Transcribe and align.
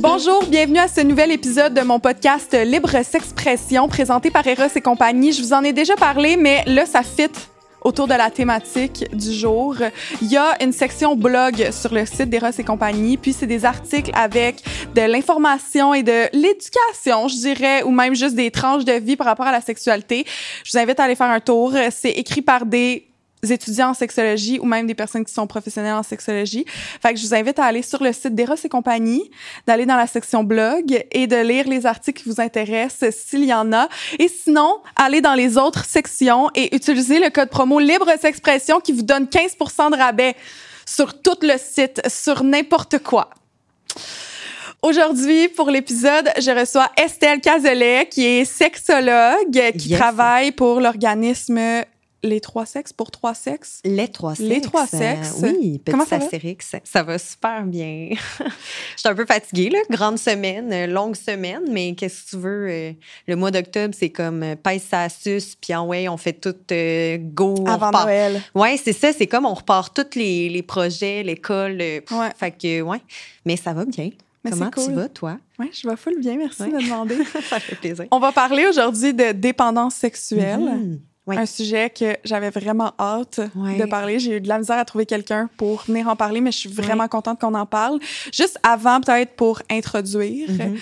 Bonjour, 0.00 0.44
bienvenue 0.48 0.78
à 0.78 0.88
ce 0.88 1.00
nouvel 1.00 1.30
épisode 1.30 1.74
de 1.74 1.82
mon 1.82 2.00
podcast 2.00 2.56
Libre 2.64 3.02
S'expression 3.04 3.88
présenté 3.88 4.30
par 4.30 4.46
Eros 4.46 4.64
et 4.74 4.80
compagnie. 4.80 5.32
Je 5.32 5.42
vous 5.42 5.52
en 5.52 5.62
ai 5.62 5.72
déjà 5.72 5.94
parlé, 5.96 6.36
mais 6.36 6.64
là, 6.66 6.86
ça 6.86 7.02
fit 7.02 7.30
autour 7.82 8.06
de 8.06 8.14
la 8.14 8.30
thématique 8.30 9.04
du 9.14 9.32
jour. 9.32 9.76
Il 10.22 10.30
y 10.30 10.36
a 10.36 10.62
une 10.62 10.72
section 10.72 11.16
blog 11.16 11.70
sur 11.70 11.92
le 11.92 12.04
site 12.06 12.30
d'Eros 12.30 12.50
et 12.58 12.64
compagnie, 12.64 13.16
puis 13.16 13.32
c'est 13.32 13.46
des 13.46 13.64
articles 13.64 14.10
avec 14.14 14.62
de 14.94 15.02
l'information 15.02 15.94
et 15.94 16.02
de 16.02 16.28
l'éducation, 16.32 17.28
je 17.28 17.36
dirais, 17.36 17.82
ou 17.82 17.90
même 17.90 18.14
juste 18.14 18.34
des 18.34 18.50
tranches 18.50 18.84
de 18.84 18.92
vie 18.92 19.16
par 19.16 19.26
rapport 19.26 19.46
à 19.46 19.52
la 19.52 19.60
sexualité. 19.60 20.24
Je 20.64 20.72
vous 20.72 20.78
invite 20.78 21.00
à 21.00 21.04
aller 21.04 21.14
faire 21.14 21.30
un 21.30 21.40
tour. 21.40 21.72
C'est 21.90 22.10
écrit 22.10 22.42
par 22.42 22.66
des 22.66 23.07
étudiants 23.48 23.90
en 23.90 23.94
sexologie 23.94 24.58
ou 24.58 24.64
même 24.64 24.86
des 24.86 24.94
personnes 24.94 25.24
qui 25.24 25.32
sont 25.32 25.46
professionnelles 25.46 25.94
en 25.94 26.02
sexologie. 26.02 26.64
Fait 27.02 27.12
que 27.14 27.20
je 27.20 27.26
vous 27.26 27.34
invite 27.34 27.58
à 27.58 27.64
aller 27.64 27.82
sur 27.82 28.02
le 28.02 28.12
site 28.12 28.34
d'Eros 28.34 28.54
et 28.64 28.68
compagnie, 28.68 29.30
d'aller 29.66 29.86
dans 29.86 29.96
la 29.96 30.06
section 30.06 30.44
blog 30.44 31.04
et 31.12 31.26
de 31.26 31.36
lire 31.36 31.68
les 31.68 31.86
articles 31.86 32.22
qui 32.22 32.28
vous 32.28 32.40
intéressent 32.40 33.14
s'il 33.14 33.44
y 33.44 33.54
en 33.54 33.72
a. 33.72 33.88
Et 34.18 34.28
sinon, 34.28 34.78
aller 34.96 35.20
dans 35.20 35.34
les 35.34 35.56
autres 35.56 35.84
sections 35.84 36.50
et 36.54 36.74
utiliser 36.74 37.18
le 37.20 37.30
code 37.30 37.50
promo 37.50 37.78
Libre 37.78 38.08
S'expression 38.20 38.80
qui 38.80 38.92
vous 38.92 39.02
donne 39.02 39.24
15% 39.26 39.92
de 39.92 39.96
rabais 39.96 40.34
sur 40.86 41.20
tout 41.20 41.36
le 41.42 41.54
site, 41.58 42.00
sur 42.08 42.42
n'importe 42.42 42.98
quoi. 43.00 43.30
Aujourd'hui, 44.80 45.48
pour 45.48 45.70
l'épisode, 45.70 46.30
je 46.40 46.50
reçois 46.52 46.88
Estelle 46.96 47.40
Cazelet, 47.40 48.08
qui 48.08 48.24
est 48.24 48.44
sexologue, 48.44 49.72
qui 49.76 49.88
Yes. 49.88 49.98
travaille 49.98 50.52
pour 50.52 50.80
l'organisme 50.80 51.58
Les 52.24 52.40
Trois 52.40 52.66
Sexes, 52.66 52.92
pour 52.92 53.10
Trois 53.12 53.34
Sexes? 53.34 53.80
Les 53.84 54.08
trois 54.08 54.34
sexes. 54.34 54.48
Les 54.48 54.60
trois 54.60 54.86
sexes. 54.88 55.36
Oui, 55.40 55.78
petit 55.78 55.92
Comment 55.92 56.04
ça 56.04 56.18
va? 56.18 56.26
Ça 56.82 57.02
va 57.04 57.16
super 57.18 57.62
bien. 57.64 58.08
Je 58.40 58.98
suis 59.00 59.08
un 59.08 59.14
peu 59.14 59.24
fatiguée, 59.24 59.70
là. 59.70 59.78
Grande 59.88 60.18
semaine, 60.18 60.72
euh, 60.72 60.86
longue 60.88 61.14
semaine, 61.14 61.62
mais 61.70 61.94
qu'est-ce 61.94 62.24
que 62.24 62.30
tu 62.30 62.36
veux? 62.38 62.66
euh, 62.68 62.92
le 63.28 63.36
mois 63.36 63.52
d'octobre, 63.52 63.94
c'est 63.96 64.10
comme 64.10 64.42
euh, 64.42 64.56
pèse 64.56 64.82
sa 64.90 65.08
suce, 65.08 65.54
puis 65.60 65.72
en 65.76 65.86
ouais, 65.86 66.08
on 66.08 66.16
fait 66.16 66.32
tout 66.32 66.56
euh, 66.72 67.18
go. 67.20 67.54
Avant. 67.68 67.92
Noël. 67.92 68.42
Ouais, 68.54 68.76
c'est 68.82 68.92
ça. 68.92 69.12
C'est 69.12 69.28
comme 69.28 69.46
on 69.46 69.54
repart 69.54 69.94
tous 69.94 70.18
les, 70.18 70.48
les 70.48 70.62
projets, 70.62 71.22
l'école. 71.22 71.78
euh, 71.80 72.00
Ouais. 72.10 72.30
Fait 72.36 72.50
que, 72.50 72.80
ouais. 72.82 73.00
Mais 73.44 73.56
ça 73.56 73.72
va 73.72 73.84
bien. 73.84 74.10
Mais 74.44 74.50
Comment 74.50 74.70
tu 74.70 74.92
vas, 74.92 75.08
toi? 75.08 75.36
Oui, 75.58 75.70
je 75.72 75.88
vais 75.88 75.96
full 75.96 76.18
bien, 76.20 76.36
merci 76.36 76.62
Ouais. 76.62 76.70
de 76.72 76.78
demander. 76.84 77.16
ça 77.48 77.60
fait 77.60 77.74
plaisir. 77.76 78.06
On 78.10 78.18
va 78.18 78.32
parler 78.32 78.66
aujourd'hui 78.66 79.12
de 79.14 79.32
dépendance 79.32 79.94
sexuelle. 79.94 80.60
Mhm. 80.60 81.00
Un 81.36 81.46
sujet 81.46 81.90
que 81.90 82.16
j'avais 82.24 82.50
vraiment 82.50 82.92
hâte 82.98 83.40
de 83.78 83.84
parler. 83.86 84.18
J'ai 84.18 84.36
eu 84.36 84.40
de 84.40 84.48
la 84.48 84.58
misère 84.58 84.78
à 84.78 84.84
trouver 84.84 85.04
quelqu'un 85.06 85.50
pour 85.56 85.82
venir 85.86 86.08
en 86.08 86.16
parler, 86.16 86.40
mais 86.40 86.52
je 86.52 86.58
suis 86.58 86.68
vraiment 86.70 87.08
contente 87.08 87.40
qu'on 87.40 87.54
en 87.54 87.66
parle. 87.66 87.98
Juste 88.32 88.58
avant, 88.62 89.00
peut-être 89.00 89.34
pour 89.36 89.60
introduire 89.70 90.48
Mhm. 90.50 90.76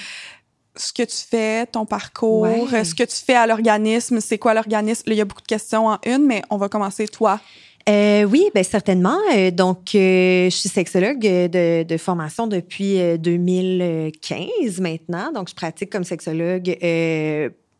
ce 0.77 0.93
que 0.93 1.03
tu 1.03 1.17
fais, 1.29 1.67
ton 1.67 1.87
parcours, 1.87 2.47
ce 2.71 2.95
que 2.95 3.05
tu 3.05 3.17
fais 3.25 3.35
à 3.35 3.47
l'organisme, 3.47 4.21
c'est 4.21 4.39
quoi 4.39 4.53
l'organisme? 4.55 5.05
Il 5.07 5.15
y 5.15 5.21
a 5.21 5.25
beaucoup 5.25 5.41
de 5.43 5.47
questions 5.47 5.87
en 5.89 5.99
une, 6.07 6.27
mais 6.27 6.43
on 6.51 6.57
va 6.59 6.69
commencer 6.69 7.09
toi. 7.09 7.41
Euh, 7.89 8.25
oui, 8.25 8.51
ben 8.53 8.65
certainement. 8.65 9.17
Euh, 9.35 9.53
donc, 9.53 9.95
euh, 9.95 10.47
je 10.51 10.57
suis 10.57 10.69
sexologue 10.69 11.21
de, 11.21 11.85
de 11.85 11.97
formation 11.97 12.49
depuis 12.49 13.01
euh, 13.01 13.17
2015 13.17 14.81
maintenant. 14.81 15.31
Donc, 15.33 15.49
je 15.49 15.55
pratique 15.55 15.91
comme 15.91 16.05
sexologue. 16.05 16.77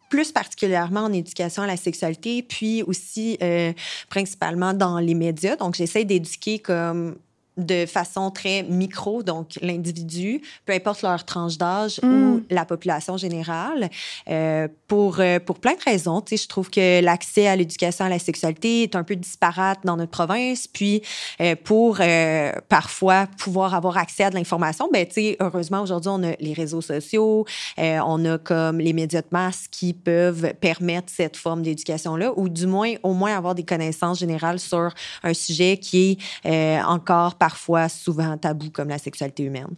Plus 0.09 0.33
particulièrement 0.33 1.01
en 1.01 1.13
éducation 1.13 1.63
à 1.63 1.67
la 1.67 1.77
sexualité, 1.77 2.43
puis 2.43 2.83
aussi 2.83 3.39
euh, 3.43 3.73
principalement 4.09 4.73
dans 4.75 4.99
les 4.99 5.15
médias. 5.15 5.57
Donc, 5.57 5.75
j'essaie 5.75 6.05
d'éduquer 6.05 6.59
comme 6.59 7.17
de 7.57 7.87
façon 7.87 8.31
très 8.31 8.63
micro, 8.63 9.23
donc 9.23 9.59
l'individu, 9.63 10.43
peu 10.65 10.73
importe 10.73 11.03
leur 11.03 11.25
tranche 11.25 11.59
d'âge 11.59 12.01
Mm. 12.03 12.07
ou 12.07 12.43
la 12.51 12.65
population 12.65 13.17
générale, 13.17 13.91
euh, 14.29 14.69
pour, 14.89 15.21
euh, 15.21 15.39
pour 15.41 15.59
plein 15.59 15.75
de 15.75 15.83
raisons. 15.85 16.21
Tu 16.21 16.37
sais, 16.37 16.43
je 16.43 16.49
trouve 16.49 16.71
que 16.71 17.01
l'accès 17.01 17.47
à 17.47 17.57
l'éducation 17.57 18.05
à 18.05 18.09
la 18.09 18.19
sexualité 18.19 18.83
est 18.83 18.97
un 18.97 19.05
peu 19.05 19.17
disparate 19.17 19.81
dans 19.85 19.97
notre 19.97 20.11
province. 20.11 20.67
Puis, 20.67 21.03
euh, 21.41 21.55
pour 21.63 21.99
euh, 22.01 22.53
parfois 22.69 23.27
pouvoir 23.39 23.75
avoir 23.75 23.97
accès 23.97 24.25
à 24.25 24.31
de 24.31 24.37
l'information, 24.37 24.89
ben, 24.93 25.07
tu 25.07 25.15
sais, 25.15 25.37
heureusement, 25.41 25.83
aujourd'hui, 25.83 26.11
on 26.13 26.23
a 26.23 26.33
les 26.41 26.53
réseaux 26.53 26.81
sociaux, 26.81 27.47
euh, 27.79 27.99
on 28.07 28.25
a 28.25 28.39
comme 28.39 28.79
les 28.79 28.93
médias 28.93 29.23
de 29.23 29.29
masse 29.31 29.67
qui 29.71 29.93
peuvent 29.93 30.55
permettre 30.61 31.13
cette 31.15 31.37
forme 31.37 31.63
d'éducation-là, 31.63 32.33
ou 32.37 32.49
du 32.49 32.67
moins, 32.67 32.95
au 33.03 33.13
moins 33.13 33.37
avoir 33.37 33.55
des 33.55 33.65
connaissances 33.65 34.19
générales 34.19 34.61
sur 34.61 34.93
un 35.23 35.35
sujet 35.35 35.79
qui 35.79 36.19
est 36.45 36.49
euh, 36.49 36.83
encore 36.85 37.35
parfois 37.47 37.89
souvent 37.89 38.37
tabou, 38.37 38.71
comme 38.73 38.89
la 38.89 38.99
sexualité 38.99 39.45
humaine. 39.45 39.69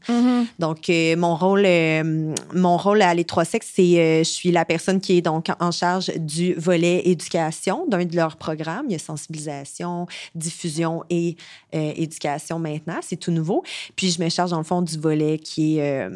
Donc, 0.58 0.88
euh, 0.88 1.16
mon 1.16 1.36
rôle, 1.36 1.64
euh, 1.66 2.34
mon 2.54 2.78
rôle 2.78 3.02
à 3.02 3.12
Les 3.12 3.24
Trois 3.24 3.44
Sexes, 3.44 3.72
c'est 3.74 3.98
euh, 4.00 4.18
je 4.20 4.30
suis 4.30 4.50
la 4.50 4.64
personne 4.64 5.02
qui 5.02 5.18
est 5.18 5.20
donc 5.20 5.48
en 5.60 5.70
charge 5.70 6.06
du 6.16 6.54
volet 6.54 7.02
éducation 7.04 7.84
d'un 7.86 8.06
de 8.06 8.16
leurs 8.16 8.36
programmes. 8.36 8.86
Il 8.88 8.92
y 8.92 8.94
a 8.94 8.98
sensibilisation, 8.98 10.06
diffusion 10.34 11.04
et 11.10 11.36
éducation 11.74 12.58
maintenant. 12.58 13.00
C'est 13.02 13.18
tout 13.18 13.32
nouveau. 13.32 13.62
Puis, 13.96 14.12
je 14.12 14.22
me 14.22 14.30
charge, 14.30 14.52
dans 14.52 14.58
le 14.58 14.64
fond, 14.64 14.80
du 14.80 14.98
volet 14.98 15.38
qui 15.38 15.78
est 15.78 16.08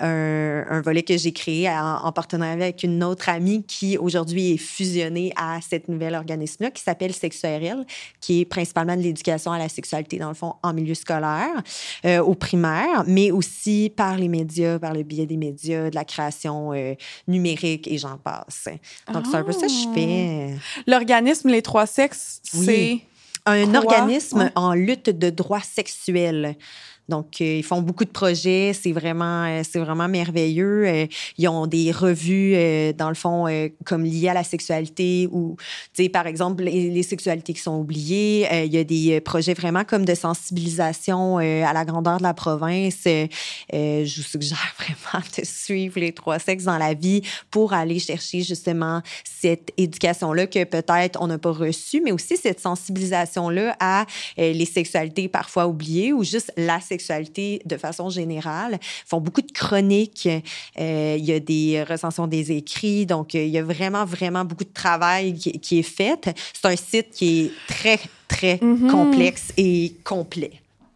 un, 0.00 0.64
un 0.68 0.80
volet 0.80 1.02
que 1.02 1.16
j'ai 1.16 1.32
créé 1.32 1.68
en, 1.68 2.04
en 2.04 2.12
partenariat 2.12 2.64
avec 2.64 2.82
une 2.82 3.02
autre 3.04 3.28
amie 3.28 3.64
qui, 3.64 3.98
aujourd'hui, 3.98 4.52
est 4.52 4.56
fusionnée 4.56 5.32
à 5.36 5.58
cette 5.60 5.88
nouvelle 5.88 6.14
organisme-là 6.14 6.70
qui 6.70 6.82
s'appelle 6.82 7.12
SexuRL, 7.12 7.84
qui 8.20 8.40
est 8.40 8.44
principalement 8.44 8.96
de 8.96 9.02
l'éducation 9.02 9.52
à 9.52 9.58
la 9.58 9.68
sexualité, 9.68 10.18
dans 10.18 10.28
le 10.28 10.34
fond, 10.34 10.54
en 10.62 10.72
milieu 10.72 10.94
scolaire, 10.94 11.62
euh, 12.04 12.18
au 12.20 12.34
primaire, 12.34 13.04
mais 13.06 13.30
aussi 13.30 13.92
par 13.94 14.16
les 14.16 14.28
médias, 14.28 14.78
par 14.78 14.92
le 14.94 15.02
biais 15.02 15.26
des 15.26 15.36
médias, 15.36 15.90
de 15.90 15.94
la 15.94 16.04
création 16.04 16.72
euh, 16.72 16.94
numérique 17.26 17.88
et 17.88 17.98
j'en 17.98 18.16
passe. 18.18 18.68
Donc, 19.12 19.24
c'est 19.30 19.36
un 19.36 19.42
peu 19.42 19.52
ça 19.52 19.66
que 19.66 19.72
je 19.72 19.94
fais. 19.94 20.54
L'organisme 20.86 21.48
Les 21.50 21.62
Trois 21.62 21.86
Sexes, 21.86 22.40
Oui. 22.54 22.64
c'est 22.66 23.00
Un 23.46 23.66
Quoi? 23.70 23.78
organisme 23.80 24.38
Ouais. 24.40 24.50
en 24.56 24.74
lutte 24.74 25.10
de 25.10 25.30
droits 25.30 25.60
sexuels. 25.62 26.56
Donc, 27.08 27.40
euh, 27.40 27.56
ils 27.58 27.62
font 27.62 27.80
beaucoup 27.80 28.04
de 28.04 28.10
projets. 28.10 28.72
C'est 28.74 28.92
vraiment, 28.92 29.44
euh, 29.44 29.62
c'est 29.68 29.78
vraiment 29.78 30.08
merveilleux. 30.08 30.86
Euh, 30.86 31.06
ils 31.38 31.48
ont 31.48 31.66
des 31.66 31.90
revues, 31.90 32.54
dans 32.94 33.08
le 33.08 33.14
fond, 33.14 33.46
comme 33.84 34.04
liées 34.04 34.28
à 34.28 34.34
la 34.34 34.44
sexualité 34.44 35.28
ou, 35.32 35.56
tu 35.94 36.08
par 36.10 36.26
exemple, 36.26 36.64
les, 36.64 37.02
sexualités 37.02 37.54
qui 37.54 37.60
sont 37.60 37.78
oubliées. 37.78 38.46
Il 38.64 38.72
y 38.72 38.78
a 38.78 38.84
des 38.84 39.20
projets 39.20 39.54
vraiment 39.54 39.84
comme 39.84 40.04
de 40.04 40.14
sensibilisation 40.14 41.38
à 41.38 41.72
la 41.72 41.84
grandeur 41.84 42.18
de 42.18 42.22
la 42.22 42.34
province. 42.34 43.04
Je 43.04 44.16
vous 44.16 44.28
suggère 44.28 44.74
vraiment 44.78 45.24
de 45.38 45.44
suivre 45.44 46.00
les 46.00 46.12
trois 46.12 46.38
sexes 46.38 46.64
dans 46.64 46.78
la 46.78 46.94
vie 46.94 47.22
pour 47.50 47.72
aller 47.72 47.98
chercher 47.98 48.42
justement 48.42 49.02
cette 49.24 49.72
éducation-là 49.76 50.46
que 50.46 50.64
peut-être 50.64 51.20
on 51.20 51.28
n'a 51.28 51.38
pas 51.38 51.52
reçue, 51.52 52.00
mais 52.00 52.12
aussi 52.12 52.36
cette 52.36 52.60
sensibilisation-là 52.60 53.76
à 53.80 54.06
les 54.36 54.66
sexualités 54.66 55.28
parfois 55.28 55.66
oubliées 55.66 56.12
ou 56.12 56.24
juste 56.24 56.52
la 56.56 56.80
sexualité 56.80 56.97
de 56.98 57.76
façon 57.76 58.10
générale. 58.10 58.78
Ils 58.80 59.08
font 59.08 59.20
beaucoup 59.20 59.42
de 59.42 59.52
chroniques. 59.52 60.28
Euh, 60.78 61.16
il 61.18 61.24
y 61.24 61.32
a 61.32 61.40
des 61.40 61.82
recensions 61.88 62.26
des 62.26 62.52
écrits. 62.52 63.06
Donc, 63.06 63.34
euh, 63.34 63.42
il 63.44 63.50
y 63.50 63.58
a 63.58 63.62
vraiment, 63.62 64.04
vraiment 64.04 64.44
beaucoup 64.44 64.64
de 64.64 64.72
travail 64.72 65.34
qui, 65.34 65.52
qui 65.60 65.78
est 65.80 65.82
fait. 65.82 66.34
C'est 66.52 66.66
un 66.68 66.76
site 66.76 67.10
qui 67.10 67.40
est 67.46 67.50
très, 67.66 67.98
très 68.26 68.58
Mhm. 68.62 68.90
complexe 68.90 69.52
et 69.56 69.94
complet. 70.04 70.52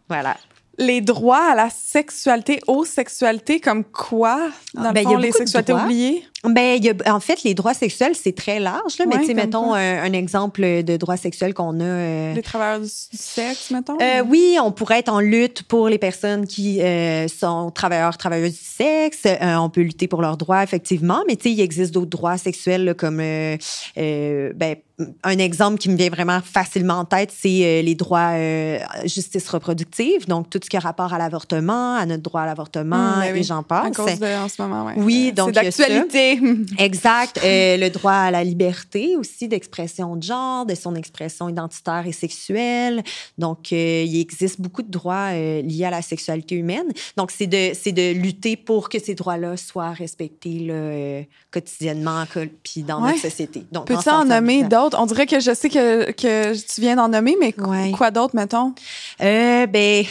Voilà. 0.09 0.37
les 0.79 1.01
droits 1.01 1.51
à 1.51 1.55
la 1.55 1.69
sexualité, 1.69 2.59
aux 2.67 2.83
sexualités, 2.83 3.59
comme 3.59 3.83
quoi, 3.83 4.49
dans 4.73 4.87
le 4.89 4.93
Ben, 4.93 5.01
il 5.01 5.03
y 5.03 5.07
a 5.07 5.09
fond, 5.11 5.17
les 5.17 5.31
sexualités 5.31 5.71
oubliées? 5.73 6.23
Ben, 6.45 6.77
il 6.77 6.83
y 6.83 6.89
a, 6.89 7.15
en 7.15 7.19
fait, 7.21 7.43
les 7.43 7.53
droits 7.53 7.73
sexuels, 7.73 8.15
c'est 8.15 8.35
très 8.35 8.59
large. 8.59 8.97
Là, 8.99 9.05
mais 9.07 9.15
Ouais, 9.17 9.25
comme 9.27 9.35
mettons 9.35 9.63
quoi? 9.69 9.77
un, 9.77 10.03
un 10.03 10.13
exemple 10.13 10.61
de 10.83 10.97
droit 10.97 11.15
sexuel 11.15 11.53
qu'on 11.53 11.79
a. 11.79 11.83
euh, 11.83 12.33
Les 12.33 12.41
travailleurs 12.41 12.81
du, 12.81 12.87
sexe, 12.87 13.71
mettons? 13.71 13.97
Euh, 14.01 14.23
oui, 14.27 14.57
on 14.61 14.71
pourrait 14.71 14.99
être 14.99 15.09
en 15.11 15.19
lutte 15.21 15.63
pour 15.63 15.87
les 15.87 15.97
personnes 15.97 16.45
qui 16.45 16.81
euh, 16.81 17.27
sont 17.29 17.71
travailleurs, 17.71 18.17
travailleuses 18.17 18.53
du 18.53 18.65
sexe. 18.65 19.21
Euh, 19.25 19.55
on 19.55 19.69
peut 19.69 19.81
lutter 19.81 20.07
pour 20.07 20.21
leurs 20.21 20.35
droits, 20.37 20.63
effectivement. 20.63 21.23
Mais 21.27 21.37
tu 21.37 21.43
sais, 21.43 21.51
il 21.51 21.61
existe 21.61 21.93
d'autres 21.93 22.09
droits 22.09 22.37
sexuels 22.37 22.83
là, 22.85 22.93
comme, 22.93 23.19
euh, 23.21 23.55
euh, 23.97 24.51
ben, 24.55 24.75
un 25.23 25.37
exemple 25.39 25.79
qui 25.79 25.89
me 25.89 25.95
vient 25.95 26.09
vraiment 26.11 26.39
facilement 26.43 26.93
en 26.99 27.05
tête, 27.05 27.31
c'est 27.35 27.61
euh, 27.63 27.81
les 27.81 27.95
droits 27.95 28.33
euh, 28.33 28.77
justice 29.05 29.49
reproductive. 29.49 30.27
Donc, 30.27 30.49
tout 30.51 30.59
ce 30.63 30.69
qui 30.69 30.77
a 30.77 30.79
rapport 30.79 31.13
à 31.13 31.17
l'avortement, 31.17 31.95
à 31.95 32.05
notre 32.05 32.21
droit 32.21 32.41
à 32.41 32.45
l'avortement, 32.45 32.95
Hum, 33.15 33.19
ben 33.21 33.33
oui. 33.33 33.39
et 33.39 33.43
j'en 33.43 33.59
à 33.61 33.63
passe. 33.63 33.95
cause 33.97 34.19
de, 34.19 34.25
en 34.43 34.47
ce 34.47 34.61
moment, 34.61 34.85
ouais. 34.85 34.93
Oui, 34.97 35.29
Euh, 35.29 35.35
donc, 35.35 35.47
C'est 35.55 35.63
d'actualité. 35.63 36.32
Exact. 36.77 37.39
Euh, 37.43 37.77
le 37.77 37.89
droit 37.89 38.11
à 38.13 38.31
la 38.31 38.43
liberté 38.43 39.15
aussi 39.17 39.47
d'expression 39.47 40.15
de 40.15 40.23
genre, 40.23 40.65
de 40.65 40.75
son 40.75 40.95
expression 40.95 41.49
identitaire 41.49 42.03
et 42.07 42.11
sexuelle. 42.11 43.03
Donc, 43.37 43.71
euh, 43.71 44.03
il 44.05 44.19
existe 44.19 44.59
beaucoup 44.61 44.81
de 44.81 44.91
droits 44.91 45.31
euh, 45.31 45.61
liés 45.61 45.85
à 45.85 45.89
la 45.91 46.01
sexualité 46.01 46.55
humaine. 46.55 46.91
Donc, 47.17 47.31
c'est 47.31 47.47
de, 47.47 47.71
c'est 47.73 47.91
de 47.91 48.13
lutter 48.13 48.55
pour 48.57 48.89
que 48.89 48.99
ces 48.99 49.15
droits-là 49.15 49.57
soient 49.57 49.91
respectés 49.91 50.59
là, 50.59 51.23
quotidiennement 51.51 52.23
puis 52.63 52.83
dans 52.83 53.01
Ouais. 53.03 53.09
notre 53.11 53.21
société. 53.21 53.63
Donc, 53.71 53.85
Peux-tu 53.87 54.09
en 54.09 54.25
nommer 54.25 54.63
d'autres? 54.63 54.97
On 54.99 55.05
dirait 55.05 55.25
que 55.25 55.39
je 55.39 55.53
sais 55.53 55.69
que, 55.69 56.11
que 56.11 56.53
tu 56.53 56.81
viens 56.81 56.95
d'en 56.95 57.09
nommer, 57.09 57.35
mais 57.39 57.53
Ouais. 57.57 57.91
quoi 57.91 58.11
d'autre, 58.11 58.35
mettons? 58.35 58.73
Ben, 59.19 60.05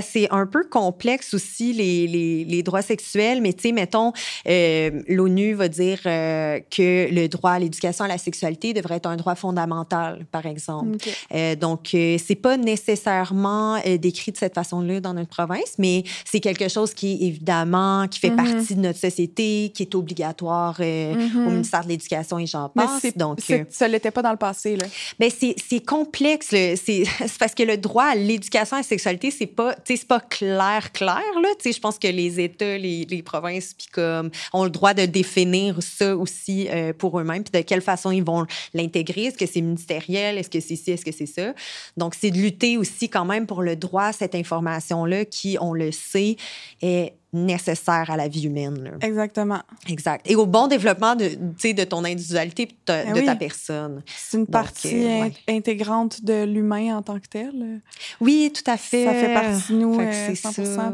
c'est 0.00 0.28
un 0.30 0.46
peu 0.46 0.64
complexe 0.64 1.34
aussi, 1.34 1.72
les, 1.72 2.06
les, 2.06 2.44
les 2.44 2.62
droits 2.62 2.82
sexuels, 2.82 3.40
mais 3.40 3.52
tu 3.52 3.62
sais, 3.68 3.72
mettons, 3.72 4.12
euh, 4.48 5.02
l'ONU 5.08 5.54
va 5.54 5.68
dire 5.68 5.98
euh, 6.06 6.60
que 6.70 7.12
le 7.12 7.28
droit 7.28 7.52
à 7.52 7.58
l'éducation 7.58 8.04
à 8.04 8.08
la 8.08 8.18
sexualité 8.18 8.72
devrait 8.74 8.96
être 8.96 9.06
un 9.08 9.16
droit 9.16 9.34
fondamental, 9.34 10.26
par 10.30 10.46
exemple. 10.46 10.94
OK. 10.94 11.08
Euh, 11.34 11.54
donc, 11.56 11.94
euh, 11.94 12.16
c'est 12.24 12.34
pas 12.34 12.56
nécessairement 12.56 13.76
euh, 13.86 13.96
décrit 13.98 14.32
de 14.32 14.36
cette 14.36 14.54
façon-là 14.54 15.00
dans 15.00 15.14
notre 15.14 15.30
province, 15.30 15.74
mais 15.78 16.04
c'est 16.24 16.40
quelque 16.40 16.68
chose 16.68 16.94
qui 16.94 17.18
évidemment, 17.26 18.06
qui 18.08 18.18
fait 18.20 18.30
Mhm. 18.30 18.36
partie 18.36 18.74
de 18.74 18.80
notre 18.80 18.98
société, 18.98 19.70
qui 19.74 19.82
est 19.82 19.94
obligatoire 19.94 20.76
Mhm. 20.80 21.46
au 21.46 21.50
ministère 21.50 21.84
de 21.84 21.88
l'Éducation 21.88 22.38
et 22.38 22.46
j'en 22.46 22.68
passe. 22.68 23.06
Donc, 23.16 23.38
ça 23.70 23.88
l'était 23.88 24.10
pas 24.10 24.22
dans 24.22 24.30
le 24.32 24.36
passé, 24.36 24.76
là. 24.76 24.86
ben 25.18 25.30
c'est 25.30 25.80
complexe. 25.84 26.48
C'est 26.88 27.04
parce 27.38 27.54
que 27.54 27.62
le 27.62 27.76
droit 27.76 28.04
à 28.04 28.14
l'éducation 28.14 28.76
à 28.76 28.80
la 28.80 28.84
sexualité, 28.84 29.30
c'est 29.30 29.46
pas, 29.46 29.74
pas 30.08 30.20
clair, 30.20 30.92
clair. 30.92 31.22
Là. 31.42 31.48
Tu 31.58 31.64
sais, 31.64 31.72
Je 31.72 31.80
pense 31.80 31.98
que 31.98 32.08
les 32.08 32.40
États, 32.40 32.76
les, 32.78 33.04
les 33.08 33.22
provinces, 33.22 33.74
puis 33.76 33.86
comme, 33.92 34.30
ont 34.52 34.64
le 34.64 34.70
droit 34.70 34.94
de 34.94 34.97
définir 35.06 35.82
ça 35.82 36.16
aussi 36.16 36.68
euh, 36.68 36.92
pour 36.92 37.18
eux-mêmes, 37.20 37.44
puis 37.44 37.60
de 37.60 37.64
quelle 37.66 37.82
façon 37.82 38.10
ils 38.10 38.24
vont 38.24 38.46
l'intégrer. 38.74 39.24
Est-ce 39.26 39.38
que 39.38 39.46
c'est 39.46 39.60
ministériel? 39.60 40.38
Est-ce 40.38 40.50
que 40.50 40.60
c'est 40.60 40.76
ci? 40.76 40.90
Est-ce 40.92 41.04
que 41.04 41.12
c'est 41.12 41.26
ça? 41.26 41.52
Donc, 41.96 42.14
c'est 42.18 42.30
de 42.30 42.38
lutter 42.38 42.76
aussi 42.76 43.08
quand 43.08 43.24
même 43.24 43.46
pour 43.46 43.62
le 43.62 43.76
droit 43.76 44.04
à 44.04 44.12
cette 44.12 44.34
information-là 44.34 45.24
qui, 45.24 45.56
on 45.60 45.72
le 45.72 45.92
sait, 45.92 46.36
est 46.82 47.14
nécessaire 47.34 48.10
à 48.10 48.16
la 48.16 48.26
vie 48.26 48.46
humaine. 48.46 48.82
là. 48.84 49.06
Exactement. 49.06 49.60
Exact. 49.86 50.28
Et 50.30 50.34
au 50.34 50.46
bon 50.46 50.66
développement 50.66 51.14
de, 51.14 51.28
de 51.36 51.84
ton 51.84 52.02
individualité 52.04 52.66
de, 52.66 52.72
Ben 52.86 53.12
de 53.12 53.20
ta 53.20 53.36
personne. 53.36 54.02
C'est 54.06 54.38
une 54.38 54.44
Donc, 54.44 54.50
partie 54.52 55.04
euh, 55.04 55.20
ouais. 55.24 55.32
intégrante 55.46 56.24
de 56.24 56.44
l'humain 56.44 56.96
en 56.96 57.02
tant 57.02 57.18
que 57.20 57.28
tel. 57.28 57.80
Oui, 58.22 58.50
tout 58.54 58.68
à 58.70 58.78
fait. 58.78 59.04
Ça 59.04 59.12
fait 59.12 59.34
partie 59.34 59.72
de 59.74 59.78
nous 59.78 59.98
Fait 59.98 60.06
que 60.06 60.32
euh, 60.32 60.34
c'est 60.34 60.62
100%. 60.62 60.74
ça. 60.74 60.92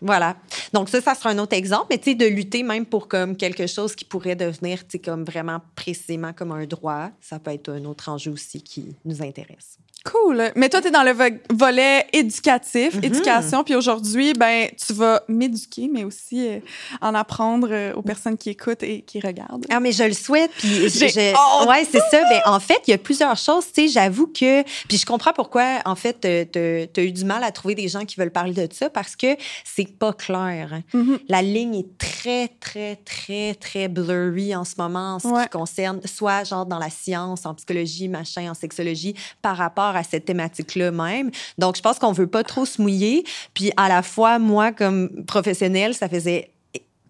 Voilà. 0.00 0.36
Donc 0.72 0.88
ça, 0.88 1.00
ça 1.00 1.14
sera 1.14 1.30
un 1.30 1.38
autre 1.38 1.56
exemple, 1.56 1.86
mais 1.90 1.98
tu 1.98 2.10
sais, 2.10 2.14
de 2.14 2.26
lutter 2.26 2.62
même 2.62 2.86
pour 2.86 3.08
comme 3.08 3.36
quelque 3.36 3.66
chose 3.66 3.94
qui 3.94 4.04
pourrait 4.04 4.36
devenir, 4.36 4.80
tu 4.80 4.92
sais, 4.92 4.98
comme 4.98 5.24
vraiment 5.24 5.60
précisément 5.74 6.32
comme 6.32 6.52
un 6.52 6.66
droit, 6.66 7.10
ça 7.20 7.38
peut 7.38 7.52
être 7.52 7.70
un 7.70 7.84
autre 7.84 8.08
enjeu 8.08 8.30
aussi 8.30 8.62
qui 8.62 8.94
nous 9.04 9.22
intéresse. 9.22 9.78
Cool. 10.10 10.52
Mais 10.54 10.68
toi, 10.68 10.80
tu 10.80 10.88
es 10.88 10.90
dans 10.90 11.02
le 11.02 11.12
vo- 11.12 11.24
volet 11.50 12.06
éducatif, 12.12 12.94
Mhm. 12.94 13.04
éducation. 13.04 13.64
Puis 13.64 13.74
aujourd'hui, 13.74 14.32
ben, 14.34 14.68
tu 14.86 14.92
vas 14.92 15.22
m'éduquer, 15.28 15.88
mais 15.92 16.04
aussi 16.04 16.46
euh, 16.48 16.60
en 17.00 17.14
apprendre 17.14 17.68
euh, 17.70 17.92
aux 17.94 18.02
personnes 18.02 18.36
qui 18.38 18.50
écoutent 18.50 18.82
et 18.84 19.02
qui 19.02 19.18
regardent. 19.20 19.66
Ah, 19.70 19.80
mais 19.80 19.92
je 19.92 20.04
le 20.04 20.12
souhaite. 20.12 20.50
Puis 20.58 20.68
je- 20.88 21.66
ouais, 21.68 21.86
c'est 21.90 22.00
ça. 22.10 22.22
Ben, 22.28 22.40
en 22.46 22.60
fait, 22.60 22.80
il 22.86 22.92
y 22.92 22.94
a 22.94 22.98
plusieurs 22.98 23.36
choses. 23.36 23.66
Tu 23.72 23.82
sais, 23.82 23.88
j'avoue 23.88 24.28
que. 24.28 24.62
Puis 24.88 24.98
je 24.98 25.06
comprends 25.06 25.32
pourquoi, 25.32 25.80
en 25.84 25.96
fait, 25.96 26.20
tu 26.20 27.00
as 27.00 27.02
eu 27.04 27.12
du 27.12 27.24
mal 27.24 27.42
à 27.42 27.50
trouver 27.50 27.74
des 27.74 27.88
gens 27.88 28.04
qui 28.04 28.16
veulent 28.16 28.30
parler 28.30 28.52
de 28.54 28.72
ça 28.72 28.88
parce 28.90 29.16
que 29.16 29.36
c'est 29.64 29.90
pas 29.98 30.12
clair. 30.12 30.82
Mhm. 30.94 31.18
La 31.28 31.42
ligne 31.42 31.74
est 31.76 31.98
très, 31.98 32.48
très, 32.60 32.96
très, 32.96 33.54
très 33.54 33.88
blurry 33.88 34.54
en 34.54 34.64
ce 34.64 34.74
moment 34.78 35.16
en 35.16 35.18
ce 35.18 35.26
Ouais. 35.28 35.42
qui 35.44 35.48
concerne, 35.50 36.00
soit 36.04 36.44
genre 36.44 36.64
dans 36.66 36.78
la 36.78 36.90
science, 36.90 37.44
en 37.46 37.54
psychologie, 37.54 38.08
machin, 38.08 38.50
en 38.50 38.54
sexologie, 38.54 39.14
par 39.42 39.56
rapport 39.56 39.95
à 39.96 40.02
cette 40.02 40.24
thématique-là 40.24 40.90
même. 40.90 41.30
Donc, 41.58 41.76
je 41.76 41.82
pense 41.82 41.98
qu'on 41.98 42.12
veut 42.12 42.26
pas 42.26 42.44
trop 42.44 42.64
se 42.64 42.80
mouiller. 42.80 43.24
Puis, 43.54 43.72
à 43.76 43.88
la 43.88 44.02
fois, 44.02 44.38
moi, 44.38 44.72
comme 44.72 45.24
professionnelle, 45.24 45.94
ça 45.94 46.08
faisait 46.08 46.50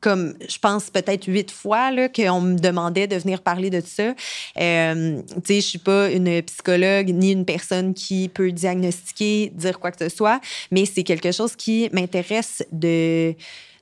comme 0.01 0.35
je 0.49 0.59
pense 0.59 0.91
peut-être 0.91 1.27
huit 1.27 1.51
fois 1.51 1.91
qu'on 2.09 2.41
me 2.41 2.59
demandait 2.59 3.07
de 3.07 3.17
venir 3.17 3.43
parler 3.43 3.71
de 3.71 3.81
ça. 3.81 4.15
Euh, 4.61 5.21
tu 5.37 5.41
sais, 5.45 5.55
je 5.57 5.67
suis 5.67 5.79
pas 5.79 6.11
une 6.11 6.43
psychologue 6.43 7.09
ni 7.09 7.33
une 7.33 7.45
personne 7.45 7.95
qui 7.95 8.29
peut 8.29 8.53
diagnostiquer, 8.53 9.51
dire 9.55 9.81
quoi 9.81 9.91
que 9.91 10.09
ce 10.09 10.15
soit, 10.15 10.41
mais 10.71 10.85
c'est 10.85 11.03
quelque 11.03 11.33
chose 11.33 11.57
qui 11.57 11.89
m'intéresse 11.93 12.65
de 12.71 13.35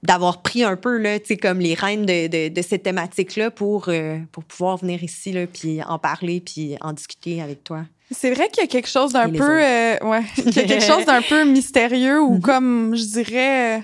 d'avoir 0.03 0.43
pris 0.43 0.63
un 0.63 0.77
peu 0.77 0.99
là, 0.99 1.19
comme 1.41 1.61
les 1.61 1.73
rênes 1.73 2.05
de, 2.05 2.49
de, 2.49 2.63
cette 2.63 2.83
thématique-là 2.83 3.51
pour 3.51 3.89
euh, 3.89 4.19
pour 4.33 4.45
pouvoir 4.45 4.77
venir 4.77 5.03
ici 5.03 5.35
puis 5.53 5.83
en 5.83 5.99
parler 5.99 6.41
puis 6.41 6.77
en 6.83 6.93
discuter 6.93 7.41
avec 7.41 7.65
toi. 7.65 7.85
C'est 8.11 8.33
vrai 8.33 8.49
qu'il 8.49 8.63
y 8.63 8.65
a 8.65 8.69
quelque 8.69 8.89
chose 8.89 9.13
d'un 9.13 9.31
peu, 9.31 9.43
euh, 9.63 9.97
ouais, 10.03 10.23
qu'il 10.35 10.57
y 10.57 10.61
a 10.61 10.65
quelque 10.65 10.85
chose 10.85 11.05
d'un 11.07 11.23
peu 11.23 11.45
mystérieux 11.45 12.21
ou 12.21 12.35
Mhm. 12.35 12.41
comme 12.43 12.95
je 12.97 13.05
dirais 13.05 13.79
euh, 13.79 13.83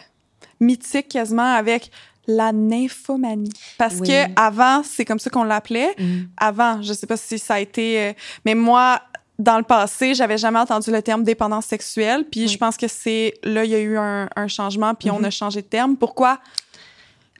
mythique 0.60 1.08
quasiment 1.08 1.54
avec 1.54 1.90
la 2.26 2.52
nymphomanie. 2.52 3.50
Parce 3.78 3.94
Oui. 4.00 4.08
que 4.08 4.40
avant, 4.40 4.82
c'est 4.84 5.04
comme 5.04 5.18
ça 5.18 5.30
qu'on 5.30 5.42
l'appelait. 5.44 5.94
Avant, 6.36 6.80
je 6.82 6.92
sais 6.92 7.06
pas 7.06 7.16
si 7.16 7.38
ça 7.38 7.54
a 7.54 7.60
été, 7.60 8.00
euh, 8.00 8.12
mais 8.44 8.54
moi, 8.54 9.00
dans 9.38 9.56
le 9.56 9.64
passé, 9.64 10.14
j'avais 10.14 10.36
jamais 10.38 10.58
entendu 10.58 10.90
le 10.92 11.00
terme 11.02 11.24
dépendance 11.24 11.64
sexuelle. 11.64 12.24
Puis 12.30 12.42
Oui. 12.42 12.48
je 12.48 12.58
pense 12.58 12.76
que 12.76 12.86
c'est 12.88 13.34
là, 13.42 13.64
il 13.64 13.70
y 13.70 13.74
a 13.74 13.80
eu 13.80 13.96
un, 13.96 14.28
un 14.36 14.48
changement, 14.48 14.94
puis 14.94 15.10
on 15.10 15.18
Mhm. 15.18 15.24
a 15.24 15.30
changé 15.30 15.62
de 15.62 15.66
terme. 15.66 15.96
Pourquoi? 15.96 16.38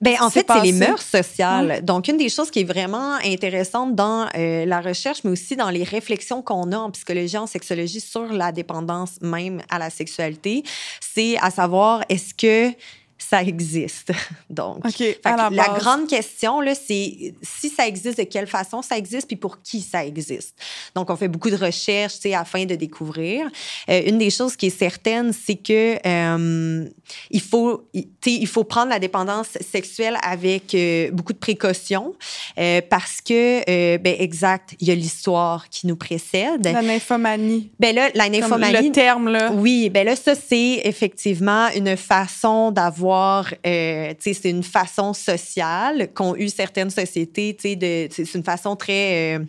Ben, 0.00 0.16
en 0.20 0.30
fait, 0.30 0.46
c'est 0.50 0.62
les 0.62 0.72
mœurs 0.72 1.02
sociales. 1.02 1.84
Donc, 1.84 2.08
une 2.08 2.16
des 2.16 2.30
choses 2.30 2.50
qui 2.50 2.60
est 2.60 2.64
vraiment 2.64 3.16
intéressante 3.24 3.94
dans 3.94 4.26
euh, 4.34 4.64
la 4.64 4.80
recherche, 4.80 5.18
mais 5.24 5.30
aussi 5.30 5.56
dans 5.56 5.68
les 5.68 5.84
réflexions 5.84 6.40
qu'on 6.40 6.72
a 6.72 6.78
en 6.78 6.90
psychologie, 6.90 7.36
en 7.36 7.46
sexologie 7.46 8.00
sur 8.00 8.32
la 8.32 8.50
dépendance 8.50 9.20
même 9.20 9.60
à 9.68 9.78
la 9.78 9.90
sexualité, 9.90 10.62
c'est 11.00 11.36
à 11.38 11.50
savoir, 11.50 12.02
est-ce 12.08 12.32
que 12.32 12.74
ça 13.22 13.42
existe? 13.42 14.12
Donc, 14.50 14.82
la 15.24 15.50
base. 15.50 15.78
grande 15.78 16.08
question, 16.08 16.60
là, 16.60 16.74
c'est 16.74 17.34
si 17.42 17.68
ça 17.68 17.86
existe, 17.86 18.18
de 18.18 18.24
quelle 18.24 18.46
façon 18.46 18.82
ça 18.82 18.96
existe, 18.96 19.26
puis 19.26 19.36
pour 19.36 19.62
qui 19.62 19.80
ça 19.80 20.04
existe. 20.04 20.54
Donc, 20.94 21.10
on 21.10 21.16
fait 21.16 21.28
beaucoup 21.28 21.50
de 21.50 21.56
recherches, 21.56 22.14
afin 22.34 22.64
de 22.64 22.74
découvrir. 22.74 23.46
Euh, 23.88 24.02
une 24.06 24.18
des 24.18 24.30
choses 24.30 24.56
qui 24.56 24.66
est 24.66 24.78
certaine, 24.78 25.32
c'est 25.32 25.56
que 25.56 25.98
euh, 26.06 26.88
il 27.30 27.40
faut, 27.40 27.88
il 28.26 28.46
faut 28.46 28.64
prendre 28.64 28.90
la 28.90 28.98
dépendance 28.98 29.58
sexuelle 29.60 30.16
avec 30.22 30.74
euh, 30.74 31.10
beaucoup 31.12 31.32
de 31.32 31.38
précautions, 31.38 32.14
euh, 32.58 32.80
parce 32.88 33.20
que, 33.20 33.96
ben, 33.98 34.16
exact, 34.18 34.74
il 34.80 34.88
y 34.88 34.90
a 34.90 34.94
l'histoire 34.94 35.68
qui 35.68 35.86
nous 35.86 35.96
précède. 35.96 36.64
La 36.64 36.82
nymphomanie. 36.82 37.70
Ben 37.78 37.94
là, 37.94 38.08
la 38.14 38.24
Comme 38.24 38.32
nymphomanie. 38.32 38.88
le 38.88 38.92
terme, 38.92 39.28
là. 39.28 39.52
Oui, 39.52 39.90
ben 39.90 40.04
là, 40.06 40.16
ça, 40.16 40.34
c'est 40.34 40.82
effectivement 40.84 41.68
une 41.74 41.96
façon 41.96 42.70
d'avoir, 42.70 43.09
euh, 43.14 44.10
tu 44.10 44.16
sais, 44.20 44.34
c'est 44.34 44.50
une 44.50 44.62
façon 44.62 45.12
sociale 45.14 46.12
qu'ont 46.14 46.34
eu 46.36 46.48
certaines 46.48 46.90
sociétés, 46.90 47.54
tu 47.56 47.62
sais, 47.70 47.76
de, 47.76 48.08
c'est 48.12 48.34
une 48.34 48.44
façon 48.44 48.76
très 48.76 49.36
euh, 49.38 49.44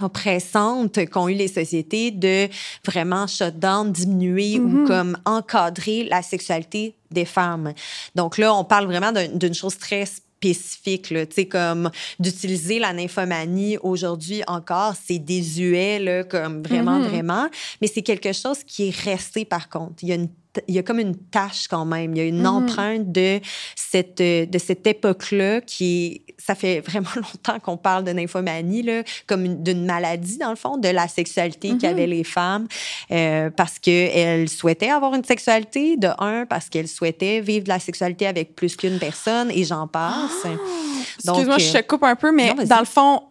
oppressante 0.00 1.04
qu'ont 1.10 1.28
eu 1.28 1.34
les 1.34 1.48
sociétés 1.48 2.10
de 2.10 2.48
vraiment 2.84 3.26
shut 3.26 3.58
down, 3.58 3.92
diminuer 3.92 4.58
ou 4.58 4.86
comme 4.86 5.16
encadrer 5.24 6.04
la 6.04 6.22
sexualité 6.22 6.94
des 7.10 7.24
femmes. 7.24 7.72
Donc 8.14 8.38
là, 8.38 8.54
on 8.54 8.64
parle 8.64 8.86
vraiment 8.86 9.12
d'un- 9.12 9.28
d'une 9.28 9.54
chose 9.54 9.76
très 9.78 10.04
spécifique, 10.06 11.04
tu 11.08 11.26
sais, 11.30 11.46
comme 11.46 11.90
d'utiliser 12.18 12.78
la 12.78 12.92
nymphomanie 12.92 13.78
aujourd'hui 13.78 14.42
encore, 14.46 14.94
c'est 15.02 15.18
désuet, 15.18 15.98
là, 15.98 16.24
comme 16.24 16.62
vraiment, 16.62 16.98
Mhm. 16.98 17.08
vraiment. 17.08 17.48
Mais 17.80 17.86
c'est 17.86 18.02
quelque 18.02 18.32
chose 18.32 18.58
qui 18.64 18.88
est 18.88 18.96
resté, 19.04 19.44
par 19.44 19.68
contre. 19.68 19.94
Il 20.02 20.08
y 20.08 20.12
a 20.12 20.16
une 20.16 20.28
il 20.68 20.74
y 20.74 20.78
a 20.78 20.82
comme 20.82 20.98
une 21.00 21.16
tâche 21.16 21.68
quand 21.68 21.84
même. 21.84 22.14
Il 22.14 22.18
y 22.18 22.20
a 22.20 22.24
une 22.24 22.40
Mhm. 22.40 22.46
empreinte 22.46 23.12
de 23.12 23.40
cette, 23.76 24.20
euh, 24.20 24.46
de 24.46 24.58
cette 24.58 24.86
époque-là 24.86 25.60
qui 25.60 26.22
ça 26.38 26.54
fait 26.54 26.80
vraiment 26.80 27.08
longtemps 27.16 27.58
qu'on 27.60 27.76
parle 27.78 28.04
de 28.04 28.10
nymphomanie, 28.12 28.82
là, 28.82 29.02
comme 29.26 29.44
une- 29.46 29.62
d'une 29.62 29.86
maladie, 29.86 30.36
dans 30.38 30.50
le 30.50 30.56
fond, 30.56 30.76
de 30.76 30.88
la 30.88 31.08
sexualité 31.08 31.70
Mhm. 31.72 31.78
qu'avaient 31.78 32.06
les 32.06 32.24
femmes, 32.24 32.66
euh, 33.10 33.48
parce 33.50 33.78
qu'elles 33.78 34.48
souhaitaient 34.50 34.90
avoir 34.90 35.14
une 35.14 35.24
sexualité, 35.24 35.96
de 35.96 36.08
un, 36.18 36.44
parce 36.44 36.68
qu'elles 36.68 36.88
souhaitaient 36.88 37.40
vivre 37.40 37.64
de 37.64 37.70
la 37.70 37.78
sexualité 37.78 38.26
avec 38.26 38.54
plus 38.54 38.76
qu'une 38.76 38.98
personne, 38.98 39.50
et 39.50 39.64
j'en 39.64 39.86
passe. 39.86 40.42
Donc, 41.24 41.36
Excuse-moi, 41.38 41.58
je 41.58 41.68
euh, 41.76 41.80
te 41.80 41.86
coupe 41.86 42.02
un 42.04 42.16
peu, 42.16 42.30
mais 42.32 42.52
non, 42.52 42.64
dans 42.64 42.80
le 42.80 42.84
fond, 42.84 43.22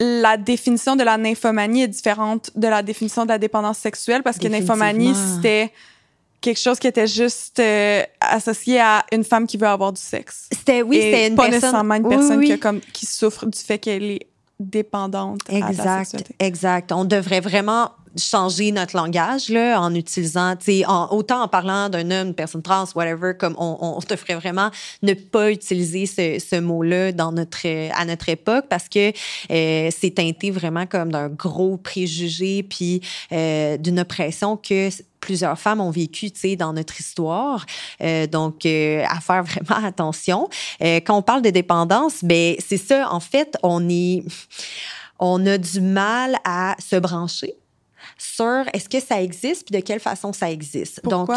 la 0.00 0.36
définition 0.36 0.96
de 0.96 1.04
la 1.04 1.16
nymphomanie 1.16 1.82
est 1.82 1.88
différente 1.88 2.50
de 2.56 2.66
la 2.66 2.82
définition 2.82 3.22
de 3.24 3.28
la 3.30 3.38
dépendance 3.38 3.78
sexuelle 3.78 4.22
parce 4.22 4.38
que 4.38 4.48
nymphomanie, 4.48 5.14
c'était 5.14 5.70
quelque 6.44 6.60
chose 6.60 6.78
qui 6.78 6.86
était 6.86 7.06
juste 7.06 7.58
euh, 7.58 8.02
associé 8.20 8.78
à 8.78 9.04
une 9.12 9.24
femme 9.24 9.46
qui 9.46 9.56
veut 9.56 9.66
avoir 9.66 9.92
du 9.92 10.00
sexe. 10.00 10.46
C'était, 10.52 10.82
oui, 10.82 11.00
c'était 11.00 11.28
une 11.28 11.34
pas 11.36 11.44
personne... 11.44 11.60
nécessairement 11.60 11.94
une 11.94 12.08
personne 12.08 12.38
oui. 12.38 12.46
Qui, 12.46 12.52
a 12.52 12.58
comme, 12.58 12.80
qui 12.80 13.06
souffre 13.06 13.46
du 13.46 13.58
fait 13.58 13.78
qu'elle 13.78 14.04
est 14.04 14.26
dépendante 14.60 15.40
à 15.48 15.58
la 15.58 15.70
Exact, 15.70 16.32
exact. 16.38 16.92
On 16.92 17.06
devrait 17.06 17.40
vraiment 17.40 17.92
changer 18.16 18.72
notre 18.72 18.96
langage 18.96 19.48
là, 19.48 19.80
en 19.80 19.94
utilisant, 19.94 20.54
en, 20.86 21.08
autant 21.10 21.42
en 21.42 21.48
parlant 21.48 21.88
d'un 21.88 22.10
homme, 22.10 22.28
une 22.28 22.34
personne 22.34 22.62
trans, 22.62 22.84
whatever, 22.94 23.32
comme 23.38 23.54
on, 23.58 23.78
on 23.80 24.00
te 24.00 24.16
ferait 24.16 24.34
vraiment 24.34 24.70
ne 25.02 25.14
pas 25.14 25.50
utiliser 25.50 26.06
ce, 26.06 26.38
ce 26.38 26.60
mot-là 26.60 27.12
dans 27.12 27.32
notre, 27.32 27.66
à 27.66 28.04
notre 28.04 28.28
époque 28.28 28.66
parce 28.68 28.88
que 28.88 29.12
euh, 29.50 29.90
c'est 29.90 30.14
teinté 30.14 30.50
vraiment 30.50 30.86
comme 30.86 31.12
d'un 31.12 31.28
gros 31.28 31.76
préjugé 31.76 32.62
puis 32.62 33.00
euh, 33.32 33.76
d'une 33.76 34.00
oppression 34.00 34.56
que 34.56 34.90
plusieurs 35.24 35.58
femmes 35.58 35.80
ont 35.80 35.90
vécu, 35.90 36.30
tu 36.30 36.38
sais, 36.38 36.56
dans 36.56 36.72
notre 36.72 37.00
histoire. 37.00 37.64
Euh, 38.02 38.26
donc, 38.26 38.66
euh, 38.66 39.04
à 39.08 39.20
faire 39.20 39.42
vraiment 39.44 39.86
attention. 39.86 40.48
Euh, 40.82 41.00
quand 41.04 41.16
on 41.16 41.22
parle 41.22 41.42
de 41.42 41.50
dépendance, 41.50 42.22
ben 42.22 42.54
c'est 42.58 42.76
ça. 42.76 43.10
En 43.10 43.20
fait, 43.20 43.56
on 43.62 43.88
est, 43.88 44.22
on 45.18 45.44
a 45.46 45.56
du 45.58 45.80
mal 45.80 46.36
à 46.44 46.76
se 46.78 46.96
brancher 46.96 47.54
sur 48.24 48.64
est-ce 48.72 48.88
que 48.88 49.00
ça 49.00 49.22
existe 49.22 49.66
puis 49.70 49.80
de 49.80 49.84
quelle 49.84 50.00
façon 50.00 50.32
ça 50.32 50.50
existe? 50.50 51.04
Donc, 51.04 51.30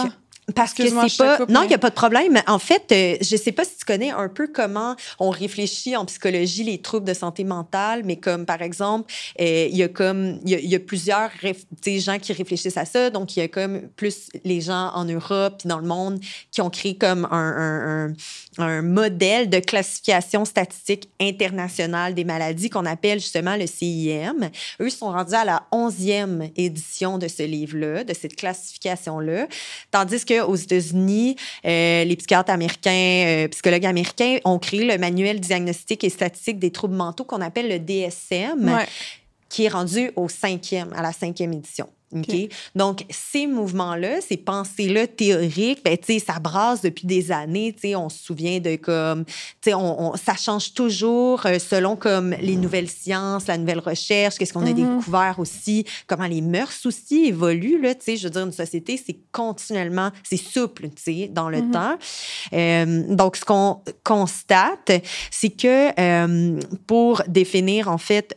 parce 0.55 0.73
que 0.73 0.83
c'est 0.87 1.17
pas. 1.17 1.39
Non, 1.49 1.63
il 1.63 1.67
n'y 1.67 1.73
a 1.73 1.77
pas 1.77 1.89
de 1.89 1.95
problème. 1.95 2.41
En 2.47 2.59
fait, 2.59 2.91
euh, 2.91 3.17
je 3.19 3.35
sais 3.35 3.51
pas 3.51 3.65
si 3.65 3.77
tu 3.77 3.85
connais 3.85 4.11
un 4.11 4.29
peu 4.29 4.47
comment 4.47 4.95
on 5.19 5.29
réfléchit 5.29 5.97
en 5.97 6.05
psychologie 6.05 6.63
les 6.63 6.81
troubles 6.81 7.05
de 7.05 7.13
santé 7.13 7.43
mentale, 7.43 8.03
mais 8.05 8.15
comme 8.15 8.45
par 8.45 8.61
exemple, 8.61 9.11
euh, 9.41 9.67
il 9.69 9.75
y 9.75 9.83
a 9.83 9.89
comme 9.89 10.39
il 10.45 10.53
y, 10.53 10.75
a 10.75 10.79
plusieurs 10.79 11.31
gens 11.85 12.19
qui 12.19 12.31
réfléchissent 12.31 12.77
à 12.77 12.85
ça. 12.85 13.09
Donc, 13.09 13.35
il 13.35 13.41
y 13.41 13.43
a 13.43 13.47
comme 13.49 13.89
plus 13.97 14.29
les 14.45 14.61
gens 14.61 14.91
en 14.93 15.03
Europe 15.03 15.55
puis 15.59 15.67
dans 15.67 15.79
le 15.79 15.87
monde 15.87 16.19
qui 16.51 16.61
ont 16.61 16.69
créé 16.69 16.97
comme 16.97 17.27
un, 17.29 18.13
un, 18.57 18.63
un, 18.63 18.81
modèle 18.81 19.49
de 19.49 19.59
classification 19.59 20.45
statistique 20.45 21.09
internationale 21.19 22.13
des 22.13 22.23
maladies 22.23 22.69
qu'on 22.69 22.85
appelle 22.85 23.19
justement 23.19 23.55
le 23.57 23.67
CIM. 23.67 24.49
Eux 24.79 24.89
sont 24.89 25.11
rendus 25.11 25.35
à 25.35 25.43
la 25.43 25.63
onzième 25.71 26.49
édition 26.55 27.17
de 27.17 27.27
ce 27.27 27.43
livre-là, 27.43 28.03
de 28.03 28.13
cette 28.13 28.35
classification-là, 28.35 29.47
tandis 29.91 30.23
que 30.23 30.36
aux 30.41 30.55
États-Unis, 30.55 31.35
euh, 31.65 32.03
les 32.03 32.15
psychiatres 32.15 32.51
américains, 32.51 33.25
euh, 33.27 33.47
psychologues 33.47 33.85
américains 33.85 34.37
ont 34.45 34.59
créé 34.59 34.83
le 34.83 34.97
manuel 34.97 35.39
diagnostique 35.39 36.03
et 36.03 36.09
statistique 36.09 36.59
des 36.59 36.71
troubles 36.71 36.95
mentaux 36.95 37.23
qu'on 37.23 37.41
appelle 37.41 37.69
le 37.69 37.79
DSM, 37.79 38.77
qui 39.49 39.65
est 39.65 39.69
rendu 39.69 40.11
au 40.15 40.27
cinquième, 40.29 40.93
à 40.93 41.01
la 41.01 41.11
cinquième 41.11 41.53
édition. 41.53 41.87
OK? 42.15 42.49
Donc, 42.75 43.05
ces 43.09 43.47
mouvements-là, 43.47 44.21
ces 44.21 44.37
pensées-là 44.37 45.07
théoriques, 45.07 45.83
ben, 45.83 45.97
tu 45.97 46.13
sais, 46.13 46.19
ça 46.19 46.39
brasse 46.39 46.81
depuis 46.81 47.05
des 47.05 47.31
années. 47.31 47.73
Tu 47.73 47.89
sais, 47.89 47.95
on 47.95 48.07
se 48.07 48.23
souvient 48.23 48.59
de 48.59 48.77
comme, 48.77 49.25
tu 49.25 49.33
sais, 49.61 49.73
on, 49.73 50.15
ça 50.15 50.35
change 50.35 50.73
toujours 50.73 51.45
euh, 51.45 51.59
selon 51.59 51.95
comme 51.95 52.31
les 52.39 52.55
nouvelles 52.55 52.89
sciences, 52.89 53.47
la 53.47 53.57
nouvelle 53.57 53.79
recherche, 53.79 54.37
qu'est-ce 54.37 54.53
qu'on 54.53 54.65
a 54.65 54.69
mm-hmm. 54.69 54.95
découvert 54.97 55.35
aussi, 55.37 55.85
comment 56.07 56.27
les 56.27 56.41
mœurs 56.41 56.85
aussi 56.85 57.25
évoluent, 57.25 57.81
là. 57.81 57.93
Tu 57.93 58.05
sais, 58.05 58.17
je 58.17 58.23
veux 58.23 58.29
dire, 58.29 58.43
une 58.43 58.53
société, 58.53 58.97
c'est 59.03 59.17
continuellement, 59.31 60.11
c'est 60.23 60.37
souple, 60.37 60.89
tu 60.89 61.03
sais, 61.03 61.27
dans 61.31 61.49
le 61.49 61.59
mm-hmm. 61.59 61.71
temps. 61.71 61.97
Euh, 62.53 63.15
donc, 63.15 63.35
ce 63.35 63.43
qu'on 63.43 63.81
constate, 64.03 64.91
c'est 65.29 65.49
que 65.49 65.99
euh, 65.99 66.59
pour 66.85 67.21
définir, 67.27 67.89
en 67.89 67.97
fait, 67.97 68.33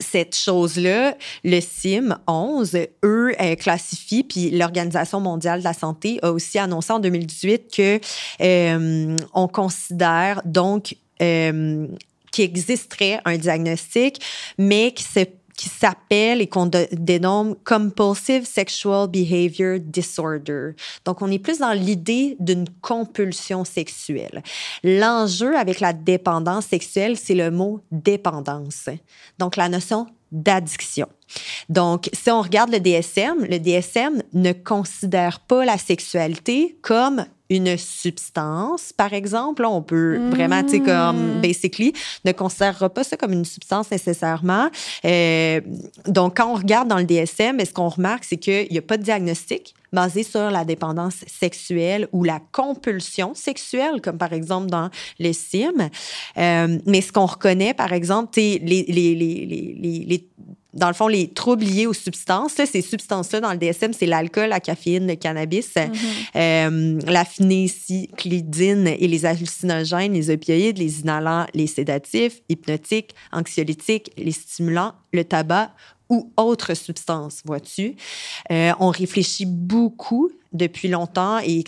cette 0.00 0.36
chose-là, 0.36 1.16
le 1.44 1.60
CIM 1.60 2.18
11, 2.26 2.78
eux, 3.04 3.32
euh, 3.40 3.56
classifient, 3.56 4.24
puis 4.24 4.50
l'Organisation 4.50 5.20
mondiale 5.20 5.60
de 5.60 5.64
la 5.64 5.72
santé 5.72 6.18
a 6.22 6.32
aussi 6.32 6.58
annoncé 6.58 6.92
en 6.92 7.00
2018 7.00 7.74
que 7.74 8.00
euh, 8.40 9.16
on 9.34 9.48
considère 9.48 10.42
donc 10.44 10.96
euh, 11.20 11.86
qu'il 12.30 12.44
existerait 12.44 13.20
un 13.24 13.36
diagnostic, 13.36 14.22
mais 14.56 14.92
qui 14.92 15.02
se 15.02 15.20
qui 15.58 15.68
s'appelle 15.68 16.40
et 16.40 16.46
qu'on 16.46 16.70
dénomme 16.92 17.56
Compulsive 17.64 18.46
Sexual 18.46 19.08
Behavior 19.08 19.78
Disorder. 19.80 20.70
Donc, 21.04 21.20
on 21.20 21.30
est 21.30 21.40
plus 21.40 21.58
dans 21.58 21.72
l'idée 21.72 22.36
d'une 22.38 22.66
compulsion 22.80 23.64
sexuelle. 23.64 24.42
L'enjeu 24.84 25.56
avec 25.56 25.80
la 25.80 25.92
dépendance 25.92 26.66
sexuelle, 26.66 27.16
c'est 27.16 27.34
le 27.34 27.50
mot 27.50 27.80
dépendance. 27.90 28.88
Donc, 29.38 29.56
la 29.56 29.68
notion 29.68 30.06
d'addiction. 30.30 31.08
Donc, 31.68 32.08
si 32.12 32.30
on 32.30 32.40
regarde 32.40 32.70
le 32.70 32.78
DSM, 32.78 33.44
le 33.44 33.58
DSM 33.58 34.22
ne 34.34 34.52
considère 34.52 35.40
pas 35.40 35.64
la 35.64 35.76
sexualité 35.76 36.78
comme 36.82 37.24
une 37.50 37.76
substance, 37.76 38.92
par 38.92 39.12
exemple. 39.12 39.64
on 39.64 39.82
peut 39.82 40.18
vraiment, 40.30 40.62
tu 40.62 40.70
sais, 40.70 40.80
comme, 40.80 41.38
mm. 41.38 41.40
basically, 41.40 41.92
ne 42.24 42.32
considérera 42.32 42.88
pas 42.88 43.04
ça 43.04 43.16
comme 43.16 43.32
une 43.32 43.44
substance 43.44 43.90
nécessairement. 43.90 44.68
Euh, 45.04 45.60
donc, 46.06 46.36
quand 46.36 46.50
on 46.50 46.54
regarde 46.54 46.88
dans 46.88 46.98
le 46.98 47.04
DSM, 47.04 47.58
ce 47.64 47.72
qu'on 47.72 47.88
remarque, 47.88 48.24
c'est 48.24 48.36
qu'il 48.36 48.68
n'y 48.70 48.78
a 48.78 48.82
pas 48.82 48.96
de 48.96 49.02
diagnostic 49.02 49.74
basé 49.92 50.22
sur 50.22 50.50
la 50.50 50.64
dépendance 50.64 51.24
sexuelle 51.26 52.08
ou 52.12 52.24
la 52.24 52.40
compulsion 52.52 53.34
sexuelle, 53.34 54.02
comme 54.02 54.18
par 54.18 54.32
exemple 54.32 54.68
dans 54.68 54.90
les 55.18 55.32
CIM. 55.32 55.88
Euh, 56.36 56.78
mais 56.84 57.00
ce 57.00 57.12
qu'on 57.12 57.26
reconnaît, 57.26 57.72
par 57.72 57.92
exemple, 57.92 58.32
les, 58.36 58.58
les, 58.58 58.84
les, 58.84 59.14
les, 59.14 60.04
les 60.06 60.28
dans 60.78 60.88
le 60.88 60.94
fond, 60.94 61.08
les 61.08 61.28
troubles 61.28 61.64
liés 61.64 61.86
aux 61.86 61.92
substances, 61.92 62.54
ces 62.54 62.82
substances-là 62.82 63.40
dans 63.40 63.52
le 63.52 63.58
DSM, 63.58 63.92
c'est 63.92 64.06
l'alcool, 64.06 64.48
la 64.48 64.60
caféine, 64.60 65.06
le 65.06 65.16
cannabis, 65.16 65.74
mm-hmm. 65.74 65.90
euh, 66.36 67.00
la 67.06 67.24
phénécyclidine 67.24 68.86
et 68.88 69.08
les 69.08 69.26
hallucinogènes, 69.26 70.12
les 70.12 70.30
opioïdes, 70.30 70.78
les 70.78 71.00
inhalants, 71.00 71.46
les 71.54 71.66
sédatifs, 71.66 72.40
hypnotiques, 72.48 73.14
anxiolytiques, 73.32 74.10
les 74.16 74.32
stimulants, 74.32 74.94
le 75.12 75.24
tabac 75.24 75.72
ou 76.08 76.32
autres 76.36 76.74
substances, 76.74 77.42
vois-tu. 77.44 77.94
Euh, 78.50 78.72
on 78.80 78.88
réfléchit 78.88 79.46
beaucoup 79.46 80.30
depuis 80.52 80.88
longtemps 80.88 81.38
et 81.38 81.64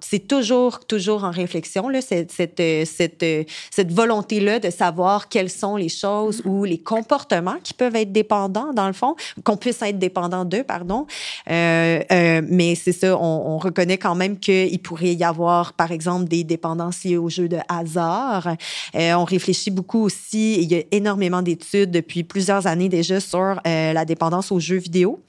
c'est 0.00 0.28
toujours, 0.28 0.80
toujours 0.80 1.24
en 1.24 1.30
réflexion, 1.30 1.88
là, 1.88 2.00
cette, 2.00 2.32
cette, 2.32 2.60
cette, 2.86 3.24
cette 3.70 3.92
volonté-là 3.92 4.58
de 4.58 4.70
savoir 4.70 5.28
quelles 5.28 5.50
sont 5.50 5.76
les 5.76 5.88
choses 5.88 6.42
ou 6.44 6.64
les 6.64 6.78
comportements 6.78 7.56
qui 7.62 7.74
peuvent 7.74 7.96
être 7.96 8.12
dépendants, 8.12 8.72
dans 8.72 8.86
le 8.86 8.92
fond, 8.92 9.14
qu'on 9.44 9.56
puisse 9.56 9.80
être 9.82 9.98
dépendant 9.98 10.44
d'eux, 10.44 10.64
pardon. 10.64 11.06
Euh, 11.50 12.00
euh, 12.10 12.42
mais 12.48 12.74
c'est 12.74 12.92
ça, 12.92 13.16
on, 13.16 13.54
on, 13.54 13.58
reconnaît 13.58 13.98
quand 13.98 14.14
même 14.14 14.38
qu'il 14.38 14.78
pourrait 14.80 15.14
y 15.14 15.24
avoir, 15.24 15.72
par 15.72 15.92
exemple, 15.92 16.28
des 16.28 16.44
dépendances 16.44 17.04
liées 17.04 17.16
au 17.16 17.28
jeu 17.28 17.48
de 17.48 17.58
hasard. 17.68 18.56
Euh, 18.94 19.12
on 19.14 19.24
réfléchit 19.24 19.70
beaucoup 19.70 20.02
aussi, 20.02 20.60
il 20.60 20.70
y 20.70 20.76
a 20.76 20.82
énormément 20.90 21.42
d'études 21.42 21.90
depuis 21.90 22.24
plusieurs 22.24 22.66
années 22.66 22.88
déjà 22.88 23.20
sur 23.20 23.60
euh, 23.66 23.92
la 23.92 24.04
dépendance 24.04 24.52
aux 24.52 24.60
jeux 24.60 24.78
vidéo. 24.78 25.22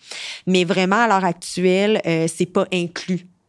Mais 0.48 0.64
vraiment, 0.64 0.98
à 0.98 1.08
l'heure 1.08 1.26
actuelle, 1.26 2.02
euh, 2.06 2.28
c'est 2.34 2.46
pas 2.46 2.68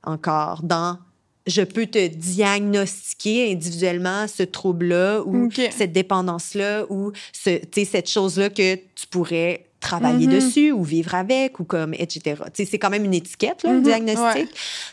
encore 0.05 0.63
dans 0.63 0.99
je 1.47 1.63
peux 1.63 1.87
te 1.87 2.09
diagnostiquer 2.09 3.53
individuellement 3.53 4.27
ce 4.27 4.43
trouble-là 4.43 5.23
ou 5.25 5.49
cette 5.71 5.93
dépendance-là 5.93 6.87
ou 6.91 7.13
ce, 7.33 7.61
cette 7.73 8.11
chose-là 8.11 8.51
que 8.51 8.75
tu 8.75 9.07
pourrais 9.09 9.67
travailler 9.79 10.27
mm-hmm. 10.27 10.31
dessus 10.31 10.73
ou 10.73 10.83
vivre 10.83 11.15
avec 11.15 11.61
ou 11.61 11.65
comme, 11.65 11.95
etc. 11.95 12.43
C'est 12.55 12.79
quand 12.79 12.91
même 12.91 13.05
une 13.05 13.15
étiquette, 13.15 13.63
là, 13.63 13.73
le 13.73 13.81
mm-hmm. 13.81 13.83
diagnostic. 13.83 14.49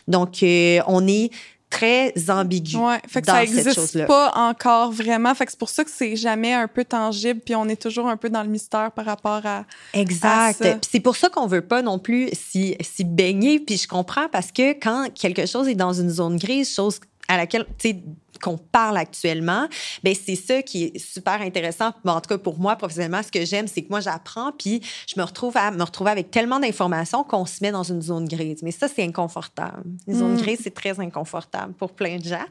Donc, 0.06 0.42
euh, 0.42 0.80
on 0.86 1.06
est 1.08 1.30
très 1.74 2.12
ambigu. 2.28 2.76
Ouais, 2.76 3.00
fait 3.08 3.20
que 3.20 3.26
ça 3.26 3.42
existe 3.42 4.06
pas 4.06 4.32
encore 4.36 4.92
vraiment. 4.92 5.34
Fait 5.34 5.44
que 5.44 5.50
c'est 5.50 5.58
pour 5.58 5.68
ça 5.68 5.84
que 5.84 5.90
c'est 5.90 6.16
jamais 6.16 6.52
un 6.52 6.68
peu 6.68 6.84
tangible, 6.84 7.40
puis 7.44 7.54
on 7.54 7.68
est 7.68 7.80
toujours 7.80 8.08
un 8.08 8.16
peu 8.16 8.30
dans 8.30 8.42
le 8.42 8.48
mystère 8.48 8.92
par 8.92 9.04
rapport 9.04 9.44
à. 9.44 9.64
Exact. 9.92 10.60
Puis 10.60 10.88
c'est 10.90 11.00
pour 11.00 11.16
ça 11.16 11.28
qu'on 11.28 11.46
veut 11.46 11.66
pas 11.66 11.82
non 11.82 11.98
plus 11.98 12.30
s'y 12.32 12.76
si 12.80 13.04
baigner. 13.04 13.58
Puis 13.58 13.76
je 13.76 13.88
comprends 13.88 14.28
parce 14.30 14.52
que 14.52 14.72
quand 14.72 15.08
quelque 15.14 15.46
chose 15.46 15.68
est 15.68 15.74
dans 15.74 15.92
une 15.92 16.10
zone 16.10 16.36
grise, 16.36 16.72
chose 16.72 17.00
à 17.28 17.36
laquelle, 17.36 17.66
tu 17.78 17.90
sais, 17.90 18.02
qu'on 18.38 18.58
parle 18.58 18.96
actuellement, 18.96 19.68
ben 20.02 20.14
c'est 20.14 20.36
ça 20.36 20.62
qui 20.62 20.84
est 20.84 20.98
super 20.98 21.40
intéressant. 21.40 21.92
en 22.06 22.20
tout 22.20 22.28
cas, 22.28 22.38
pour 22.38 22.58
moi, 22.58 22.76
professionnellement, 22.76 23.22
ce 23.22 23.30
que 23.30 23.44
j'aime, 23.44 23.66
c'est 23.66 23.82
que 23.82 23.90
moi, 23.90 24.00
j'apprends, 24.00 24.52
puis 24.52 24.80
je 25.06 25.18
me 25.18 25.24
retrouve 25.24 25.56
à 25.56 25.70
me 25.70 25.82
retrouver 25.82 26.10
avec 26.10 26.30
tellement 26.30 26.60
d'informations 26.60 27.24
qu'on 27.24 27.46
se 27.46 27.62
met 27.62 27.72
dans 27.72 27.82
une 27.82 28.02
zone 28.02 28.26
grise. 28.26 28.62
Mais 28.62 28.70
ça, 28.72 28.88
c'est 28.88 29.02
inconfortable. 29.02 29.82
Une 30.06 30.18
zone 30.18 30.34
mm. 30.34 30.42
grise, 30.42 30.60
c'est 30.62 30.74
très 30.74 30.98
inconfortable 31.00 31.72
pour 31.74 31.92
plein 31.92 32.18
de 32.18 32.24
gens. 32.24 32.46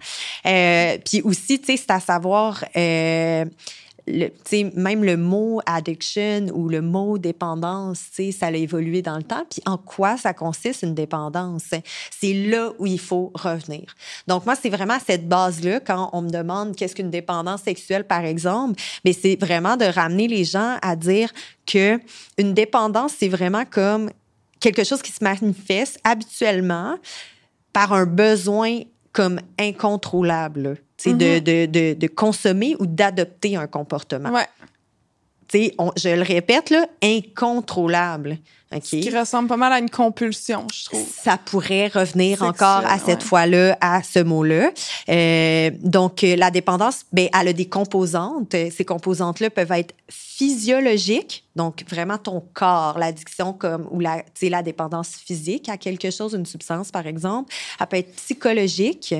Euh, 0.46 0.98
puis 1.06 1.22
aussi, 1.22 1.60
tu 1.60 1.66
sais, 1.66 1.78
c'est 1.78 1.92
à 1.92 2.00
savoir... 2.00 2.63
Euh, 2.75 3.46
même 4.07 5.03
le 5.03 5.17
mot 5.17 5.62
addiction 5.65 6.48
ou 6.53 6.69
le 6.69 6.81
mot 6.81 7.17
dépendance, 7.17 8.00
ça 8.38 8.48
a 8.48 8.51
évolué 8.51 9.01
dans 9.01 9.17
le 9.17 9.24
temps. 9.24 9.45
Puis 9.50 9.62
en 9.65 9.77
quoi 9.77 10.17
ça 10.17 10.33
consiste 10.33 10.83
une 10.83 10.93
dépendance? 10.93 11.74
C'est 12.12 12.33
là 12.33 12.72
où 12.79 12.86
il 12.86 13.00
faut 13.00 13.31
revenir. 13.33 13.95
Donc 14.27 14.45
moi, 14.45 14.55
c'est 14.55 14.69
vraiment 14.69 14.98
cette 15.05 15.27
base-là, 15.27 15.79
quand 15.79 16.10
on 16.13 16.22
me 16.22 16.29
demande 16.29 16.75
qu'est-ce 16.75 16.95
qu'une 16.95 17.10
dépendance 17.10 17.63
sexuelle, 17.63 18.05
par 18.05 18.25
exemple, 18.25 18.79
mais 19.05 19.13
c'est 19.13 19.38
vraiment 19.39 19.77
de 19.77 19.86
ramener 19.86 20.27
les 20.27 20.43
gens 20.43 20.77
à 20.81 20.95
dire 20.95 21.31
que 21.65 22.00
une 22.38 22.53
dépendance, 22.53 23.13
c'est 23.17 23.29
vraiment 23.29 23.63
comme 23.65 24.10
quelque 24.60 24.83
chose 24.83 25.01
qui 25.01 25.12
se 25.12 25.24
manifeste 25.24 26.00
habituellement 26.03 26.98
par 27.74 27.93
un 27.93 28.05
besoin 28.05 28.81
comme 29.13 29.39
incontrôlable 29.60 30.77
c'est 30.98 31.13
de, 31.13 31.25
mm-hmm. 31.25 31.43
de, 31.43 31.65
de, 31.65 31.93
de, 31.93 32.08
consommer 32.08 32.75
ou 32.79 32.86
d'adopter 32.86 33.55
un 33.55 33.67
comportement. 33.67 34.32
Ouais. 34.32 34.48
On, 35.77 35.91
je 35.96 36.10
le 36.10 36.24
répète, 36.24 36.70
là, 36.70 36.88
incontrôlable. 37.03 38.38
Ce 38.82 38.96
qui 38.96 39.15
ressemble 39.15 39.48
pas 39.48 39.58
mal 39.58 39.74
à 39.74 39.80
une 39.80 39.89
compulsion, 39.89 40.68
je 40.74 40.86
trouve. 40.86 41.08
Ça 41.24 41.38
pourrait 41.38 41.88
revenir 41.88 42.42
encore 42.42 42.86
à 42.86 43.00
cette 43.00 43.24
fois-là, 43.24 43.77
à 43.82 44.03
ce 44.03 44.20
mot-là. 44.20 44.72
Euh, 45.10 45.72
donc, 45.82 46.24
euh, 46.24 46.36
la 46.36 46.51
dépendance, 46.51 47.06
ben, 47.12 47.30
elle 47.39 47.50
a 47.50 47.53
des 47.53 47.68
composantes. 47.68 48.51
Ces 48.51 48.86
composantes-là 48.86 49.50
peuvent 49.50 49.72
être 49.72 49.94
physiologiques, 50.10 51.46
donc 51.56 51.84
vraiment 51.88 52.18
ton 52.18 52.44
corps, 52.53 52.98
l'addiction 52.98 53.53
comme 53.53 53.88
ou 53.92 54.00
la, 54.00 54.24
la 54.42 54.63
dépendance 54.63 55.10
physique 55.10 55.70
à 55.70 55.77
quelque 55.77 56.10
chose, 56.10 56.34
une 56.34 56.46
substance 56.46 56.92
par 56.92 57.06
exemple. 57.06 57.53
Elle 57.80 57.88
peut 57.88 57.98
être 57.98 58.15
psychologique 58.15 59.13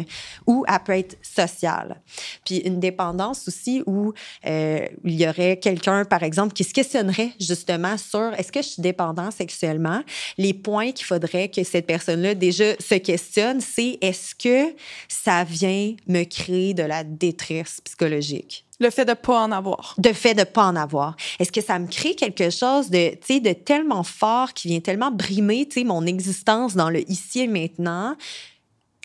ou 0.48 0.65
elle 0.67 0.79
peut 0.83 0.93
être 0.93 1.17
sociale. 1.22 2.01
Puis 2.45 2.57
une 2.57 2.79
dépendance 2.79 3.48
aussi 3.48 3.83
où 3.86 4.13
euh, 4.48 4.88
il 5.03 5.22
y 5.22 5.27
aurait 5.27 5.57
quelqu'un 5.57 6.03
par 6.03 6.24
exemple 6.24 6.53
qui 6.53 6.63
se 6.63 6.74
questionnerait 6.74 7.31
justement 7.39 7.95
sur 7.98 8.33
est-ce 8.33 8.51
que 8.51 8.62
je 8.63 8.67
suis 8.67 8.81
dépendant 8.81 9.29
sexuellement. 9.43 10.03
Les 10.38 10.53
points 10.53 10.91
qu'il 10.91 11.05
faudrait 11.05 11.50
que 11.50 11.63
cette 11.63 11.85
personne-là 11.85 12.35
déjà 12.35 12.75
se 12.79 12.95
questionne, 12.95 13.59
c'est 13.59 13.97
est-ce 14.01 14.35
que 14.35 14.73
ça 15.07 15.43
vient 15.43 15.95
me 16.07 16.23
créer 16.23 16.73
de 16.73 16.83
la 16.83 17.03
détresse 17.03 17.81
psychologique? 17.83 18.65
Le 18.79 18.89
fait 18.89 19.05
de 19.05 19.13
pas 19.13 19.41
en 19.41 19.51
avoir. 19.51 19.95
De 19.97 20.13
fait 20.13 20.33
de 20.33 20.43
pas 20.43 20.65
en 20.65 20.75
avoir. 20.75 21.15
Est-ce 21.39 21.51
que 21.51 21.62
ça 21.62 21.77
me 21.79 21.88
crée 21.88 22.15
quelque 22.15 22.50
chose 22.50 22.89
de, 22.89 23.12
de 23.39 23.53
tellement 23.53 24.03
fort 24.03 24.53
qui 24.53 24.69
vient 24.69 24.79
tellement 24.79 25.12
brimer, 25.12 25.67
mon 25.85 26.05
existence 26.05 26.75
dans 26.75 26.89
le 26.89 27.09
ici 27.09 27.41
et 27.41 27.47
maintenant? 27.47 28.15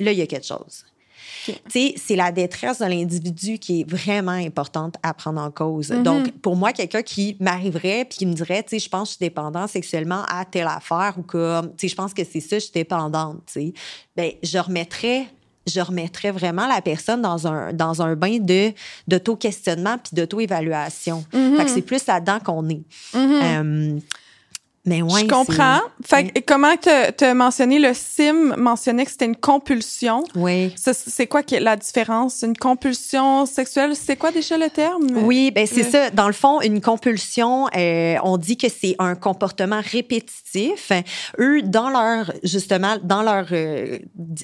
Là, 0.00 0.12
il 0.12 0.18
y 0.18 0.22
a 0.22 0.26
quelque 0.26 0.46
chose. 0.46 0.84
C'est 1.68 2.16
la 2.16 2.32
détresse 2.32 2.78
de 2.78 2.86
l'individu 2.86 3.58
qui 3.58 3.80
est 3.80 3.90
vraiment 3.90 4.32
importante 4.32 4.96
à 5.02 5.14
prendre 5.14 5.40
en 5.40 5.50
cause. 5.50 5.90
Mm-hmm. 5.90 6.02
Donc, 6.02 6.32
pour 6.40 6.56
moi, 6.56 6.72
quelqu'un 6.72 7.02
qui 7.02 7.36
m'arriverait 7.40 8.04
puis 8.04 8.18
qui 8.18 8.26
me 8.26 8.34
dirait, 8.34 8.62
tu 8.62 8.70
sais, 8.70 8.78
je 8.78 8.88
pense 8.88 9.08
que 9.08 9.12
je 9.12 9.16
suis 9.16 9.26
dépendante 9.26 9.70
sexuellement 9.70 10.22
à 10.28 10.44
telle 10.44 10.66
affaire 10.66 11.14
ou 11.18 11.22
comme, 11.22 11.68
tu 11.76 11.82
sais, 11.82 11.88
je 11.88 11.94
pense 11.94 12.14
que 12.14 12.22
c'est 12.24 12.40
ça, 12.40 12.56
je 12.56 12.64
suis 12.64 12.72
dépendante, 12.72 13.38
tu 13.46 13.52
sais, 13.52 13.72
ben, 14.16 14.32
je 14.42 14.58
remettrais 14.58 15.26
je 15.66 15.80
remettrais 15.80 16.30
vraiment 16.30 16.66
la 16.66 16.80
personne 16.80 17.20
dans 17.20 17.46
un, 17.46 17.74
dans 17.74 18.00
un 18.00 18.16
bain 18.16 18.38
de, 18.38 18.72
d'auto-questionnement 19.06 19.98
puis 19.98 20.14
d'auto-évaluation. 20.14 21.24
Mm-hmm. 21.32 21.68
c'est 21.68 21.82
plus 21.82 22.06
là-dedans 22.06 22.38
qu'on 22.40 22.68
est. 22.70 22.82
Mm-hmm. 23.14 23.42
Euh, 23.42 23.98
mais 24.88 25.02
ouais, 25.02 25.20
je 25.20 25.26
comprends. 25.26 25.80
Fait 26.04 26.44
comment 26.46 26.74
tu 26.76 27.24
as 27.24 27.34
mentionné 27.34 27.78
le 27.78 27.92
SIM, 27.94 28.54
mentionnait 28.56 29.04
que 29.04 29.10
c'était 29.10 29.26
une 29.26 29.36
compulsion. 29.36 30.24
Oui. 30.34 30.74
C'est 30.76 31.26
quoi 31.26 31.42
la 31.60 31.76
différence? 31.76 32.42
Une 32.42 32.56
compulsion 32.56 33.46
sexuelle, 33.46 33.94
c'est 33.94 34.16
quoi 34.16 34.32
déjà 34.32 34.56
le 34.56 34.70
terme? 34.70 35.06
Oui, 35.22 35.50
ben 35.50 35.66
c'est 35.66 35.84
ça. 35.84 36.10
Dans 36.10 36.26
le 36.26 36.32
fond, 36.32 36.60
une 36.60 36.80
compulsion, 36.80 37.66
euh, 37.76 38.16
on 38.22 38.36
dit 38.38 38.56
que 38.56 38.68
c'est 38.68 38.96
un 38.98 39.14
comportement 39.14 39.80
répétitif. 39.84 40.92
Eux, 41.38 41.62
dans 41.62 41.90
leur, 41.90 42.32
justement, 42.42 42.96
dans 43.02 43.22
leur, 43.22 43.46
euh, 43.52 43.98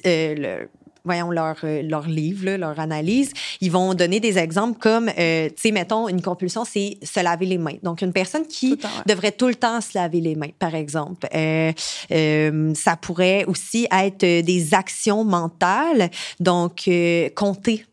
euh, 0.05 0.65
voyons, 1.05 1.31
leur, 1.31 1.55
euh, 1.63 1.81
leur 1.83 2.07
livre, 2.07 2.49
leur 2.57 2.79
analyse, 2.79 3.31
ils 3.61 3.71
vont 3.71 3.93
donner 3.93 4.19
des 4.19 4.37
exemples 4.37 4.79
comme, 4.79 5.09
euh, 5.17 5.49
tu 5.49 5.55
sais, 5.57 5.71
mettons, 5.71 6.07
une 6.07 6.21
compulsion, 6.21 6.65
c'est 6.65 6.97
se 7.03 7.23
laver 7.23 7.45
les 7.45 7.57
mains. 7.57 7.77
Donc, 7.83 8.01
une 8.01 8.13
personne 8.13 8.45
qui 8.47 8.79
devrait 9.05 9.31
tout 9.31 9.47
le 9.47 9.55
temps 9.55 9.81
se 9.81 9.91
laver 9.95 10.19
les 10.19 10.35
mains, 10.35 10.51
par 10.59 10.75
exemple. 10.75 11.27
Euh, 11.33 11.71
euh, 12.11 12.73
ça 12.73 12.95
pourrait 12.95 13.45
aussi 13.45 13.87
être 13.91 14.41
des 14.41 14.73
actions 14.73 15.23
mentales, 15.23 16.09
donc 16.39 16.89
compter 17.35 17.85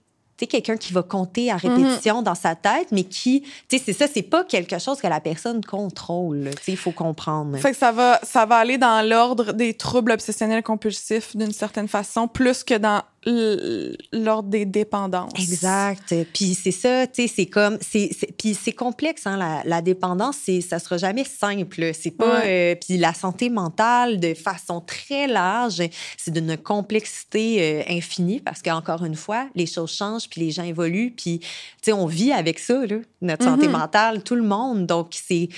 quelqu'un 0.47 0.77
qui 0.77 0.93
va 0.93 1.03
compter 1.03 1.51
à 1.51 1.57
répétition 1.57 2.19
mhm. 2.19 2.25
dans 2.25 2.35
sa 2.35 2.55
tête, 2.55 2.89
mais 2.91 3.05
qui, 3.05 3.43
tu 3.69 3.79
sais, 3.79 3.83
c'est 3.85 3.93
ça, 3.93 4.07
c'est 4.13 4.23
pas 4.23 4.45
quelque 4.45 4.79
chose 4.79 5.01
que 5.01 5.07
la 5.07 5.21
personne 5.21 5.65
contrôle. 5.65 6.51
Tu 6.57 6.65
sais, 6.65 6.73
il 6.73 6.79
faut 6.79 6.93
comprendre. 6.93 7.57
Fait 7.59 7.73
que 7.73 7.77
ça 7.77 7.93
va, 7.93 8.21
ça 8.23 8.47
va 8.47 8.57
aller 8.57 8.79
dans 8.79 9.07
l'ordre 9.07 9.53
des 9.53 9.75
troubles 9.75 10.13
obsessionnels 10.13 10.63
compulsifs 10.63 11.37
d'une 11.37 11.53
certaine 11.53 11.89
façon, 11.89 12.29
plus 12.29 12.65
que 12.65 12.75
dans 12.75 13.03
l'ordre 13.25 14.49
des 14.49 14.65
dépendances. 14.65 15.33
Exact. 15.39 16.15
Puis 16.33 16.55
c'est 16.55 16.73
ça, 16.73 17.07
tu 17.07 17.23
sais, 17.23 17.33
c'est 17.35 17.47
comme, 17.47 17.79
c'est, 17.81 18.11
puis 18.39 18.55
c'est 18.55 18.73
complexe, 18.73 19.27
hein, 19.27 19.37
la, 19.37 19.63
la 19.65 19.83
dépendance, 19.83 20.37
c'est, 20.45 20.61
ça 20.61 20.79
sera 20.79 20.97
jamais 20.97 21.25
simple. 21.25 21.93
C'est 21.95 22.11
pas, 22.11 22.45
euh, 22.45 22.75
puis 22.75 22.99
la 22.99 23.15
santé 23.15 23.49
mentale, 23.49 24.19
de 24.19 24.35
façon 24.35 24.81
très 24.81 25.27
large, 25.27 25.83
c'est 26.17 26.33
d'une 26.33 26.57
complexité 26.57 27.59
euh, 27.61 27.83
infinie 27.89 28.41
parce 28.41 28.63
qu'encore 28.63 29.05
une 29.05 29.15
fois, 29.15 29.49
les 29.55 29.67
choses 29.67 29.93
changent, 29.93 30.29
puis 30.29 30.41
les 30.41 30.51
gens 30.51 30.65
évoluent, 30.65 31.15
puis, 31.17 31.39
tu 31.39 31.49
sais, 31.83 31.93
on 31.93 32.07
vit 32.07 32.33
avec 32.33 32.59
ça, 32.59 32.85
là, 32.87 32.97
notre 33.21 33.45
santé 33.45 33.67
mm-hmm. 33.67 33.71
mentale, 33.71 34.23
tout 34.23 34.35
le 34.35 34.43
monde. 34.43 34.87
Donc, 34.87 35.09
c'est, 35.13 35.49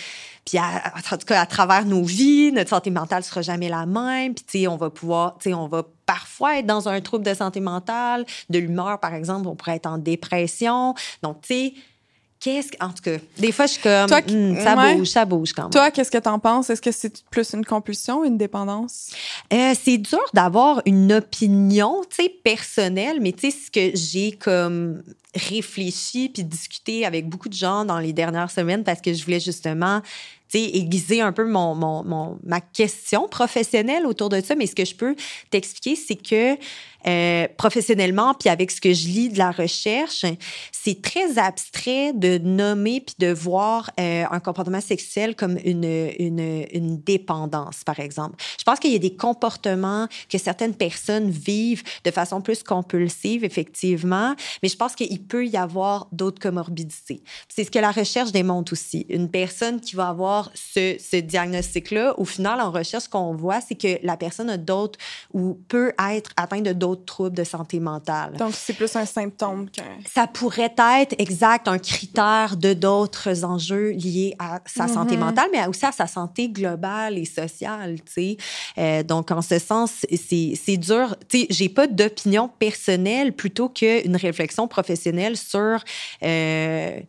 puis 0.45 0.59
en 0.59 1.17
tout 1.17 1.27
cas, 1.27 1.41
à 1.41 1.47
travers 1.47 1.87
nos 1.87 2.03
vies, 2.03 2.53
notre 2.53 2.71
santé 2.71 2.91
mentale 2.91 3.25
sera 3.25 3.41
jamais 3.43 3.69
la 3.69 3.87
même. 3.87 4.35
Puis, 4.35 4.45
tu 4.45 4.59
sais, 4.61 4.69
on 4.69 4.77
va 4.77 4.91
pouvoir, 4.91 5.39
tu 5.39 5.51
sais, 5.51 5.55
on 5.55 5.69
va 5.69 5.85
parfois 6.05 6.59
être 6.59 6.67
dans 6.67 6.89
un 6.89 7.01
trouble 7.01 7.25
de 7.25 7.33
santé 7.33 7.61
mentale, 7.61 8.27
de 8.51 8.59
l'humeur, 8.59 9.01
par 9.01 9.15
exemple, 9.15 9.49
on 9.49 9.57
pourrait 9.57 9.77
être 9.77 9.87
en 9.87 9.97
dépression. 9.97 10.95
Donc, 11.23 11.41
tu 11.41 11.55
sais, 11.55 11.75
qu'est-ce 12.45 12.73
que, 12.73 12.85
en 12.85 12.91
tout 12.91 13.03
cas, 13.03 13.17
des 13.39 13.53
fois, 13.53 13.67
je 13.67 13.73
suis 13.73 13.83
comme, 13.83 14.07
Toi, 14.07 14.21
hmm, 14.21 14.57
ça 14.61 14.77
bouge, 14.77 15.09
ça 15.09 15.25
bouge 15.25 15.53
quand 15.55 15.63
même. 15.63 15.71
Toi, 15.71 15.91
qu'est-ce 15.91 16.11
que 16.11 16.19
t'en 16.19 16.39
penses? 16.39 16.69
Est-ce 16.69 16.83
que 16.83 16.93
c'est 16.93 17.25
plus 17.31 17.55
une 17.55 17.65
compulsion 17.65 18.21
ou 18.21 18.25
une 18.25 18.37
dépendance? 18.37 19.11
Euh, 19.53 19.73
c'est 19.83 19.97
dur 19.97 20.23
d'avoir 20.35 20.83
une 20.85 21.13
opinion, 21.15 22.03
tu 22.11 22.25
sais, 22.25 22.29
personnelle, 22.29 23.21
mais 23.21 23.33
tu 23.33 23.51
sais, 23.51 23.57
ce 23.57 23.71
que 23.71 23.97
j'ai 23.97 24.33
comme 24.33 25.03
réfléchi 25.35 26.29
puis 26.29 26.45
discuté 26.45 27.05
avec 27.07 27.29
beaucoup 27.29 27.49
de 27.49 27.55
gens 27.55 27.85
dans 27.85 27.99
les 27.99 28.13
dernières 28.13 28.51
semaines 28.51 28.85
parce 28.85 29.01
que 29.01 29.13
je 29.13 29.25
voulais 29.25 29.41
justement 29.41 30.01
aiguiser 30.55 31.21
un 31.21 31.33
peu 31.33 31.47
mon, 31.47 31.75
mon, 31.75 32.05
mon, 32.05 32.39
ma 32.45 32.61
question 32.61 33.29
professionnelle 33.29 34.07
autour 34.07 34.29
de 34.29 34.41
ça. 34.41 34.55
Mais 34.55 34.67
ce 34.67 34.75
que 34.75 34.85
je 34.85 34.95
peux 34.95 35.17
t'expliquer, 35.51 35.97
c'est 35.97 36.17
que 36.17 36.57
euh, 37.07 37.47
professionnellement, 37.57 38.35
puis 38.35 38.49
avec 38.49 38.71
ce 38.71 38.81
que 38.81 38.93
je 38.93 39.09
lis 39.09 39.29
de 39.29 39.39
la 39.39 39.51
recherche, 39.51 40.25
c'est 40.73 41.03
très 41.03 41.39
abstrait 41.39 42.13
de 42.13 42.39
nommer 42.39 43.01
puis 43.01 43.15
de 43.19 43.33
voir 43.33 43.91
euh, 44.01 44.25
un 44.31 44.41
comportement 44.41 44.81
sexuel 44.81 45.37
comme 45.37 45.59
une, 45.65 45.85
une, 46.19 46.67
une, 46.73 47.01
dépendance, 47.03 47.85
par 47.85 48.01
exemple. 48.01 48.37
Je 48.59 48.65
pense 48.65 48.79
qu'il 48.79 48.93
y 48.93 48.97
a 48.97 48.99
des 48.99 49.17
comportements 49.17 50.09
que 50.31 50.39
certaines 50.39 50.75
personnes 50.75 51.31
vivent 51.31 51.83
de 52.05 52.11
façon 52.11 52.41
plus 52.41 52.63
compulsive, 52.63 53.45
effectivement, 53.45 54.35
mais 54.63 54.69
je 54.69 54.77
pense 54.77 54.95
qu'il 54.95 55.23
peut 55.23 55.47
y 55.47 55.57
avoir 55.57 56.09
d'autres 56.13 56.41
comorbidités. 56.41 57.23
C'est 57.49 57.65
ce 57.65 57.71
que 57.71 57.79
la 57.79 57.91
recherche 57.91 58.33
démontre 58.33 58.73
aussi. 58.73 59.07
Une 59.09 59.31
personne 59.31 59.81
qui 59.81 59.97
va 59.97 60.09
avoir 60.09 60.51
ce, 60.55 60.97
ce 60.99 61.17
diagnostic-là, 61.17 62.19
au 62.19 62.25
final, 62.25 62.61
en 62.61 62.71
recherche, 62.71 63.05
ce 63.05 63.09
qu'on 63.09 63.35
voit, 63.35 63.61
c'est 63.61 63.75
que 63.75 63.99
la 64.03 64.17
personne 64.17 64.51
a 64.51 64.57
d'autres 64.57 64.99
ou 65.33 65.55
peut 65.69 65.93
être 65.99 66.31
atteinte 66.37 66.63
de 66.63 66.73
d'autres 66.73 66.94
troubles 66.95 67.37
de 67.37 67.45
santé 67.45 67.81
mentale. 67.81 68.37
Donc, 68.37 68.53
c'est 68.55 68.73
plus 68.73 68.95
un 68.97 69.07
symptôme 69.07 69.69
qu'un... 69.71 69.83
Ça 70.13 70.27
pourrait 70.27 70.75
être, 70.77 71.15
exact, 71.19 71.69
un 71.69 71.79
critère 71.79 72.57
de 72.57 72.73
d'autres 72.73 73.45
enjeux 73.45 73.91
liés 73.91 74.35
à 74.39 74.61
sa 74.67 74.89
santé 74.89 75.17
mm-hmm. 75.17 75.19
mentale, 75.19 75.49
mais 75.53 75.67
aussi 75.67 75.87
à 75.87 75.93
sa 75.93 76.07
santé 76.07 76.49
globale 76.49 77.19
et 77.19 77.25
sociale, 77.25 77.97
tu 78.05 78.13
sais. 78.13 78.37
Euh, 78.79 79.03
donc, 79.03 79.31
en 79.31 79.43
ce 79.43 79.59
sens, 79.59 80.07
c'est 80.11 80.77
dur. 80.77 81.17
Tu 81.29 81.41
sais, 81.41 81.47
j'ai 81.51 81.69
pas 81.69 81.87
d'opinion 81.87 82.49
personnelle 82.49 83.33
plutôt 83.33 83.69
qu'une 83.69 84.17
réflexion 84.17 84.69
professionnelle 84.69 85.37
sur... 85.37 85.79
Euh, 86.23 87.01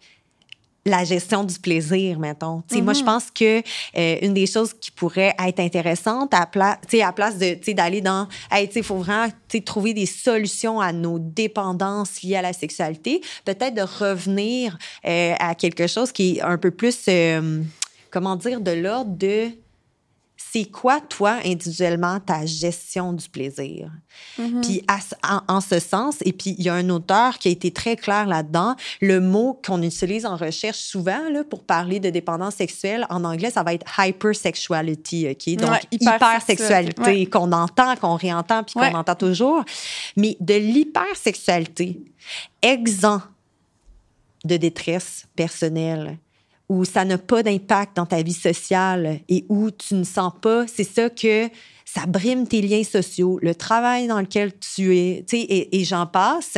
la 0.86 1.04
gestion 1.04 1.44
du 1.44 1.58
plaisir, 1.58 2.20
mettons. 2.20 2.62
Sais, 2.68 2.82
Moi, 2.82 2.94
je 2.94 3.02
mm-hmm. 3.02 3.06
pense 3.06 3.32
que 3.32 3.60
euh, 3.98 4.18
une 4.22 4.36
des 4.36 4.46
choses 4.46 4.74
qui 4.74 4.92
pourrait 4.92 5.34
être 5.44 5.60
intéressante 5.60 6.34
à, 6.34 6.46
pla 6.46 6.80
à 7.04 7.14
place 7.14 7.38
de 7.38 7.74
d'aller 7.74 8.02
dans, 8.02 8.28
il 8.56 8.84
faut 8.84 8.98
vraiment 8.98 9.32
trouver 9.66 9.94
des 9.94 10.06
solutions 10.06 10.80
à 10.80 10.94
nos 10.94 11.18
dépendances 11.18 12.22
liées 12.22 12.36
à 12.36 12.42
la 12.42 12.54
sexualité, 12.54 13.22
peut-être 13.46 13.74
de 13.74 13.82
revenir 13.82 14.78
euh, 15.06 15.34
à 15.40 15.56
quelque 15.56 15.88
chose 15.88 16.12
qui 16.12 16.38
est 16.38 16.42
un 16.42 16.58
peu 16.58 16.72
plus, 16.72 16.98
euh, 17.08 17.62
comment 18.12 18.36
dire, 18.36 18.62
de 18.62 18.72
l'ordre 18.72 19.18
de 19.18 19.50
c'est 20.56 20.64
quoi, 20.64 21.02
toi, 21.02 21.40
individuellement, 21.44 22.18
ta 22.22 22.46
gestion 22.46 23.12
du 23.12 23.28
plaisir? 23.28 23.92
Mm-hmm. 24.40 24.62
Puis, 24.62 24.82
en, 25.50 25.60
ce 25.60 25.80
sens, 25.80 26.16
et 26.24 26.32
puis 26.32 26.56
il 26.58 26.64
y 26.64 26.70
a 26.70 26.74
un 26.76 26.90
auteur 26.90 27.40
qui 27.40 27.50
a 27.50 27.52
été 27.52 27.72
très 27.72 27.98
clair 27.98 28.26
là-dedans, 28.26 28.78
le 29.02 29.20
mot 29.20 29.60
qu'on 29.66 29.82
utilise 29.82 30.26
en 30.26 30.38
recherche 30.38 30.78
souvent 30.78 31.30
là, 31.30 31.44
pour 31.44 31.66
parler 31.66 32.00
de 32.00 32.10
dépendance 32.10 32.56
sexuelle, 32.56 33.06
en 33.10 33.26
anglais, 33.26 33.52
ça 33.52 33.64
va 33.64 33.74
être 33.74 33.86
hypersexuality, 34.00 35.28
OK? 35.30 35.56
Donc, 35.58 35.82
hypersexualité, 35.92 37.26
qu'on 37.26 37.52
entend, 37.52 37.98
qu'on 37.98 38.16
réentend, 38.16 38.64
puis 38.64 38.76
qu'on 38.76 38.96
entend 38.96 39.16
toujours. 39.16 39.62
Mais 40.16 40.38
de 40.40 40.54
l'hypersexualité, 40.54 42.00
exempt 42.62 43.24
de 44.46 44.56
détresse 44.56 45.26
personnelle, 45.36 46.18
où 46.70 46.84
ça 46.86 47.06
n'a 47.06 47.18
pas 47.18 47.44
d'impact 47.44 47.96
dans 47.96 48.06
ta 48.06 48.22
vie 48.22 48.34
sociale 48.34 49.20
et 49.30 49.46
où 49.50 49.70
tu 49.72 49.96
ne 49.96 50.04
sens 50.04 50.34
pas, 50.42 50.66
c'est 50.68 50.84
ça 50.84 51.10
que 51.10 51.50
ça 51.86 52.08
brime 52.08 52.48
tes 52.48 52.62
liens 52.62 52.84
sociaux, 52.84 53.40
le 53.42 53.54
travail 53.54 54.08
dans 54.08 54.20
lequel 54.20 54.52
tu 54.58 54.98
es, 54.98 55.24
tu 55.28 55.38
sais, 55.38 55.68
et, 55.72 55.84
j'en 55.84 56.08
passe, 56.08 56.56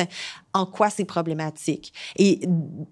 en 0.53 0.65
quoi 0.65 0.89
c'est 0.89 1.05
problématique. 1.05 1.93
Et, 2.17 2.39
tu 2.39 2.47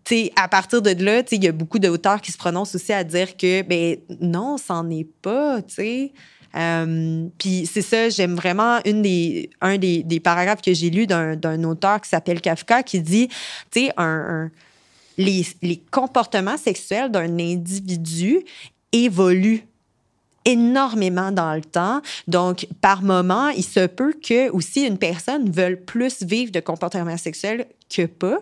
sais, 0.05 0.31
à 0.35 0.49
partir 0.49 0.81
de 0.81 0.91
là, 1.03 1.23
tu 1.23 1.29
sais, 1.29 1.35
il 1.37 1.43
y 1.45 1.47
a 1.47 1.53
beaucoup 1.53 1.79
d'auteurs 1.79 2.21
qui 2.21 2.31
se 2.33 2.37
prononcent 2.37 2.75
aussi 2.75 2.91
à 2.91 3.03
dire 3.05 3.37
que, 3.37 3.61
ben 3.61 3.97
non, 4.19 4.57
c'en 4.57 4.89
est 4.89 5.07
pas, 5.21 5.61
tu 5.61 5.75
sais. 5.75 6.13
Euh, 6.55 7.27
puis 7.37 7.65
c'est 7.71 7.81
ça, 7.81 8.09
j'aime 8.09 8.35
vraiment 8.35 8.79
une 8.85 9.01
des, 9.01 9.49
un 9.61 9.77
des, 9.77 10.03
des 10.03 10.19
paragraphes 10.19 10.61
que 10.61 10.73
j'ai 10.73 10.89
lu 10.89 11.07
d'un 11.07 11.63
auteur 11.63 11.99
qui 12.01 12.09
s'appelle 12.09 12.41
Kafka 12.41 12.83
qui 12.83 13.01
dit, 13.01 13.27
tu 13.71 13.85
sais, 13.85 13.91
un, 13.97 14.03
un 14.45 14.51
les, 15.17 15.45
comportements 15.91 16.57
sexuels 16.57 17.11
d'un 17.11 17.39
individu 17.39 18.43
évoluent 18.91 19.63
énormément 20.45 21.31
dans 21.31 21.55
le 21.55 21.61
temps. 21.61 22.01
Donc, 22.27 22.67
par 22.81 23.01
moment, 23.01 23.49
il 23.49 23.63
se 23.63 23.87
peut 23.87 24.13
que 24.13 24.49
aussi 24.51 24.85
une 24.85 24.97
personne 24.97 25.49
veuille 25.49 25.77
plus 25.77 26.23
vivre 26.23 26.51
de 26.51 26.59
comportements 26.59 27.17
sexuels 27.17 27.65
que 27.89 28.05
pas. 28.05 28.39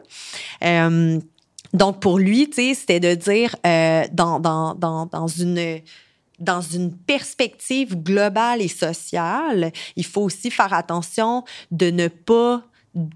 Euh, 0.64 1.20
donc, 1.74 2.02
pour 2.02 2.20
lui, 2.20 2.50
c'était 2.54 3.00
de 3.00 3.16
dire 3.16 3.56
euh, 3.66 4.04
dans 4.14 5.28
une 6.62 6.94
perspective 7.08 7.96
globale 7.96 8.62
et 8.62 8.68
sociale, 8.68 9.72
il 9.96 10.06
faut 10.06 10.22
aussi 10.22 10.52
faire 10.52 10.74
attention 10.74 11.44
de 11.72 11.90
ne 11.90 12.10
pas 12.10 12.64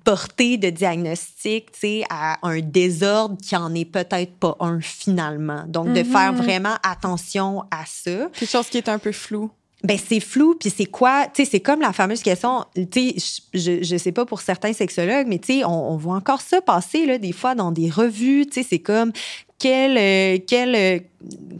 porter 0.03 0.57
de 0.57 0.69
diagnostic 0.69 1.67
à 2.09 2.37
un 2.47 2.59
désordre 2.61 3.37
qui 3.41 3.55
en 3.55 3.73
est 3.75 3.85
peut-être 3.85 4.33
pas 4.33 4.55
un 4.59 4.81
finalement. 4.81 5.63
Donc, 5.67 5.93
de 5.93 6.03
faire 6.03 6.33
Mhm. 6.33 6.41
vraiment 6.41 6.75
attention 6.83 7.63
à 7.71 7.83
ça. 7.85 8.29
Quelque 8.33 8.49
chose 8.49 8.67
qui 8.69 8.77
est 8.77 8.89
un 8.89 8.97
peu 8.99 9.11
flou. 9.11 9.49
Ben 9.83 9.97
c'est 10.03 10.19
flou, 10.19 10.55
puis 10.59 10.71
c'est 10.75 10.87
quoi? 10.87 11.27
Tu 11.31 11.43
sais, 11.45 11.51
c'est 11.51 11.59
comme 11.59 11.81
la 11.81 11.93
fameuse 11.93 12.23
question, 12.23 12.65
tu 12.91 13.11
sais, 13.19 13.39
je, 13.53 13.83
je 13.83 13.97
sais 13.97 14.11
pas 14.11 14.25
pour 14.25 14.41
certains 14.41 14.73
sexologues, 14.73 15.27
mais 15.27 15.37
tu 15.37 15.59
sais, 15.59 15.65
on, 15.65 15.91
on 15.91 15.97
voit 15.97 16.15
encore 16.15 16.41
ça 16.41 16.61
passer, 16.61 17.05
là, 17.05 17.19
des 17.19 17.31
fois, 17.31 17.53
dans 17.53 17.71
des 17.71 17.87
revues, 17.91 18.47
tu 18.47 18.63
sais, 18.63 18.67
c'est 18.67 18.79
comme, 18.79 19.11
quel, 19.59 19.95
euh, 19.99 20.39
quel 20.47 20.73
euh, 20.75 20.99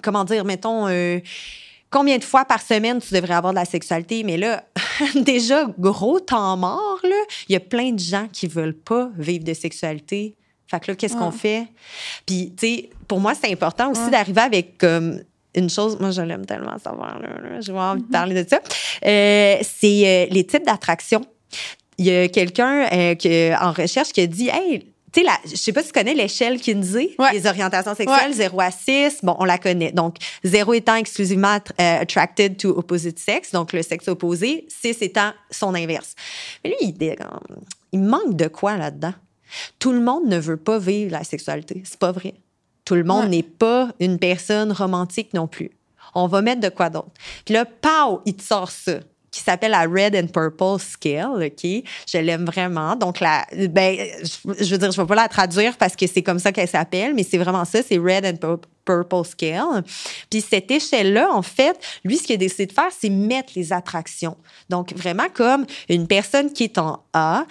comment 0.02 0.24
dire, 0.24 0.46
mettons, 0.46 0.88
euh, 0.88 1.20
combien 1.98 2.20
de 2.20 2.24
fois 2.24 2.46
par 2.46 2.62
semaine 2.62 3.00
tu 3.00 3.12
devrais 3.16 3.34
avoir 3.34 3.54
de 3.54 3.58
la 3.58 3.66
sexualité, 3.66 4.24
mais 4.24 4.38
là, 4.38 4.64
déjà, 5.16 5.66
gros 5.80 6.20
temps 6.20 6.56
mort, 6.56 7.00
là, 7.04 7.16
il 7.50 7.54
y 7.54 7.56
a 7.56 7.60
plein 7.60 7.92
de 7.92 8.00
gens 8.00 8.28
qui 8.32 8.46
veulent 8.48 8.78
pas 8.78 9.10
vivre 9.18 9.44
de 9.44 9.54
sexualité. 9.56 10.36
Fait 10.70 10.80
que 10.80 10.92
là, 10.92 10.96
qu'est-ce 10.96 11.16
qu'on 11.18 11.32
fait? 11.32 11.66
Puis, 12.28 12.54
tu 12.56 12.68
sais, 12.68 12.90
pour 13.08 13.20
moi, 13.20 13.34
c'est 13.34 13.52
important 13.52 13.90
aussi 13.90 14.02
Ouais. 14.02 14.12
d'arriver 14.12 14.42
avec 14.42 14.78
comme 14.78 15.22
une 15.56 15.72
chose, 15.72 15.98
moi 16.00 16.12
je 16.12 16.22
l'aime 16.22 16.46
tellement 16.46 16.78
savoir, 16.78 17.20
là, 17.20 17.30
là, 17.42 17.62
j'ai 17.62 17.72
envie 17.72 18.04
de 18.04 18.12
parler 18.12 18.44
de 18.44 18.48
ça. 18.48 18.60
Euh, 19.04 19.58
c'est 19.64 20.08
euh, 20.08 20.26
les 20.30 20.46
types 20.46 20.66
d'attractions. 20.66 21.26
Il 21.98 22.06
y 22.06 22.16
a 22.16 22.28
quelqu'un 22.28 22.88
euh, 22.94 23.56
en 23.60 23.72
recherche 23.72 24.10
qui 24.10 24.22
a 24.22 24.28
dit 24.28 24.50
Hey, 24.54 24.94
tu 25.14 25.22
sais, 25.22 25.28
je 25.46 25.56
sais 25.56 25.72
pas 25.74 25.82
si 25.82 25.88
tu 25.88 25.94
connais 25.94 26.14
l'échelle 26.14 26.60
Kinsey, 26.60 27.16
Ouais. 27.18 27.34
les 27.34 27.48
orientations 27.48 27.96
sexuelles, 27.96 28.30
Ouais. 28.32 28.34
0 28.34 28.60
à 28.62 28.72
6. 28.72 29.20
Bon, 29.24 29.36
on 29.40 29.46
la 29.46 29.58
connaît. 29.58 29.92
Donc, 29.92 30.18
0 30.44 30.74
étant 30.74 30.96
exclusivement 30.96 31.58
euh, 31.80 32.00
attracted 32.02 32.58
to 32.58 32.70
opposite 32.78 33.18
sex, 33.20 33.52
donc 33.52 33.74
le 33.74 33.82
sexe 33.84 34.08
opposé, 34.08 34.68
6 34.70 35.02
étant 35.02 35.32
son 35.50 35.74
inverse. 35.76 36.14
Mais 36.64 36.72
lui, 36.72 36.78
il, 37.00 37.16
il 37.94 38.02
manque 38.02 38.36
de 38.36 38.48
quoi 38.48 38.76
là-dedans? 38.78 39.14
Tout 39.80 39.94
le 39.94 40.02
monde 40.02 40.26
ne 40.28 40.38
veut 40.38 40.58
pas 40.58 40.78
vivre 40.78 41.12
la 41.14 41.24
sexualité. 41.24 41.82
C'est 41.86 42.00
pas 42.00 42.12
vrai. 42.12 42.34
Tout 42.84 42.96
le 42.96 43.04
monde 43.06 43.24
Ouais. 43.24 43.30
n'est 43.30 43.44
pas 43.44 43.90
une 44.00 44.20
personne 44.20 44.72
romantique 44.72 45.34
non 45.34 45.48
plus. 45.48 45.72
On 46.16 46.28
va 46.28 46.42
mettre 46.42 46.62
de 46.62 46.70
quoi 46.70 46.90
d'autre. 46.90 47.12
Puis 47.46 47.54
là, 47.54 47.66
pow, 47.66 48.22
il 48.26 48.36
te 48.36 48.44
sort 48.44 48.72
ça 48.72 49.00
qui 49.32 49.42
s'appelle 49.42 49.72
la 49.72 49.82
Red 49.82 50.16
and 50.16 50.28
Purple 50.28 50.80
Scale, 50.80 51.44
OK? 51.44 51.84
Je 52.08 52.18
l'aime 52.18 52.46
vraiment. 52.46 52.96
Donc, 52.96 53.20
la, 53.20 53.46
ben, 53.70 53.98
je, 54.24 54.72
veux 54.72 54.78
dire, 54.78 54.92
je 54.92 55.02
vais 55.02 55.08
pas 55.08 55.16
la 55.16 55.28
traduire 55.28 55.78
parce 55.78 55.96
que 55.96 56.08
c'est 56.08 56.24
comme 56.24 56.40
ça 56.40 56.52
qu'elle 56.52 56.68
s'appelle, 56.68 57.14
mais 57.14 57.24
c'est 57.24 57.38
vraiment 57.38 57.66
ça, 57.66 57.80
c'est 57.84 57.98
Red 57.98 58.26
and 58.26 58.38
Pur- 58.38 58.62
Purple 58.86 59.26
Scale. 59.28 59.84
Puis 60.30 60.42
cette 60.42 60.72
échelle-là, 60.72 61.30
en 61.34 61.42
fait, 61.42 61.78
lui, 62.06 62.18
ce 62.18 62.24
qu'il 62.24 62.36
a 62.36 62.38
décidé 62.38 62.68
de 62.68 62.72
faire, 62.72 62.90
c'est 62.98 63.10
mettre 63.10 63.54
les 63.56 63.74
attractions. 63.74 64.38
Donc, 64.70 64.94
vraiment 64.96 65.28
comme 65.34 65.66
une 65.90 66.08
personne 66.08 66.52
qui 66.54 66.64
est 66.64 66.78
en 66.78 67.04
A, 67.14 67.46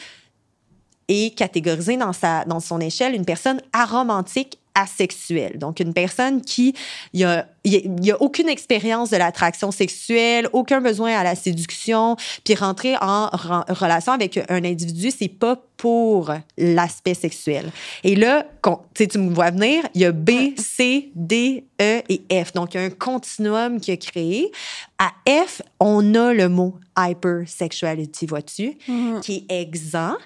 est 1.08 1.36
catégorisée 1.36 1.96
dans, 1.96 2.12
sa, 2.12 2.44
dans 2.44 2.60
son 2.60 2.80
échelle 2.80 3.14
une 3.14 3.24
personne 3.24 3.60
aromantique 3.72 4.58
asexuelle. 4.76 5.58
Donc, 5.58 5.80
une 5.80 5.92
personne 5.94 6.42
qui, 6.42 6.74
il 7.14 7.20
y 7.20 7.24
a, 7.24 7.48
il 7.64 7.72
y 7.72 7.76
a- 7.76 7.80
il 7.80 8.04
y 8.04 8.10
a 8.12 8.22
aucune 8.22 8.48
expérience 8.48 9.10
de 9.10 9.16
l'attraction 9.16 9.72
sexuelle, 9.72 10.48
aucun 10.52 10.80
besoin 10.80 11.12
à 11.16 11.24
la 11.24 11.34
séduction, 11.34 12.16
puis 12.44 12.54
rentrer 12.54 12.94
en 13.00 13.26
re- 13.28 13.72
relation 13.72 14.12
avec 14.12 14.38
un 14.48 14.62
individu, 14.64 15.10
c'est 15.10 15.28
pas 15.28 15.56
pour 15.78 16.30
l'aspect 16.58 17.14
sexuel. 17.14 17.72
Et 18.04 18.14
là, 18.16 18.46
tu 18.94 19.18
me 19.18 19.34
vois 19.34 19.50
venir, 19.50 19.82
il 19.94 20.02
y 20.02 20.04
a 20.04 20.12
B, 20.12 20.30
C, 20.56 21.10
D, 21.14 21.64
E 21.80 22.02
et 22.08 22.22
F. 22.44 22.52
Donc, 22.52 22.74
il 22.74 22.80
y 22.80 22.80
a 22.80 22.84
un 22.84 22.90
continuum 22.90 23.80
qui 23.80 23.90
a 23.92 23.96
créé. 23.96 24.52
À 24.98 25.10
F, 25.28 25.62
on 25.80 26.14
a 26.14 26.32
le 26.34 26.48
mot 26.48 26.76
hypersexuality, 26.98 28.26
vois-tu, 28.26 28.76
Mhm. 28.88 29.20
qui 29.20 29.44
est 29.48 29.60
exempt 29.62 30.16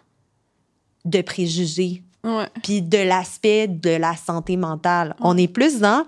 de 1.05 1.23
préjugés. 1.23 2.03
Puis 2.63 2.83
de 2.83 2.99
l'aspect 2.99 3.67
de 3.67 3.91
la 3.91 4.15
santé 4.17 4.57
mentale. 4.57 5.15
On 5.21 5.37
est 5.37 5.49
plus 5.49 5.79
dans, 5.79 6.05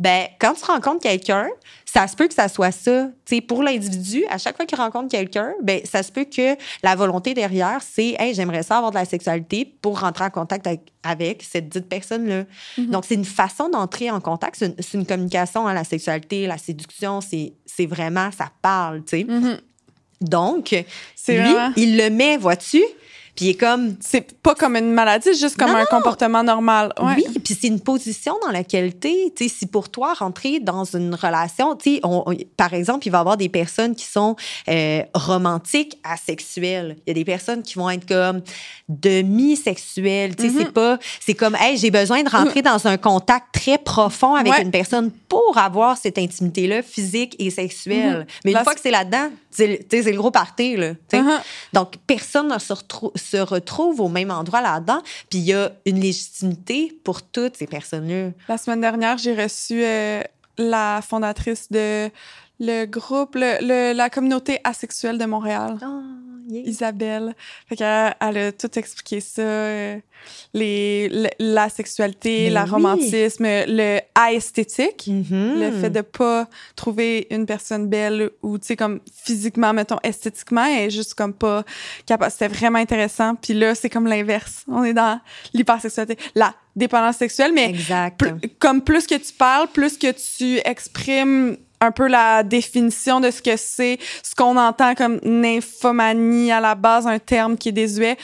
ben, 0.00 0.28
quand 0.38 0.54
tu 0.54 0.64
rencontres 0.64 1.02
quelqu'un, 1.02 1.46
ça 1.84 2.08
se 2.08 2.16
peut 2.16 2.26
que 2.26 2.32
ça 2.32 2.48
soit 2.48 2.72
ça. 2.72 3.08
Tu 3.26 3.36
sais, 3.36 3.40
pour 3.42 3.62
l'individu, 3.62 4.24
à 4.30 4.38
chaque 4.38 4.56
fois 4.56 4.64
qu'il 4.64 4.78
rencontre 4.78 5.10
quelqu'un, 5.10 5.52
ben, 5.62 5.82
ça 5.84 6.02
se 6.02 6.10
peut 6.10 6.24
que 6.24 6.56
la 6.82 6.94
volonté 6.94 7.34
derrière, 7.34 7.80
c'est, 7.82 8.16
hey, 8.18 8.32
j'aimerais 8.32 8.62
ça 8.62 8.78
avoir 8.78 8.92
de 8.92 8.96
la 8.96 9.04
sexualité 9.04 9.66
pour 9.82 10.00
rentrer 10.00 10.24
en 10.24 10.30
contact 10.30 10.66
avec, 10.66 10.80
avec 11.02 11.42
cette 11.42 11.68
dite 11.68 11.86
personne-là. 11.86 12.44
Donc, 12.78 13.04
c'est 13.04 13.14
une 13.14 13.26
façon 13.26 13.68
d'entrer 13.68 14.10
en 14.10 14.20
contact. 14.20 14.56
C'est 14.56 14.94
une, 14.94 15.04
communication 15.04 15.66
à 15.66 15.74
la 15.74 15.84
sexualité, 15.84 16.46
la 16.46 16.56
séduction. 16.56 17.20
C'est 17.20 17.86
vraiment, 17.86 18.30
ça 18.32 18.50
parle, 18.62 19.04
tu 19.04 19.18
sais. 19.18 19.24
Mhm. 19.24 19.58
Donc, 20.22 20.70
lui, 20.70 20.84
vraiment- 21.36 21.72
il 21.76 21.98
le 21.98 22.08
met, 22.08 22.38
vois-tu? 22.38 22.82
Puis 23.36 23.46
il 23.46 23.48
est 23.50 23.54
comme, 23.54 23.96
C'est 24.00 24.32
pas 24.42 24.54
comme 24.54 24.76
une 24.76 24.92
maladie, 24.92 25.34
juste 25.38 25.56
comme 25.56 25.70
Non, 25.70 25.76
un 25.76 25.84
comportement 25.86 26.42
normal. 26.42 26.92
Ouais. 27.00 27.14
Oui, 27.16 27.24
puis 27.42 27.56
c'est 27.60 27.68
une 27.68 27.80
position 27.80 28.34
dans 28.44 28.50
laquelle 28.52 28.98
tu 28.98 29.08
es. 29.08 29.48
Si 29.48 29.66
pour 29.66 29.88
toi, 29.88 30.14
rentrer 30.14 30.60
dans 30.60 30.84
une 30.84 31.14
relation, 31.14 31.76
tu 31.76 31.94
sais, 31.96 32.00
on- 32.02 32.24
on- 32.26 32.36
par 32.56 32.74
exemple, 32.74 33.06
il 33.06 33.10
va 33.10 33.18
y 33.18 33.20
avoir 33.20 33.36
des 33.36 33.48
personnes 33.48 33.94
qui 33.94 34.04
sont 34.06 34.36
euh, 34.68 35.02
romantiques, 35.14 35.98
asexuelles. 36.04 36.96
Il 37.06 37.10
y 37.10 37.12
a 37.12 37.14
des 37.14 37.24
personnes 37.24 37.62
qui 37.62 37.74
vont 37.74 37.88
être 37.90 38.06
comme 38.06 38.42
demi-sexuelles. 38.88 40.36
Tu 40.36 40.44
sais, 40.44 40.50
Mhm. 40.50 40.58
c'est 40.58 40.72
pas, 40.72 40.98
c'est 41.20 41.34
comme, 41.34 41.56
hey, 41.60 41.76
j'ai 41.76 41.90
besoin 41.90 42.22
de 42.22 42.28
rentrer 42.28 42.62
dans 42.62 42.86
un 42.86 42.96
contact 42.96 43.46
très 43.52 43.78
profond 43.78 44.34
avec 44.34 44.52
Ouais. 44.52 44.62
une 44.62 44.70
personne 44.70 45.10
pour 45.28 45.56
avoir 45.58 45.96
cette 45.96 46.18
intimité-là 46.18 46.82
physique 46.82 47.36
et 47.38 47.50
sexuelle. 47.50 48.18
Mhm. 48.20 48.26
Mais 48.44 48.52
une 48.52 48.58
fois 48.64 48.74
que 48.74 48.80
c'est 48.80 48.90
là-dedans, 48.90 49.30
c'est 49.50 49.66
le- 49.66 49.78
sais, 49.90 50.02
c'est 50.02 50.12
gros 50.12 50.30
party, 50.30 50.76
là. 50.76 50.92
sais. 51.10 51.20
Uh-huh. 51.20 51.40
Donc, 51.72 51.94
personne 52.06 52.48
ne 52.52 52.58
se, 52.58 52.72
retrou- 52.72 53.12
se 53.20 53.36
retrouve 53.36 54.00
au 54.00 54.08
même 54.08 54.30
endroit 54.30 54.60
là-dedans. 54.60 55.02
Puis 55.28 55.38
il 55.38 55.44
y 55.44 55.52
a 55.52 55.72
une 55.86 56.00
légitimité 56.00 56.98
pour 57.04 57.22
toutes 57.22 57.56
ces 57.56 57.66
personnes-là. 57.66 58.30
La 58.48 58.58
semaine 58.58 58.80
dernière, 58.80 59.18
j'ai 59.18 59.34
reçu 59.34 59.84
euh, 59.84 60.22
la 60.58 61.00
fondatrice 61.02 61.70
de 61.70 62.10
le 62.60 62.84
groupe, 62.86 63.34
le- 63.34 63.58
le- 63.66 63.92
la 63.96 64.10
communauté 64.10 64.58
asexuelle 64.64 65.18
de 65.18 65.24
Montréal. 65.24 65.78
Oh, 65.82 66.00
yeah. 66.48 66.62
Isabelle. 66.68 67.34
Fait 67.68 67.76
qu'elle 67.76 68.14
elle 68.20 68.38
a 68.38 68.52
tout 68.52 68.78
expliqué 68.78 69.20
ça. 69.20 69.42
euh, 69.42 69.98
les, 70.52 71.08
le- 71.08 71.28
la 71.38 71.70
sexualité, 71.70 72.44
Mais 72.44 72.50
la 72.50 72.64
oui. 72.64 72.70
romantisme, 72.70 73.44
le 73.44 74.00
esthétique. 74.34 75.06
Mhm. 75.06 75.60
Le 75.60 75.70
fait 75.80 75.88
de 75.88 76.02
pas 76.02 76.46
trouver 76.76 77.26
une 77.30 77.46
personne 77.46 77.88
belle 77.88 78.30
ou, 78.42 78.58
tu 78.58 78.66
sais, 78.66 78.76
comme 78.76 79.00
physiquement, 79.24 79.72
mettons, 79.72 79.96
esthétiquement, 80.02 80.66
elle 80.66 80.88
est 80.88 80.90
juste 80.90 81.14
comme 81.14 81.32
pas 81.32 81.64
capable. 82.04 82.30
C'était 82.30 82.48
vraiment 82.48 82.78
intéressant. 82.78 83.34
Puis 83.36 83.54
là, 83.54 83.74
c'est 83.74 83.88
comme 83.88 84.06
l'inverse. 84.06 84.64
On 84.68 84.84
est 84.84 84.92
dans 84.92 85.18
l'hypersexualité. 85.54 86.18
La 86.34 86.54
dépendance 86.76 87.16
sexuelle, 87.16 87.52
mais 87.54 87.70
Exact. 87.70 88.22
comme 88.58 88.82
plus 88.82 89.06
que 89.06 89.14
tu 89.14 89.32
parles, 89.32 89.68
plus 89.68 89.96
que 89.96 90.12
tu 90.12 90.58
exprimes 90.68 91.56
un 91.80 91.90
peu 91.90 92.08
la 92.08 92.42
définition 92.42 93.20
de 93.20 93.30
ce 93.30 93.40
que 93.40 93.56
c'est, 93.56 93.98
ce 94.22 94.34
qu'on 94.34 94.56
entend 94.56 94.94
comme 94.94 95.18
nymphomanie 95.24 96.52
à 96.52 96.60
la 96.60 96.74
base, 96.74 97.06
un 97.06 97.18
terme 97.18 97.56
qui 97.56 97.70
est 97.70 97.72
désuet. 97.72 98.18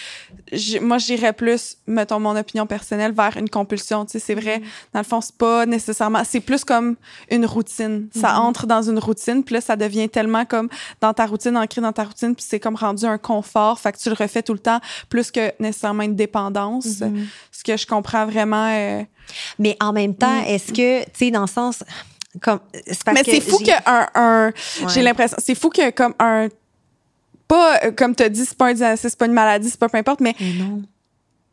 moi, 0.83 0.99
j'irais 0.99 1.33
plus, 1.33 1.79
mettons 1.87 2.21
mon 2.21 2.37
opinion 2.37 2.67
personnelle, 2.67 3.13
vers 3.13 3.37
une 3.37 3.49
compulsion. 3.49 4.05
Tu 4.05 4.13
sais, 4.13 4.19
c'est 4.19 4.35
vrai, 4.35 4.59
mm-hmm. 4.59 4.93
dans 4.93 5.01
le 5.01 5.05
fond, 5.05 5.21
c'est 5.23 5.37
pas 5.37 5.65
nécessairement, 5.65 6.23
c'est 6.25 6.41
plus 6.41 6.65
comme 6.65 6.97
une 7.31 7.47
routine. 7.47 8.09
Ça 8.15 8.33
mm-hmm. 8.33 8.37
entre 8.37 8.67
dans 8.67 8.83
une 8.83 8.99
routine, 8.99 9.43
puis 9.43 9.55
là, 9.55 9.61
ça 9.63 9.77
devient 9.77 10.09
tellement 10.09 10.45
comme 10.45 10.69
dans 11.01 11.15
ta 11.15 11.25
routine, 11.25 11.57
ancré 11.57 11.81
dans 11.81 11.93
ta 11.93 12.05
routine, 12.05 12.35
puis 12.35 12.45
c'est 12.47 12.61
comme 12.61 12.77
rendu 12.77 13.07
un 13.07 13.19
confort, 13.19 13.81
fait 13.81 13.93
que 13.93 13.99
tu 13.99 14.11
le 14.11 14.17
refais 14.17 14.43
tout 14.43 14.53
le 14.53 14.59
temps, 14.59 14.81
plus 15.09 15.31
que 15.31 15.53
nécessairement 15.61 16.03
une 16.03 16.17
dépendance. 16.17 16.87
Mm-hmm. 16.87 17.27
Ce 17.53 17.65
que 17.65 17.77
je 17.77 17.87
comprends 17.87 18.27
vraiment. 18.27 18.69
Euh, 18.71 19.03
Mais 19.59 19.77
en 19.81 19.93
même 19.93 20.15
temps, 20.15 20.43
mm. 20.43 20.47
est-ce 20.47 20.73
que, 20.73 21.05
tu 21.05 21.11
sais, 21.15 21.31
dans 21.31 21.43
le 21.43 21.47
sens 21.47 21.83
mais 23.13 23.23
c'est 23.25 23.41
fou 23.41 23.59
que 23.59 23.71
un, 24.15 24.53
j'ai 24.89 25.03
l'impression 25.03 25.37
c'est 25.41 25.55
fou 25.55 25.71
que 25.71 25.91
comme 25.91 26.15
un 26.19 26.49
pas 27.49 27.81
euh, 27.85 27.93
comme 27.93 28.15
tu 28.15 28.23
as 28.23 28.29
dit 28.29 28.45
c'est 28.45 28.57
pas 28.57 28.71
un 28.71 28.97
c'est 28.97 29.17
pas 29.17 29.27
une 29.27 29.33
maladie 29.33 29.71
c'est 29.71 29.81
pas 29.81 29.89
peu 29.89 29.99
importe 29.99 30.21
mais, 30.21 30.35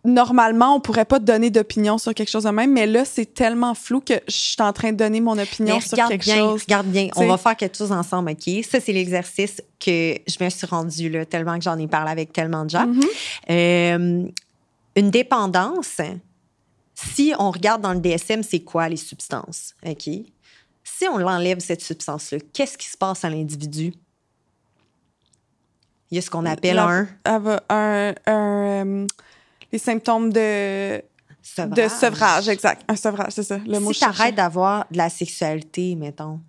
normalement 0.06 0.76
on 0.76 0.80
pourrait 0.80 1.06
pas 1.06 1.20
donner 1.20 1.50
d'opinion 1.50 1.98
sur 1.98 2.14
quelque 2.14 2.30
chose 2.30 2.44
de 2.44 2.50
même 2.50 2.74
mais 2.74 2.86
là 2.86 3.06
c'est 3.06 3.34
tellement 3.34 3.74
flou 3.74 4.02
que 4.02 4.16
je 4.28 4.34
suis 4.34 4.62
en 4.62 4.74
train 4.74 4.92
de 4.92 4.98
donner 4.98 5.22
mon 5.22 5.38
opinion 5.38 5.80
sur 5.80 6.08
quelque 6.08 6.26
chose 6.26 6.64
regarde 6.64 6.88
bien 6.88 7.08
on 7.16 7.26
va 7.26 7.38
faire 7.38 7.56
quelque 7.56 7.78
chose 7.78 7.92
ensemble 7.92 8.32
ok? 8.32 8.66
Ça 8.70 8.80
c'est 8.80 8.94
l'exercice 8.94 9.62
que 9.80 10.16
je 10.28 10.44
me 10.44 10.50
suis 10.50 10.68
rendue 10.68 11.10
là 11.10 11.26
tellement 11.26 11.58
que 11.58 11.64
j'en 11.64 11.78
ai 11.78 11.88
parlé 11.88 12.12
avec 12.12 12.34
tellement 12.34 12.66
de 12.66 12.72
gens 12.72 12.88
mm-hmm. 12.88 13.08
euh, 13.52 14.26
une 14.96 15.10
dépendance 15.10 16.02
si 16.96 17.34
on 17.38 17.52
regarde 17.52 17.82
dans 17.82 17.94
le 17.94 18.00
DSM, 18.00 18.44
c'est 18.44 18.62
quoi 18.62 18.90
les 18.90 18.98
substances? 18.98 19.74
OK? 19.86 20.10
Si 21.04 21.10
on 21.10 21.18
l'enlève, 21.18 21.60
cette 21.60 21.82
substance-là, 21.82 22.38
qu'est-ce 22.54 22.78
qui 22.78 22.88
se 22.88 22.96
passe 22.96 23.26
à 23.26 23.30
l'individu? 23.30 23.94
Il 26.10 26.16
y 26.16 26.18
a 26.18 26.22
ce 26.22 26.30
qu'on 26.30 26.46
appelle 26.46 26.80
un... 26.80 27.10
Un, 27.26 28.14
euh, 28.30 29.08
Les 29.74 29.80
symptômes 29.80 30.32
de... 30.32 31.04
Sevrage. 31.42 31.76
De 31.76 31.88
sevrage, 31.90 32.48
exact. 32.48 32.86
Un 32.88 32.96
sevrage, 32.96 33.34
c'est 33.34 33.44
ça. 33.44 33.58
Le 33.68 33.94
si 33.94 34.00
t'arrêtes 34.00 34.36
d'avoir 34.36 34.86
de 34.92 34.98
la 34.98 35.10
sexualité, 35.10 35.94
mettons. 35.96 36.40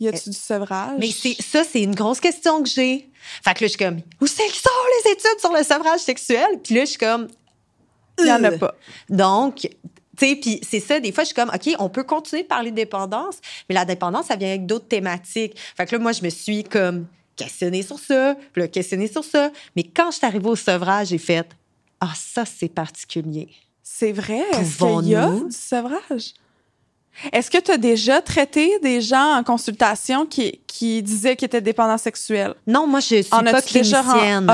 Y 0.00 0.08
a-tu 0.08 0.30
du 0.30 0.36
sevrage? 0.36 0.96
Mais 0.98 1.10
ça, 1.10 1.62
c'est 1.62 1.82
une 1.82 1.94
grosse 1.94 2.18
question 2.20 2.62
que 2.62 2.70
j'ai. 2.70 3.10
Fait 3.44 3.52
que 3.52 3.62
là, 3.62 3.66
je 3.66 3.66
suis 3.66 3.76
comme, 3.76 4.00
où 4.22 4.26
c'est 4.26 4.48
sont 4.48 4.70
les 5.04 5.12
études 5.12 5.38
sur 5.38 5.52
le 5.52 5.62
sevrage 5.62 6.00
sexuel? 6.00 6.60
Puis 6.64 6.76
là, 6.76 6.86
je 6.86 6.90
suis 6.90 6.98
comme, 6.98 7.28
il 8.18 8.24
n'y 8.24 8.32
en 8.32 8.42
a 8.42 8.52
pas. 8.52 8.74
Donc, 9.10 9.68
puis 10.16 10.60
c'est 10.68 10.80
ça, 10.80 11.00
des 11.00 11.12
fois, 11.12 11.24
je 11.24 11.28
suis 11.28 11.34
comme, 11.34 11.50
OK, 11.50 11.74
on 11.78 11.88
peut 11.88 12.04
continuer 12.04 12.42
de 12.42 12.48
parler 12.48 12.70
de 12.70 12.76
dépendance, 12.76 13.36
mais 13.68 13.74
la 13.74 13.84
dépendance, 13.84 14.26
ça 14.26 14.36
vient 14.36 14.48
avec 14.48 14.66
d'autres 14.66 14.88
thématiques. 14.88 15.58
Fait 15.76 15.86
que 15.86 15.94
là, 15.94 15.98
moi, 16.00 16.12
je 16.12 16.22
me 16.22 16.30
suis 16.30 16.64
comme 16.64 17.06
questionnée 17.36 17.82
sur 17.82 17.98
ça, 17.98 18.36
puis 18.52 18.62
là, 18.62 18.68
questionnée 18.68 19.08
sur 19.08 19.24
ça. 19.24 19.50
Mais 19.74 19.82
quand 19.82 20.10
je 20.10 20.18
suis 20.18 20.26
arrivée 20.26 20.48
au 20.48 20.56
sevrage, 20.56 21.08
j'ai 21.08 21.18
fait, 21.18 21.48
ah, 22.00 22.12
ça, 22.14 22.44
c'est 22.44 22.68
particulier. 22.68 23.48
C'est 23.82 24.12
vrai? 24.12 24.42
Est-ce 24.52 24.78
qu'il 24.78 25.10
y 25.10 25.14
a 25.14 25.30
du 25.30 25.50
sevrage? 25.50 26.34
Est-ce 27.32 27.50
que 27.50 27.58
tu 27.58 27.70
as 27.70 27.76
déjà 27.76 28.20
traité 28.22 28.78
des 28.82 29.00
gens 29.00 29.36
en 29.36 29.44
consultation 29.44 30.26
qui, 30.26 30.60
qui 30.66 31.02
disaient 31.02 31.36
qu'ils 31.36 31.46
étaient 31.46 31.60
dépendants 31.60 31.98
sexuels? 31.98 32.54
Non, 32.66 32.86
moi, 32.86 33.00
je 33.00 33.22
suis 33.22 33.24
pas 33.24 33.62
clinicienne. 33.62 34.50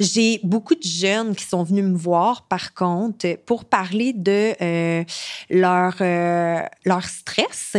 J'ai 0.00 0.40
beaucoup 0.42 0.74
de 0.74 0.82
jeunes 0.82 1.34
qui 1.34 1.44
sont 1.44 1.62
venus 1.62 1.84
me 1.84 1.96
voir, 1.96 2.42
par 2.42 2.74
contre, 2.74 3.36
pour 3.46 3.64
parler 3.64 4.12
de 4.12 4.54
euh, 4.60 5.04
leur, 5.48 5.94
euh, 6.00 6.60
leur 6.84 7.04
stress 7.04 7.76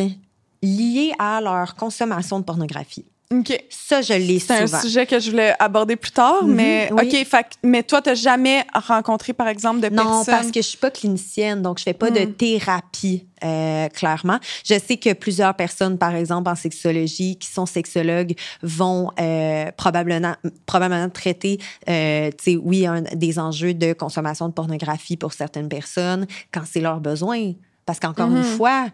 lié 0.64 1.14
à 1.20 1.42
leur 1.42 1.76
consommation 1.76 2.40
de 2.40 2.46
pornographie. 2.46 3.06
OK. 3.32 3.64
Ça, 3.70 4.02
je 4.02 4.14
l'ai 4.14 4.40
souvent. 4.40 4.68
C'est 4.68 4.76
un 4.76 4.82
sujet 4.82 5.06
que 5.06 5.20
je 5.20 5.32
voulais 5.32 5.54
aborder 5.60 5.96
plus 5.96 6.12
tard, 6.12 6.44
mhm, 6.44 6.54
mais 6.54 6.90
OK. 6.92 7.26
Fait, 7.26 7.48
mais 7.64 7.84
toi, 7.84 8.02
tu 8.02 8.10
n'as 8.10 8.16
jamais 8.16 8.66
rencontré, 8.74 9.34
par 9.34 9.48
exemple, 9.48 9.80
de 9.80 9.90
personnes... 9.90 10.06
Non, 10.06 10.26
parce 10.26 10.52
que 10.52 10.62
je 10.62 10.68
suis 10.68 10.78
pas 10.78 10.92
clinicienne, 10.92 11.62
donc 11.62 11.80
je 11.80 11.84
fais 11.84 11.94
pas 11.94 12.12
de 12.12 12.26
hmm. 12.26 12.34
thérapie, 12.34 13.26
euh, 13.44 13.88
clairement. 13.90 14.38
Je 14.66 14.78
sais 14.78 14.98
que 14.98 15.14
plusieurs 15.14 15.56
personnes, 15.56 15.98
par 15.98 16.14
exemple, 16.14 16.50
en 16.50 16.56
sexologie, 16.56 17.38
qui 17.38 17.48
sont 17.48 17.66
sexologues, 17.66 18.34
vont 18.62 19.12
euh, 19.20 19.72
probablement, 19.78 20.36
probablement 20.66 21.10
traiter, 21.10 21.60
euh, 21.90 22.30
tu 22.32 22.54
sais, 22.54 22.58
oui, 22.58 22.86
des 23.14 23.40
enjeux 23.40 23.74
de 23.74 23.94
consommation 23.94 24.50
de 24.50 24.54
pornographie 24.54 25.16
pour 25.16 25.34
certaines 25.34 25.70
personnes 25.70 26.28
quand 26.52 26.64
c'est 26.70 26.82
leur 26.82 27.00
besoin. 27.00 27.54
Parce 27.86 28.00
qu'encore 28.00 28.28
une 28.28 28.38
mhm. 28.38 28.44
fois, 28.44 28.88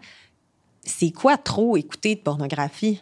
c'est 0.84 1.10
quoi 1.10 1.36
trop 1.36 1.76
écouter 1.76 2.14
de 2.14 2.20
pornographie? 2.20 3.00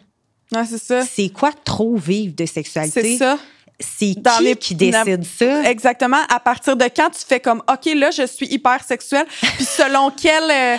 C'est 0.51 0.77
ça. 0.77 1.01
C'est 1.05 1.29
quoi 1.29 1.51
trop 1.51 1.95
vivre 1.95 2.33
de 2.35 2.45
sexualité? 2.45 3.01
C'est 3.01 3.17
ça. 3.17 3.37
C'est 3.79 4.15
qui 4.15 4.43
les... 4.43 4.55
qui 4.55 4.75
décide 4.75 5.23
ça? 5.23 5.69
Exactement. 5.69 6.17
À 6.29 6.39
partir 6.39 6.75
de 6.75 6.85
quand 6.85 7.11
tu 7.11 7.23
fais 7.27 7.39
comme, 7.39 7.61
OK, 7.71 7.85
là, 7.93 8.09
je 8.09 8.25
suis 8.25 8.47
hyper 8.47 8.83
sexuelle, 8.83 9.27
puis 9.55 9.65
selon 9.65 10.09
quelle, 10.09 10.49
euh, 10.49 10.77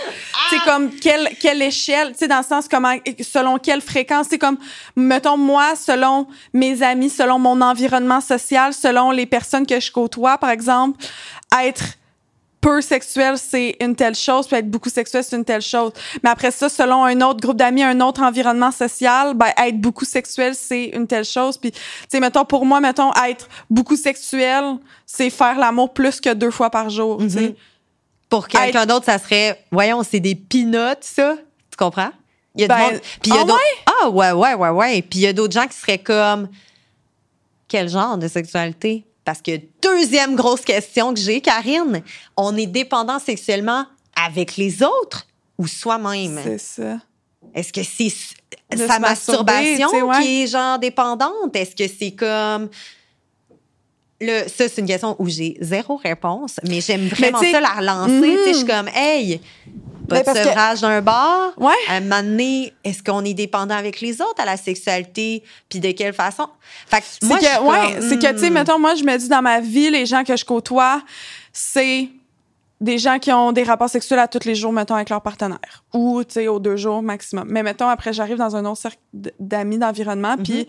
comme, 0.65 0.91
quelle, 0.97 1.29
quelle 1.41 1.63
échelle, 1.63 2.13
tu 2.13 2.19
sais, 2.19 2.29
dans 2.29 2.39
le 2.39 2.45
sens, 2.45 2.67
comment, 2.67 2.97
selon 3.23 3.59
quelle 3.59 3.83
fréquence, 3.83 4.27
c'est 4.31 4.39
comme, 4.39 4.59
mettons, 4.97 5.37
moi, 5.37 5.77
selon 5.77 6.27
mes 6.53 6.83
amis, 6.83 7.11
selon 7.11 7.39
mon 7.39 7.61
environnement 7.61 8.21
social, 8.21 8.75
selon 8.75 9.13
les 9.13 9.27
personnes 9.27 9.67
que 9.67 9.79
je 9.79 9.93
côtoie, 9.93 10.37
par 10.39 10.51
exemple, 10.51 10.99
être 11.63 11.85
peu 12.61 12.81
sexuel, 12.81 13.39
c'est 13.39 13.77
une 13.81 13.95
telle 13.95 14.15
chose, 14.15 14.47
puis 14.47 14.57
être 14.57 14.71
beaucoup 14.71 14.89
sexuel, 14.89 15.23
c'est 15.23 15.37
une 15.37 15.45
telle 15.45 15.63
chose. 15.63 15.93
Mais 16.23 16.31
après 16.31 16.51
ça, 16.51 16.69
selon 16.69 17.05
un 17.05 17.21
autre 17.21 17.41
groupe 17.41 17.57
d'amis, 17.57 17.83
un 17.83 18.01
autre 18.01 18.23
environnement 18.23 18.71
social, 18.71 19.35
ben, 19.35 19.53
être 19.57 19.81
beaucoup 19.81 20.05
sexuel, 20.05 20.55
c'est 20.55 20.87
une 20.87 21.07
telle 21.07 21.25
chose. 21.25 21.57
Puis, 21.57 21.73
tu 21.73 21.79
sais, 22.09 22.21
mettons, 22.21 22.45
pour 22.45 22.67
moi, 22.67 22.81
mettons, 22.81 23.13
être 23.29 23.49
beaucoup 23.71 23.97
sexuel, 23.97 24.77
c'est 25.07 25.31
faire 25.31 25.59
l'amour 25.59 25.93
plus 25.93 26.21
que 26.21 26.33
deux 26.35 26.51
fois 26.51 26.71
par 26.71 26.91
jour. 26.91 27.23
Mm-hmm. 27.23 27.55
Pour 28.29 28.49
quelqu'un 28.49 28.87
d'autre, 28.87 29.07
ça 29.07 29.19
serait, 29.19 29.65
voyons, 29.71 30.03
c'est 30.03 30.21
des 30.21 30.35
pinottes, 30.35 31.05
ça? 31.05 31.37
Tu 31.71 31.77
comprends? 31.77 32.11
Il 32.55 32.63
y 32.63 32.65
a 32.65 32.69
ben, 32.69 33.01
Puis 33.23 33.31
il 33.31 33.35
y 33.35 33.39
a 33.39 33.43
ah 33.43 33.45
d'autres. 33.45 33.61
Ah, 34.03 34.11
ouais, 34.11 34.33
ouais, 34.33 34.55
ouais, 34.55 34.69
ouais. 34.71 35.03
Puis 35.03 35.21
il 35.21 35.23
y 35.23 35.27
a 35.27 35.33
d'autres 35.33 35.55
gens 35.55 35.67
qui 35.67 35.77
seraient 35.77 35.99
comme, 35.99 36.49
quel 37.69 37.89
genre 37.89 38.19
de 38.19 38.27
sexualité? 38.27 39.05
Parce 39.29 39.43
que 39.43 39.61
deuxième 39.83 40.37
grosse 40.37 40.63
question 40.63 41.13
que 41.13 41.21
j'ai, 41.21 41.43
Karine, 41.43 42.03
on 42.35 42.57
est 42.57 42.65
dépendant 42.65 43.19
sexuellement 43.19 43.85
avec 44.17 44.57
les 44.57 44.83
autres 44.83 45.27
ou 45.59 45.67
soi-même? 45.67 46.41
C'est 46.43 46.57
ça. 46.57 46.99
Est-ce 47.55 47.71
que 47.71 47.83
c'est 47.83 48.11
sa 48.75 48.99
masturbation 48.99 49.91
qui 50.19 50.45
est 50.45 50.47
genre 50.47 50.79
dépendante? 50.79 51.55
Est-ce 51.55 51.77
que 51.77 51.87
c'est 51.87 52.13
comme... 52.13 52.71
Le, 54.19 54.49
ça, 54.49 54.67
c'est 54.67 54.79
une 54.79 54.87
question 54.87 55.15
où 55.19 55.29
j'ai 55.29 55.59
zéro 55.61 55.97
réponse, 55.97 56.59
mais 56.67 56.81
j'aime 56.81 57.07
vraiment 57.09 57.43
ça 57.43 57.61
la 57.61 57.75
relancer. 57.75 58.35
Je 58.47 58.55
suis 58.55 58.65
mm. 58.65 58.67
comme, 58.67 58.89
hey, 58.95 59.43
pas 60.09 60.23
de 60.23 60.39
sevrage 60.39 60.81
d'un 60.81 61.01
bar? 61.01 61.53
Ouais. 61.57 61.73
À 61.89 61.95
un 61.95 62.01
moment 62.01 62.23
donné, 62.23 62.73
est-ce 62.85 63.03
qu'on 63.03 63.25
est 63.25 63.35
dépendant 63.35 63.77
avec 63.77 64.01
les 64.01 64.21
autres 64.21 64.41
à 64.41 64.45
la 64.45 64.57
sexualité? 64.57 65.43
Puis 65.69 65.81
de 65.81 65.93
quelle 65.93 66.13
façon? 66.15 66.49
Fait 66.87 67.01
que 67.01 67.07
c'est 67.07 67.29
que, 67.29 67.63
ouais, 67.63 68.01
c'est 68.01 68.19
que, 68.19 68.33
tu 68.33 68.39
sais, 68.39 68.51
hmm. 68.51 68.55
mettons, 68.55 68.79
moi, 68.79 68.95
je 68.95 69.05
me 69.05 69.17
dis 69.17 69.29
dans 69.29 69.43
ma 69.43 69.61
vie, 69.61 69.91
les 69.91 70.07
gens 70.07 70.25
que 70.25 70.37
je 70.37 70.45
côtoie, 70.45 71.03
c'est 71.53 72.09
des 72.81 72.99
gens 72.99 73.19
qui 73.19 73.33
ont 73.33 73.51
des 73.53 73.65
rapports 73.65 73.89
sexuels 73.89 74.21
à 74.21 74.29
tous 74.29 74.47
les 74.47 74.55
jours, 74.55 74.73
mettons, 74.73 74.95
avec 74.95 75.11
leur 75.11 75.21
partenaire. 75.21 75.85
Ou, 75.93 76.23
tu 76.23 76.35
sais, 76.35 76.49
aux 76.49 76.61
deux 76.61 76.77
jours 76.77 77.03
maximum. 77.03 77.49
Mais 77.51 77.63
mettons, 77.63 77.89
après, 77.89 78.13
j'arrive 78.13 78.37
dans 78.37 78.55
un 78.55 78.65
autre 78.65 78.81
cercle 78.81 78.99
d'amis, 79.41 79.79
d'environnement, 79.79 80.37
puis 80.37 80.63
mm-hmm. 80.63 80.67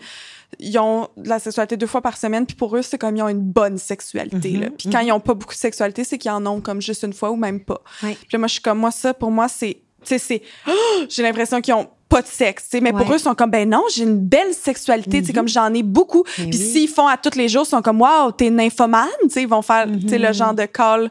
ils 0.58 0.78
ont 0.78 1.08
de 1.16 1.28
la 1.28 1.38
sexualité 1.38 1.76
deux 1.76 1.86
fois 1.86 2.00
par 2.00 2.16
semaine, 2.16 2.46
puis 2.46 2.56
pour 2.56 2.76
eux, 2.76 2.82
c'est 2.82 2.98
comme 2.98 3.16
ils 3.16 3.22
ont 3.22 3.28
une 3.28 3.40
bonne 3.40 3.78
sexualité. 3.78 4.50
là. 4.52 4.66
Mm-hmm. 4.66 4.70
Puis 4.70 4.90
quand 4.90 4.98
mm-hmm. 4.98 5.06
ils 5.06 5.12
ont 5.12 5.20
pas 5.20 5.34
beaucoup 5.34 5.54
de 5.54 5.58
sexualité, 5.58 6.02
c'est 6.02 6.18
qu'ils 6.18 6.32
en 6.32 6.44
ont 6.46 6.60
comme 6.60 6.82
juste 6.82 7.04
une 7.04 7.12
fois 7.12 7.30
ou 7.30 7.36
même 7.36 7.60
pas. 7.60 7.80
Puis 8.00 8.16
là, 8.32 8.38
moi, 8.38 8.48
je 8.48 8.54
suis 8.54 8.62
comme, 8.62 8.78
moi, 8.78 8.90
ça, 8.90 9.14
pour 9.14 9.30
moi, 9.30 9.46
c'est... 9.48 9.80
Tu 10.02 10.06
sais, 10.06 10.18
c'est... 10.18 10.42
j'ai 11.08 11.22
l'impression 11.22 11.60
qu'ils 11.60 11.74
ont 11.74 11.88
pas 12.08 12.22
de 12.22 12.26
sexe, 12.26 12.66
mais 12.82 12.90
pour 12.90 13.08
eux, 13.12 13.16
ils 13.16 13.20
sont 13.20 13.36
comme, 13.36 13.52
ben 13.52 13.68
non, 13.68 13.84
j'ai 13.94 14.02
une 14.02 14.18
belle 14.18 14.52
sexualité, 14.52 15.22
c'est 15.24 15.32
comme 15.32 15.46
j'en 15.46 15.72
ai 15.72 15.84
beaucoup. 15.84 16.24
Puis 16.24 16.52
s'ils 16.54 16.88
font 16.88 17.06
à 17.06 17.16
tous 17.16 17.38
les 17.38 17.48
jours, 17.48 17.62
ils 17.64 17.70
sont 17.70 17.82
comme, 17.82 18.00
waouh, 18.00 18.32
t'es 18.32 18.50
nymphomane, 18.50 19.06
tu 19.32 19.42
ils 19.42 19.46
vont 19.46 19.62
faire, 19.62 19.86
tu 19.86 20.08
sais, 20.08 20.18
le 20.18 20.32
genre 20.32 20.52
de 20.52 20.64
call 20.64 21.08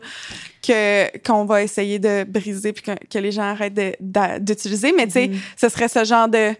que 0.70 1.18
qu'on 1.20 1.46
va 1.46 1.64
essayer 1.64 2.00
de 2.00 2.24
briser 2.24 2.74
puis 2.74 2.84
que, 2.84 3.18
les 3.18 3.32
gens 3.32 3.44
arrêtent 3.44 3.98
d'utiliser. 4.40 4.92
Mais 4.92 5.06
tu 5.08 5.14
sais, 5.14 5.28
mm-hmm. 5.28 5.40
ce 5.58 5.70
serait 5.70 5.88
ce 5.88 6.04
genre 6.04 6.28
de 6.28 6.54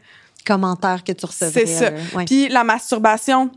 commentaire 0.46 1.04
que 1.04 1.12
tu 1.12 1.26
recevrais. 1.26 1.66
C'est 1.66 1.66
ça. 1.66 1.92
Puis 2.26 2.50
la 2.50 2.64
masturbation. 2.64 3.52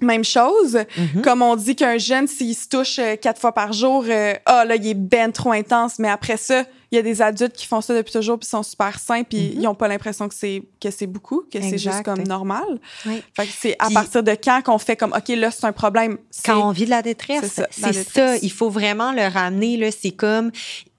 Même 0.00 0.24
chose. 0.24 0.74
Mm-hmm. 0.74 1.20
Comme 1.22 1.42
on 1.42 1.54
dit 1.54 1.76
qu'un 1.76 1.96
jeune, 1.96 2.26
s'il 2.26 2.56
se 2.56 2.68
touche 2.68 2.98
euh, 2.98 3.14
quatre 3.14 3.40
fois 3.40 3.52
par 3.52 3.72
jour, 3.72 4.04
euh, 4.08 4.34
ah 4.46 4.64
là, 4.64 4.74
il 4.74 4.84
est 4.84 4.94
ben 4.94 5.30
trop 5.30 5.52
intense. 5.52 6.00
Mais 6.00 6.08
après 6.08 6.36
ça, 6.36 6.64
il 6.92 6.96
y 6.96 6.98
a 6.98 7.02
des 7.02 7.22
adultes 7.22 7.54
qui 7.54 7.66
font 7.66 7.80
ça 7.80 7.94
depuis 7.94 8.12
toujours 8.12 8.38
puis 8.38 8.48
sont 8.48 8.62
super 8.62 8.98
sains 8.98 9.22
puis 9.22 9.38
mm-hmm. 9.38 9.60
ils 9.60 9.66
ont 9.66 9.74
pas 9.74 9.88
l'impression 9.88 10.28
que 10.28 10.34
c'est 10.34 10.62
que 10.80 10.90
c'est 10.90 11.06
beaucoup 11.06 11.42
que 11.50 11.60
c'est 11.60 11.78
juste 11.78 12.02
comme 12.02 12.22
normal. 12.22 12.78
Fait 13.02 13.46
que 13.46 13.52
c'est 13.58 13.76
à 13.78 13.90
partir 13.90 14.22
de 14.22 14.32
quand 14.32 14.62
qu'on 14.62 14.78
fait 14.78 14.96
comme 14.96 15.12
OK 15.12 15.28
là 15.28 15.50
c'est 15.50 15.64
un 15.64 15.72
problème. 15.72 16.18
Quand 16.44 16.68
on 16.68 16.70
vit 16.70 16.84
de 16.84 16.90
la 16.90 17.02
détresse, 17.02 17.60
c'est 17.70 17.92
ça, 17.92 18.36
il 18.36 18.52
faut 18.52 18.70
vraiment 18.70 19.12
le 19.12 19.26
ramener 19.26 19.76
là, 19.78 19.90
c'est 19.90 20.10
comme 20.10 20.50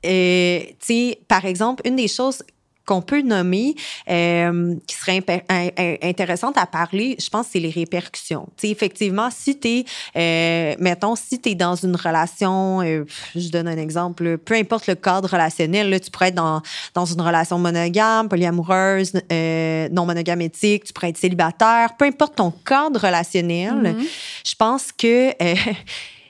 euh, 0.05 0.59
tu 0.59 0.75
sais 0.81 1.19
par 1.27 1.45
exemple 1.45 1.81
une 1.87 1.95
des 1.95 2.09
choses 2.09 2.43
qu'on 2.85 3.01
peut 3.01 3.21
nommer, 3.21 3.75
euh, 4.09 4.75
qui 4.87 4.95
serait 4.95 5.23
intéressante 6.03 6.57
à 6.57 6.65
parler, 6.65 7.15
je 7.19 7.29
pense, 7.29 7.47
c'est 7.51 7.59
les 7.59 7.69
répercussions. 7.69 8.47
Tu 8.57 8.67
sais, 8.67 8.71
effectivement, 8.71 9.29
si 9.31 9.59
tu 9.59 9.67
es, 9.67 9.85
euh, 10.17 10.75
mettons, 10.79 11.15
si 11.15 11.39
tu 11.39 11.49
es 11.49 11.55
dans 11.55 11.75
une 11.75 11.95
relation, 11.95 12.81
euh, 12.81 13.05
je 13.35 13.49
donne 13.49 13.67
un 13.67 13.77
exemple, 13.77 14.37
peu 14.37 14.55
importe 14.55 14.87
le 14.87 14.95
cadre 14.95 15.29
relationnel, 15.29 15.89
là, 15.89 15.99
tu 15.99 16.11
pourrais 16.11 16.29
être 16.29 16.35
dans, 16.35 16.61
dans 16.93 17.05
une 17.05 17.21
relation 17.21 17.57
monogame, 17.57 18.27
polyamoureuse, 18.27 19.13
euh, 19.31 19.87
non 19.91 20.05
monogame 20.05 20.41
éthique, 20.41 20.85
tu 20.85 20.93
pourrais 20.93 21.09
être 21.09 21.17
célibataire, 21.17 21.95
peu 21.97 22.05
importe 22.05 22.35
ton 22.35 22.51
cadre 22.51 22.99
relationnel, 22.99 23.73
mm-hmm. 23.73 24.05
je 24.45 24.55
pense 24.55 24.91
que 24.91 25.29
euh, 25.41 25.55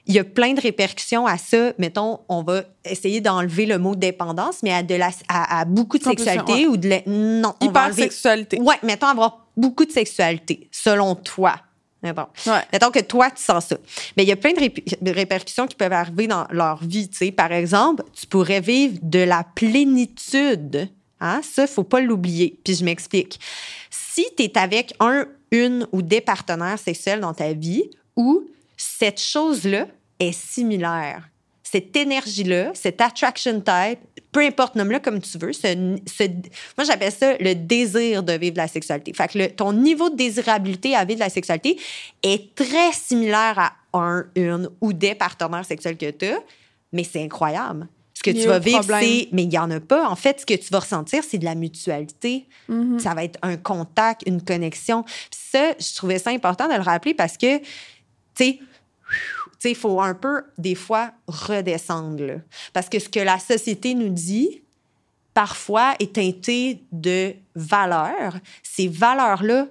il 0.06 0.14
y 0.16 0.20
a 0.20 0.24
plein 0.24 0.54
de 0.54 0.62
répercussions 0.62 1.26
à 1.26 1.38
ça. 1.38 1.74
Mettons, 1.78 2.20
on 2.28 2.44
va 2.44 2.64
essayer 2.84 3.22
d'enlever 3.22 3.66
le 3.66 3.78
mot 3.78 3.96
dépendance, 3.96 4.62
mais 4.62 4.74
à, 4.74 4.84
de 4.84 4.96
la, 4.96 5.12
à, 5.30 5.66
beaucoup 5.66 5.98
de 5.98 6.04
sexualité 6.04 6.68
ou 6.68 6.78
de 6.78 6.90
la, 6.90 7.02
non, 7.06 7.56
hypersexualité. 7.62 8.60
Ouais, 8.60 8.76
mettons 8.84 9.08
avoir 9.08 9.48
beaucoup 9.56 9.86
de 9.86 9.92
sexualité, 9.92 10.68
selon 10.72 11.16
toi. 11.16 11.56
Mettons. 12.02 12.28
Ouais. 12.48 12.60
mettons 12.74 12.92
que 12.92 13.00
toi, 13.00 13.32
tu 13.32 13.42
sens 13.42 13.68
ça. 13.68 13.78
Mais 14.18 14.24
il 14.24 14.30
y 14.30 14.34
a 14.34 14.36
plein 14.36 14.52
de, 14.52 15.12
répercussions 15.12 15.68
qui 15.68 15.76
peuvent 15.76 15.94
arriver 15.94 16.28
dans 16.28 16.46
leur 16.50 16.84
vie. 16.84 17.10
sais. 17.14 17.32
Par 17.32 17.54
exemple, 17.54 18.04
tu 18.14 18.28
pourrais 18.28 18.60
vivre 18.60 18.98
de 19.02 19.20
la 19.20 19.46
plénitude. 19.56 20.90
Hein? 21.22 21.40
Ça, 21.42 21.66
faut 21.66 21.86
pas 21.86 22.02
l'oublier. 22.02 22.60
Puis 22.66 22.76
je 22.76 22.84
m'explique. 22.84 23.40
Si 23.90 24.26
tu 24.36 24.44
es 24.44 24.58
avec 24.58 24.94
un, 25.00 25.26
une 25.52 25.88
ou 25.94 26.02
des 26.02 26.20
partenaires 26.20 26.78
sexuels 26.78 27.22
dans 27.22 27.34
ta 27.34 27.54
vie 27.54 27.90
ou 28.18 28.50
cette 28.84 29.20
chose-là 29.20 29.88
est 30.20 30.32
similaire. 30.32 31.30
Cette 31.64 31.96
énergie-là, 31.96 32.72
cette 32.74 33.02
attraction 33.02 33.62
type, 33.62 34.00
peu 34.32 34.42
importe, 34.42 34.76
nomme-le 34.76 35.00
comme 35.00 35.22
tu 35.22 35.38
veux, 35.38 35.52
moi 36.78 36.86
j'appelle 36.86 37.12
ça 37.12 37.36
le 37.40 37.54
désir 37.56 38.22
de 38.22 38.34
vivre 38.34 38.58
la 38.58 38.68
sexualité. 38.68 39.14
Fait 39.14 39.28
que 39.28 39.48
ton 39.48 39.74
niveau 39.74 40.10
de 40.10 40.16
désirabilité 40.16 40.96
à 40.96 41.06
vivre 41.06 41.20
la 41.20 41.30
sexualité 41.30 41.80
est 42.22 42.54
très 42.54 42.92
similaire 42.92 43.58
à 43.58 43.74
un, 43.94 44.26
une 44.36 44.70
ou 44.82 44.94
des 44.94 45.16
partenaires 45.16 45.66
sexuels 45.66 45.98
que 45.98 46.12
tu 46.12 46.26
as, 46.26 46.40
mais 46.92 47.04
c'est 47.04 47.24
incroyable. 47.24 47.88
Ce 48.14 48.22
que 48.22 48.32
tu 48.32 48.48
vas 48.48 48.60
vivre, 48.60 48.84
c'est. 48.84 49.30
Mais 49.32 49.44
il 49.44 49.50
n'y 49.50 49.58
en 49.58 49.72
a 49.72 49.80
pas. 49.80 50.08
En 50.08 50.16
fait, 50.16 50.42
ce 50.42 50.46
que 50.46 50.54
tu 50.54 50.70
vas 50.70 50.80
ressentir, 50.80 51.24
c'est 51.28 51.40
de 51.40 51.46
la 51.46 51.56
mutualité. 51.56 52.48
Mm-hmm. 52.70 53.00
Ça 53.00 53.16
va 53.16 53.24
être 53.24 53.40
un 53.42 53.58
contact, 53.58 54.22
une 54.28 54.42
connexion. 54.42 55.04
ça, 55.32 55.72
je 55.80 55.96
trouvais 55.96 56.20
ça 56.20 56.30
important 56.30 56.68
de 56.68 56.76
le 56.76 56.82
rappeler 56.82 57.16
parce 57.16 57.38
que, 57.38 57.58
tu 57.58 57.66
sais, 58.36 58.60
il 59.70 59.76
faut 59.76 60.02
un 60.02 60.14
peu, 60.14 60.44
des 60.58 60.76
fois, 60.76 61.12
redescendre. 61.28 62.42
Parce 62.74 62.90
que 62.90 63.00
ce 63.00 63.10
que 63.10 63.20
la 63.20 63.40
société 63.40 63.94
nous 63.94 64.10
dit, 64.10 64.62
parfois, 65.34 65.96
est 66.00 66.14
teinté 66.14 66.84
de 66.92 67.34
valeurs. 67.56 68.38
Ces 68.62 68.88
valeurs-là, 68.88 69.68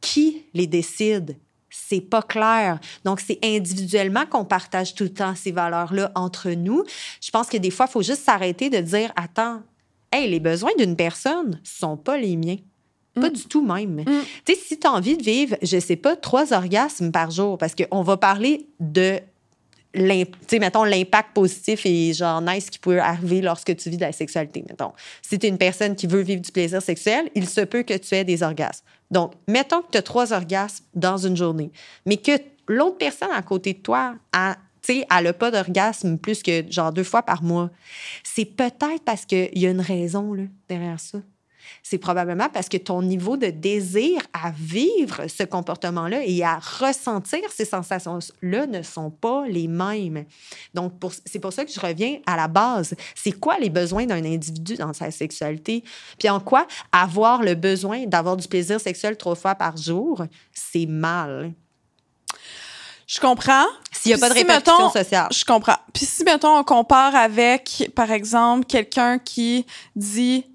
qui 0.00 0.44
les 0.54 0.66
décide? 0.66 1.36
C'est 1.68 2.00
pas 2.00 2.22
clair. 2.22 2.80
Donc, 3.04 3.20
c'est 3.20 3.38
individuellement 3.44 4.26
qu'on 4.26 4.44
partage 4.44 4.94
tout 4.94 5.04
le 5.04 5.12
temps 5.12 5.34
ces 5.36 5.52
valeurs-là 5.52 6.10
entre 6.14 6.50
nous. 6.50 6.84
Je 7.20 7.30
pense 7.30 7.48
que 7.48 7.56
des 7.56 7.70
fois, 7.70 7.86
il 7.88 7.92
faut 7.92 8.02
juste 8.02 8.24
s'arrêter 8.24 8.70
de 8.70 8.78
dire 8.78 9.12
Attends, 9.14 9.62
hey, 10.12 10.28
les 10.28 10.40
besoins 10.40 10.72
d'une 10.78 10.96
personne 10.96 11.60
sont 11.62 11.96
pas 11.96 12.16
les 12.16 12.36
miens. 12.36 12.56
Pas 13.14 13.28
mm. 13.28 13.32
du 13.32 13.44
tout 13.44 13.64
même. 13.64 14.00
Mm. 14.00 14.22
Tu 14.44 14.54
sais, 14.54 14.60
si 14.60 14.78
tu 14.78 14.86
as 14.86 14.92
envie 14.92 15.16
de 15.16 15.22
vivre, 15.22 15.56
je 15.62 15.78
sais 15.78 15.96
pas, 15.96 16.16
trois 16.16 16.52
orgasmes 16.52 17.10
par 17.10 17.30
jour, 17.30 17.58
parce 17.58 17.74
qu'on 17.74 18.02
va 18.02 18.16
parler 18.16 18.66
de 18.78 19.20
mettons, 19.94 20.84
l'impact 20.84 21.34
positif 21.34 21.84
et 21.84 22.12
genre 22.12 22.40
nice 22.40 22.70
qui 22.70 22.78
peut 22.78 23.00
arriver 23.00 23.40
lorsque 23.40 23.74
tu 23.76 23.90
vis 23.90 23.96
de 23.96 24.02
la 24.02 24.12
sexualité, 24.12 24.64
mettons. 24.68 24.92
Si 25.22 25.38
tu 25.38 25.46
es 25.46 25.48
une 25.48 25.58
personne 25.58 25.96
qui 25.96 26.06
veut 26.06 26.20
vivre 26.20 26.40
du 26.40 26.52
plaisir 26.52 26.80
sexuel, 26.80 27.28
il 27.34 27.48
se 27.48 27.62
peut 27.62 27.82
que 27.82 27.96
tu 27.96 28.14
aies 28.14 28.24
des 28.24 28.42
orgasmes. 28.42 28.84
Donc, 29.10 29.32
mettons 29.48 29.82
que 29.82 29.90
tu 29.90 29.98
as 29.98 30.02
trois 30.02 30.32
orgasmes 30.32 30.84
dans 30.94 31.16
une 31.16 31.36
journée, 31.36 31.72
mais 32.06 32.16
que 32.16 32.32
l'autre 32.68 32.98
personne 32.98 33.30
à 33.34 33.42
côté 33.42 33.72
de 33.74 33.78
toi 33.78 34.14
a 34.32 34.56
tu 34.82 35.04
elle 35.14 35.24
n'a 35.24 35.32
pas 35.34 35.50
d'orgasme 35.50 36.16
plus 36.16 36.42
que 36.42 36.64
genre 36.70 36.90
deux 36.90 37.04
fois 37.04 37.22
par 37.22 37.42
mois. 37.42 37.68
C'est 38.24 38.46
peut-être 38.46 39.02
parce 39.04 39.26
qu'il 39.26 39.58
y 39.58 39.66
a 39.66 39.70
une 39.70 39.80
raison 39.80 40.32
là, 40.32 40.44
derrière 40.68 40.98
ça 40.98 41.18
c'est 41.82 41.98
probablement 41.98 42.48
parce 42.48 42.68
que 42.68 42.76
ton 42.76 43.02
niveau 43.02 43.36
de 43.36 43.46
désir 43.46 44.20
à 44.32 44.50
vivre 44.50 45.26
ce 45.28 45.42
comportement-là 45.42 46.22
et 46.24 46.42
à 46.42 46.58
ressentir 46.58 47.40
ces 47.50 47.64
sensations-là 47.64 48.66
ne 48.66 48.82
sont 48.82 49.10
pas 49.10 49.46
les 49.46 49.68
mêmes. 49.68 50.24
Donc, 50.74 50.92
c'est 51.24 51.38
pour 51.38 51.52
ça 51.52 51.64
que 51.64 51.72
je 51.72 51.80
reviens 51.80 52.18
à 52.26 52.36
la 52.36 52.48
base. 52.48 52.94
C'est 53.14 53.32
quoi 53.32 53.58
les 53.58 53.70
besoins 53.70 54.06
d'un 54.06 54.24
individu 54.24 54.76
dans 54.76 54.92
sa 54.92 55.10
sexualité? 55.10 55.84
Puis 56.18 56.28
en 56.28 56.40
quoi 56.40 56.66
avoir 56.92 57.42
le 57.42 57.54
besoin 57.54 58.06
d'avoir 58.06 58.36
du 58.36 58.46
plaisir 58.48 58.80
sexuel 58.80 59.16
trois 59.16 59.34
fois 59.34 59.54
par 59.54 59.76
jour, 59.76 60.24
c'est 60.52 60.86
mal? 60.86 61.52
Je 63.06 63.18
comprends. 63.18 63.66
S'il 63.90 64.10
n'y 64.10 64.14
a 64.14 64.18
pas 64.18 64.28
de 64.28 64.34
répercussion 64.34 64.90
sociale. 64.90 65.26
Je 65.32 65.44
comprends. 65.44 65.78
Puis 65.92 66.06
si, 66.06 66.22
mettons, 66.22 66.56
on 66.56 66.62
compare 66.62 67.16
avec, 67.16 67.90
par 67.96 68.12
exemple, 68.12 68.66
quelqu'un 68.66 69.18
qui 69.18 69.66
dit 69.96 70.46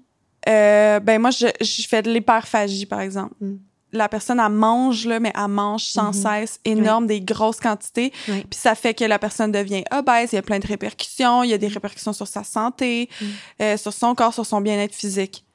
euh, 0.48 1.00
ben 1.00 1.20
moi, 1.20 1.30
je, 1.30 1.46
je 1.60 1.86
fais 1.86 2.02
de 2.02 2.10
l'hyperphagie, 2.10 2.86
par 2.86 3.00
exemple. 3.00 3.34
Mm. 3.40 3.56
La 3.92 4.08
personne, 4.08 4.40
elle 4.40 4.52
mange, 4.52 5.06
là, 5.06 5.20
mais 5.20 5.32
elle 5.34 5.48
mange 5.48 5.84
sans 5.84 6.10
mm-hmm. 6.10 6.40
cesse, 6.40 6.60
énorme, 6.64 7.06
des 7.06 7.20
grosses 7.20 7.60
quantités. 7.60 8.12
Puis 8.26 8.46
ça 8.52 8.74
fait 8.74 8.94
que 8.94 9.04
la 9.04 9.18
personne 9.18 9.52
devient 9.52 9.84
obèse. 9.90 10.32
Il 10.32 10.36
y 10.36 10.38
a 10.38 10.42
plein 10.42 10.58
de 10.58 10.66
répercussions. 10.66 11.44
Il 11.44 11.50
y 11.50 11.54
a 11.54 11.58
des 11.58 11.68
répercussions 11.68 12.12
sur 12.12 12.26
sa 12.26 12.44
santé, 12.44 13.08
mm. 13.20 13.24
euh, 13.62 13.76
sur 13.76 13.92
son 13.92 14.14
corps, 14.14 14.34
sur 14.34 14.44
son 14.44 14.60
bien-être 14.60 14.94
physique. 14.94 15.45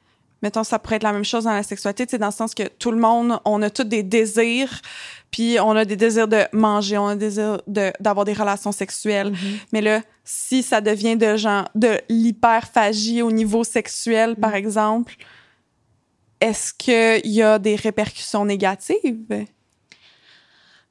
Mettons, 0.41 0.63
ça 0.63 0.79
pourrait 0.79 0.95
être 0.95 1.03
la 1.03 1.13
même 1.13 1.25
chose 1.25 1.43
dans 1.43 1.53
la 1.53 1.63
sexualité, 1.63 2.07
tu 2.07 2.11
sais, 2.11 2.17
dans 2.17 2.27
le 2.27 2.31
sens 2.31 2.55
que 2.55 2.67
tout 2.67 2.91
le 2.91 2.97
monde, 2.97 3.39
on 3.45 3.61
a 3.61 3.69
tous 3.69 3.83
des 3.83 4.03
désirs 4.03 4.81
puis 5.31 5.57
on 5.61 5.71
a 5.71 5.85
des 5.85 5.95
désirs 5.95 6.27
de 6.27 6.43
manger, 6.51 6.97
on 6.97 7.07
a 7.07 7.15
des 7.15 7.27
désirs 7.27 7.61
d'avoir 7.67 8.25
des 8.25 8.33
relations 8.33 8.73
sexuelles. 8.73 9.31
Mm-hmm. 9.31 9.59
Mais 9.71 9.81
là, 9.81 10.01
si 10.25 10.61
ça 10.61 10.81
devient 10.81 11.15
de 11.15 11.37
genre 11.37 11.69
de 11.73 11.99
l'hyperphagie 12.09 13.21
au 13.21 13.31
niveau 13.31 13.63
sexuel, 13.63 14.35
par 14.35 14.51
mm. 14.51 14.55
exemple, 14.55 15.15
est-ce 16.41 16.73
qu'il 16.73 17.31
y 17.31 17.41
a 17.41 17.59
des 17.59 17.75
répercussions 17.75 18.43
négatives? 18.43 19.45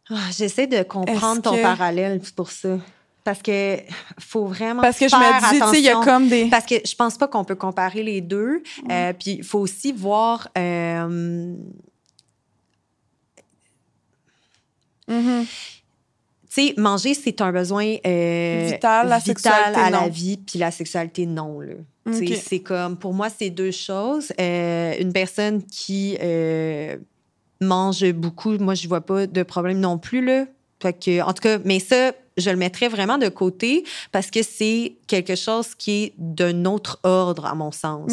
Ah, 0.08 0.16
j'essaie 0.36 0.66
de 0.66 0.82
comprendre 0.82 1.42
ton 1.42 1.60
parallèle 1.60 2.20
pour 2.34 2.50
ça. 2.50 2.78
Parce 3.24 3.42
que 3.42 3.78
faut 4.18 4.46
vraiment 4.46 4.82
Parce 4.82 4.98
que 4.98 5.08
je 5.08 5.14
me 5.14 5.72
dis, 5.72 5.78
il 5.78 5.84
y 5.84 5.88
a 5.88 6.00
comme 6.00 6.28
des... 6.28 6.46
Parce 6.46 6.66
que 6.66 6.76
je 6.84 6.94
pense 6.94 7.18
pas 7.18 7.28
qu'on 7.28 7.44
peut 7.44 7.54
comparer 7.54 8.02
les 8.02 8.20
deux. 8.20 8.62
Euh, 8.90 9.12
puis 9.12 9.32
il 9.38 9.44
faut 9.44 9.60
aussi 9.60 9.92
voir... 9.92 10.48
Euh, 10.56 11.54
Mm-hmm. 15.08 15.44
Tu 16.54 16.68
sais, 16.68 16.74
manger, 16.76 17.14
c'est 17.14 17.40
un 17.40 17.50
besoin 17.50 17.96
euh, 18.06 18.68
vital, 18.70 19.08
la 19.08 19.18
vital 19.18 19.74
à 19.74 19.90
la 19.90 20.08
vie, 20.08 20.36
puis 20.36 20.56
la 20.56 20.70
sexualité, 20.70 21.26
non. 21.26 21.58
Là. 21.58 21.74
C'est 22.12 22.60
comme, 22.60 22.96
pour 22.96 23.12
moi, 23.12 23.28
c'est 23.28 23.50
deux 23.50 23.72
choses. 23.72 24.32
Une 24.38 25.12
personne 25.12 25.64
qui 25.64 26.16
mange 27.60 28.08
beaucoup, 28.12 28.56
moi, 28.58 28.74
je 28.74 28.86
vois 28.86 29.00
pas 29.00 29.26
de 29.26 29.42
problème 29.42 29.80
non 29.80 29.98
plus. 29.98 30.24
Là. 30.24 30.46
Fait 30.80 30.92
que, 30.92 31.20
en 31.22 31.32
tout 31.32 31.42
cas, 31.42 31.58
mais 31.64 31.78
ça, 31.78 32.12
je 32.40 32.50
le 32.50 32.56
mettrais 32.56 32.88
vraiment 32.88 33.18
de 33.18 33.28
côté 33.28 33.84
parce 34.12 34.30
que 34.30 34.42
c'est 34.42 34.96
quelque 35.06 35.36
chose 35.36 35.74
qui 35.76 36.04
est 36.04 36.14
d'un 36.18 36.64
autre 36.64 36.98
ordre, 37.02 37.46
à 37.46 37.54
mon 37.54 37.72
sens. 37.72 38.12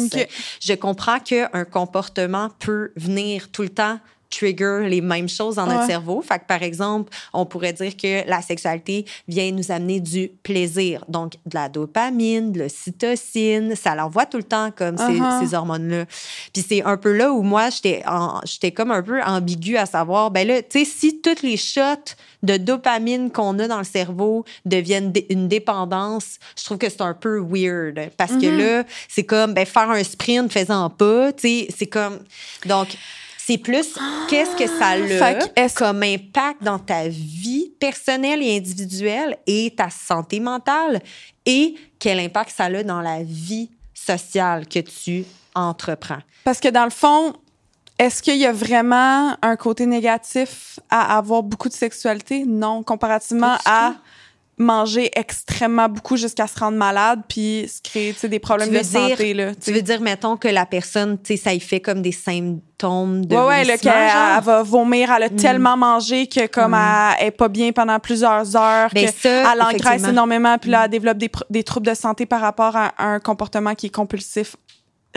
Je 0.60 0.74
comprends 0.74 1.18
qu'un 1.20 1.64
comportement 1.64 2.50
peut 2.58 2.92
venir 2.96 3.50
tout 3.50 3.62
le 3.62 3.70
temps 3.70 3.98
trigger 4.30 4.86
les 4.88 5.00
mêmes 5.00 5.28
choses 5.28 5.56
dans 5.56 5.66
notre 5.66 5.86
cerveau. 5.86 6.22
Fait 6.22 6.38
que, 6.38 6.44
par 6.46 6.62
exemple, 6.62 7.12
on 7.32 7.46
pourrait 7.46 7.72
dire 7.72 7.96
que 7.96 8.28
la 8.28 8.42
sexualité 8.42 9.04
vient 9.26 9.50
nous 9.52 9.70
amener 9.70 10.00
du 10.00 10.30
plaisir. 10.42 11.04
Donc, 11.08 11.34
de 11.46 11.54
la 11.54 11.68
dopamine, 11.68 12.52
de 12.52 12.60
l'ocytocine, 12.60 13.74
ça 13.74 13.94
l'envoie 13.94 14.26
tout 14.26 14.36
le 14.36 14.42
temps 14.42 14.70
comme 14.70 14.96
uh-huh. 14.96 15.46
ces, 15.46 15.54
hormones-là. 15.54 16.04
Puis 16.52 16.64
c'est 16.68 16.82
un 16.82 16.96
peu 16.96 17.12
là 17.12 17.32
où 17.32 17.42
moi, 17.42 17.68
j'étais 17.70 18.72
comme 18.72 18.90
un 18.90 19.02
peu 19.02 19.22
ambiguë 19.22 19.76
à 19.76 19.86
savoir, 19.86 20.30
ben 20.30 20.46
là, 20.46 20.62
tu 20.62 20.80
sais, 20.80 20.84
si 20.84 21.20
toutes 21.20 21.42
les 21.42 21.56
shots 21.56 22.14
de 22.42 22.56
dopamine 22.56 23.30
qu'on 23.30 23.58
a 23.58 23.66
dans 23.66 23.78
le 23.78 23.84
cerveau 23.84 24.44
deviennent 24.64 25.12
une 25.30 25.48
dépendance, 25.48 26.38
je 26.56 26.64
trouve 26.64 26.78
que 26.78 26.88
c'est 26.88 27.02
un 27.02 27.14
peu 27.14 27.40
weird. 27.40 28.10
Parce 28.16 28.32
que 28.32 28.46
mm-hmm. 28.46 28.76
là, 28.78 28.84
c'est 29.08 29.24
comme, 29.24 29.54
ben, 29.54 29.66
faire 29.66 29.90
un 29.90 30.04
sprint 30.04 30.52
faisant 30.52 30.90
pas, 30.90 31.32
tu 31.32 31.48
sais, 31.48 31.68
c'est 31.76 31.86
comme... 31.86 32.18
Donc, 32.66 32.88
c'est 33.48 33.56
plus 33.56 33.94
qu'est-ce 34.28 34.54
que 34.54 34.66
ça 34.66 34.88
a 34.90 35.68
comme 35.70 36.02
impact 36.02 36.62
dans 36.62 36.78
ta 36.78 37.08
vie 37.08 37.72
personnelle 37.80 38.42
et 38.42 38.58
individuelle 38.58 39.38
et 39.46 39.72
ta 39.74 39.88
santé 39.88 40.38
mentale? 40.38 41.00
Et 41.46 41.74
quel 41.98 42.20
impact 42.20 42.52
ça 42.54 42.64
a 42.64 42.82
dans 42.82 43.00
la 43.00 43.22
vie 43.22 43.70
sociale 43.94 44.68
que 44.68 44.80
tu 44.80 45.24
entreprends? 45.54 46.18
Parce 46.44 46.60
que 46.60 46.68
dans 46.68 46.84
le 46.84 46.90
fond, 46.90 47.32
est-ce 47.98 48.22
qu'il 48.22 48.36
y 48.36 48.44
a 48.44 48.52
vraiment 48.52 49.34
un 49.40 49.56
côté 49.56 49.86
négatif 49.86 50.78
à 50.90 51.16
avoir 51.16 51.42
beaucoup 51.42 51.70
de 51.70 51.74
sexualité? 51.74 52.44
Non, 52.46 52.82
comparativement 52.82 53.56
à 53.64 53.94
manger 54.58 55.10
extrêmement 55.14 55.88
beaucoup 55.88 56.16
jusqu'à 56.16 56.46
se 56.46 56.58
rendre 56.58 56.76
malade 56.76 57.20
puis 57.28 57.66
se 57.68 57.80
créer 57.82 58.14
des 58.24 58.38
problèmes 58.38 58.70
de 58.70 58.82
santé. 58.82 59.34
Là, 59.34 59.54
tu 59.54 59.72
veux 59.72 59.82
dire, 59.82 60.00
mettons 60.00 60.36
que 60.36 60.48
la 60.48 60.66
personne, 60.66 61.18
tu 61.22 61.36
sais, 61.36 61.42
ça 61.42 61.52
y 61.54 61.60
fait 61.60 61.80
comme 61.80 62.02
des 62.02 62.12
symptômes 62.12 63.24
de 63.26 63.34
Ouais, 63.34 63.42
ouais, 63.46 63.64
là, 63.64 63.78
qu'elle 63.78 63.92
elle 63.92 64.44
va 64.44 64.62
vomir, 64.62 65.10
elle 65.10 65.24
a 65.24 65.28
Mm. 65.28 65.36
tellement 65.36 65.76
mangé 65.76 66.26
que 66.26 66.46
comme 66.46 66.74
elle 66.74 67.26
est 67.26 67.30
pas 67.30 67.48
bien 67.48 67.72
pendant 67.72 67.98
plusieurs 67.98 68.56
heures, 68.56 68.90
Ben, 68.94 69.06
que 69.06 69.12
ça, 69.12 69.52
elle 69.52 69.62
engraisse. 69.62 70.02
Mm. 70.02 70.10
énormément, 70.10 70.58
puis 70.58 70.70
là, 70.70 70.84
elle 70.84 70.90
développe 70.90 71.18
des, 71.18 71.30
des 71.50 71.62
troubles 71.64 71.86
de 71.86 71.94
santé 71.94 72.26
par 72.26 72.40
rapport 72.40 72.76
à 72.76 72.92
un 72.98 73.20
comportement 73.20 73.74
qui 73.74 73.86
est 73.86 73.94
compulsif 73.94 74.56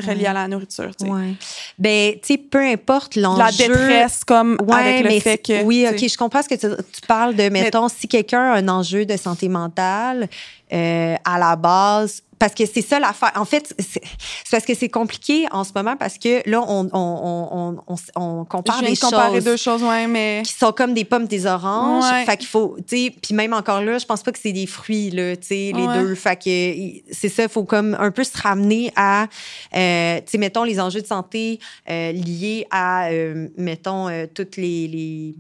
relié 0.02 0.26
à 0.26 0.34
la 0.34 0.48
nourriture. 0.48 0.92
tu 0.96 1.06
sais. 1.06 1.12
Ouais. 1.12 1.34
Ben, 1.78 2.14
tu 2.14 2.20
sais, 2.34 2.38
peu 2.38 2.60
importe 2.60 3.16
l'enjeu. 3.16 3.40
La 3.40 3.52
détresse, 3.52 4.24
comme 4.24 4.58
Ouais, 4.62 4.76
avec 4.76 5.04
le 5.14 5.20
fait 5.20 5.38
que... 5.38 5.64
Oui, 5.64 5.86
OK, 5.90 6.08
je 6.08 6.18
comprends 6.18 6.42
ce 6.42 6.50
que 6.50 6.56
tu, 6.56 6.68
tu 6.68 7.02
parles 7.08 7.36
de, 7.36 7.50
mettons, 7.50 7.88
si 7.88 8.08
quelqu'un 8.08 8.42
a 8.42 8.56
un 8.58 8.68
enjeu 8.68 9.06
de 9.06 9.18
santé 9.18 9.50
mentale, 9.50 10.28
euh, 10.74 11.16
à 11.24 11.40
la 11.40 11.56
base, 11.56 12.24
parce 12.42 12.56
que 12.56 12.66
c'est 12.66 12.82
ça 12.82 13.00
l'affaire. 13.00 13.32
En 13.36 13.46
fait, 13.46 13.72
c'est 13.78 14.02
parce 14.50 14.66
que 14.66 14.74
c'est 14.74 14.90
compliqué 14.90 15.46
en 15.52 15.64
ce 15.64 15.74
moment 15.76 15.96
parce 15.96 16.18
que 16.18 16.42
là, 16.50 16.60
on, 16.68 16.90
on, 16.92 17.78
on, 17.88 17.96
on, 18.16 18.46
compare 18.46 18.82
des 18.82 18.96
choses 18.96 19.44
deux 19.44 19.58
choses, 19.58 19.84
ouais, 19.84 20.08
mais... 20.08 20.42
qui 20.44 20.54
sont 20.54 20.72
comme 20.72 20.96
des 20.96 21.06
pommes, 21.06 21.28
des 21.28 21.46
oranges. 21.46 22.12
Ouais. 22.12 22.26
Fait 22.26 22.38
qu'il 22.38 22.48
faut, 22.48 22.78
tu 22.88 22.98
sais, 22.98 23.16
puis 23.22 23.36
même 23.36 23.54
encore 23.54 23.84
là, 23.84 24.00
je 24.00 24.08
pense 24.08 24.24
pas 24.24 24.32
que 24.32 24.40
c'est 24.40 24.54
des 24.54 24.66
fruits, 24.66 25.12
là, 25.12 25.36
tu 25.36 25.50
sais, 25.50 25.72
les 25.76 25.84
Ouais. 25.84 26.00
deux. 26.00 26.16
Fait 26.16 26.36
que 26.36 27.14
c'est 27.14 27.30
ça, 27.30 27.44
il 27.44 27.50
faut 27.50 27.64
comme 27.64 27.96
un 28.00 28.10
peu 28.10 28.24
se 28.24 28.36
ramener 28.42 28.92
à, 28.96 29.28
euh, 29.76 30.18
tu 30.22 30.24
sais, 30.32 30.38
mettons, 30.40 30.64
les 30.64 30.80
enjeux 30.80 31.02
de 31.02 31.08
santé 31.08 31.60
euh, 31.92 32.12
liés 32.12 32.66
à, 32.72 33.10
euh, 33.12 33.50
mettons, 33.56 34.08
euh, 34.10 34.26
toutes 34.34 34.58
les, 34.58 34.88
les 34.88 35.36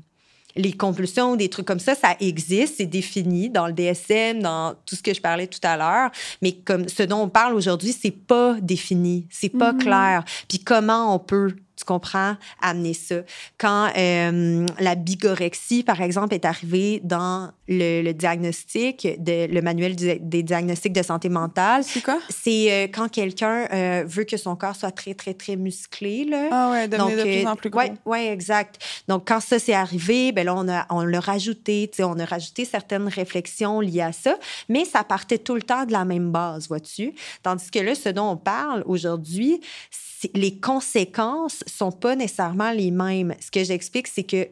les 0.55 0.73
compulsions, 0.73 1.35
des 1.35 1.49
trucs 1.49 1.65
comme 1.65 1.79
ça, 1.79 1.95
ça 1.95 2.15
existe, 2.19 2.75
c'est 2.77 2.85
défini 2.85 3.49
dans 3.49 3.67
le 3.67 3.73
DSM, 3.73 4.41
dans 4.41 4.73
tout 4.85 4.95
ce 4.95 5.01
que 5.03 5.13
je 5.13 5.21
parlais 5.21 5.47
tout 5.47 5.59
à 5.63 5.77
l'heure. 5.77 6.11
Mais 6.41 6.51
comme 6.53 6.87
ce 6.89 7.03
dont 7.03 7.21
on 7.21 7.29
parle 7.29 7.53
aujourd'hui, 7.55 7.93
c'est 7.99 8.11
pas 8.11 8.55
défini, 8.61 9.27
c'est 9.29 9.49
pas 9.49 9.73
Mhm. 9.73 9.79
clair. 9.79 10.23
Puis 10.49 10.59
comment 10.59 11.15
on 11.15 11.19
peut, 11.19 11.55
tu 11.81 11.85
comprends, 11.85 12.35
amener 12.61 12.93
ça 12.93 13.15
Quand 13.57 13.91
euh, 13.97 14.65
la 14.79 14.95
bigorexie, 14.95 15.83
par 15.83 15.99
exemple, 16.01 16.33
est 16.35 16.45
arrivée 16.45 17.01
dans 17.03 17.51
le, 17.67 18.01
le 18.03 18.13
diagnostic, 18.13 19.07
de, 19.17 19.47
le 19.51 19.61
manuel 19.61 19.95
du- 19.95 20.19
des 20.19 20.43
diagnostics 20.43 20.93
de 20.93 21.01
santé 21.03 21.29
mentale, 21.29 21.83
C'est 21.83 22.03
quoi? 22.03 22.19
c'est 22.29 22.71
euh, 22.71 22.83
quand 22.93 23.09
quelqu'un 23.09 23.67
euh, 23.73 24.03
veut 24.05 24.23
que 24.25 24.37
son 24.37 24.55
corps 24.55 24.75
soit 24.75 24.91
très 24.91 25.13
très 25.15 25.33
très 25.33 25.55
musclé 25.55 26.25
là. 26.25 26.49
Ah 26.51 26.69
ouais, 26.71 26.87
devenir 26.87 27.17
de 27.17 27.23
plus 27.23 27.45
en 27.47 27.55
plus 27.55 27.69
gros. 27.69 27.79
Ouais, 27.81 27.93
ouais, 28.05 28.27
exact. 28.31 28.79
Donc, 29.07 29.27
quand 29.27 29.39
ça 29.39 29.57
s'est 29.59 29.73
arrivé, 29.73 30.31
ben 30.31 30.45
là, 30.45 30.53
on, 30.55 30.67
a, 30.69 30.85
on 30.89 31.01
l'a 31.03 31.19
rajouté, 31.19 31.89
tu 31.91 31.97
sais, 31.97 32.03
on 32.03 32.19
a 32.19 32.25
rajouté 32.25 32.65
certaines 32.65 33.07
réflexions 33.07 33.79
liées 33.79 34.01
à 34.01 34.11
ça, 34.11 34.37
mais 34.69 34.85
ça 34.85 35.03
partait 35.03 35.39
tout 35.39 35.55
le 35.55 35.61
temps 35.63 35.85
de 35.85 35.91
la 35.91 36.05
même 36.05 36.31
base, 36.31 36.67
vois-tu? 36.67 37.13
Tandis 37.43 37.71
que 37.71 37.79
là, 37.79 37.95
ce 37.95 38.09
dont 38.09 38.29
on 38.31 38.37
parle 38.37 38.83
aujourd'hui, 38.85 39.59
c'est- 39.89 40.10
les 40.33 40.57
conséquences 40.59 41.63
sont 41.67 41.91
pas 41.91 42.15
nécessairement 42.15 42.71
les 42.71 42.91
mêmes. 42.91 43.33
Ce 43.39 43.49
que 43.51 43.63
j'explique, 43.63 44.07
c'est 44.07 44.23
que 44.23 44.47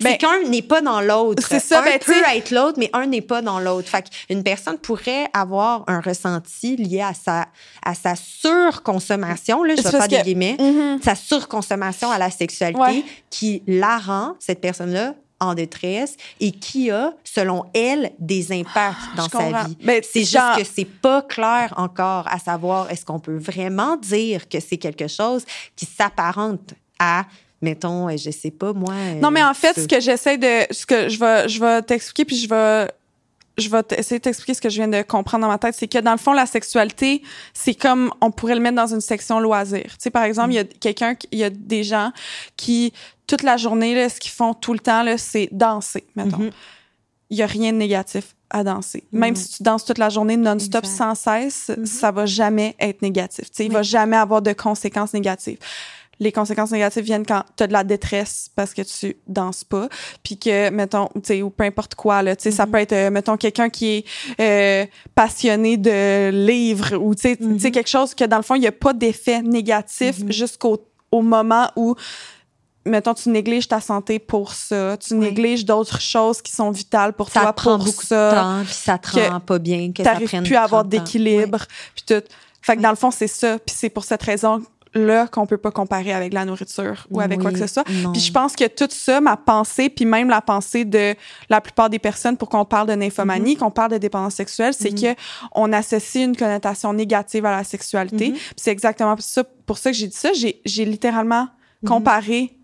Ben, 0.00 0.12
c'est 0.12 0.16
qu'un 0.18 0.44
n'est 0.48 0.62
pas 0.62 0.80
dans 0.80 1.02
l'autre. 1.02 1.46
C'est 1.46 1.60
ça, 1.60 1.80
un 1.80 1.84
ben, 1.84 1.98
peut 1.98 2.22
être 2.34 2.50
l'autre, 2.52 2.78
mais 2.78 2.88
un 2.94 3.04
n'est 3.06 3.20
pas 3.20 3.42
dans 3.42 3.60
l'autre. 3.60 3.86
Fait 3.88 4.02
qu'une 4.26 4.42
personne 4.42 4.78
pourrait 4.78 5.26
avoir 5.34 5.84
un 5.88 6.00
ressenti 6.00 6.76
lié 6.76 7.02
à 7.02 7.12
sa, 7.12 7.48
à 7.84 7.94
sa 7.94 8.14
surconsommation, 8.16 9.62
là, 9.64 9.74
je 9.76 9.82
vais 9.82 9.90
faire 9.90 10.08
des 10.08 10.16
que- 10.16 10.22
guillemets, 10.22 10.56
Mhm. 10.58 11.00
sa 11.02 11.14
surconsommation 11.14 12.10
à 12.10 12.18
la 12.18 12.30
sexualité 12.30 12.80
Ouais. 12.80 13.04
qui 13.30 13.62
la 13.66 13.98
rend, 13.98 14.34
cette 14.38 14.60
personne-là, 14.60 15.14
en 15.40 15.54
détresse 15.54 16.16
et 16.40 16.50
qui 16.52 16.90
a, 16.90 17.12
selon 17.24 17.64
elle, 17.74 18.12
des 18.18 18.50
impacts 18.52 18.98
dans 19.16 19.24
Je 19.24 19.30
comprends. 19.30 19.62
sa 19.62 19.68
vie. 19.68 19.76
Ben, 19.84 20.02
c'est 20.02 20.20
juste 20.20 20.32
genre- 20.32 20.56
que 20.56 20.64
c'est 20.64 20.84
pas 20.84 21.22
clair 21.22 21.72
encore 21.76 22.26
à 22.28 22.38
savoir 22.38 22.90
est-ce 22.90 23.04
qu'on 23.04 23.20
peut 23.20 23.36
vraiment 23.38 23.96
dire 23.96 24.48
que 24.48 24.58
c'est 24.60 24.78
quelque 24.78 25.06
chose 25.08 25.44
qui 25.76 25.86
s'apparente 25.86 26.74
à, 26.98 27.24
mettons, 27.62 28.08
euh, 28.08 28.16
je 28.16 28.30
sais 28.30 28.50
pas 28.50 28.72
moi. 28.72 28.92
euh, 28.92 29.14
Non, 29.20 29.30
mais 29.30 29.42
en 29.44 29.54
fait, 29.54 29.74
ça. 29.74 29.82
ce 29.82 29.86
que 29.86 30.00
j'essaie 30.00 30.38
de. 30.38 30.66
Ce 30.72 30.84
que 30.86 31.08
je 31.08 31.18
vais, 31.18 31.48
je 31.48 31.60
vais 31.60 31.82
t'expliquer, 31.82 32.24
puis 32.24 32.36
je 32.36 32.48
vais. 32.48 32.90
Je 33.58 33.68
vais 33.68 33.82
essayer 33.96 34.18
de 34.18 34.22
t'expliquer 34.22 34.54
ce 34.54 34.60
que 34.60 34.68
je 34.68 34.76
viens 34.76 34.88
de 34.88 35.02
comprendre 35.02 35.42
dans 35.42 35.48
ma 35.50 35.58
tête. 35.58 35.74
C'est 35.76 35.88
que 35.88 35.98
dans 35.98 36.12
le 36.12 36.18
fond, 36.18 36.32
la 36.32 36.46
sexualité, 36.46 37.22
c'est 37.52 37.74
comme 37.74 38.12
on 38.20 38.30
pourrait 38.30 38.54
le 38.54 38.60
mettre 38.60 38.76
dans 38.76 38.86
une 38.94 39.00
section 39.00 39.40
loisirs. 39.40 39.92
Tu 39.92 39.96
sais, 40.04 40.10
par 40.10 40.22
exemple, 40.22 40.50
il 40.52 40.56
y 40.56 40.58
a 40.58 40.64
quelqu'un, 40.64 41.14
il 41.32 41.38
y 41.38 41.44
a 41.44 41.50
des 41.50 41.82
gens 41.84 42.12
qui, 42.56 42.92
toute 43.26 43.42
la 43.42 43.56
journée, 43.56 43.94
là, 43.94 44.08
ce 44.08 44.20
qu'ils 44.20 44.30
font 44.32 44.54
tout 44.54 44.72
le 44.72 44.78
temps, 44.78 45.04
c'est 45.16 45.48
danser, 45.52 46.04
mettons. 46.16 46.38
Mhm. 46.38 46.50
Il 47.30 47.36
y 47.36 47.42
a 47.42 47.46
rien 47.46 47.72
de 47.72 47.78
négatif 47.78 48.34
à 48.48 48.64
danser. 48.64 49.04
Même 49.12 49.30
Mhm. 49.30 49.36
si 49.36 49.56
tu 49.56 49.62
danses 49.62 49.84
toute 49.84 49.98
la 49.98 50.08
journée 50.08 50.36
non-stop 50.38 50.86
sans 50.86 51.14
cesse, 51.14 51.70
Mhm. 51.76 51.84
ça 51.84 52.10
va 52.10 52.24
jamais 52.24 52.74
être 52.80 53.02
négatif. 53.02 53.50
Tu 53.50 53.56
sais, 53.56 53.64
il 53.64 53.68
Oui. 53.68 53.74
va 53.74 53.82
jamais 53.82 54.16
avoir 54.16 54.40
de 54.40 54.52
conséquences 54.54 55.12
négatives. 55.12 55.58
Les 56.20 56.32
conséquences 56.32 56.70
négatives 56.72 57.04
viennent 57.04 57.24
quand 57.26 57.44
tu 57.56 57.62
as 57.62 57.66
de 57.68 57.72
la 57.72 57.84
détresse 57.84 58.50
parce 58.56 58.74
que 58.74 58.82
tu 58.82 59.16
danses 59.26 59.62
pas, 59.64 59.88
puis 60.24 60.36
que, 60.38 60.70
mettons, 60.70 61.08
tu 61.14 61.20
sais, 61.24 61.42
ou 61.42 61.50
peu 61.50 61.64
importe 61.64 61.94
quoi, 61.94 62.22
là, 62.22 62.34
tu 62.34 62.42
sais, 62.44 62.50
ça 62.50 62.66
Mhm. 62.66 62.72
peut 62.72 62.78
être, 62.78 62.92
euh, 62.92 63.10
mettons, 63.10 63.36
quelqu'un 63.36 63.68
qui 63.70 63.98
est 63.98 64.04
euh, 64.40 64.86
passionné 65.14 65.76
de 65.76 66.30
livres 66.30 66.96
ou, 66.96 67.14
tu 67.14 67.22
sais, 67.22 67.36
sais, 67.38 67.44
Mhm. 67.44 67.58
quelque 67.70 67.88
chose 67.88 68.14
que, 68.14 68.24
dans 68.24 68.36
le 68.38 68.42
fond, 68.42 68.54
il 68.56 68.60
n'y 68.60 68.66
a 68.66 68.72
pas 68.72 68.92
d'effet 68.92 69.42
négatif 69.42 70.18
Mhm. 70.20 70.32
jusqu'au 70.32 70.84
au 71.10 71.22
moment 71.22 71.70
où 71.76 71.94
mettons, 72.84 73.12
tu 73.12 73.28
négliges 73.28 73.68
ta 73.68 73.80
santé 73.82 74.18
pour 74.18 74.52
ça, 74.54 74.96
tu 74.96 75.12
Oui. 75.14 75.20
négliges 75.20 75.64
d'autres 75.66 76.00
choses 76.00 76.40
qui 76.40 76.52
sont 76.52 76.70
vitales 76.70 77.12
pour 77.12 77.28
ça 77.28 77.42
toi 77.42 77.52
prend 77.52 77.76
pour 77.76 77.84
beaucoup 77.86 78.04
ça. 78.06 78.30
de 78.30 78.34
temps, 78.34 78.64
puis 78.64 78.72
ça 78.74 78.96
te 78.98 79.18
rend 79.30 79.40
pas 79.40 79.58
bien, 79.58 79.92
que 79.92 80.02
ça 80.02 80.14
prenne 80.14 80.42
plus 80.44 80.56
à 80.56 80.62
avoir 80.62 80.82
30 80.82 80.94
ans. 80.94 81.04
d'équilibre, 81.04 81.58
puis 81.94 82.04
tout. 82.06 82.22
Fait 82.62 82.72
que 82.74 82.78
Oui. 82.78 82.82
dans 82.82 82.90
le 82.90 82.96
fond, 82.96 83.10
c'est 83.10 83.26
ça. 83.28 83.58
Puis 83.58 83.74
c'est 83.78 83.90
pour 83.90 84.04
cette 84.04 84.22
raison 84.22 84.62
là 84.94 85.26
qu'on 85.26 85.46
peut 85.46 85.56
pas 85.58 85.70
comparer 85.70 86.12
avec 86.12 86.32
la 86.32 86.44
nourriture 86.44 87.06
ou 87.10 87.20
avec 87.20 87.40
quoi 87.40 87.50
que 87.52 87.58
ce 87.58 87.66
soit. 87.66 87.88
non. 88.02 88.12
Puis 88.12 88.20
je 88.22 88.32
pense 88.32 88.54
que 88.56 88.66
tout 88.66 88.88
ça, 88.90 89.20
ma 89.20 89.36
pensée, 89.36 89.88
puis 89.88 90.04
même 90.04 90.28
la 90.28 90.40
pensée 90.40 90.84
de 90.84 91.14
la 91.50 91.60
plupart 91.60 91.90
des 91.90 91.98
personnes 91.98 92.36
pour 92.36 92.48
qu'on 92.48 92.64
parle 92.64 92.88
de 92.88 92.94
nymphomanie, 92.94 93.54
Mm-hmm. 93.54 93.58
qu'on 93.58 93.70
parle 93.70 93.92
de 93.92 93.98
dépendance 93.98 94.34
sexuelle, 94.34 94.74
c'est 94.74 94.90
que 94.90 95.14
on 95.54 95.72
associe 95.72 96.24
une 96.24 96.36
connotation 96.36 96.92
négative 96.92 97.44
à 97.46 97.52
la 97.56 97.64
sexualité. 97.64 98.28
Mhm. 98.28 98.34
Puis 98.34 98.52
c'est 98.56 98.70
exactement 98.70 99.14
pour 99.14 99.24
ça, 99.24 99.44
pour 99.66 99.78
ça 99.78 99.90
que 99.90 99.96
j'ai 99.96 100.06
dit 100.06 100.16
ça. 100.16 100.30
J'ai 100.32 100.84
littéralement 100.84 101.48
Mhm. 101.82 101.88
comparé 101.88 102.54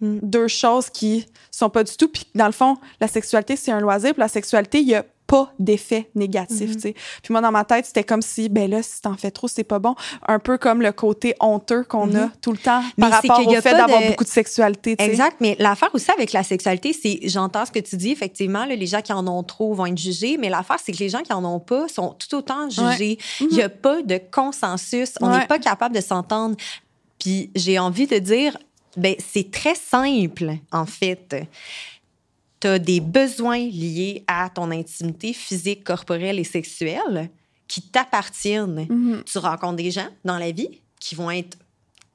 Mhm. 0.00 0.18
deux 0.22 0.48
choses 0.48 0.90
qui 0.90 1.26
sont 1.50 1.70
pas 1.70 1.84
du 1.84 1.96
tout. 1.96 2.08
Puis 2.08 2.26
dans 2.34 2.46
le 2.46 2.52
fond, 2.52 2.76
la 3.00 3.06
sexualité, 3.08 3.54
c'est 3.56 3.70
un 3.70 3.80
loisir. 3.80 4.12
Puis 4.12 4.20
la 4.20 4.28
sexualité, 4.28 4.80
il 4.80 4.88
y 4.88 4.94
a 4.96 5.04
pas 5.26 5.52
d'effet 5.58 6.10
négatif, 6.14 6.74
tu 6.74 6.80
sais. 6.80 6.92
Puis 7.22 7.32
moi, 7.32 7.40
dans 7.40 7.50
ma 7.50 7.64
tête, 7.64 7.86
c'était 7.86 8.04
comme 8.04 8.20
si, 8.20 8.48
ben 8.50 8.70
là, 8.70 8.82
si 8.82 9.00
t'en 9.00 9.16
fais 9.16 9.30
trop, 9.30 9.48
c'est 9.48 9.64
pas 9.64 9.78
bon. 9.78 9.94
Un 10.28 10.38
peu 10.38 10.58
comme 10.58 10.82
le 10.82 10.92
côté 10.92 11.34
honteux 11.40 11.82
qu'on 11.84 12.14
a 12.14 12.26
Mhm. 12.26 12.32
tout 12.42 12.52
le 12.52 12.58
temps 12.58 12.82
Mais 12.98 13.08
par 13.08 13.22
rapport 13.22 13.46
au 13.46 13.54
a 13.54 13.60
fait 13.62 13.70
d'avoir 13.72 14.02
de- 14.02 14.08
beaucoup 14.08 14.24
de 14.24 14.28
sexualité. 14.28 14.96
Exact, 14.98 15.36
mais 15.40 15.56
l'affaire 15.58 15.88
aussi 15.94 16.10
avec 16.10 16.32
la 16.32 16.42
sexualité, 16.42 16.92
c'est, 16.92 17.20
j'entends 17.24 17.64
ce 17.64 17.72
que 17.72 17.78
tu 17.78 17.96
dis, 17.96 18.10
effectivement, 18.10 18.66
là, 18.66 18.74
les 18.76 18.86
gens 18.86 19.00
qui 19.00 19.12
en 19.14 19.26
ont 19.26 19.42
trop 19.42 19.72
vont 19.72 19.86
être 19.86 19.96
jugés, 19.98 20.36
mais 20.36 20.50
l'affaire, 20.50 20.76
c'est 20.84 20.92
que 20.92 20.98
les 20.98 21.08
gens 21.08 21.22
qui 21.22 21.32
en 21.32 21.44
ont 21.44 21.60
pas 21.60 21.88
sont 21.88 22.10
tout 22.18 22.36
autant 22.36 22.68
jugés. 22.68 23.18
Il 23.40 23.48
n'y 23.48 23.62
a 23.62 23.68
pas 23.70 24.02
de 24.02 24.20
consensus, 24.30 25.14
on 25.22 25.28
n'est 25.30 25.36
Ouais. 25.38 25.46
pas 25.46 25.58
capable 25.58 25.94
de 25.94 26.00
s'entendre. 26.02 26.56
Puis 27.18 27.50
j'ai 27.54 27.78
envie 27.78 28.06
de 28.06 28.18
dire, 28.18 28.58
ben, 28.98 29.14
c'est 29.32 29.50
très 29.50 29.74
simple, 29.74 30.52
en 30.70 30.84
fait. 30.86 31.34
Tu 32.64 32.68
as 32.68 32.78
des 32.78 33.00
besoins 33.00 33.58
liés 33.58 34.24
à 34.26 34.48
ton 34.48 34.70
intimité 34.70 35.34
physique, 35.34 35.84
corporelle 35.84 36.38
et 36.38 36.44
sexuelle 36.44 37.28
qui 37.68 37.82
t'appartiennent 37.82 38.86
Mhm. 38.88 39.22
tu 39.26 39.36
rencontres 39.36 39.76
des 39.76 39.90
gens 39.90 40.08
dans 40.24 40.38
la 40.38 40.50
vie 40.50 40.80
qui 40.98 41.14
vont 41.14 41.30
être 41.30 41.58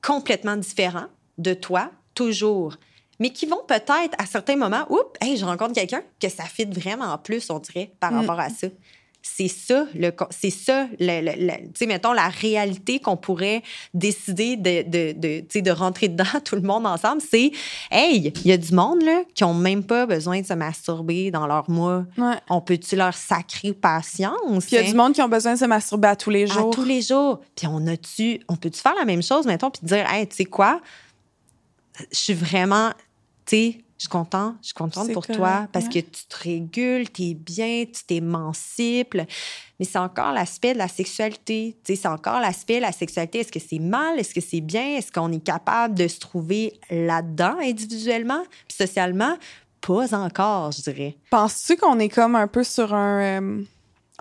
complètement 0.02 0.58
différents 0.58 1.06
de 1.38 1.54
toi, 1.54 1.92
toujours, 2.16 2.78
mais 3.20 3.30
qui 3.32 3.46
vont 3.46 3.62
peut-être 3.68 4.16
à 4.18 4.26
certains 4.26 4.56
moments, 4.56 4.88
oups, 4.90 5.12
hey, 5.22 5.38
je 5.38 5.46
rencontre 5.46 5.74
quelqu'un 5.74 6.02
que 6.20 6.30
ça 6.30 6.46
fit 6.46 6.66
vraiment 6.66 7.16
plus, 7.20 7.48
on 7.52 7.60
dirait, 7.60 7.92
par 8.00 8.12
Mm. 8.12 8.16
rapport 8.16 8.40
à 8.40 8.50
ça. 8.50 8.68
C'est 9.22 9.50
ça, 9.50 9.86
le, 9.96 10.12
c'est 10.30 10.50
ça, 10.50 10.88
le, 11.00 11.22
le- 11.22 11.46
le- 11.48 11.68
tu 11.68 11.72
sais, 11.76 11.86
mettons, 11.86 12.14
la 12.14 12.30
réalité 12.30 13.00
qu'on 13.00 13.18
pourrait 13.18 13.62
décider 13.94 14.56
de, 14.56 14.82
de, 14.84 15.12
de, 15.44 15.60
de 15.62 15.72
rentrer 15.72 16.08
dedans, 16.08 16.24
tout 16.46 16.56
le 16.56 16.62
monde 16.62 16.86
ensemble, 16.88 17.22
c'est, 17.22 17.52
hey, 17.92 18.32
il 18.44 18.48
y 18.48 18.52
a 18.54 18.58
du 18.58 18.74
monde, 18.74 19.02
là, 19.04 19.24
qui 19.36 19.44
ont 19.44 19.54
même 19.54 19.84
pas 19.84 20.06
besoin 20.06 20.40
de 20.42 20.46
se 20.46 20.54
masturber 20.54 21.32
dans 21.32 21.48
leur 21.48 21.70
mois. 21.70 22.06
Ouais. 22.18 22.36
On 22.50 22.62
peut-tu 22.62 22.96
leur 22.96 23.14
sacrer 23.14 23.74
patience? 23.74 24.66
Puis 24.66 24.70
il 24.72 24.76
y 24.76 24.78
a 24.78 24.82
hein? 24.82 24.90
du 24.92 24.96
monde 24.96 25.14
qui 25.14 25.22
ont 25.22 25.30
besoin 25.30 25.54
de 25.54 25.60
se 25.60 25.66
masturber 25.66 26.08
à 26.08 26.16
tous 26.16 26.30
les 26.30 26.44
à 26.44 26.54
jours. 26.54 26.70
tous 26.72 26.86
les 26.86 27.02
jours. 27.02 27.42
Puis 27.56 27.68
on 27.68 27.86
a-tu, 27.88 28.40
on 28.48 28.56
peut-tu 28.56 28.80
faire 28.80 28.96
la 28.98 29.06
même 29.06 29.22
chose, 29.22 29.46
mettons, 29.46 29.70
puis 29.70 29.82
dire, 29.86 30.10
hey, 30.10 30.28
tu 30.28 30.36
sais 30.38 30.46
quoi, 30.46 30.80
je 32.12 32.18
suis 32.18 32.34
vraiment, 32.34 32.92
tu 33.46 33.56
sais, 33.58 33.78
je 34.00 34.04
suis 34.04 34.10
contente, 34.10 34.56
je 34.62 34.68
suis 34.68 34.74
contente 34.74 35.12
pour 35.12 35.28
toi 35.28 35.68
parce 35.74 35.88
ouais. 35.88 36.02
que 36.02 36.08
tu 36.08 36.26
te 36.30 36.38
régules, 36.38 37.12
tu 37.12 37.24
es 37.24 37.34
bien, 37.34 37.84
tu 37.84 38.06
t'émancipes. 38.06 39.16
Mais 39.78 39.86
c'est 39.86 40.00
encore 40.00 40.32
l'aspect 40.32 40.72
de 40.72 40.78
la 40.78 40.88
sexualité. 40.88 41.78
Tu 41.84 41.96
sais, 41.96 42.02
c'est 42.04 42.08
encore 42.08 42.40
l'aspect 42.40 42.78
de 42.78 42.84
la 42.84 42.94
sexualité. 42.94 43.40
Est-ce 43.40 43.52
que 43.52 43.60
c'est 43.60 43.80
mal? 43.80 44.18
Est-ce 44.18 44.34
que 44.34 44.40
c'est 44.40 44.62
bien? 44.62 44.96
Est-ce 44.96 45.12
qu'on 45.12 45.34
est 45.34 45.44
capable 45.44 45.96
de 45.96 46.08
se 46.08 46.18
trouver 46.18 46.80
là-dedans 46.90 47.58
individuellement, 47.62 48.42
puis 48.70 48.78
socialement, 48.78 49.38
pas 49.82 50.16
encore, 50.16 50.72
je 50.72 50.82
dirais. 50.82 51.18
Penses-tu 51.30 51.76
qu'on 51.76 52.00
est 52.00 52.10
comme 52.10 52.36
un 52.36 52.48
peu 52.48 52.64
sur 52.64 52.94
un. 52.94 53.42
Euh, 53.42 53.64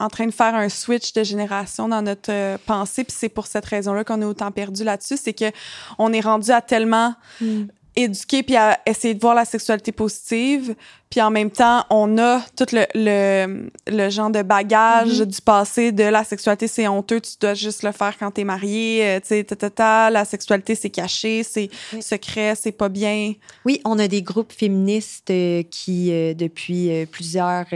en 0.01 0.09
train 0.09 0.27
de 0.27 0.33
faire 0.33 0.55
un 0.55 0.69
switch 0.69 1.13
de 1.13 1.25
génération 1.25 1.89
dans 1.89 2.03
notre 2.03 2.31
euh, 2.33 2.57
pensée, 2.67 3.03
puis 3.03 3.17
c'est 3.19 3.29
pour 3.29 3.47
cette 3.49 3.65
raison-là 3.65 4.05
qu'on 4.05 4.23
est 4.23 4.25
autant 4.25 4.53
perdu 4.53 4.85
là-dessus, 4.85 5.17
c'est 5.17 5.33
que 5.33 5.51
on 5.99 6.13
est 6.13 6.21
rendu 6.21 6.51
à 6.51 6.61
tellement 6.61 7.15
mm 7.41 7.67
éduquer 7.99 8.43
puis 8.43 8.57
à 8.57 8.79
essayer 8.87 9.15
de 9.15 9.21
voir 9.21 9.35
la 9.35 9.45
sexualité 9.45 9.93
positive. 9.93 10.75
Puis 11.11 11.23
en 11.23 11.31
même 11.31 11.51
temps, 11.51 11.85
on 11.89 12.19
a 12.19 12.41
tout 12.55 12.67
le, 12.73 12.85
le, 12.95 13.71
le 13.87 14.11
genre 14.11 14.29
de 14.29 14.43
bagage 14.43 15.23
mm-hmm. 15.23 15.27
du 15.27 15.41
passé 15.41 15.91
de 15.91 16.05
la 16.05 16.23
sexualité, 16.23 16.69
c'est 16.69 16.87
honteux, 16.87 17.21
tu 17.21 17.33
dois 17.41 17.55
juste 17.55 17.83
le 17.83 17.93
faire 17.93 18.17
quand 18.19 18.31
t'es 18.31 18.45
marié, 18.45 19.03
euh, 19.05 19.21
tu 19.21 19.29
sais, 19.29 19.45
ta, 19.45 20.11
la 20.11 20.27
sexualité, 20.27 20.75
c'est 20.75 20.91
caché, 20.91 21.43
c'est 21.45 21.71
secret, 22.01 22.55
c'est 22.57 22.73
pas 22.73 22.91
bien. 22.91 23.33
Oui, 23.65 23.81
on 23.87 23.99
a 23.99 24.07
des 24.07 24.21
groupes 24.21 24.53
féministes 24.53 25.31
euh, 25.31 25.63
qui, 25.63 26.13
euh, 26.13 26.35
depuis 26.35 27.07
plusieurs 27.11 27.67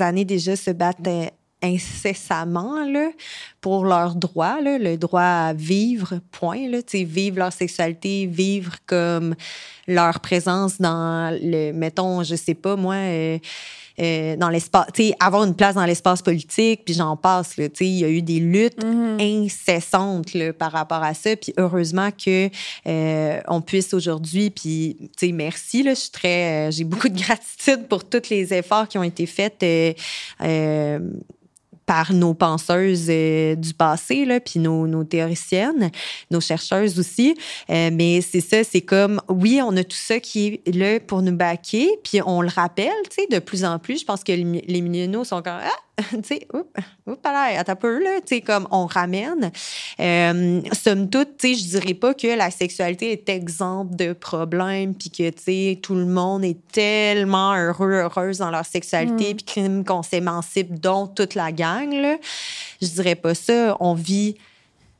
années 0.00 0.24
déjà, 0.24 0.56
se 0.56 0.70
battent 0.70 1.02
incessamment 1.62 2.84
là, 2.86 3.10
pour 3.60 3.84
leurs 3.84 4.14
droits, 4.14 4.60
là, 4.60 4.78
le 4.78 4.96
droit 4.96 5.20
à 5.22 5.52
vivre, 5.52 6.20
point. 6.32 6.68
Là, 6.68 6.78
vivre 6.92 7.38
leur 7.38 7.52
sexualité, 7.52 8.26
vivre 8.26 8.76
comme 8.86 9.34
leur 9.86 10.20
présence 10.20 10.80
dans 10.80 11.36
le, 11.42 11.72
mettons, 11.72 12.22
je 12.22 12.36
sais 12.36 12.54
pas, 12.54 12.76
moi, 12.76 12.94
euh, 12.94 13.38
euh, 14.00 14.36
dans 14.36 14.48
l'espace, 14.48 14.86
avoir 15.18 15.44
une 15.44 15.54
place 15.54 15.74
dans 15.74 15.84
l'espace 15.84 16.22
politique, 16.22 16.84
puis 16.86 16.94
j'en 16.94 17.16
passe. 17.16 17.56
Là, 17.58 17.66
il 17.80 17.86
y 17.86 18.04
a 18.04 18.08
eu 18.08 18.22
des 18.22 18.40
luttes 18.40 18.82
mm-hmm. 18.82 19.44
incessantes 19.44 20.32
là, 20.32 20.52
par 20.54 20.72
rapport 20.72 21.02
à 21.02 21.12
ça. 21.12 21.36
Puis 21.36 21.52
heureusement 21.58 22.10
que 22.10 22.48
euh, 22.86 23.40
on 23.46 23.60
puisse 23.60 23.92
aujourd'hui, 23.92 24.50
puis 24.50 24.96
merci, 25.34 25.82
là, 25.82 25.92
je 25.92 26.00
suis 26.00 26.10
très, 26.10 26.72
j'ai 26.72 26.84
beaucoup 26.84 27.08
de 27.10 27.18
gratitude 27.22 27.88
pour 27.88 28.08
tous 28.08 28.30
les 28.30 28.54
efforts 28.54 28.88
qui 28.88 28.96
ont 28.96 29.02
été 29.02 29.26
faits 29.26 29.62
par 31.90 32.12
nos 32.12 32.34
penseuses 32.34 33.08
euh, 33.08 33.56
du 33.56 33.74
passé, 33.74 34.24
là, 34.24 34.38
puis 34.38 34.60
nos, 34.60 35.02
théoriciennes, 35.02 35.90
nos 36.30 36.40
chercheuses 36.40 37.00
aussi. 37.00 37.36
Euh, 37.68 37.90
mais 37.92 38.20
c'est 38.20 38.40
ça, 38.40 38.62
c'est 38.62 38.82
comme, 38.82 39.20
oui, 39.28 39.60
on 39.60 39.76
a 39.76 39.82
tout 39.82 39.96
ça 39.96 40.20
qui 40.20 40.60
est 40.64 40.72
là 40.72 41.00
pour 41.00 41.20
nous 41.20 41.34
baquer, 41.34 41.88
puis 42.04 42.20
on 42.24 42.42
le 42.42 42.48
rappelle, 42.48 42.92
tu 43.10 43.22
sais, 43.22 43.26
de 43.28 43.40
plus 43.40 43.64
en 43.64 43.80
plus. 43.80 43.98
Je 43.98 44.04
pense 44.04 44.22
que 44.22 44.30
les 44.30 44.44
milléniaux 44.80 45.24
sont 45.24 45.42
comme, 45.42 45.58
ah, 45.60 46.02
tu 46.12 46.18
sais, 46.22 46.46
oups, 47.10 47.20
à 47.24 47.76
peu, 47.76 48.02
là, 48.02 48.20
tu 48.20 48.36
sais, 48.36 48.40
comme 48.40 48.66
on 48.70 48.86
ramène. 48.86 49.50
Euh, 50.00 50.60
somme 50.72 51.10
toute, 51.10 51.36
tu 51.38 51.54
sais, 51.54 51.60
je 51.60 51.68
dirais 51.68 51.94
pas 51.94 52.14
que 52.14 52.26
la 52.26 52.50
sexualité 52.50 53.12
est 53.12 53.28
exempte 53.28 53.96
de 53.96 54.12
problèmes, 54.12 54.94
puis 54.94 55.10
que, 55.10 55.28
tu 55.30 55.42
sais, 55.42 55.78
tout 55.82 55.94
le 55.94 56.06
monde 56.06 56.44
est 56.44 56.58
tellement 56.72 57.54
heureux, 57.54 57.92
heureuse 57.92 58.38
dans 58.38 58.50
leur 58.50 58.64
sexualité, 58.64 59.34
mm. 59.34 59.36
puis 59.36 59.84
qu'on 59.84 60.02
s'émancipe, 60.02 60.80
dont 60.80 61.06
toute 61.06 61.34
la 61.34 61.52
gang, 61.52 61.92
là. 61.92 62.16
Je 62.80 62.88
dirais 62.88 63.14
pas 63.14 63.34
ça. 63.34 63.76
On 63.80 63.94
vit 63.94 64.36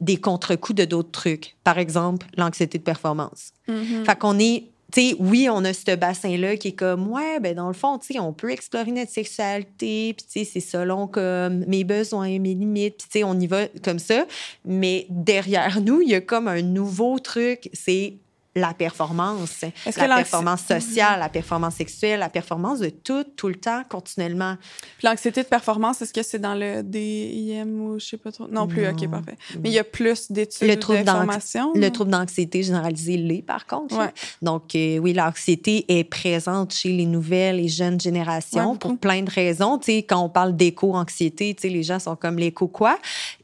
des 0.01 0.17
contre-coups 0.17 0.77
de 0.77 0.85
d'autres 0.85 1.11
trucs. 1.11 1.57
Par 1.65 1.79
exemple, 1.79 2.27
l'anxiété 2.37 2.79
de 2.79 2.83
performance. 2.83 3.53
Mm-hmm. 3.69 4.05
Fait 4.05 4.19
qu'on 4.19 4.39
est 4.39 4.65
sais, 4.95 5.17
oui, 5.19 5.49
on 5.51 5.65
a 5.65 5.73
ce 5.73 5.95
bassin-là 5.95 6.57
qui 6.57 6.69
est 6.69 6.73
comme, 6.73 7.11
ouais, 7.11 7.41
ben 7.41 7.55
dans 7.55 7.69
le 7.69 7.75
fond, 7.75 7.99
tu 7.99 8.15
sais, 8.15 8.21
on 8.21 8.33
peut 8.33 8.51
explorer 8.51 8.93
notre 8.93 9.11
sexualité, 9.11 10.15
puis 10.15 10.45
c'est 10.45 10.61
selon 10.61 11.07
comme 11.07 11.65
mes 11.67 11.85
besoins, 11.85 12.39
mes 12.39 12.55
limites, 12.55 13.07
puis 13.11 13.25
on 13.25 13.39
y 13.39 13.47
va 13.47 13.67
comme 13.83 13.99
ça. 13.99 14.27
Mais 14.65 15.07
derrière 15.11 15.81
nous, 15.81 16.01
il 16.01 16.11
y 16.11 16.15
a 16.15 16.21
comme 16.21 16.49
un 16.49 16.63
nouveau 16.63 17.19
truc, 17.19 17.71
c'est 17.73 18.15
la 18.57 18.75
performance, 18.75 19.65
la 19.97 20.17
performance 20.17 20.63
sociale, 20.63 21.21
la 21.21 21.29
performance 21.29 21.75
sexuelle, 21.75 22.19
la 22.19 22.29
performance 22.29 22.81
de 22.81 22.89
tout, 22.89 23.25
tout 23.37 23.49
le 23.49 23.55
temps, 23.55 23.83
continuellement. 23.89 24.57
L'anxiété 25.05 25.45
de 25.45 25.49
performance, 25.49 26.03
est-ce 26.03 26.13
que 26.13 26.23
c'est 26.23 26.41
dans 26.41 26.55
le 26.55 26.83
DIM 26.83 27.69
ou 27.81 28.01
je 28.01 28.07
sais 28.07 28.17
pas 28.17 28.33
trop? 28.33 28.49
Non 28.49 28.67
plus, 28.67 28.89
OK, 28.89 29.09
parfait. 29.09 29.37
Mais 29.63 29.71
il 29.71 29.73
y 29.73 29.79
a 29.79 29.85
plus 29.85 30.33
d'études 30.33 30.81
d'information? 31.05 31.73
Le 31.75 31.91
trouble 31.91 32.11
d'anxiété 32.11 32.65
généralisée 32.65 33.17
l'est, 33.17 33.43
par 33.43 33.67
contre. 33.67 33.97
Donc, 34.43 34.75
euh, 34.75 34.99
oui, 34.99 35.13
l'anxiété 35.13 35.85
est 35.89 36.05
présente 36.05 36.75
chez 36.75 36.91
les 36.91 37.07
nouvelles 37.07 37.61
et 37.61 37.69
jeunes 37.69 38.01
générations 38.01 38.77
pour 38.77 38.99
plein 38.99 39.23
de 39.23 39.31
raisons. 39.31 39.79
Tu 39.79 39.93
sais, 39.93 39.99
quand 40.03 40.21
on 40.21 40.29
parle 40.29 40.57
d'éco-anxiété, 40.57 41.55
tu 41.55 41.63
sais, 41.63 41.69
les 41.69 41.85
gens 41.85 42.01
sont 42.01 42.17
comme 42.17 42.39
l'éco 42.39 42.67
quoi? 42.67 42.99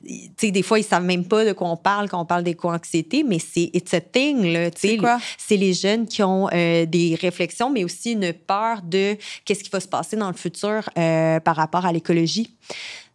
Tu 0.04 0.30
sais, 0.36 0.50
des 0.50 0.62
fois, 0.62 0.80
ils 0.80 0.84
savent 0.84 1.04
même 1.04 1.24
pas 1.24 1.44
de 1.44 1.52
quoi 1.52 1.70
on 1.70 1.76
parle 1.76 2.08
quand 2.08 2.20
on 2.20 2.26
parle 2.26 2.42
d'éco-anxiété, 2.42 3.22
mais 3.22 3.38
c'est 3.38 3.70
it's 3.72 3.94
a 3.94 4.00
thing, 4.00 4.52
là, 4.52 4.70
tu 4.70 4.80
sais 4.80 4.95
c'est 5.38 5.56
les 5.56 5.72
jeunes 5.72 6.06
qui 6.06 6.22
ont 6.22 6.48
euh, 6.52 6.86
des 6.86 7.16
réflexions, 7.20 7.70
mais 7.70 7.84
aussi 7.84 8.12
une 8.12 8.32
peur 8.32 8.82
de 8.82 9.16
qu'est-ce 9.44 9.62
qui 9.62 9.70
va 9.70 9.80
se 9.80 9.88
passer 9.88 10.16
dans 10.16 10.28
le 10.28 10.36
futur 10.36 10.88
euh, 10.98 11.40
par 11.40 11.56
rapport 11.56 11.86
à 11.86 11.92
l'écologie. 11.92 12.56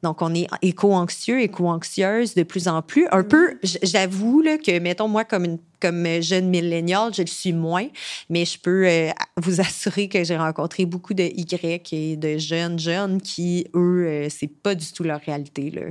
Donc, 0.04 0.22
on 0.22 0.34
est 0.34 0.48
éco-anxieux, 0.62 1.42
éco-anxieuse 1.42 2.34
de 2.34 2.44
plus 2.44 2.68
en 2.68 2.82
plus. 2.82 3.08
Un 3.12 3.22
mm. 3.22 3.28
peu, 3.28 3.60
j'avoue 3.84 4.44
que, 4.66 4.80
mettons, 4.80 5.08
moi, 5.08 5.24
comme 5.24 5.46
une 5.46 5.60
comme 5.82 6.22
jeune 6.22 6.48
millénial, 6.48 7.14
je 7.14 7.24
le 7.24 7.28
suis 7.28 7.54
moins, 7.54 7.88
mais 8.30 8.46
je 8.46 8.60
peux 8.60 8.88
euh, 8.88 9.10
vous 9.38 9.60
assurer 9.62 10.08
que 10.08 10.24
j'ai 10.24 10.38
rencontré 10.38 10.86
beaucoup 10.86 11.14
de 11.14 11.24
Y 11.24 11.94
et 11.94 12.16
de 12.16 12.38
jeunes 12.38 12.80
jeunes 12.80 13.22
qui, 13.22 13.68
eux, 13.76 14.06
euh, 14.08 14.28
c'est 14.30 14.48
pas 14.48 14.76
du 14.76 14.92
tout 14.92 15.04
leur 15.04 15.20
réalité. 15.20 15.72
Là. 15.72 15.82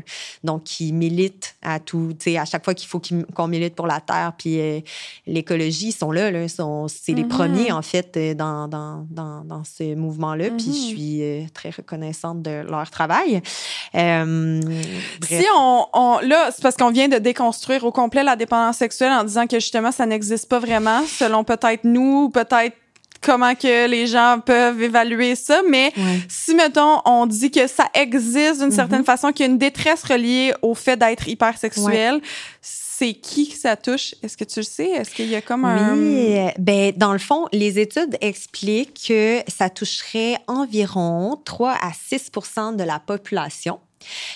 Donc, 0.45 0.65
qui 0.65 0.93
militent 0.93 1.57
à 1.63 1.81
tout, 1.81 2.15
tu 2.19 2.31
sais, 2.31 2.39
à 2.39 2.45
chaque 2.45 2.65
fois 2.65 2.75
qu'il 2.75 2.89
faut 2.89 3.03
qu'on 3.35 3.49
milite 3.49 3.75
pour 3.75 3.87
la 3.87 4.01
Terre, 4.01 4.33
puis 4.39 4.61
euh, 4.61 4.81
l'écologie, 5.27 5.89
ils 5.89 5.93
sont 5.93 6.13
là, 6.13 6.31
là 6.31 6.49
sont, 6.49 6.87
c'est 6.89 7.13
les 7.13 7.25
mm-hmm. 7.25 7.29
premiers, 7.29 7.73
en 7.73 7.83
fait, 7.83 8.19
dans, 8.37 8.69
dans, 8.69 9.07
dans, 9.11 9.45
dans 9.45 9.65
ce 9.65 9.95
mouvement-là, 9.95 10.51
puis 10.51 10.67
je 10.67 10.71
mm-hmm. 10.71 11.43
suis 11.43 11.51
très 11.53 11.71
reconnaissante 11.71 12.43
de 12.43 12.63
leur 12.69 12.89
travail. 12.91 13.43
si 13.93 15.45
on, 15.57 15.87
on 15.93 16.19
là, 16.21 16.51
c'est 16.53 16.63
parce 16.63 16.77
qu'on 16.77 16.91
vient 16.91 17.09
de 17.09 17.19
déconstruire 17.19 17.85
au 17.85 17.93
complet 17.93 18.23
la 18.23 18.37
dépendance 18.37 18.77
sexuelle 18.77 19.13
en 19.13 19.25
disant 19.25 19.47
que 19.47 19.57
justement, 19.57 19.80
ça 19.91 20.07
n'existe 20.07 20.49
pas 20.49 20.59
vraiment, 20.59 21.03
selon 21.07 21.45
peut-être 21.45 21.85
nous, 21.85 22.31
peut-être 22.31 22.77
comment 23.21 23.55
que 23.55 23.89
les 23.89 24.07
gens 24.07 24.41
peuvent 24.45 24.83
évaluer 24.83 25.35
ça, 25.35 25.61
mais 25.69 25.93
si, 26.29 26.55
mettons, 26.55 27.01
on 27.05 27.27
dit 27.27 27.51
que 27.51 27.67
ça 27.67 27.87
existe 27.95 28.61
d'une 28.61 28.71
certaine 28.71 29.01
mhm. 29.01 29.05
façon, 29.05 29.33
qu'il 29.33 29.47
y 29.47 29.49
a 29.49 29.53
une 29.53 29.59
détresse 29.59 30.03
reliée 30.03 30.53
au 30.63 30.75
fait 30.75 30.97
d'être 30.97 31.29
hypersexuel, 31.29 32.21
c'est 32.63 33.15
qui 33.15 33.49
que 33.49 33.57
ça 33.57 33.77
touche? 33.77 34.15
Est-ce 34.23 34.37
que 34.37 34.45
tu 34.45 34.61
le 34.61 34.65
sais? 34.65 34.89
Est-ce 34.91 35.11
qu'il 35.11 35.29
y 35.29 35.35
a 35.35 35.41
comme 35.41 35.65
un... 35.65 35.97
Oui, 35.97 36.37
ben, 36.59 36.93
dans 36.97 37.13
le 37.13 37.19
fond, 37.19 37.47
les 37.51 37.79
études 37.79 38.19
expliquent 38.21 39.09
que 39.09 39.41
ça 39.49 39.71
toucherait 39.71 40.37
environ 40.47 41.41
3 41.45 41.71
à 41.81 41.93
6% 41.93 42.77
de 42.77 42.85
la 42.85 42.99
population. 42.99 43.81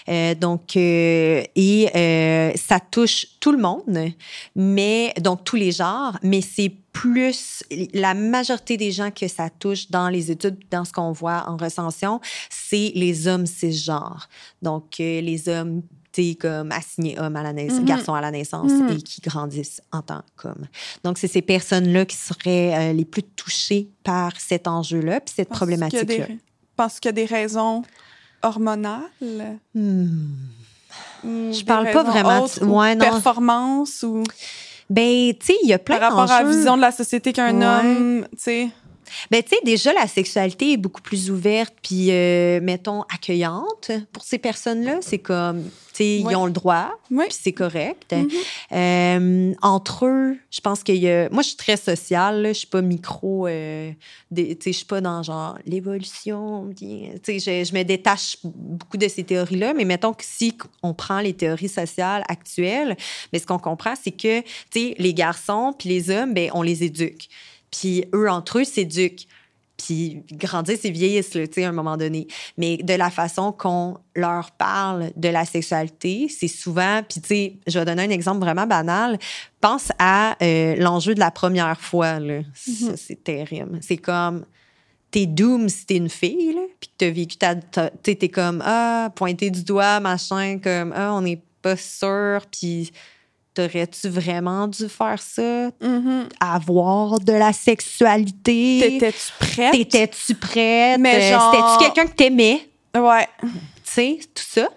Euh, 0.09 0.35
donc, 0.35 0.77
euh, 0.77 1.43
et 1.55 1.91
euh, 1.95 2.53
ça 2.57 2.81
touche 2.81 3.27
tout 3.41 3.53
le 3.53 3.59
monde, 3.59 4.13
mais 4.55 5.13
donc 5.21 5.45
tous 5.45 5.57
les 5.57 5.73
genres, 5.73 6.19
mais 6.23 6.41
c'est 6.41 6.73
plus 6.93 7.65
la 7.93 8.15
majorité 8.15 8.77
des 8.77 8.93
gens 8.93 9.11
que 9.11 9.27
ça 9.27 9.51
touche 9.51 9.91
dans 9.91 10.09
les 10.09 10.31
études, 10.31 10.59
dans 10.71 10.85
ce 10.85 10.93
qu'on 10.93 11.13
voit 11.13 11.45
en 11.49 11.57
recension, 11.57 12.21
c'est 12.51 12.93
les 12.95 13.27
hommes 13.27 13.47
cisgenres. 13.47 14.29
Donc, 14.63 14.99
les 14.99 15.49
hommes 15.49 15.83
comme 16.39 16.71
assignés 16.71 17.19
hommes 17.19 17.35
à 17.35 17.43
la 17.43 17.53
naissance, 17.53 17.81
mm-hmm. 17.81 17.87
garçons 17.87 18.15
à 18.15 18.21
la 18.21 18.31
naissance 18.31 18.71
mm-hmm. 18.71 18.99
et 18.99 19.03
qui 19.03 19.21
grandissent 19.21 19.81
en 19.91 20.01
tant 20.01 20.23
qu'hommes. 20.37 20.69
Donc, 21.03 21.19
c'est 21.19 21.27
ces 21.27 21.43
personnes-là 21.43 22.05
qui 22.05 22.17
seraient 22.17 22.95
les 22.95 23.05
plus 23.05 23.25
touchées 23.25 23.89
par 24.05 24.39
cet 24.39 24.69
enjeu-là, 24.69 25.21
puis 25.21 25.35
cette 25.35 25.49
problématique-là. 25.49 26.27
Parce 26.77 27.01
qu'il 27.01 27.09
y 27.09 27.11
a 27.11 27.13
des 27.13 27.25
raisons 27.25 27.83
hormonale? 28.45 29.59
Hmm. 29.75 30.29
Je 31.25 31.65
parle 31.65 31.91
pas 31.91 32.03
vraiment 32.03 32.45
de 32.45 32.65
ouais, 32.65 32.97
performance 32.97 34.03
ou. 34.03 34.23
Ben, 34.91 35.33
tu 35.39 35.47
sais, 35.47 35.57
il 35.63 35.69
y 35.69 35.73
a 35.73 35.79
plein 35.79 35.99
Par 35.99 36.11
rapport 36.11 36.31
à 36.31 36.43
la 36.43 36.49
vision 36.49 36.77
de 36.77 36.83
la 36.83 36.93
société 36.93 37.33
qu'un 37.33 37.63
homme, 37.63 38.27
tu 38.33 38.39
sais. 38.39 38.71
Ben, 39.31 39.43
tu 39.43 39.51
sais, 39.51 39.57
déjà, 39.65 39.93
la 39.93 40.07
sexualité 40.07 40.73
est 40.73 40.77
beaucoup 40.77 41.03
plus 41.03 41.31
ouverte, 41.31 41.75
puis, 41.83 42.09
euh, 42.11 42.61
mettons, 42.63 43.03
accueillante 43.03 43.91
pour 44.13 44.23
ces 44.23 44.39
personnes-là. 44.39 44.99
C'est 45.01 45.19
comme, 45.19 45.65
tu 45.95 45.99
sais, 45.99 46.19
ils 46.19 46.37
ont 46.37 46.47
le 46.47 46.53
droit, 46.53 46.99
puis 47.09 47.29
c'est 47.31 47.53
correct. 47.53 48.13
Mm-hmm. 48.13 48.31
Euh, 48.73 49.55
entre 49.63 50.07
eux, 50.07 50.37
je 50.51 50.61
pense 50.61 50.83
qu'il 50.83 50.97
y 50.97 51.09
a. 51.09 51.29
Moi, 51.31 51.43
je 51.43 51.49
suis 51.49 51.57
très 51.57 51.77
sociale, 51.77 52.49
je 52.49 52.53
suis 52.53 52.67
pas 52.67 52.83
micro. 52.83 53.47
Euh, 53.47 53.93
tu 54.35 54.43
sais, 54.45 54.73
je 54.73 54.79
suis 54.79 54.87
pas 54.87 55.01
dans 55.01 55.23
genre 55.23 55.57
l'évolution. 55.67 56.69
Tu 56.77 57.07
sais, 57.23 57.39
je, 57.39 57.69
je, 57.71 57.75
me 57.75 57.85
détache 57.85 58.39
beaucoup 58.43 58.97
de 58.97 59.07
ces 59.07 59.23
théories-là, 59.23 59.73
mais 59.75 59.85
mettons 59.85 60.13
que 60.13 60.25
si 60.25 60.57
on 60.83 60.95
prend 60.95 61.21
les 61.21 61.35
théories 61.35 61.69
sociales 61.69 62.25
actuelles, 62.29 62.97
mais 63.33 63.39
ce 63.39 63.47
qu'on 63.47 63.59
comprend, 63.59 63.95
c'est 64.01 64.11
que, 64.11 64.41
tu 64.41 64.47
sais, 64.73 64.95
les 64.99 65.15
garçons 65.15 65.75
puis 65.79 65.89
les 65.89 66.11
hommes, 66.11 66.35
ben, 66.35 66.51
on 66.55 66.63
les 66.63 66.83
éduque. 66.83 67.29
Puis 67.77 68.05
eux, 68.15 68.31
entre 68.31 68.61
eux, 68.61 68.65
s'éduquent. 68.65 69.27
Puis 69.77 70.23
grandissent 70.33 70.85
et 70.85 70.91
vieillissent, 70.91 71.31
tu 71.31 71.47
sais, 71.53 71.65
à 71.65 71.69
un 71.69 71.73
moment 71.73 71.97
donné. 71.97 72.29
Mais 72.57 72.77
de 72.77 72.95
la 72.95 73.11
façon 73.11 73.51
qu'on 73.51 73.99
leur 74.15 74.53
parle 74.53 75.11
de 75.17 75.29
la 75.29 75.45
sexualité, 75.45 76.29
c'est 76.29 76.49
souvent... 76.49 77.03
Puis 77.03 77.21
tu 77.21 77.29
sais, 77.29 77.57
je 77.67 77.79
vais 77.79 77.85
donner 77.85 78.05
un 78.05 78.11
exemple 78.11 78.39
vraiment 78.39 78.67
banal. 78.67 79.19
Pense 79.61 79.89
à 79.99 80.37
euh, 80.43 80.77
l'enjeu 80.77 81.15
de 81.15 81.21
la 81.21 81.33
première 81.33 81.81
fois, 81.81 82.21
là. 82.21 82.43
Ça, 82.55 82.71
mm-hmm. 82.71 82.97
c'est 82.97 83.25
terrible. 83.25 83.79
C'est 83.83 83.97
comme 83.97 84.45
t'es 85.11 85.27
doom 85.27 85.69
si 85.69 85.87
t'es 85.87 85.97
une 85.97 86.09
fille, 86.09 86.55
là, 86.55 86.63
puis 86.81 86.89
que 86.89 86.95
t'as 86.99 87.11
vécu 87.11 87.37
ta. 87.37 87.55
t'es 87.55 88.29
comme, 88.29 88.61
ah, 88.65 89.11
pointé 89.15 89.49
du 89.51 89.63
doigt, 89.63 90.01
machin, 90.01 90.59
comme, 90.59 90.93
ah, 90.93 91.15
on 91.15 91.23
n'est 91.23 91.41
pas 91.63 91.77
sûr, 91.77 92.41
puis 92.51 92.91
t'aurais-tu 93.55 94.09
vraiment 94.09 94.67
dû 94.69 94.89
faire 94.89 95.21
ça? 95.21 95.71
Mhm. 95.81 96.29
Avoir 96.41 97.21
de 97.21 97.33
la 97.33 97.53
sexualité? 97.53 98.79
T'étais-tu 98.81 99.33
prête? 99.39 99.73
T'étais-tu 99.73 100.35
prête? 100.35 100.99
Mais 101.01 101.17
Euh, 101.17 101.31
genre- 101.33 101.53
C'était-tu 101.55 101.79
quelqu'un 101.95 102.11
que 102.11 102.17
t'aimais? 102.17 102.69
Ouais. 102.97 103.29
Tu 103.43 103.51
sais, 103.85 104.19
tout 104.35 104.43
ça. 104.49 104.63
Ça 104.63 104.69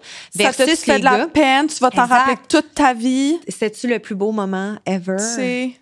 te 0.52 0.62
Versus 0.62 0.80
fait 0.84 0.98
de 0.98 1.04
la 1.04 1.18
gars, 1.18 1.26
peine, 1.28 1.66
tu 1.66 1.74
vas 1.80 1.90
t'en 1.90 2.04
Exact. 2.04 2.18
rappeler 2.18 2.36
toute 2.48 2.74
ta 2.74 2.94
vie? 2.94 3.38
c'était-tu 3.48 3.86
le 3.88 3.98
plus 3.98 4.14
beau 4.14 4.32
moment 4.32 4.76
ever? 4.86 5.18
C'est. 5.18 5.72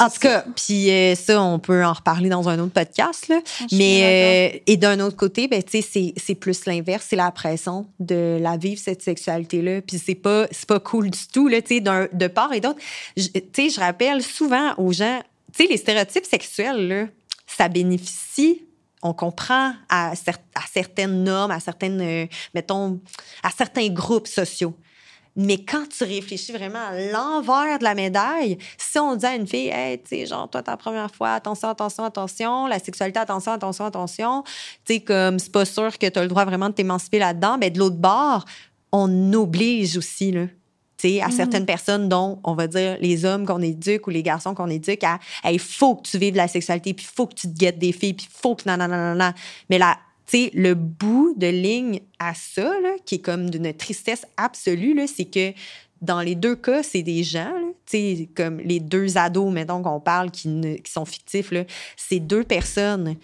En 0.00 0.10
tout 0.10 0.18
cas, 0.20 0.44
puis 0.54 0.90
euh, 0.90 1.14
ça, 1.14 1.40
on 1.42 1.58
peut 1.58 1.84
en 1.84 1.92
reparler 1.94 2.28
dans 2.28 2.48
un 2.48 2.58
autre 2.58 2.72
podcast. 2.72 3.28
Là. 3.28 3.40
Mais, 3.72 4.52
euh, 4.54 4.58
et 4.66 4.76
d'un 4.76 5.00
autre 5.00 5.16
côté, 5.16 5.48
ben, 5.48 5.62
tu 5.62 5.80
sais, 5.82 6.12
c'est- 6.16 6.34
plus 6.34 6.66
l'inverse, 6.66 7.06
c'est 7.08 7.16
la 7.16 7.30
pression 7.30 7.86
de 7.98 8.38
la 8.40 8.56
vivre, 8.58 8.78
cette 8.82 9.00
sexualité-là. 9.02 9.80
Puis 9.80 9.98
c'est 9.98 10.14
pas, 10.14 10.46
c'est 10.50 10.66
pas 10.66 10.80
cool 10.80 11.10
du 11.10 11.26
tout, 11.32 11.48
là, 11.48 11.62
tu 11.62 11.76
sais, 11.76 11.80
d'un- 11.80 12.08
de 12.12 12.26
part 12.26 12.52
et 12.52 12.60
d'autre. 12.60 12.78
Je- 13.16 13.28
Tu 13.28 13.42
sais, 13.54 13.70
je 13.70 13.80
rappelle 13.80 14.22
souvent 14.22 14.74
aux 14.76 14.92
gens, 14.92 15.20
tu 15.56 15.62
sais, 15.64 15.70
les 15.70 15.78
stéréotypes 15.78 16.26
sexuels, 16.26 16.88
là, 16.88 17.06
ça 17.46 17.68
bénéficie 17.68 18.62
on 19.02 19.12
comprend 19.12 19.72
à, 19.88 20.14
cer- 20.14 20.34
à 20.54 20.62
certaines 20.72 21.22
normes, 21.22 21.52
à 21.52 21.60
certaines, 21.60 22.00
euh, 22.00 22.26
mettons, 22.54 22.98
à 23.42 23.50
certains 23.56 23.88
groupes 23.88 24.26
sociaux. 24.26 24.74
Mais 25.36 25.58
quand 25.58 25.86
tu 25.88 26.04
réfléchis 26.04 26.52
vraiment 26.52 26.78
à 26.78 26.98
l'envers 27.12 27.78
de 27.78 27.84
la 27.84 27.94
médaille, 27.94 28.56
si 28.78 28.98
on 28.98 29.16
dit 29.16 29.26
à 29.26 29.34
une 29.34 29.46
fille, 29.46 29.68
hey, 29.68 29.98
tu 29.98 30.08
sais, 30.08 30.26
genre, 30.26 30.48
toi, 30.48 30.62
ta 30.62 30.78
première 30.78 31.14
fois, 31.14 31.34
attention, 31.34 31.68
attention, 31.68 32.04
attention, 32.04 32.66
la 32.66 32.78
sexualité, 32.78 33.18
attention, 33.18 33.52
attention, 33.52 33.84
attention, 33.84 34.42
tu 34.86 34.94
sais, 34.94 35.00
comme, 35.00 35.38
c'est 35.38 35.52
pas 35.52 35.66
sûr 35.66 35.98
que 35.98 36.06
tu 36.06 36.18
as 36.18 36.22
le 36.22 36.28
droit 36.28 36.46
vraiment 36.46 36.70
de 36.70 36.74
t'émanciper 36.74 37.18
là-dedans, 37.18 37.58
ben, 37.58 37.70
de 37.70 37.78
l'autre 37.78 37.96
bord, 37.96 38.46
on 38.92 39.32
oblige 39.34 39.98
aussi, 39.98 40.32
là. 40.32 40.46
tu 40.96 41.08
sais, 41.08 41.20
à 41.20 41.30
certaines 41.30 41.66
personnes 41.66 42.08
dont, 42.08 42.40
on 42.42 42.54
va 42.54 42.66
dire, 42.66 42.96
les 43.00 43.26
hommes 43.26 43.44
qu'on 43.44 43.60
éduque 43.60 44.06
ou 44.06 44.10
les 44.10 44.22
garçons 44.22 44.54
qu'on 44.54 44.70
éduque 44.70 45.04
à, 45.04 45.18
il 45.50 45.58
faut 45.58 45.96
que 45.96 46.08
tu 46.08 46.16
vives 46.16 46.36
la 46.36 46.48
sexualité, 46.48 46.94
puis 46.94 47.06
il 47.06 47.14
faut 47.14 47.26
que 47.26 47.34
tu 47.34 47.46
te 47.52 47.58
guettes 47.58 47.78
des 47.78 47.92
filles, 47.92 48.14
puis 48.14 48.26
il 48.30 48.40
faut 48.40 48.54
que 48.54 48.62
nanana. 48.64 49.34
Mais 49.68 49.76
là, 49.76 49.96
tu 49.96 50.05
sais, 50.26 50.50
le 50.54 50.74
bout 50.74 51.34
de 51.36 51.46
ligne 51.46 52.00
à 52.18 52.34
ça, 52.34 52.72
qui 53.04 53.16
est 53.16 53.20
comme 53.20 53.50
d'une 53.50 53.72
tristesse 53.72 54.26
absolue, 54.36 55.06
c'est 55.06 55.26
que 55.26 55.52
dans 56.02 56.20
les 56.20 56.34
deux 56.34 56.56
cas, 56.56 56.82
c'est 56.82 57.02
des 57.02 57.22
gens, 57.22 57.52
là, 57.52 58.08
comme 58.34 58.58
les 58.58 58.80
deux 58.80 59.16
ados, 59.16 59.52
mettons, 59.52 59.82
qu'on 59.82 60.00
parle, 60.00 60.30
qui, 60.30 60.48
ne- 60.48 60.76
sont 60.86 61.04
fictifs, 61.04 61.52
c'est 61.96 62.20
deux 62.20 62.44
personnes. 62.44 63.16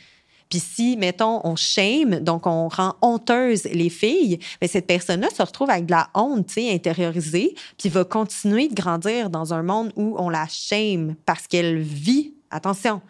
Puis 0.49 0.61
si, 0.61 0.97
mettons, 0.99 1.41
on 1.45 1.57
shame, 1.57 2.21
donc 2.21 2.47
on 2.47 2.69
rend 2.69 2.95
honteuse 3.01 3.65
les 3.65 3.89
filles, 3.89 4.39
bien, 4.61 4.69
cette 4.69 4.87
personne-là 4.87 5.29
se 5.35 5.43
retrouve 5.43 5.71
avec 5.71 5.87
de 5.87 5.93
la 5.93 6.11
honte, 6.15 6.47
tu 6.47 6.69
intériorisée, 6.69 7.55
puis 7.79 7.89
va 7.89 8.05
continuer 8.05 8.69
de 8.69 8.75
grandir 8.75 9.31
dans 9.31 9.55
un 9.55 9.63
monde 9.63 9.93
où 9.97 10.15
on 10.19 10.29
la 10.29 10.47
shame 10.49 11.15
parce 11.25 11.47
qu'elle 11.47 11.79
vit, 11.79 12.35
attention, 12.51 13.01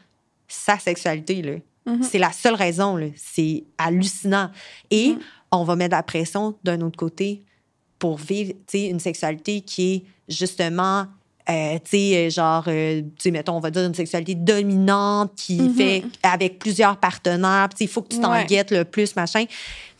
sa 0.46 0.78
sexualité. 0.78 1.62
Mhm. 1.86 2.02
C'est 2.02 2.18
la 2.18 2.32
seule 2.32 2.54
raison. 2.54 2.98
C'est 3.16 3.64
hallucinant. 3.78 4.50
Et 4.90 5.10
Mhm. 5.14 5.20
on 5.52 5.64
va 5.64 5.76
mettre 5.76 5.94
la 5.96 6.02
pression 6.02 6.56
d'un 6.64 6.80
autre 6.80 6.96
côté 6.96 7.44
pour 7.98 8.16
vivre, 8.18 8.52
une 8.74 9.00
sexualité 9.00 9.60
qui 9.60 9.92
est 9.94 10.04
justement, 10.28 11.06
euh, 11.50 11.74
tu 11.84 11.90
sais, 11.90 12.16
euh, 12.26 12.30
genre, 12.30 12.64
euh, 12.68 13.00
tu 13.00 13.08
sais, 13.18 13.30
mettons, 13.30 13.56
on 13.56 13.60
va 13.60 13.70
dire 13.70 13.82
une 13.84 13.94
sexualité 13.94 14.34
dominante 14.34 15.32
qui 15.36 15.60
Mhm. 15.60 15.74
fait 15.74 16.04
avec 16.22 16.58
plusieurs 16.58 16.96
partenaires. 16.98 17.68
Tu 17.70 17.78
sais, 17.78 17.84
il 17.84 17.88
faut 17.88 18.02
que 18.02 18.08
tu 18.14 18.20
t'en 18.20 18.30
Ouais. 18.32 18.46
guettes 18.46 18.70
le 18.70 18.84
plus, 18.84 19.16
machin. 19.16 19.44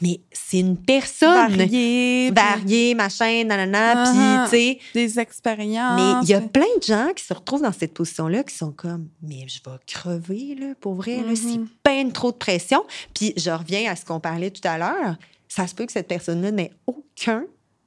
Mais 0.01 0.21
c'est 0.33 0.59
une 0.59 0.77
personne 0.77 1.55
Varié, 1.57 2.31
puis 2.33 2.43
variée, 2.43 2.95
machin, 2.95 3.45
nanana. 3.45 4.05
Uh-huh. 4.05 4.49
Puis, 4.49 4.51
tu 4.51 4.57
sais, 4.57 4.79
des 4.95 5.19
expériences. 5.21 5.97
mais 5.97 6.25
il 6.27 6.29
y 6.31 6.35
a 6.35 6.41
plein 6.41 6.63
de 6.79 6.83
gens 6.83 7.09
qui 7.15 7.25
se 7.25 7.33
retrouvent 7.33 7.63
dans 7.63 7.73
cette 7.73 7.95
position-là 7.95 8.43
qui 8.43 8.55
sont 8.57 8.73
comme, 8.73 9.09
mais 9.23 9.47
je 9.49 9.59
vais 9.69 9.77
crever, 9.87 10.57
là, 10.59 10.67
pour 10.81 10.95
vrai, 10.95 11.19
là, 11.19 11.35
c'est 11.37 11.59
Mhm. 11.59 11.69
peine 11.83 12.13
trop 12.13 12.33
de 12.33 12.37
pression. 12.37 12.85
Puis 13.15 13.33
je 13.37 13.51
reviens 13.51 13.91
à 13.93 13.97
ce 13.97 14.05
qu'on 14.05 14.19
parlait 14.21 14.51
tout 14.51 14.67
à 14.67 14.79
l'heure. 14.79 15.17
Ça 15.49 15.67
se 15.67 15.75
peut 15.75 15.87
que 15.87 15.93
cette 15.93 16.09
personne-là 16.09 16.51
n'ait 16.51 16.73
aucun, 16.87 17.45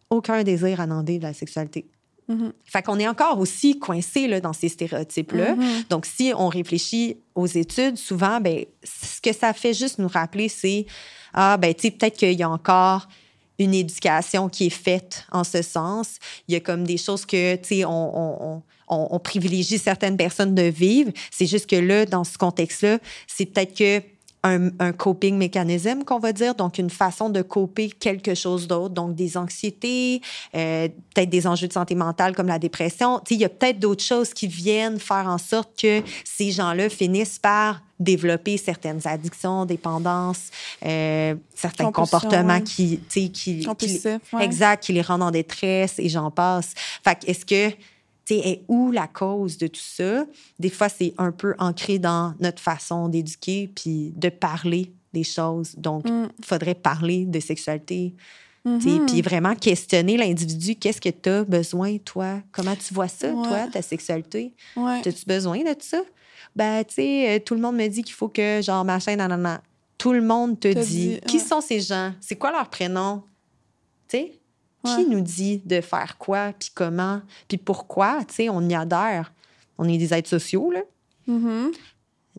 aucun 0.09 0.43
désir 0.43 0.79
à 0.79 0.85
demander 0.85 1.17
de 1.17 1.23
la 1.23 1.33
sexualité. 1.33 1.85
Mhm. 2.27 2.53
Fait 2.65 2.81
qu'on 2.81 2.97
est 2.99 3.07
encore 3.07 3.39
aussi 3.39 3.77
coincé 3.77 4.39
dans 4.41 4.53
ces 4.53 4.69
stéréotypes-là. 4.69 5.55
Mhm. 5.55 5.83
Donc, 5.89 6.05
si 6.05 6.33
on 6.35 6.47
réfléchit 6.47 7.17
aux 7.35 7.45
études, 7.45 7.97
souvent, 7.97 8.39
ben, 8.41 8.65
ce 8.83 9.21
que 9.21 9.31
ça 9.33 9.53
fait 9.53 9.73
juste 9.73 9.99
nous 9.99 10.07
rappeler, 10.07 10.49
c'est 10.49 10.85
ah, 11.33 11.57
ben, 11.57 11.73
tu 11.73 11.81
sais, 11.83 11.91
peut-être 11.91 12.17
qu'il 12.17 12.31
y 12.33 12.43
a 12.43 12.49
encore 12.49 13.07
une 13.59 13.73
éducation 13.73 14.49
qui 14.49 14.65
est 14.67 14.69
faite 14.69 15.25
en 15.31 15.43
ce 15.43 15.61
sens. 15.61 16.15
Il 16.47 16.53
y 16.53 16.57
a 16.57 16.59
comme 16.61 16.83
des 16.85 16.97
choses 16.97 17.25
que, 17.25 17.55
tu 17.57 17.67
sais, 17.67 17.85
on, 17.85 18.55
on- 18.55 18.63
on 18.87 19.19
privilégie 19.19 19.79
certaines 19.79 20.15
personnes 20.17 20.53
de 20.55 20.63
vivre. 20.63 21.11
C'est 21.31 21.47
juste 21.47 21.67
que 21.69 21.75
là, 21.75 22.05
dans 22.05 22.23
ce 22.23 22.37
contexte-là, 22.37 22.99
c'est 23.27 23.45
peut-être 23.47 23.75
que 23.75 24.01
un, 24.45 24.69
un 24.79 24.91
coping 24.91 25.37
mécanisme 25.37 26.03
qu'on 26.03 26.19
va 26.19 26.31
dire, 26.31 26.53
donc 26.53 26.77
une 26.77 26.91
façon 26.91 27.29
de 27.29 27.41
coper 27.41 27.89
quelque 27.89 28.35
chose 28.35 28.67
d'autre, 28.67 28.93
donc 28.93 29.15
des 29.15 29.37
anxiétés, 29.37 30.21
euh, 30.53 30.87
peut-être 31.13 31.29
des 31.29 31.47
enjeux 31.47 31.67
de 31.67 31.73
santé 31.73 31.95
mentale 31.95 32.35
comme 32.35 32.47
la 32.47 32.59
dépression. 32.59 33.19
Tu 33.19 33.29
sais, 33.29 33.35
il 33.35 33.41
y 33.41 33.45
a 33.45 33.49
peut-être 33.49 33.79
d'autres 33.79 34.03
choses 34.03 34.33
qui 34.33 34.47
viennent 34.47 34.99
faire 34.99 35.27
en 35.27 35.39
sorte 35.39 35.71
que 35.81 36.01
ces 36.23 36.51
gens-là 36.51 36.89
finissent 36.89 37.39
par 37.39 37.81
développer 37.99 38.57
certaines 38.57 38.99
addictions, 39.05 39.65
dépendances, 39.65 40.49
euh, 40.85 41.33
certains 41.55 41.91
comportements 41.91 42.61
qui, 42.61 42.99
tu 43.09 43.21
sais, 43.21 43.29
qui, 43.29 43.67
qui, 43.77 44.01
ouais. 44.33 44.43
exact, 44.43 44.83
qui 44.83 44.93
les 44.93 45.01
rendent 45.01 45.23
en 45.23 45.31
détresse 45.31 45.95
et 45.97 46.09
j'en 46.09 46.29
passe. 46.29 46.73
Fait 47.03 47.17
est-ce 47.25 47.45
que 47.45 47.73
est 48.33 48.63
où 48.67 48.91
la 48.91 49.07
cause 49.07 49.57
de 49.57 49.67
tout 49.67 49.79
ça? 49.81 50.25
Des 50.59 50.69
fois, 50.69 50.89
c'est 50.89 51.13
un 51.17 51.31
peu 51.31 51.53
ancré 51.59 51.99
dans 51.99 52.33
notre 52.39 52.61
façon 52.61 53.07
d'éduquer 53.09 53.69
puis 53.75 54.13
de 54.15 54.29
parler 54.29 54.91
des 55.13 55.23
choses. 55.23 55.75
Donc, 55.77 56.03
il 56.05 56.11
Mm. 56.13 56.29
faudrait 56.43 56.75
parler 56.75 57.25
de 57.25 57.39
sexualité. 57.39 58.13
Mhm. 58.65 59.05
Puis 59.05 59.21
vraiment 59.21 59.53
questionner 59.55 60.17
l'individu. 60.17 60.75
Qu'est-ce 60.75 60.99
que 60.99 61.09
tu 61.09 61.29
as 61.29 61.43
besoin, 61.43 61.97
toi? 61.99 62.41
Comment 62.51 62.75
tu 62.75 62.93
vois 62.95 63.07
ça, 63.07 63.31
Ouais. 63.31 63.47
toi, 63.47 63.67
ta 63.71 63.81
sexualité? 63.83 64.53
Ouais. 64.75 65.01
As-tu 65.05 65.25
besoin 65.27 65.59
de 65.59 65.75
ça? 65.79 66.01
Ben, 66.55 66.83
tu 66.83 66.95
sais, 66.95 67.29
euh, 67.35 67.39
tout 67.39 67.53
le 67.53 67.61
monde 67.61 67.75
me 67.75 67.87
dit 67.87 68.01
qu'il 68.01 68.13
faut 68.15 68.27
que, 68.29 68.61
genre, 68.63 68.83
machin, 68.83 69.15
nanana. 69.15 69.61
Tout 69.97 70.13
le 70.13 70.21
monde 70.21 70.59
te 70.59 70.73
Te 70.73 70.79
dit. 70.79 71.07
dit, 71.09 71.19
Qui 71.27 71.39
sont 71.39 71.61
ces 71.61 71.79
gens? 71.79 72.11
C'est 72.19 72.35
quoi 72.35 72.51
leur 72.51 72.67
prénom? 72.69 73.21
Tu 74.07 74.17
sais? 74.17 74.31
Ouais. 74.85 74.95
Qui 74.95 75.09
nous 75.09 75.21
dit 75.21 75.61
de 75.65 75.81
faire 75.81 76.17
quoi, 76.17 76.53
puis 76.57 76.69
comment, 76.73 77.21
puis 77.47 77.57
pourquoi? 77.57 78.23
Tu 78.27 78.35
sais, 78.35 78.49
on 78.49 78.61
y 78.69 78.75
adhère. 78.75 79.33
On 79.77 79.87
est 79.89 79.97
des 79.97 80.13
êtres 80.13 80.29
sociaux, 80.29 80.71
là. 80.71 80.81
Mhm. 81.27 81.71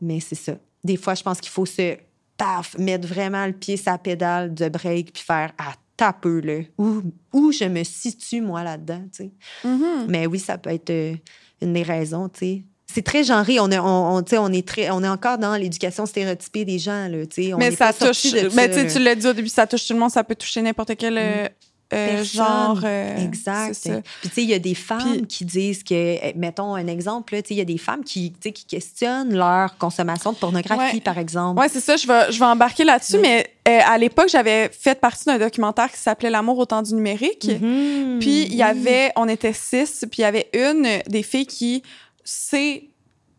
Mais 0.00 0.20
c'est 0.20 0.34
ça. 0.34 0.54
Des 0.84 0.96
fois, 0.96 1.14
je 1.14 1.22
pense 1.22 1.40
qu'il 1.40 1.50
faut 1.50 1.66
se, 1.66 1.96
paf, 2.36 2.78
mettre 2.78 3.06
vraiment 3.08 3.46
le 3.46 3.52
pied 3.52 3.80
la 3.84 3.98
pédale 3.98 4.54
de 4.54 4.68
break, 4.68 5.12
puis 5.12 5.22
faire 5.22 5.52
à 5.58 6.12
peu 6.12 6.40
là. 6.40 6.62
Où, 6.78 7.02
où 7.32 7.52
je 7.52 7.64
me 7.64 7.82
situe, 7.84 8.40
moi, 8.40 8.62
là-dedans, 8.62 9.02
tu 9.12 9.24
sais. 9.24 9.30
Mhm. 9.64 10.06
Mais 10.08 10.26
oui, 10.26 10.38
ça 10.38 10.58
peut 10.58 10.70
être 10.70 10.90
euh, 10.90 11.14
une 11.62 11.72
des 11.72 11.82
raisons, 11.82 12.28
tu 12.28 12.38
sais. 12.38 12.64
C'est 12.86 13.02
très 13.02 13.24
genré. 13.24 13.58
On 13.58 13.70
est, 13.70 13.78
on, 13.78 14.22
on, 14.30 14.52
est 14.52 14.66
très, 14.66 14.90
on 14.90 15.02
est 15.02 15.08
encore 15.08 15.38
dans 15.38 15.56
l'éducation 15.56 16.06
stéréotypée 16.06 16.64
des 16.64 16.78
gens. 16.78 17.08
Là, 17.08 17.26
tu 17.26 17.42
sais. 17.42 17.54
On 17.54 17.58
Mais 17.58 17.68
est 17.68 17.76
ça 17.76 17.92
touche. 17.92 18.32
de 18.32 18.54
Mais 18.54 18.72
ça, 18.72 18.84
tu 18.84 19.02
l'as 19.02 19.14
dit 19.14 19.26
au 19.26 19.32
début, 19.32 19.48
ça 19.48 19.66
touche 19.66 19.86
tout 19.86 19.94
le 19.94 19.98
monde, 19.98 20.10
ça 20.10 20.22
peut 20.22 20.36
toucher 20.36 20.62
n'importe 20.62 20.96
quel 20.96 21.18
euh, 21.18 21.48
euh, 21.92 22.24
genre. 22.24 22.80
euh, 22.84 23.16
Exact. 23.24 23.78
Puis, 24.20 24.28
tu 24.28 24.34
sais, 24.34 24.42
il 24.42 24.48
y 24.50 24.54
a 24.54 24.58
des 24.58 24.74
femmes 24.74 25.26
qui 25.26 25.44
disent 25.44 25.82
que, 25.84 25.94
eh, 25.94 26.32
mettons 26.36 26.74
un 26.74 26.86
exemple, 26.88 27.34
tu 27.36 27.38
sais, 27.38 27.54
il 27.54 27.56
y 27.58 27.60
a 27.60 27.64
des 27.64 27.78
femmes 27.78 28.02
qui, 28.02 28.32
tu 28.32 28.38
sais, 28.42 28.52
qui 28.52 28.64
questionnent 28.64 29.34
leur 29.34 29.78
consommation 29.78 30.32
de 30.32 30.36
pornographie, 30.38 30.96
Ouais. 30.96 31.00
par 31.00 31.16
exemple. 31.18 31.60
Ouais, 31.60 31.68
c'est 31.68 31.80
ça, 31.80 31.96
je 31.96 32.06
vais, 32.06 32.32
je 32.32 32.38
vais 32.38 32.44
embarquer 32.44 32.84
là-dessus, 32.84 33.18
mais 33.18 33.46
euh, 33.68 33.78
à 33.86 33.98
l'époque, 33.98 34.28
j'avais 34.28 34.68
fait 34.70 35.00
partie 35.00 35.24
d'un 35.26 35.38
documentaire 35.38 35.90
qui 35.90 35.98
s'appelait 35.98 36.30
L'amour 36.30 36.58
au 36.58 36.66
temps 36.66 36.82
du 36.82 36.94
numérique. 36.94 37.44
Mhm. 37.48 38.18
Puis 38.20 38.42
il 38.44 38.52
y 38.54 38.56
Oui. 38.56 38.62
avait, 38.62 39.12
on 39.16 39.28
était 39.28 39.52
six, 39.52 40.04
puis 40.10 40.18
il 40.18 40.22
y 40.22 40.24
avait 40.24 40.48
une 40.54 40.88
des 41.08 41.22
filles 41.22 41.46
qui 41.46 41.82
s'est 42.24 42.88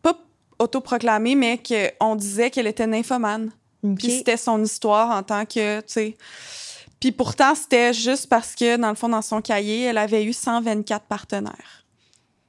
pas 0.02 0.16
autoproclamée, 0.58 1.34
mais 1.34 1.60
qu'on 1.98 2.16
disait 2.16 2.50
qu'elle 2.50 2.66
était 2.66 2.86
nymphomane. 2.86 3.50
Puis 3.96 4.10
c'était 4.10 4.36
son 4.36 4.62
histoire 4.64 5.16
en 5.16 5.22
tant 5.22 5.44
que, 5.44 5.78
tu 5.80 5.84
sais. 5.86 6.16
Puis 7.00 7.12
pourtant, 7.12 7.54
c'était 7.54 7.92
juste 7.92 8.28
parce 8.28 8.54
que, 8.54 8.76
dans 8.76 8.88
le 8.88 8.94
fond, 8.96 9.08
dans 9.08 9.22
son 9.22 9.40
cahier, 9.40 9.84
elle 9.84 9.98
avait 9.98 10.24
eu 10.24 10.32
124 10.32 11.04
partenaires. 11.06 11.84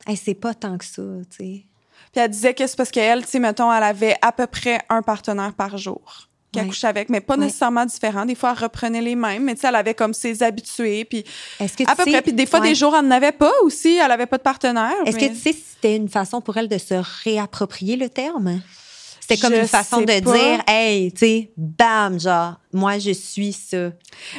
Hey, 0.08 0.18
c'est 0.18 0.34
pas 0.34 0.54
tant 0.54 0.78
que 0.78 0.86
ça, 0.86 1.02
tu 1.30 1.38
sais. 1.38 1.64
Puis 2.12 2.22
elle 2.24 2.32
disait 2.32 2.56
que 2.56 2.66
c'est 2.66 2.76
parce 2.76 2.89
qu'elle, 2.89 3.24
tu 3.26 3.30
sais, 3.32 3.39
mettons, 3.39 3.72
elle 3.72 3.84
avait 3.84 4.16
à 4.22 4.32
peu 4.32 4.47
près 4.47 4.80
un 4.89 5.04
partenaire 5.04 5.54
par 5.54 5.78
jour 5.78 6.28
qu'elle 6.52 6.64
Ouais. 6.64 6.70
couchait 6.70 6.88
avec, 6.88 7.10
mais 7.10 7.22
pas 7.22 7.36
Ouais. 7.36 7.41
nécessairement 7.45 7.86
différents. 7.86 8.26
Des 8.26 8.34
fois, 8.34 8.56
elle 8.58 8.64
reprenait 8.64 9.02
les 9.04 9.14
mêmes, 9.16 9.43
mais 9.43 9.54
tu 9.54 9.62
sais, 9.62 9.68
elle 9.68 9.76
avait 9.76 9.93
comme 9.93 10.16
ses 10.16 10.41
habitués, 10.41 11.06
puis 11.06 11.24
Est-ce 11.60 11.78
que 11.78 11.84
à 11.84 11.95
peu 11.95 12.06
sais- 12.06 12.10
près. 12.12 12.22
Puis 12.24 12.34
des 12.34 12.47
fois, 12.47 12.60
ouais. 12.60 12.70
des 12.70 12.74
jours, 12.76 12.95
elle 12.97 13.06
n'en 13.06 13.12
avait 13.18 13.32
pas 13.34 13.52
aussi, 13.62 13.97
elle 13.97 14.10
avait 14.10 14.26
pas 14.26 14.38
de 14.39 14.41
partenaire. 14.41 14.95
Est-ce 15.06 15.18
mais 15.18 15.30
que 15.30 15.34
tu 15.36 15.39
sais 15.39 15.54
si 15.54 15.64
c'était 15.76 15.95
une 15.95 16.10
façon 16.10 16.41
pour 16.41 16.58
elle 16.58 16.68
de 16.68 16.80
se 16.80 16.95
réapproprier 17.24 17.97
le 17.97 18.10
terme? 18.10 18.62
C'était 19.30 19.42
comme 19.42 19.54
Je 19.54 19.62
une 19.62 19.68
façon 19.68 20.02
de 20.02 20.06
pas. 20.06 20.20
dire, 20.20 20.64
hey, 20.68 21.12
tu 21.12 21.20
sais, 21.20 21.52
bam, 21.56 22.20
genre, 22.20 22.56
moi, 22.74 22.98
je 22.98 23.12
suis 23.12 23.54
ça. 23.54 23.92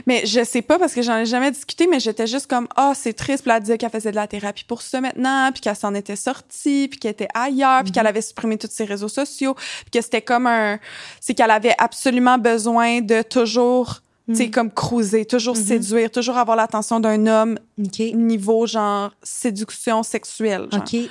Mais 0.07 0.27
je 0.27 0.45
sais 0.45 0.63
pas 0.63 0.79
parce 0.79 0.95
que 0.95 1.03
j'en 1.03 1.19
ai 1.19 1.27
jamais 1.27 1.51
discuté, 1.51 1.87
mais 1.87 2.01
j'étais 2.01 2.27
juste 2.27 2.49
comme 2.49 2.67
ah 2.77 2.93
c'est 2.95 3.13
triste. 3.13 3.45
Puis 3.45 3.53
elle 3.55 3.61
disait 3.61 3.79
qu'elle 3.79 3.91
faisait 3.91 4.11
de 4.11 4.17
la 4.17 4.27
thérapie 4.27 4.65
pour 4.65 4.83
ça 4.83 5.01
maintenant, 5.01 5.51
puis 5.53 5.61
qu'elle 5.61 5.77
s'en 5.77 5.95
était 5.95 6.17
sortie, 6.17 6.89
puis 6.89 6.99
qu'elle 6.99 7.13
était 7.13 7.29
ailleurs, 7.35 7.83
puis 7.83 7.93
qu'elle 7.93 8.07
avait 8.07 8.23
supprimé 8.23 8.59
tous 8.59 8.69
ses 8.71 8.85
réseaux 8.85 9.09
sociaux, 9.09 9.55
puis 9.55 9.91
que 9.93 10.01
c'était 10.01 10.23
comme 10.23 10.47
un, 10.47 10.79
c'est 11.21 11.35
qu'elle 11.35 11.51
avait 11.51 11.75
absolument 11.79 12.39
besoin 12.39 13.01
de 13.01 13.23
toujours, 13.23 14.01
tu 14.29 14.35
sais 14.35 14.51
comme 14.51 14.73
cruiser, 14.73 15.25
toujours 15.25 15.57
séduire, 15.57 16.11
toujours 16.11 16.37
avoir 16.37 16.57
l'attention 16.57 17.01
d'un 17.01 17.27
homme 17.27 17.59
OK. 17.79 18.01
niveau 18.15 18.67
genre 18.67 19.13
séduction 19.23 20.03
sexuelle. 20.03 20.67
genre. 20.73 20.83
OK. 20.83 21.09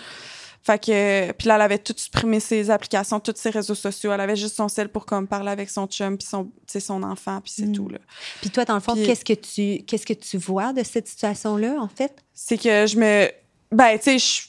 Fait 0.62 0.78
que 0.84 1.32
puis 1.34 1.48
là 1.48 1.56
elle 1.56 1.62
avait 1.62 1.78
tout 1.80 1.94
supprimé 1.96 2.40
ses 2.40 2.70
applications, 2.70 3.20
tous 3.20 3.34
ses 3.36 3.50
réseaux 3.50 3.76
sociaux, 3.76 4.12
elle 4.12 4.20
avait 4.20 4.36
juste 4.36 4.56
son 4.56 4.68
sel 4.68 4.90
pour 4.90 5.06
comme 5.06 5.26
parler 5.28 5.50
avec 5.52 5.70
son 5.70 5.88
chum 5.88 6.18
puis 6.18 6.28
son 6.28 6.52
son 6.68 7.02
enfant 7.04 7.40
puis 7.42 7.54
c'est 7.56 7.66
Mm. 7.66 7.72
tout 7.74 7.90
là. 7.90 7.98
Puis 8.42 8.50
toi, 8.50 8.66
dans 8.66 8.76
le 8.76 8.80
fond, 8.82 8.94
Puis- 8.94 9.06
qu'est-ce 9.06 9.26
que 9.26 9.34
tu 9.34 9.84
qu'est-ce 9.86 10.06
que 10.06 10.14
tu 10.14 10.38
vois 10.38 10.74
de 10.74 10.84
cette 10.84 11.08
situation-là, 11.08 11.78
en 11.80 11.88
fait? 11.88 12.14
c'est 12.34 12.58
que 12.58 12.86
je 12.88 12.98
me. 12.98 13.30
Ben, 13.72 13.98
tu 13.98 14.04
sais, 14.04 14.20
je. 14.20 14.42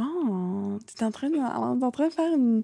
Oh, 0.00 0.78
t'es 0.96 1.04
en 1.04 1.10
train 1.10 1.28
de, 1.28 1.36
en 1.38 1.90
train 1.90 2.06
de 2.08 2.12
faire 2.12 2.32
une. 2.32 2.62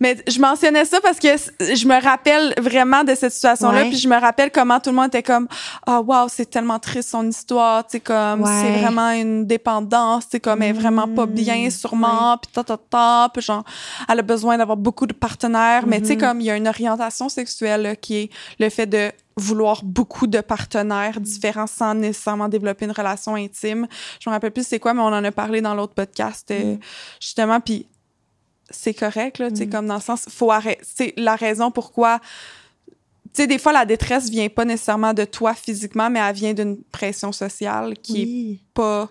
Mais 0.00 0.16
je 0.28 0.40
mentionnais 0.40 0.84
ça 0.84 1.00
parce 1.00 1.18
que 1.18 1.28
je 1.60 1.86
me 1.86 2.02
rappelle 2.02 2.54
vraiment 2.58 3.04
de 3.04 3.14
cette 3.14 3.32
situation-là, 3.32 3.82
Ouais. 3.82 3.88
puis 3.88 3.98
je 3.98 4.08
me 4.08 4.18
rappelle 4.20 4.50
comment 4.50 4.80
tout 4.80 4.90
le 4.90 4.96
monde 4.96 5.06
était 5.06 5.22
comme, 5.22 5.46
ah, 5.86 6.00
wow, 6.00 6.26
c'est 6.28 6.46
tellement 6.50 6.78
triste 6.78 7.10
son 7.10 7.28
histoire, 7.28 7.86
tu 7.86 7.92
sais, 7.92 8.00
comme, 8.00 8.42
Ouais. 8.42 8.50
c'est 8.62 8.80
vraiment 8.80 9.10
une 9.10 9.46
dépendance, 9.46 10.28
tu 10.28 10.40
comme, 10.40 10.62
elle 10.62 10.70
est 10.70 10.80
vraiment 10.80 11.06
pas 11.08 11.26
bien, 11.26 11.66
Mm, 11.66 11.70
sûrement, 11.70 12.36
puis 12.38 12.50
ta, 12.52 12.64
ta, 12.64 12.76
ta, 12.76 13.30
puis 13.32 13.42
genre, 13.42 13.62
elle 14.08 14.18
a 14.18 14.22
besoin 14.22 14.58
d'avoir 14.58 14.76
beaucoup 14.76 15.06
de 15.06 15.12
partenaires, 15.12 15.86
mais 15.86 16.00
tu 16.00 16.08
sais, 16.08 16.14
Mhm. 16.16 16.20
comme, 16.20 16.40
il 16.40 16.46
y 16.46 16.50
a 16.50 16.56
une 16.56 16.68
orientation 16.68 17.28
sexuelle, 17.28 17.82
là, 17.82 17.96
qui 17.96 18.16
est 18.16 18.30
le 18.58 18.68
fait 18.70 18.86
de 18.86 19.10
vouloir 19.36 19.82
beaucoup 19.84 20.26
de 20.26 20.40
partenaires 20.40 21.20
différents 21.20 21.66
sans 21.66 21.94
nécessairement 21.94 22.48
développer 22.48 22.84
une 22.84 22.92
relation 22.92 23.34
intime. 23.34 23.86
Je 24.20 24.28
me 24.28 24.34
rappelle 24.34 24.52
plus 24.52 24.66
c'est 24.66 24.78
quoi, 24.78 24.94
mais 24.94 25.00
on 25.00 25.06
en 25.06 25.24
a 25.24 25.32
parlé 25.32 25.60
dans 25.60 25.74
l'autre 25.74 25.94
podcast, 25.94 26.50
euh, 26.50 26.76
justement, 27.20 27.60
puis 27.60 27.86
c'est 28.70 28.94
correct, 28.94 29.38
là, 29.38 29.50
tu 29.50 29.56
sais, 29.56 29.68
comme 29.68 29.86
dans 29.86 29.96
le 29.96 30.00
sens, 30.00 30.26
faut 30.28 30.50
arrêter, 30.50 30.80
c'est 30.82 31.14
la 31.16 31.36
raison 31.36 31.70
pourquoi, 31.70 32.20
tu 33.34 33.42
sais, 33.42 33.46
des 33.46 33.58
fois, 33.58 33.72
la 33.72 33.84
détresse 33.86 34.28
vient 34.30 34.48
pas 34.48 34.64
nécessairement 34.64 35.14
de 35.14 35.24
toi 35.24 35.54
physiquement, 35.54 36.08
mais 36.10 36.20
elle 36.20 36.34
vient 36.34 36.54
d'une 36.54 36.76
pression 36.84 37.32
sociale 37.32 37.94
qui 38.02 38.22
est 38.22 38.24
Oui. 38.26 38.60
pas 38.74 39.08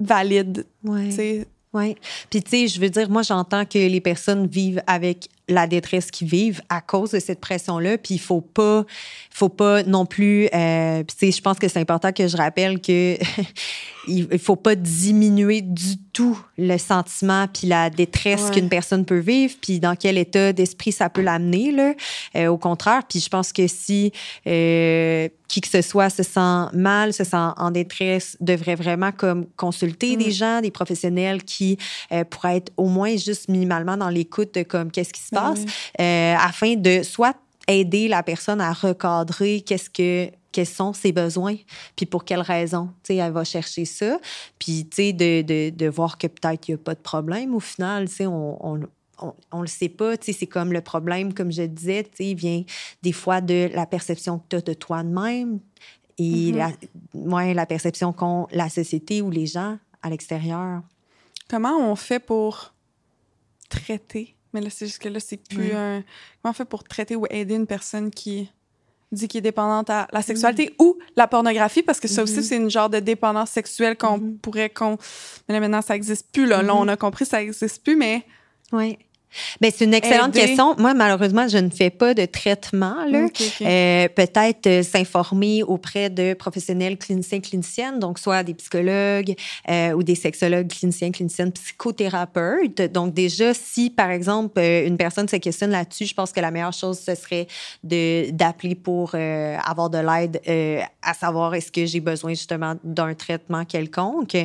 valide, 0.00 0.66
Ouais. 0.82 1.46
Oui. 1.72 1.96
Puis, 2.30 2.40
tu 2.42 2.50
sais, 2.50 2.68
je 2.68 2.80
veux 2.80 2.88
dire, 2.90 3.10
moi, 3.10 3.22
j'entends 3.22 3.64
que 3.64 3.78
les 3.78 4.00
personnes 4.00 4.46
vivent 4.46 4.80
avec 4.86 5.28
la 5.48 5.66
détresse 5.66 6.10
qu'ils 6.10 6.28
vivent 6.28 6.62
à 6.68 6.80
cause 6.80 7.10
de 7.10 7.18
cette 7.18 7.40
pression-là. 7.40 7.98
Puis, 7.98 8.14
il 8.14 8.20
faut 8.20 8.40
pas, 8.40 8.84
faut 9.30 9.48
pas 9.48 9.82
non 9.82 10.06
plus. 10.06 10.48
euh, 10.54 11.02
je 11.20 11.40
pense 11.40 11.58
que 11.58 11.68
c'est 11.68 11.80
important 11.80 12.12
que 12.12 12.28
je 12.28 12.36
rappelle 12.36 12.80
que 12.80 13.18
il 14.08 14.28
il 14.32 14.38
faut 14.38 14.56
pas 14.56 14.74
diminuer 14.74 15.60
du 15.62 15.96
tout 16.12 16.38
le 16.58 16.78
sentiment 16.78 17.46
puis 17.52 17.66
la 17.66 17.90
détresse 17.90 18.44
Ouais. 18.44 18.50
qu'une 18.52 18.68
personne 18.68 19.04
peut 19.04 19.18
vivre, 19.18 19.54
puis 19.60 19.80
dans 19.80 19.96
quel 19.96 20.16
état 20.18 20.52
d'esprit 20.52 20.92
ça 20.92 21.08
peut 21.10 21.22
l'amener, 21.22 21.72
là. 21.72 21.94
Euh, 22.36 22.46
au 22.48 22.58
contraire, 22.58 23.02
puis 23.08 23.20
je 23.20 23.28
pense 23.28 23.52
que 23.52 23.66
si 23.66 24.12
euh, 24.46 25.28
qui 25.48 25.60
que 25.60 25.68
ce 25.68 25.82
soit 25.82 26.10
se 26.10 26.22
sent 26.22 26.66
mal, 26.72 27.12
se 27.12 27.22
sent 27.24 27.36
en 27.56 27.70
détresse, 27.70 28.36
devrait 28.40 28.74
vraiment 28.74 29.12
comme 29.12 29.46
consulter 29.56 30.16
Mm. 30.16 30.18
des 30.18 30.30
gens, 30.30 30.60
des 30.60 30.70
professionnels 30.70 31.42
qui 31.44 31.78
euh, 32.12 32.24
pourraient 32.24 32.56
être 32.58 32.72
au 32.76 32.88
moins 32.88 33.16
juste 33.16 33.48
minimalement 33.48 33.96
dans 33.96 34.08
l'écoute 34.08 34.54
de 34.54 34.62
comme 34.62 34.90
qu'est-ce 34.90 35.12
qui 35.12 35.20
se 35.22 35.34
Ben 35.34 35.40
passe, 35.54 35.60
euh, 36.00 36.34
afin 36.38 36.74
de 36.76 37.02
soit 37.02 37.36
aider 37.68 38.08
la 38.08 38.22
personne 38.22 38.60
à 38.60 38.72
recadrer 38.72 39.60
qu'est-ce 39.62 39.90
que 39.90 40.30
quels 40.52 40.66
sont 40.66 40.92
ses 40.92 41.10
besoins, 41.10 41.56
puis 41.96 42.06
pour 42.06 42.24
quelles 42.24 42.40
raisons, 42.40 42.86
tu 43.02 43.08
sais, 43.08 43.16
elle 43.16 43.32
va 43.32 43.42
chercher 43.42 43.84
ça, 43.84 44.20
puis 44.56 44.86
tu 44.88 44.96
sais, 44.96 45.12
de, 45.12 45.42
de, 45.42 45.70
de 45.70 45.88
voir 45.88 46.16
que 46.16 46.28
peut-être 46.28 46.68
il 46.68 46.72
n'y 46.72 46.74
a 46.76 46.78
pas 46.78 46.94
de 46.94 47.00
problème 47.00 47.56
au 47.56 47.60
final, 47.60 48.08
tu 48.08 48.14
sais, 48.14 48.26
on, 48.26 48.64
on, 48.64 48.80
on, 49.20 49.34
on 49.50 49.60
le 49.62 49.66
sait 49.66 49.88
pas, 49.88 50.16
tu 50.16 50.26
sais, 50.26 50.38
c'est 50.38 50.46
comme 50.46 50.72
le 50.72 50.80
problème, 50.80 51.34
comme 51.34 51.50
je 51.50 51.62
disais, 51.62 52.04
tu 52.04 52.10
sais, 52.16 52.26
il 52.26 52.36
vient 52.36 52.62
des 53.02 53.10
fois 53.10 53.40
de 53.40 53.68
la 53.74 53.84
perception 53.84 54.38
que 54.38 54.44
tu 54.50 54.56
as 54.56 54.60
de 54.60 54.74
toi 54.74 55.02
de 55.02 55.08
même 55.08 55.58
et 56.18 56.52
Mhm. 56.52 56.56
la, 56.56 56.70
ouais, 57.14 57.52
la 57.54 57.66
perception 57.66 58.12
qu'ont 58.12 58.46
la 58.52 58.68
société 58.68 59.22
ou 59.22 59.30
les 59.30 59.46
gens 59.46 59.78
à 60.02 60.10
l'extérieur. 60.10 60.82
Comment 61.48 61.78
on 61.78 61.96
fait 61.96 62.20
pour 62.20 62.72
traiter, 63.68 64.33
mais 64.54 64.60
là, 64.62 64.70
c'est 64.70 64.86
juste 64.86 65.02
que 65.02 65.08
là, 65.08 65.20
c'est 65.20 65.36
plus 65.36 65.72
un. 65.72 66.02
Comment 66.42 66.50
on 66.50 66.52
fait 66.54 66.64
pour 66.64 66.84
traiter 66.84 67.16
ou 67.16 67.26
aider 67.28 67.54
une 67.54 67.66
personne 67.66 68.10
qui 68.10 68.50
dit 69.12 69.28
qu'elle 69.28 69.40
est 69.40 69.42
dépendante 69.42 69.90
à 69.90 70.08
la 70.12 70.22
sexualité 70.22 70.74
ou 70.80 70.98
la 71.16 71.28
pornographie, 71.28 71.82
parce 71.82 72.00
que 72.00 72.08
ça 72.08 72.22
aussi, 72.22 72.36
Mhm. 72.38 72.42
c'est 72.42 72.56
une 72.56 72.70
genre 72.70 72.88
de 72.90 72.98
dépendance 73.00 73.50
sexuelle 73.50 73.96
qu'on 73.96 74.18
Mhm. 74.18 74.38
pourrait. 74.38 74.70
qu'on 74.70 74.96
Mais 75.48 75.54
là, 75.54 75.60
maintenant, 75.60 75.82
ça 75.82 75.94
n'existe 75.94 76.32
plus. 76.32 76.46
Là. 76.46 76.62
Là, 76.62 76.72
Mhm. 76.74 76.80
on 76.80 76.88
a 76.88 76.96
compris, 76.96 77.26
ça 77.26 77.38
n'existe 77.38 77.82
plus, 77.84 77.94
mais. 77.96 78.24
Oui. 78.72 78.98
Ben, 79.60 79.70
c'est 79.74 79.84
une 79.84 79.94
excellente 79.94 80.36
Aider. 80.36 80.46
question. 80.46 80.74
Moi, 80.78 80.94
malheureusement, 80.94 81.48
je 81.48 81.58
ne 81.58 81.70
fais 81.70 81.90
pas 81.90 82.14
de 82.14 82.24
traitement. 82.24 82.96
Là. 83.08 83.26
Euh, 83.62 84.08
peut-être 84.08 84.66
euh, 84.66 84.82
s'informer 84.82 85.62
auprès 85.62 86.10
de 86.10 86.34
professionnels 86.34 86.96
cliniciens, 86.96 87.40
cliniciennes, 87.40 87.98
donc 87.98 88.18
soit 88.18 88.42
des 88.42 88.54
psychologues 88.54 89.34
euh, 89.68 89.92
ou 89.92 90.02
des 90.02 90.14
sexologues, 90.14 90.68
cliniciens, 90.68 91.10
cliniciennes, 91.10 91.52
psychothérapeutes. 91.52 92.80
Donc 92.92 93.14
déjà, 93.14 93.54
si 93.54 93.90
par 93.90 94.10
exemple 94.10 94.58
euh, 94.58 94.86
une 94.86 94.96
personne 94.96 95.28
se 95.28 95.36
questionne 95.36 95.70
là-dessus, 95.70 96.06
je 96.06 96.14
pense 96.14 96.32
que 96.32 96.40
la 96.40 96.50
meilleure 96.50 96.72
chose 96.72 96.98
ce 96.98 97.14
serait 97.14 97.46
de 97.82 98.30
d'appeler 98.30 98.74
pour 98.74 99.12
euh, 99.14 99.56
avoir 99.64 99.90
de 99.90 99.98
l'aide 99.98 100.40
euh, 100.48 100.80
à 101.02 101.14
savoir 101.14 101.54
est-ce 101.54 101.70
que 101.70 101.86
j'ai 101.86 102.00
besoin 102.00 102.30
justement 102.30 102.74
d'un 102.84 103.14
traitement 103.14 103.64
quelconque. 103.64 104.36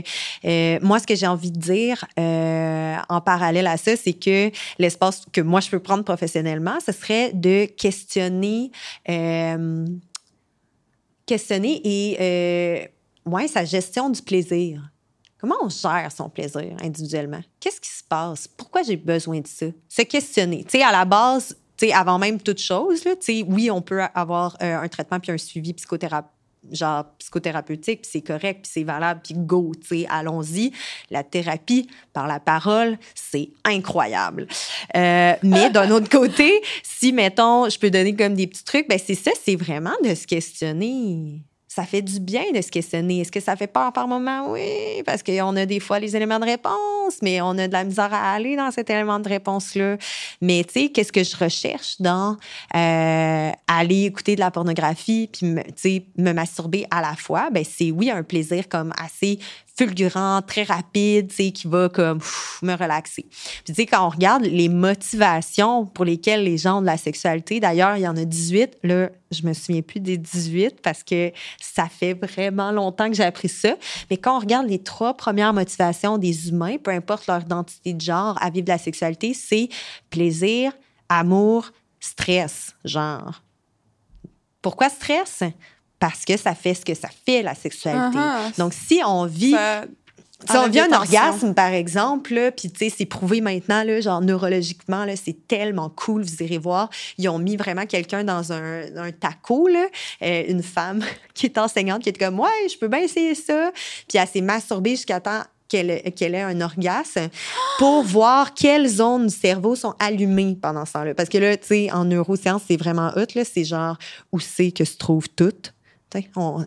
Euh, 0.45 0.79
moi, 0.81 0.99
ce 0.99 1.07
que 1.07 1.15
j'ai 1.15 1.27
envie 1.27 1.51
de 1.51 1.59
dire 1.59 2.05
euh, 2.19 2.95
en 3.09 3.21
parallèle 3.21 3.67
à 3.67 3.77
ça, 3.77 3.95
c'est 3.95 4.13
que 4.13 4.51
l'espace 4.80 5.23
que 5.32 5.41
moi 5.41 5.59
je 5.59 5.69
peux 5.69 5.80
prendre 5.80 6.03
professionnellement, 6.03 6.80
ce 6.84 6.91
serait 6.91 7.32
de 7.34 7.65
questionner, 7.65 8.71
euh, 9.09 9.86
questionner 11.25 11.82
et 11.84 12.17
euh, 12.19 13.30
ouais, 13.30 13.47
sa 13.47 13.65
gestion 13.65 14.09
du 14.09 14.21
plaisir. 14.21 14.89
Comment 15.38 15.55
on 15.61 15.69
gère 15.69 16.11
son 16.11 16.30
plaisir 16.30 16.75
individuellement? 16.82 17.41
Qu'est-ce 17.59 17.80
qui 17.80 17.89
se 17.89 18.03
passe? 18.03 18.47
Pourquoi 18.47 18.84
j'ai 18.84 18.97
besoin 18.97 19.39
de 19.39 19.47
ça? 19.47 19.67
Se 19.88 20.01
questionner. 20.01 20.63
Tu 20.63 20.80
sais, 20.80 20.84
à 20.84 20.91
la 20.91 21.05
base, 21.05 21.55
tu 21.77 21.88
sais, 21.88 21.93
avant 21.93 22.19
même 22.19 22.41
toute 22.41 22.59
chose, 22.59 23.05
là, 23.05 23.11
oui, 23.47 23.71
on 23.71 23.82
peut 23.82 24.01
avoir 24.13 24.57
euh, 24.61 24.82
un 24.82 24.88
traitement 24.89 25.19
puis 25.19 25.32
un 25.32 25.38
suivi 25.38 25.73
psychothérapeute 25.73 26.38
genre 26.72 27.05
psychothérapeutique, 27.18 28.01
puis 28.01 28.12
c'est 28.12 28.22
correct, 28.22 28.62
puis 28.64 28.72
c'est 28.74 28.84
valable, 28.84 29.22
puis 29.24 29.34
go, 29.36 29.72
tu 29.80 29.88
sais, 29.88 30.07
allons-y. 30.10 30.72
La 31.10 31.24
thérapie 31.24 31.88
par 32.14 32.28
la 32.28 32.39
parole, 32.39 32.97
c'est 33.16 33.49
incroyable. 33.64 34.47
Euh, 34.95 35.34
mais 35.43 35.70
d'un 35.74 35.89
autre 35.91 36.10
côté, 36.10 36.62
si, 36.84 37.14
mettons, 37.14 37.70
je 37.70 37.80
peux 37.80 37.89
donner 37.89 38.16
comme 38.16 38.36
des 38.36 38.47
petits 38.47 38.64
trucs, 38.64 38.88
ben 38.88 38.99
c'est 39.03 39.16
ça, 39.16 39.32
c'est 39.43 39.55
vraiment 39.55 39.95
de 40.03 40.14
se 40.14 40.28
questionner. 40.28 41.41
Ça 41.72 41.84
fait 41.84 42.01
du 42.01 42.20
bien 42.20 42.51
de 42.51 42.61
se 42.61 42.72
questionner. 42.72 43.20
Est-ce 43.20 43.32
que 43.32 43.39
ça 43.39 43.55
fait 43.55 43.67
peur 43.67 43.93
par 43.93 44.07
moment? 44.07 44.51
Oui, 44.51 45.03
parce 45.05 45.22
qu'on 45.22 45.55
a 45.55 45.67
des 45.67 45.80
fois 45.80 45.99
les 45.99 46.15
éléments 46.15 46.39
de 46.39 46.45
réponse, 46.45 47.20
mais 47.22 47.41
on 47.41 47.51
a 47.59 47.67
de 47.67 47.74
la 47.74 47.84
misère 47.84 48.11
à 48.11 48.34
aller 48.34 48.55
dans 48.55 48.72
cet 48.72 48.89
élément 48.89 49.20
de 49.20 49.30
réponse-là. 49.30 49.97
Mais 50.41 50.63
tu 50.63 50.74
sais, 50.74 50.89
qu'est-ce 50.89 51.11
que 51.11 51.24
je 51.24 51.38
recherche 51.38 52.01
dans 52.01 52.38
euh, 52.76 53.51
aller 53.67 54.05
écouter 54.05 54.34
de 54.34 54.39
la 54.39 54.49
pornographie 54.49 55.30
puis 55.32 55.45
me, 55.45 55.61
me 56.17 56.34
masturber 56.34 56.88
à 56.89 57.01
la 57.01 57.15
fois? 57.15 57.51
Ben 57.51 57.63
c'est 57.63 57.91
oui 57.91 58.09
un 58.09 58.24
plaisir 58.24 58.67
comme 58.67 58.91
assez 58.97 59.38
fulgurant, 59.80 60.41
très 60.41 60.63
rapide, 60.63 61.32
qui 61.32 61.67
va 61.67 61.88
comme 61.88 62.19
me 62.61 62.73
relaxer. 62.73 63.23
Puis 63.30 63.63
tu 63.67 63.73
sais, 63.75 63.86
quand 63.86 64.05
on 64.05 64.09
regarde 64.09 64.43
les 64.43 64.67
motivations 64.67 65.86
pour 65.86 66.03
lesquelles 66.03 66.43
les 66.43 66.57
gens 66.57 66.80
ont 66.80 66.82
de 66.82 66.86
la 66.86 66.97
sexualité, 66.97 67.61
d'ailleurs, 67.61 67.95
il 67.95 68.01
y 68.01 68.07
en 68.07 68.17
a 68.17 68.25
18, 68.25 68.80
là, 68.84 69.09
je 69.32 69.47
me 69.47 69.53
souviens 69.53 69.82
plus 69.82 70.01
des 70.01 70.17
18 70.17 70.82
parce 70.82 71.01
que 71.01 71.32
ça 71.61 71.86
fait 71.88 72.13
vraiment 72.13 72.73
longtemps 72.73 73.07
que 73.07 73.15
j'ai 73.15 73.23
appris 73.23 73.47
ça. 73.47 73.77
Mais 74.09 74.17
quand 74.17 74.36
on 74.36 74.39
regarde 74.39 74.67
les 74.67 74.84
trois 74.84 75.15
premières 75.15 75.53
motivations 75.53 76.17
des 76.17 76.49
humains, 76.49 76.75
peu 76.77 76.91
importe 76.91 77.27
leur 77.27 77.39
identité 77.39 77.93
de 77.93 78.01
genre 78.01 78.38
à 78.41 78.49
vivre 78.49 78.65
de 78.65 78.71
la 78.71 78.77
sexualité, 78.77 79.34
c'est 79.34 79.69
plaisir, 80.09 80.73
amour, 81.07 81.71
stress, 82.01 82.75
genre. 82.84 83.43
Pourquoi 84.61 84.89
stress? 84.89 85.41
Parce 86.00 86.26
que 86.26 86.38
ça 86.38 86.56
fait 86.56 86.74
ce 86.74 86.86
que 86.86 86.93
ça 86.93 87.10
fait, 87.26 87.41
la 87.41 87.56
sexualité. 87.56 88.18
Uh-huh. 88.18 88.58
Donc, 88.58 88.74
si 88.74 89.02
on 89.06 89.26
vit 89.26 89.52
Ça 89.52 89.86
si 90.47 90.56
on 90.56 90.70
vit 90.70 90.80
un 90.80 90.93
orgasme, 90.93 91.54
par 91.54 91.74
exemple, 91.74 92.34
là, 92.34 92.52
puis 92.52 92.72
tu 92.72 92.78
sais, 92.78 92.95
c'est 92.95 93.06
prouvé 93.06 93.41
maintenant, 93.41 93.84
là, 93.84 94.00
genre 94.00 94.22
neurologiquement, 94.22 95.04
là, 95.04 95.16
c'est 95.16 95.47
tellement 95.47 95.89
cool, 95.89 96.24
vous 96.24 96.43
irez 96.43 96.58
voir. 96.58 96.89
Ils 97.18 97.28
ont 97.28 97.39
mis 97.39 97.58
vraiment 97.58 97.86
quelqu'un 97.86 98.24
dans 98.24 98.54
un, 98.54 98.84
un 98.95 99.12
taco, 99.12 99.68
là, 99.68 99.88
euh, 100.24 100.43
une 100.47 100.64
femme 100.64 101.04
qui 101.34 101.47
est 101.47 101.58
enseignante, 101.58 102.04
qui 102.04 102.10
est 102.10 102.18
comme, 102.18 102.39
ouais, 102.39 102.70
je 102.72 102.78
peux 102.78 102.88
bien 102.88 103.00
essayer 103.00 103.36
ça. 103.36 103.72
Puis 104.08 104.18
elle 104.18 104.28
s'est 104.28 104.41
masturbée 104.41 104.91
jusqu'à 104.91 105.20
temps 105.20 105.43
qu'elle 105.68 105.91
ait 105.91 106.41
un 106.41 106.62
orgasme 106.62 107.30
pour 107.78 108.04
voir 108.04 108.54
quelles 108.54 108.88
zones 108.88 109.28
du 109.28 109.36
cerveau 109.36 109.76
sont 109.76 109.93
allumées 110.00 110.58
pendant 110.60 110.86
ce 110.86 110.93
temps-là. 110.93 111.14
Parce 111.14 111.30
que 111.30 111.38
là, 111.38 111.58
tu 111.58 111.68
sais, 111.68 111.91
en 111.91 112.06
neurosciences, 112.06 112.64
c'est 112.68 112.78
vraiment 112.78 113.12
hot, 113.16 113.28
là. 113.36 113.43
C'est 113.43 113.66
genre 113.66 113.97
où 114.32 114.39
c'est 114.39 114.72
que 114.72 114.86
se 114.86 114.97
trouve 114.97 115.30
tout. 115.30 115.54
On, 116.36 116.66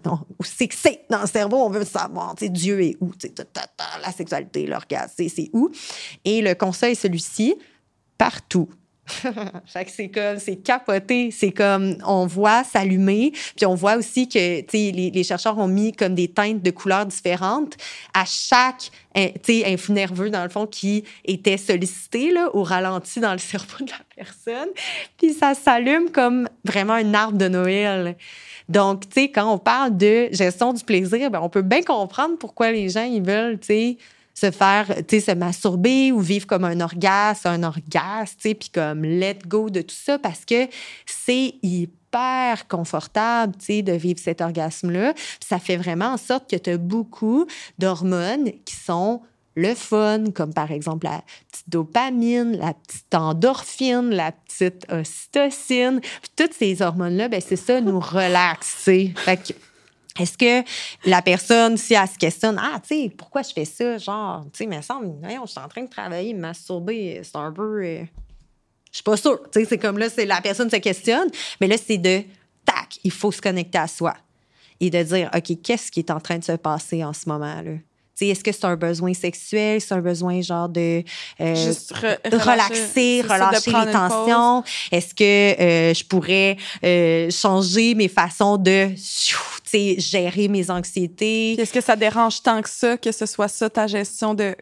que 0.68 0.74
c'est 0.74 1.04
dans 1.10 1.20
le 1.20 1.26
cerveau, 1.26 1.56
on 1.56 1.70
veut 1.70 1.84
savoir, 1.84 2.34
Dieu 2.36 2.80
est 2.82 2.96
où, 3.00 3.12
la 4.00 4.12
sexualité, 4.12 4.66
l'orgasme, 4.66 5.28
c'est 5.28 5.50
où. 5.52 5.70
Et 6.24 6.42
le 6.42 6.54
conseil, 6.54 6.94
celui-ci, 6.94 7.56
partout. 8.18 8.68
c'est 9.88 10.08
comme, 10.08 10.38
c'est 10.38 10.56
capoté. 10.56 11.30
C'est 11.30 11.50
comme, 11.50 11.96
on 12.06 12.26
voit 12.26 12.64
s'allumer. 12.64 13.32
Puis 13.56 13.66
on 13.66 13.74
voit 13.74 13.96
aussi 13.96 14.28
que, 14.28 14.60
tu 14.60 14.66
sais, 14.70 14.92
les, 14.92 15.24
chercheurs 15.24 15.58
ont 15.58 15.68
mis 15.68 15.92
comme 15.92 16.14
des 16.14 16.28
teintes 16.28 16.62
de 16.62 16.70
couleurs 16.70 17.06
différentes 17.06 17.76
à 18.14 18.24
chaque, 18.24 18.90
tu 19.14 19.62
sais, 19.62 19.76
nerveux, 19.88 20.30
dans 20.30 20.42
le 20.42 20.48
fond, 20.48 20.66
qui 20.66 21.04
était 21.24 21.56
sollicité, 21.56 22.30
là, 22.30 22.48
au 22.54 22.62
ralenti 22.62 23.20
dans 23.20 23.32
le 23.32 23.38
cerveau 23.38 23.84
de 23.84 23.90
la 23.90 24.24
personne. 24.24 24.68
Puis 25.16 25.32
ça 25.32 25.54
s'allume 25.54 26.10
comme 26.10 26.48
vraiment 26.64 26.94
un 26.94 27.14
arbre 27.14 27.38
de 27.38 27.48
Noël. 27.48 28.16
Donc, 28.68 29.08
tu 29.08 29.22
sais, 29.22 29.30
quand 29.30 29.52
on 29.52 29.58
parle 29.58 29.96
de 29.96 30.28
gestion 30.30 30.72
du 30.72 30.84
plaisir, 30.84 31.30
ben, 31.30 31.40
on 31.42 31.48
peut 31.48 31.62
bien 31.62 31.82
comprendre 31.82 32.38
pourquoi 32.38 32.70
les 32.70 32.88
gens, 32.88 33.04
ils 33.04 33.22
veulent, 33.22 33.58
tu 33.58 33.66
sais, 33.66 33.96
se 34.34 34.50
faire, 34.50 34.86
tu 35.08 35.20
sais, 35.20 35.32
se 35.32 35.36
masturber 35.36 36.12
ou 36.12 36.20
vivre 36.20 36.46
comme 36.46 36.64
un 36.64 36.80
orgasme, 36.80 37.48
un 37.48 37.62
orgasme, 37.62 38.34
tu 38.36 38.48
sais, 38.48 38.54
puis 38.54 38.70
comme 38.70 39.02
let 39.02 39.38
go 39.46 39.70
de 39.70 39.82
tout 39.82 39.94
ça 39.94 40.18
parce 40.18 40.44
que 40.44 40.68
c'est 41.06 41.54
hyper 41.62 42.66
confortable, 42.68 43.54
tu 43.58 43.66
sais, 43.66 43.82
de 43.82 43.92
vivre 43.92 44.18
cet 44.18 44.40
orgasme-là. 44.40 45.14
Ça 45.40 45.58
fait 45.58 45.76
vraiment 45.76 46.12
en 46.12 46.16
sorte 46.16 46.50
que 46.50 46.56
tu 46.56 46.70
as 46.70 46.78
beaucoup 46.78 47.46
d'hormones 47.78 48.52
qui 48.64 48.74
sont 48.74 49.22
le 49.54 49.74
fun, 49.74 50.24
comme 50.34 50.54
par 50.54 50.70
exemple 50.70 51.06
la 51.06 51.22
petite 51.50 51.68
dopamine, 51.68 52.56
la 52.56 52.74
petite 52.74 53.14
endorphine, 53.14 54.10
la 54.10 54.32
petite 54.32 54.86
ocytocine. 54.90 56.00
toutes 56.36 56.54
ces 56.54 56.80
hormones-là, 56.80 57.28
ben 57.28 57.40
c'est 57.46 57.56
ça, 57.56 57.80
nous 57.80 58.00
relaxer. 58.00 59.12
Fait 59.16 59.36
que 59.36 59.52
est-ce 60.18 60.36
que 60.36 60.68
la 61.08 61.22
personne, 61.22 61.76
si 61.76 61.94
elle 61.94 62.06
se 62.06 62.18
questionne, 62.18 62.60
ah, 62.62 62.78
tu 62.80 62.88
sais, 62.88 63.12
pourquoi 63.16 63.42
je 63.42 63.52
fais 63.52 63.64
ça? 63.64 63.98
Genre, 63.98 64.44
tu 64.52 64.58
sais, 64.58 64.66
mais 64.66 64.82
ça 64.82 65.00
me 65.00 65.06
je 65.22 65.50
suis 65.50 65.60
en 65.60 65.68
train 65.68 65.82
de 65.82 65.90
travailler, 65.90 66.34
me 66.34 66.40
masturber, 66.40 67.22
c'est 67.22 67.36
un 67.36 67.50
peu. 67.50 67.82
Euh, 67.82 68.04
je 68.90 68.96
suis 68.96 69.02
pas 69.02 69.16
sûre. 69.16 69.40
Tu 69.50 69.60
sais, 69.60 69.66
c'est 69.66 69.78
comme 69.78 69.98
là, 69.98 70.10
c'est 70.10 70.26
la 70.26 70.40
personne 70.40 70.68
se 70.68 70.76
questionne, 70.76 71.28
mais 71.60 71.66
là, 71.66 71.76
c'est 71.78 71.98
de, 71.98 72.22
tac, 72.64 72.98
il 73.04 73.10
faut 73.10 73.32
se 73.32 73.40
connecter 73.40 73.78
à 73.78 73.88
soi 73.88 74.14
et 74.80 74.90
de 74.90 75.02
dire, 75.02 75.30
OK, 75.34 75.62
qu'est-ce 75.62 75.90
qui 75.90 76.00
est 76.00 76.10
en 76.10 76.20
train 76.20 76.38
de 76.38 76.44
se 76.44 76.52
passer 76.52 77.02
en 77.04 77.12
ce 77.12 77.28
moment-là? 77.28 77.78
Est-ce 78.30 78.44
que 78.44 78.52
c'est 78.52 78.64
un 78.64 78.76
besoin 78.76 79.14
sexuel? 79.14 79.80
C'est 79.80 79.94
un 79.94 80.00
besoin 80.00 80.40
genre 80.40 80.68
de 80.68 81.02
euh, 81.40 81.54
Juste 81.54 81.92
relaxer, 81.92 83.22
relâcher 83.22 83.70
les 83.70 83.92
tensions? 83.92 84.64
Est-ce 84.90 85.14
que 85.14 85.60
euh, 85.60 85.94
je 85.94 86.04
pourrais 86.04 86.56
euh, 86.84 87.30
changer 87.30 87.94
mes 87.94 88.08
façons 88.08 88.56
de 88.56 88.90
gérer 89.98 90.48
mes 90.48 90.70
anxiétés? 90.70 91.60
Est-ce 91.60 91.72
que 91.72 91.80
ça 91.80 91.96
dérange 91.96 92.42
tant 92.42 92.60
que 92.62 92.68
ça 92.68 92.96
que 92.96 93.12
ce 93.12 93.26
soit 93.26 93.48
ça 93.48 93.70
ta 93.70 93.86
gestion 93.86 94.34
de 94.34 94.54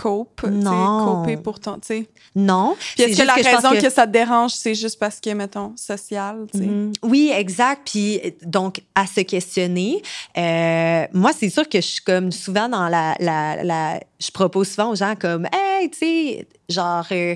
cope, 0.00 0.42
non. 0.48 1.22
coper 1.22 1.36
pour 1.36 1.58
ton, 1.58 1.74
tu 1.74 1.80
sais. 1.82 2.08
Non. 2.36 2.76
Puis 2.94 3.04
est-ce 3.04 3.20
que 3.20 3.26
la 3.26 3.34
raison 3.34 3.70
que... 3.72 3.90
ça 3.90 4.06
te 4.06 4.12
dérange, 4.12 4.52
c'est 4.52 4.74
juste 4.74 4.98
parce 4.98 5.18
que, 5.20 5.30
mettons, 5.30 5.72
social, 5.76 6.46
tu 6.52 6.58
sais? 6.58 6.64
Mm-hmm. 6.64 6.92
Oui, 7.02 7.32
exact. 7.34 7.82
Puis 7.90 8.20
donc, 8.42 8.80
à 8.94 9.06
se 9.06 9.22
questionner, 9.22 10.00
euh, 10.36 11.06
moi, 11.12 11.32
c'est 11.36 11.50
sûr 11.50 11.68
que 11.68 11.80
je 11.80 11.86
suis 11.86 12.04
comme 12.04 12.30
souvent 12.30 12.68
dans 12.68 12.88
la, 12.88 13.16
la, 13.18 13.64
la... 13.64 14.00
Je 14.20 14.30
propose 14.30 14.68
souvent 14.68 14.90
aux 14.90 14.96
gens 14.96 15.14
comme, 15.16 15.46
hey, 15.52 15.90
tu 15.90 15.98
sais, 15.98 16.48
genre... 16.68 17.06
Euh, 17.10 17.34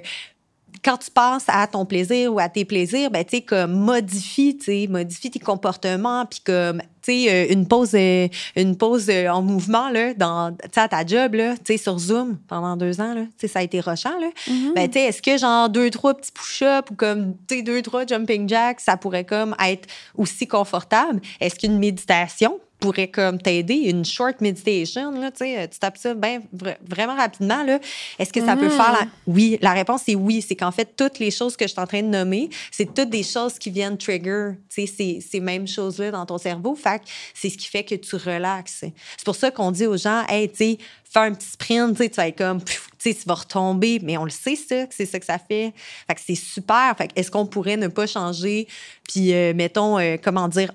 quand 0.84 0.96
tu 0.96 1.10
penses 1.10 1.44
à 1.48 1.66
ton 1.66 1.84
plaisir 1.84 2.32
ou 2.32 2.38
à 2.38 2.48
tes 2.48 2.64
plaisirs, 2.64 3.10
ben, 3.10 3.24
tu 3.24 3.36
sais, 3.36 3.42
comme 3.42 3.72
modifie, 3.72 4.56
tu 4.56 4.64
sais, 4.64 4.86
modifie 4.88 5.30
tes 5.30 5.38
comportements, 5.38 6.26
puis 6.26 6.40
comme, 6.40 6.80
tu 7.02 7.12
sais, 7.12 7.30
euh, 7.30 7.52
une 7.52 7.66
pause, 7.68 7.94
euh, 7.94 8.28
une 8.56 8.76
pause 8.76 9.08
euh, 9.08 9.28
en 9.28 9.42
mouvement, 9.42 9.90
là, 9.90 10.14
dans, 10.14 10.52
tu 10.52 10.68
sais, 10.72 10.80
à 10.80 10.88
ta 10.88 11.06
job, 11.06 11.34
là, 11.34 11.54
tu 11.56 11.64
sais, 11.66 11.76
sur 11.76 11.98
Zoom 11.98 12.38
pendant 12.48 12.76
deux 12.76 13.00
ans, 13.00 13.14
là, 13.14 13.22
tu 13.22 13.32
sais, 13.38 13.48
ça 13.48 13.58
a 13.60 13.62
été 13.62 13.80
rochant, 13.80 14.18
là. 14.18 14.28
Mm-hmm. 14.48 14.74
Ben, 14.74 14.88
tu 14.88 14.98
sais, 14.98 15.04
est-ce 15.06 15.22
que, 15.22 15.36
genre, 15.36 15.68
deux, 15.68 15.90
trois 15.90 16.14
petits 16.14 16.32
push-ups 16.32 16.90
ou 16.90 16.94
comme, 16.94 17.34
tu 17.46 17.56
sais, 17.56 17.62
deux, 17.62 17.82
trois 17.82 18.06
jumping 18.06 18.48
jacks, 18.48 18.80
ça 18.80 18.96
pourrait 18.96 19.24
comme 19.24 19.54
être 19.64 19.88
aussi 20.16 20.46
confortable? 20.46 21.20
Est-ce 21.40 21.56
qu'une 21.56 21.78
méditation, 21.78 22.58
pourrait 22.82 23.08
comme 23.08 23.40
t'aider, 23.40 23.74
une 23.74 24.04
short 24.04 24.40
meditation, 24.40 25.12
là, 25.12 25.30
tu 25.30 25.78
tapes 25.78 25.96
ça 25.96 26.14
ben, 26.14 26.42
vraiment 26.52 27.14
rapidement. 27.14 27.62
Là. 27.62 27.78
Est-ce 28.18 28.32
que 28.32 28.44
ça 28.44 28.56
peut 28.56 28.68
faire 28.68 28.92
la... 28.92 29.04
Mm. 29.04 29.10
Oui, 29.28 29.58
la 29.62 29.72
réponse 29.72 30.02
est 30.08 30.16
oui. 30.16 30.42
C'est 30.42 30.56
qu'en 30.56 30.72
fait, 30.72 30.96
toutes 30.96 31.20
les 31.20 31.30
choses 31.30 31.56
que 31.56 31.64
je 31.64 31.72
suis 31.72 31.80
en 31.80 31.86
train 31.86 32.02
de 32.02 32.08
nommer, 32.08 32.50
c'est 32.72 32.92
toutes 32.92 33.10
des 33.10 33.22
choses 33.22 33.58
qui 33.58 33.70
viennent 33.70 33.96
trigger 33.96 34.54
ces, 34.68 34.86
ces 34.86 35.40
mêmes 35.40 35.68
choses-là 35.68 36.10
dans 36.10 36.26
ton 36.26 36.38
cerveau. 36.38 36.74
Fait 36.74 37.00
c'est 37.34 37.50
ce 37.50 37.56
qui 37.56 37.68
fait 37.68 37.84
que 37.84 37.94
tu 37.94 38.16
relaxes. 38.16 38.80
C'est 39.16 39.24
pour 39.24 39.36
ça 39.36 39.52
qu'on 39.52 39.70
dit 39.70 39.86
aux 39.86 39.96
gens, 39.96 40.24
hey, 40.28 40.50
tu 40.50 40.56
sais, 40.56 40.78
fais 41.04 41.20
un 41.20 41.32
petit 41.32 41.48
sprint, 41.48 41.96
tu 41.96 42.08
vas 42.08 42.28
être 42.28 42.38
comme, 42.38 42.60
tu 43.02 43.12
sais, 43.12 43.18
tu 43.18 43.26
vas 43.26 43.34
retomber, 43.34 44.00
mais 44.02 44.16
on 44.16 44.24
le 44.24 44.30
sait, 44.30 44.56
ça, 44.56 44.86
que 44.86 44.94
c'est 44.94 45.06
ça 45.06 45.18
que 45.18 45.26
ça 45.26 45.38
fait. 45.38 45.72
Fait 46.06 46.14
que 46.14 46.20
c'est 46.24 46.34
super. 46.34 46.94
Fait 46.96 47.10
est-ce 47.16 47.30
qu'on 47.30 47.46
pourrait 47.46 47.76
ne 47.76 47.88
pas 47.88 48.06
changer, 48.06 48.68
puis, 49.08 49.34
euh, 49.34 49.52
mettons, 49.54 49.98
euh, 49.98 50.16
comment 50.22 50.48
dire, 50.48 50.72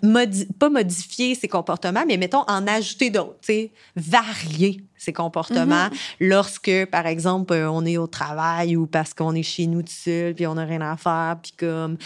pas 0.59 0.69
modifier 0.69 1.36
ses 1.36 1.47
comportements, 1.47 2.03
mais 2.07 2.17
mettons, 2.17 2.43
en 2.47 2.67
ajouter 2.67 3.09
d'autres, 3.09 3.38
tu 3.41 3.53
sais, 3.53 3.71
varier 3.95 4.82
ses 4.97 5.13
comportements 5.13 5.88
mm-hmm. 5.88 6.28
lorsque, 6.28 6.86
par 6.88 7.05
exemple, 7.07 7.53
euh, 7.53 7.71
on 7.71 7.86
est 7.86 7.97
au 7.97 8.07
travail 8.07 8.75
ou 8.75 8.88
parce 8.88 9.13
qu'on 9.13 9.34
est 9.34 9.43
chez 9.43 9.67
nous 9.67 9.82
tout 9.82 9.93
seul, 10.03 10.34
puis 10.34 10.47
on 10.47 10.55
n'a 10.55 10.65
rien 10.65 10.82
à 10.82 10.97
faire, 10.97 11.38
puis 11.41 11.53
comme 11.57 11.97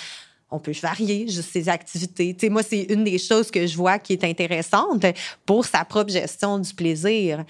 on 0.51 0.59
peut 0.59 0.73
varier 0.81 1.27
juste 1.27 1.51
ses 1.51 1.69
activités. 1.69 2.33
Tu 2.33 2.41
sais, 2.41 2.49
moi, 2.49 2.61
c'est 2.61 2.81
une 2.89 3.05
des 3.05 3.17
choses 3.17 3.49
que 3.49 3.65
je 3.65 3.75
vois 3.75 3.97
qui 3.97 4.13
est 4.13 4.23
intéressante 4.25 5.05
pour 5.45 5.65
sa 5.65 5.85
propre 5.85 6.11
gestion 6.11 6.59
du 6.59 6.73
plaisir. 6.73 7.45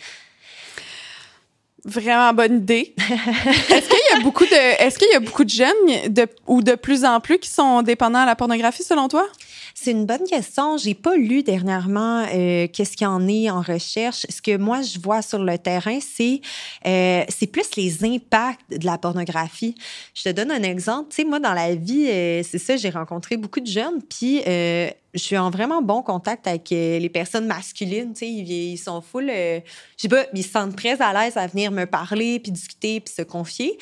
Vraiment 1.83 2.31
bonne 2.33 2.57
idée. 2.57 2.93
est-ce 2.99 3.89
qu'il 3.89 4.15
y 4.15 4.19
a 4.19 4.21
beaucoup 4.21 4.45
de, 4.45 4.83
est-ce 4.83 4.99
qu'il 4.99 5.07
y 5.11 5.15
a 5.15 5.19
beaucoup 5.19 5.43
de 5.43 5.49
jeunes 5.49 6.09
de, 6.09 6.27
ou 6.45 6.61
de 6.61 6.75
plus 6.75 7.03
en 7.05 7.19
plus 7.19 7.39
qui 7.39 7.49
sont 7.49 7.81
dépendants 7.81 8.19
à 8.19 8.25
la 8.25 8.35
pornographie 8.35 8.83
selon 8.83 9.07
toi? 9.07 9.27
C'est 9.73 9.91
une 9.91 10.05
bonne 10.05 10.25
question. 10.25 10.77
J'ai 10.77 10.93
pas 10.93 11.15
lu 11.15 11.41
dernièrement 11.41 12.25
euh, 12.31 12.67
qu'est-ce 12.71 12.95
qu'il 12.95 13.05
y 13.05 13.07
en 13.07 13.27
est 13.27 13.49
en 13.49 13.61
recherche. 13.61 14.27
Ce 14.29 14.41
que 14.41 14.57
moi 14.57 14.83
je 14.83 14.99
vois 14.99 15.23
sur 15.23 15.39
le 15.39 15.57
terrain, 15.57 15.97
c'est 16.01 16.41
euh, 16.85 17.23
c'est 17.29 17.47
plus 17.47 17.75
les 17.77 18.05
impacts 18.05 18.69
de 18.69 18.85
la 18.85 18.99
pornographie. 18.99 19.73
Je 20.13 20.23
te 20.23 20.29
donne 20.29 20.51
un 20.51 20.61
exemple. 20.61 21.09
Tu 21.09 21.15
sais, 21.17 21.23
moi 21.23 21.39
dans 21.39 21.53
la 21.53 21.73
vie, 21.73 22.07
euh, 22.09 22.43
c'est 22.43 22.59
ça, 22.59 22.77
j'ai 22.77 22.91
rencontré 22.91 23.37
beaucoup 23.37 23.59
de 23.59 23.67
jeunes, 23.67 24.01
puis 24.07 24.41
je 25.13 25.19
suis 25.19 25.37
en 25.37 25.49
vraiment 25.49 25.81
bon 25.81 26.01
contact 26.01 26.47
avec 26.47 26.71
euh, 26.71 26.99
les 26.99 27.09
personnes 27.09 27.45
masculines. 27.45 28.13
Tu 28.13 28.19
sais, 28.19 28.29
ils, 28.29 28.77
sont 28.77 29.01
full, 29.01 29.29
euh, 29.29 29.59
je 29.97 30.03
sais 30.03 30.07
pas, 30.07 30.25
ils 30.33 30.43
se 30.43 30.51
sentent 30.51 30.75
très 30.75 31.01
à 31.01 31.13
l'aise 31.13 31.35
à 31.35 31.47
venir 31.47 31.71
me 31.71 31.85
parler, 31.85 32.39
puis 32.39 32.51
discuter, 32.51 32.99
puis 33.01 33.13
se 33.13 33.21
confier. 33.21 33.77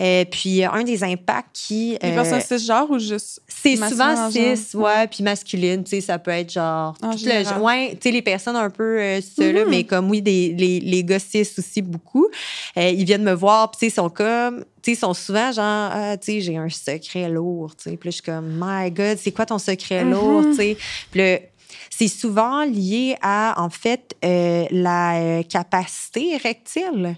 Euh, 0.00 0.24
puis 0.24 0.62
un 0.64 0.82
des 0.82 1.02
impacts 1.02 1.54
qui... 1.54 1.96
Les 2.02 2.12
personnes 2.12 2.40
cisgenres 2.40 2.90
ou 2.90 2.98
juste... 2.98 3.40
C'est 3.48 3.76
souvent 3.76 4.30
cis, 4.30 4.58
ouais, 4.74 5.06
puis 5.06 5.22
masculine, 5.22 5.84
tu 5.84 5.90
sais, 5.90 6.00
ça 6.02 6.18
peut 6.18 6.30
être 6.30 6.52
genre... 6.52 6.94
En 7.02 7.12
le, 7.12 7.62
ouais, 7.62 7.92
tu 7.92 7.98
sais, 8.02 8.10
les 8.10 8.22
personnes 8.22 8.56
un 8.56 8.70
peu 8.70 9.00
euh, 9.00 9.20
mm-hmm. 9.20 9.68
mais 9.68 9.84
comme 9.84 10.10
oui, 10.10 10.20
des, 10.20 10.52
les, 10.52 10.80
les 10.80 11.04
gars 11.04 11.18
cis 11.18 11.48
aussi 11.56 11.80
beaucoup. 11.80 12.28
ils 12.76 13.04
viennent 13.04 13.24
me 13.24 13.32
voir, 13.32 13.70
puis 13.70 13.86
ils 13.86 13.90
sont 13.90 14.10
comme 14.10 14.64
ils 14.92 14.96
sont 14.96 15.14
souvent 15.14 15.52
genre, 15.52 15.90
ah, 15.92 16.16
tu 16.16 16.32
sais, 16.32 16.40
j'ai 16.40 16.56
un 16.56 16.68
secret 16.68 17.28
lourd, 17.28 17.74
tu 17.76 17.90
sais. 17.90 17.96
Puis 17.96 18.10
je 18.10 18.14
suis 18.14 18.22
comme, 18.22 18.58
my 18.60 18.90
God, 18.90 19.18
c'est 19.18 19.32
quoi 19.32 19.46
ton 19.46 19.58
secret 19.58 20.04
mm-hmm. 20.04 20.10
lourd, 20.10 20.42
tu 20.44 20.54
sais? 20.54 20.76
Puis 21.10 21.20
c'est 21.96 22.08
souvent 22.08 22.64
lié 22.64 23.16
à, 23.22 23.54
en 23.62 23.70
fait, 23.70 24.16
euh, 24.24 24.64
la 24.72 25.16
euh, 25.20 25.42
capacité 25.44 26.32
érectile. 26.32 27.16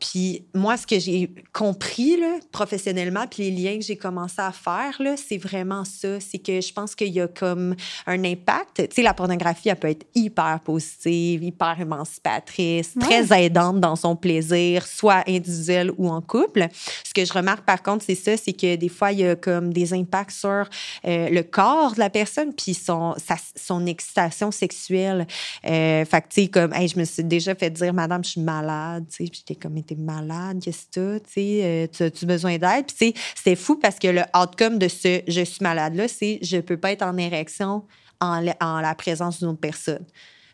Puis 0.00 0.44
moi, 0.54 0.78
ce 0.78 0.86
que 0.86 0.98
j'ai 0.98 1.30
compris 1.52 2.16
là, 2.16 2.38
professionnellement, 2.50 3.26
puis 3.26 3.50
les 3.50 3.50
liens 3.50 3.78
que 3.78 3.84
j'ai 3.84 3.96
commencé 3.96 4.36
à 4.38 4.52
faire, 4.52 4.98
c'est 5.16 5.36
vraiment 5.36 5.84
ça. 5.84 6.20
C'est 6.20 6.38
que 6.38 6.60
je 6.60 6.72
pense 6.72 6.94
qu'il 6.94 7.08
y 7.08 7.20
a 7.20 7.28
comme 7.28 7.74
un 8.06 8.24
impact. 8.24 8.88
Tu 8.88 8.94
sais, 8.94 9.02
la 9.02 9.12
pornographie, 9.12 9.68
elle 9.68 9.76
peut 9.76 9.88
être 9.88 10.06
hyper 10.14 10.60
positive, 10.64 11.42
hyper 11.42 11.78
émancipatrice, 11.78 12.94
très 12.98 13.44
aidante 13.44 13.80
dans 13.80 13.96
son 13.96 14.16
plaisir, 14.16 14.86
soit 14.86 15.22
individuel 15.28 15.90
ou 15.98 16.08
en 16.08 16.22
couple. 16.22 16.68
Ce 17.04 17.12
que 17.12 17.24
je 17.24 17.32
remarque 17.32 17.64
par 17.64 17.82
contre, 17.82 18.04
c'est 18.06 18.14
ça, 18.14 18.36
c'est 18.36 18.54
que 18.54 18.76
des 18.76 18.88
fois, 18.88 19.12
il 19.12 19.20
y 19.20 19.26
a 19.26 19.36
comme 19.36 19.72
des 19.72 19.92
impacts 19.92 20.30
sur 20.30 20.64
euh, 21.04 21.28
le 21.28 21.42
corps 21.42 21.94
de 21.94 21.98
la 21.98 22.08
personne, 22.08 22.54
puis 22.54 22.72
son, 22.72 23.14
sa, 23.18 23.36
son 23.56 23.86
excitation 23.98 24.50
sexuelle. 24.50 25.26
Euh, 25.66 26.04
fait 26.04 26.22
que, 26.22 26.28
tu 26.28 26.42
sais, 26.42 26.48
comme, 26.48 26.72
je 26.72 26.98
me 26.98 27.04
suis 27.04 27.24
déjà 27.24 27.54
fait 27.54 27.70
dire, 27.70 27.92
Madame, 27.92 28.22
je 28.22 28.30
suis 28.30 28.40
malade, 28.40 29.04
tu 29.10 29.24
sais, 29.24 29.30
puis 29.30 29.42
j'étais 29.46 29.60
comme, 29.60 29.82
t'es 29.82 29.96
malade, 29.96 30.60
qu'est-ce 30.62 30.86
que 30.86 31.18
tu 31.18 31.24
sais, 31.32 31.60
euh, 31.64 31.86
tu 31.90 32.04
as 32.04 32.26
besoin 32.26 32.58
d'aide? 32.58 32.86
Puis, 32.86 33.14
c'est 33.34 33.56
fou 33.56 33.76
parce 33.76 33.98
que 33.98 34.08
le 34.08 34.22
outcome 34.34 34.78
de 34.78 34.88
ce 34.88 35.22
je 35.26 35.42
suis 35.42 35.62
malade-là, 35.62 36.06
c'est 36.08 36.38
je 36.42 36.58
peux 36.58 36.76
pas 36.76 36.92
être 36.92 37.02
en 37.02 37.16
érection 37.16 37.84
en, 38.20 38.44
en 38.60 38.80
la 38.80 38.94
présence 38.94 39.38
d'une 39.40 39.48
autre 39.48 39.60
personne. 39.60 40.04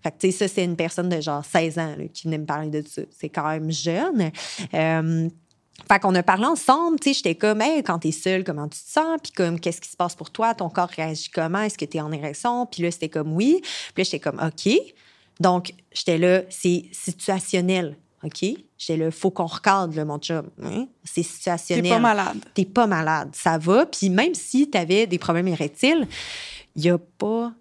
Fait 0.03 0.11
que, 0.11 0.19
tu 0.19 0.31
sais, 0.31 0.39
ça, 0.39 0.55
c'est 0.55 0.65
une 0.65 0.77
personne 0.77 1.09
de 1.09 1.19
genre 1.21 1.43
16 1.43 1.79
ans 1.79 1.95
là, 1.97 2.05
qui 2.13 2.25
venait 2.25 2.37
me 2.37 2.45
parler 2.45 2.69
de 2.69 2.87
ça. 2.87 3.01
C'est 3.11 3.31
quand 3.31 3.49
même 3.49 3.71
jeune. 3.71 4.31
Euh, 4.75 5.29
fait 5.91 5.99
qu'on 6.01 6.15
a 6.15 6.23
parlé 6.23 6.47
ensemble, 6.47 6.99
tu 6.99 7.11
sais, 7.11 7.15
j'étais 7.15 7.35
comme, 7.35 7.61
hey, 7.61 7.83
quand 7.83 7.99
t'es 7.99 8.13
seule, 8.13 8.45
comment 8.45 8.69
tu 8.69 8.79
te 8.79 8.91
sens? 8.91 9.19
Puis 9.23 9.33
comme, 9.33 9.61
qu'est-ce 9.61 9.81
qui 9.81 9.91
se 9.91 9.97
passe 9.97 10.15
pour 10.15 10.31
toi? 10.31 10.55
Ton 10.55 10.71
corps 10.71 10.89
réagit 10.89 11.31
comment? 11.31 11.61
Est-ce 11.61 11.77
que 11.77 11.85
t'es 11.85 12.01
en 12.01 12.13
érection? 12.13 12.67
Puis 12.67 12.83
là, 12.83 12.91
c'était 12.91 13.09
comme, 13.09 13.33
oui. 13.33 13.61
Puis 13.63 14.03
là, 14.03 14.05
j'étais 14.05 14.21
comme, 14.21 14.41
OK. 14.41 14.73
Donc, 15.41 15.75
j'étais 15.93 16.19
là, 16.19 16.43
c'est 16.49 16.85
situationnel, 16.93 17.97
OK? 18.23 18.45
J'étais 18.79 18.97
là, 18.97 19.11
faut 19.11 19.31
qu'on 19.31 19.47
recadre, 19.47 19.95
là, 19.97 20.05
mon 20.05 20.19
chum. 20.19 20.49
Hein? 20.63 20.87
C'est 21.03 21.23
situationnel. 21.23 21.85
T'es 21.85 21.91
pas 21.91 21.99
malade. 21.99 22.39
T'es 22.55 22.65
pas 22.65 22.87
malade, 22.87 23.31
ça 23.33 23.59
va. 23.59 23.85
Puis 23.87 24.11
même 24.11 24.35
si 24.35 24.71
t'avais 24.71 25.07
des 25.07 25.19
problèmes 25.19 25.49
érectiles, 25.49 26.07
il 26.77 26.85
y 26.85 26.91
a 26.91 26.99
pas 26.99 27.53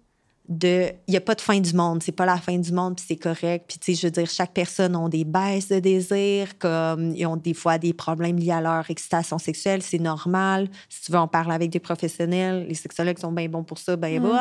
de 0.48 0.90
il 1.06 1.14
y 1.14 1.16
a 1.16 1.20
pas 1.20 1.34
de 1.34 1.40
fin 1.40 1.58
du 1.58 1.72
monde. 1.74 2.02
C'est 2.02 2.12
pas 2.12 2.26
la 2.26 2.36
fin 2.36 2.58
du 2.58 2.72
monde 2.72 2.96
puis 2.96 3.04
c'est 3.08 3.16
correct. 3.16 3.64
Puis 3.68 3.78
tu 3.78 3.94
sais 3.94 4.00
je 4.00 4.06
veux 4.06 4.10
dire 4.10 4.28
chaque 4.28 4.52
personne 4.52 4.94
a 4.94 5.08
des 5.08 5.24
baisses 5.24 5.68
de 5.68 5.78
désir 5.78 6.58
comme 6.58 7.14
ils 7.14 7.26
ont 7.26 7.36
des 7.36 7.54
fois 7.54 7.78
des 7.78 7.92
problèmes 7.92 8.38
liés 8.38 8.52
à 8.52 8.60
leur 8.60 8.90
excitation 8.90 9.38
sexuelle. 9.38 9.82
C'est 9.82 9.98
normal. 9.98 10.68
Si 10.88 11.02
tu 11.02 11.12
veux 11.12 11.18
en 11.18 11.28
parler 11.28 11.54
avec 11.54 11.70
des 11.70 11.80
professionnels 11.80 12.66
les 12.68 12.74
sexologues 12.74 13.18
sont 13.18 13.32
bien 13.32 13.48
bons 13.48 13.64
pour 13.64 13.78
ça 13.78 13.96
ben 13.96 14.20
bon 14.20 14.34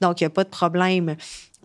donc 0.00 0.20
il 0.20 0.24
y 0.24 0.26
a 0.26 0.30
pas 0.30 0.44
de 0.44 0.48
problème 0.48 1.16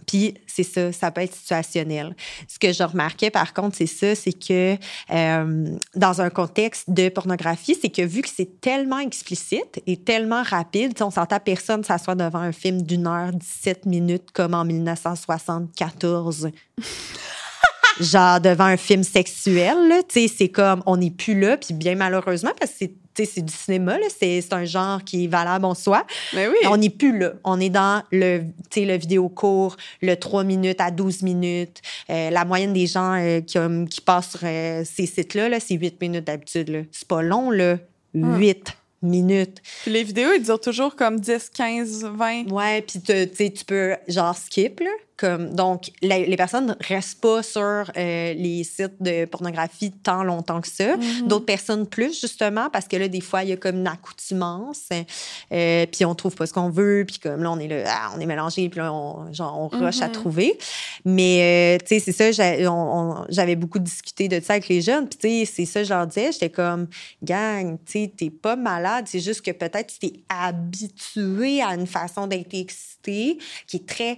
puis 0.06 0.36
c'est 0.48 0.64
ça, 0.64 0.92
ça 0.92 1.12
peut 1.12 1.22
être 1.22 1.36
situationnel. 1.36 2.16
Ce 2.48 2.60
que 2.60 2.72
je 2.72 2.84
remarquais 2.84 3.30
par 3.30 3.54
contre, 3.54 3.76
c'est 3.78 3.88
ça, 3.88 4.16
c'est 4.16 4.34
que 4.34 4.78
euh, 5.12 5.78
dans 5.96 6.22
un 6.22 6.30
contexte 6.30 6.90
de 6.90 7.10
pornographie, 7.10 7.78
c'est 7.80 7.90
que 7.90 8.02
vu 8.02 8.22
que 8.22 8.30
c'est 8.30 8.62
tellement 8.62 9.00
explicite 9.00 9.82
et 9.88 9.98
tellement 9.98 10.44
rapide, 10.44 10.94
on 11.02 11.12
s'entend 11.12 11.40
personne 11.40 11.84
s'asseoir 11.84 12.16
devant 12.16 12.40
un 12.40 12.52
film 12.52 12.82
d'une 12.82 13.08
heure 13.08 13.32
17 13.32 13.86
minutes 13.86 14.32
comme 14.34 14.54
en 14.54 14.66
1974. 14.66 16.50
genre 18.00 18.40
devant 18.40 18.66
un 18.66 18.78
film 18.78 19.04
sexuel, 19.04 19.78
tu 20.08 20.22
sais, 20.22 20.34
c'est 20.36 20.50
comme 20.50 20.84
on 20.86 20.98
n'est 20.98 21.12
plus 21.12 21.40
là, 21.40 21.58
puis 21.58 21.74
bien 21.74 21.96
malheureusement 21.96 22.52
parce 22.60 22.72
que 22.72 22.78
c'est 22.80 22.94
c'est 23.16 23.42
du 23.42 23.54
cinéma, 23.54 23.98
c'est 24.20 24.54
un 24.54 24.66
genre 24.66 25.04
qui 25.04 25.26
est 25.26 25.28
valable 25.28 25.66
en 25.66 25.76
soi. 25.76 26.06
Mais 26.34 26.48
oui. 26.48 26.56
On 26.66 26.78
n'est 26.78 26.90
plus 26.90 27.18
là. 27.18 27.34
On 27.44 27.60
est 27.60 27.70
dans 27.70 28.04
le, 28.12 28.44
le 28.76 28.98
vidéo 28.98 29.30
court, 29.30 29.78
le 30.02 30.16
3 30.16 30.44
minutes 30.44 30.82
à 30.82 30.92
12 30.92 31.22
minutes. 31.22 31.82
Euh, 32.10 32.30
la 32.30 32.46
moyenne 32.46 32.74
des 32.74 32.88
gens 32.88 33.14
euh, 33.14 33.42
qui, 33.42 33.60
qui, 33.90 34.02
passent 34.02 34.32
sur 34.32 34.42
euh, 34.44 34.84
ces 34.86 35.06
sites-là, 35.06 35.50
-là, 35.50 35.60
c'est 35.60 35.76
8 35.76 36.02
minutes 36.02 36.26
d'habitude. 36.26 36.88
C'est 36.92 37.08
pas 37.08 37.22
long, 37.22 37.52
là. 37.52 37.78
8 38.14 38.64
ah. 38.68 38.72
minutes. 39.02 39.62
Puis 39.84 39.92
les 39.92 40.04
vidéos, 40.04 40.30
ils 40.36 40.44
durent 40.44 40.62
toujours 40.62 40.96
comme 40.96 41.20
10, 41.20 41.50
15, 41.50 42.06
20. 42.16 42.52
Ouais, 42.52 42.82
puis 42.82 43.00
tu 43.02 43.66
peux 43.66 43.96
genre 44.08 44.36
skip, 44.36 44.80
là 44.80 44.92
donc, 45.22 45.92
les 46.02 46.36
personnes 46.36 46.68
ne 46.68 46.88
restent 46.88 47.22
pas 47.22 47.44
sur 47.44 47.62
euh, 47.62 48.34
les 48.34 48.64
sites 48.64 49.02
de 49.02 49.26
pornographie 49.26 49.92
tant 49.92 50.24
longtemps 50.24 50.60
que 50.60 50.68
ça. 50.68 50.96
Mm-hmm. 50.96 51.28
D'autres 51.28 51.46
personnes 51.46 51.88
plus, 51.88 52.20
justement, 52.20 52.70
parce 52.70 52.88
que 52.88 52.98
là, 52.98 53.08
des 53.08 53.22
fois, 53.22 53.44
il 53.44 53.50
y 53.50 53.52
a 53.54 53.58
comme 53.58 53.78
une 53.78 53.88
accoutumance, 53.88 54.90
euh, 55.52 55.86
puis 55.92 56.04
on 56.06 56.16
trouve 56.16 56.36
pas 56.36 56.46
ce 56.46 56.54
qu'on 56.54 56.70
veut, 56.70 57.06
puis 57.08 57.20
comme 57.20 57.44
là, 57.44 57.52
on 57.52 57.60
est 57.60 57.68
là, 57.68 57.84
ah, 57.88 58.12
on 58.16 58.20
est 58.20 58.26
mélangé, 58.26 58.68
puis 58.70 58.80
là, 58.80 58.94
on, 58.94 59.32
genre, 59.32 59.58
on 59.60 59.68
rush 59.68 60.02
à 60.02 60.08
mm-hmm. 60.08 60.12
trouver. 60.12 60.58
Mais, 61.06 61.78
euh, 61.78 61.86
tu 61.86 62.00
sais, 62.00 62.12
c'est 62.12 62.34
ça, 62.34 63.26
j'avais 63.30 63.56
beaucoup 63.56 63.80
discuté 63.80 64.28
de 64.28 64.40
ça 64.40 64.54
avec 64.54 64.68
les 64.68 64.82
jeunes, 64.82 65.08
puis 65.08 65.20
tu 65.20 65.46
sais, 65.46 65.52
c'est 65.54 65.66
ça, 65.66 65.84
je 65.84 65.94
leur 65.94 66.08
disais, 66.08 66.32
j'étais 66.32 66.50
comme, 66.50 66.88
gang, 67.24 67.78
tu 67.86 67.92
sais, 67.92 68.14
t'es 68.16 68.30
pas 68.30 68.56
malade, 68.56 69.06
c'est 69.08 69.20
juste 69.20 69.42
que 69.42 69.52
peut-être 69.52 69.88
tu 69.88 70.10
t'es 70.10 70.20
habitué 70.28 71.62
à 71.62 71.76
une 71.76 71.88
façon 71.88 72.28
d'être 72.28 72.54
excité 72.54 73.38
qui 73.68 73.78
est 73.78 73.86
très, 73.88 74.18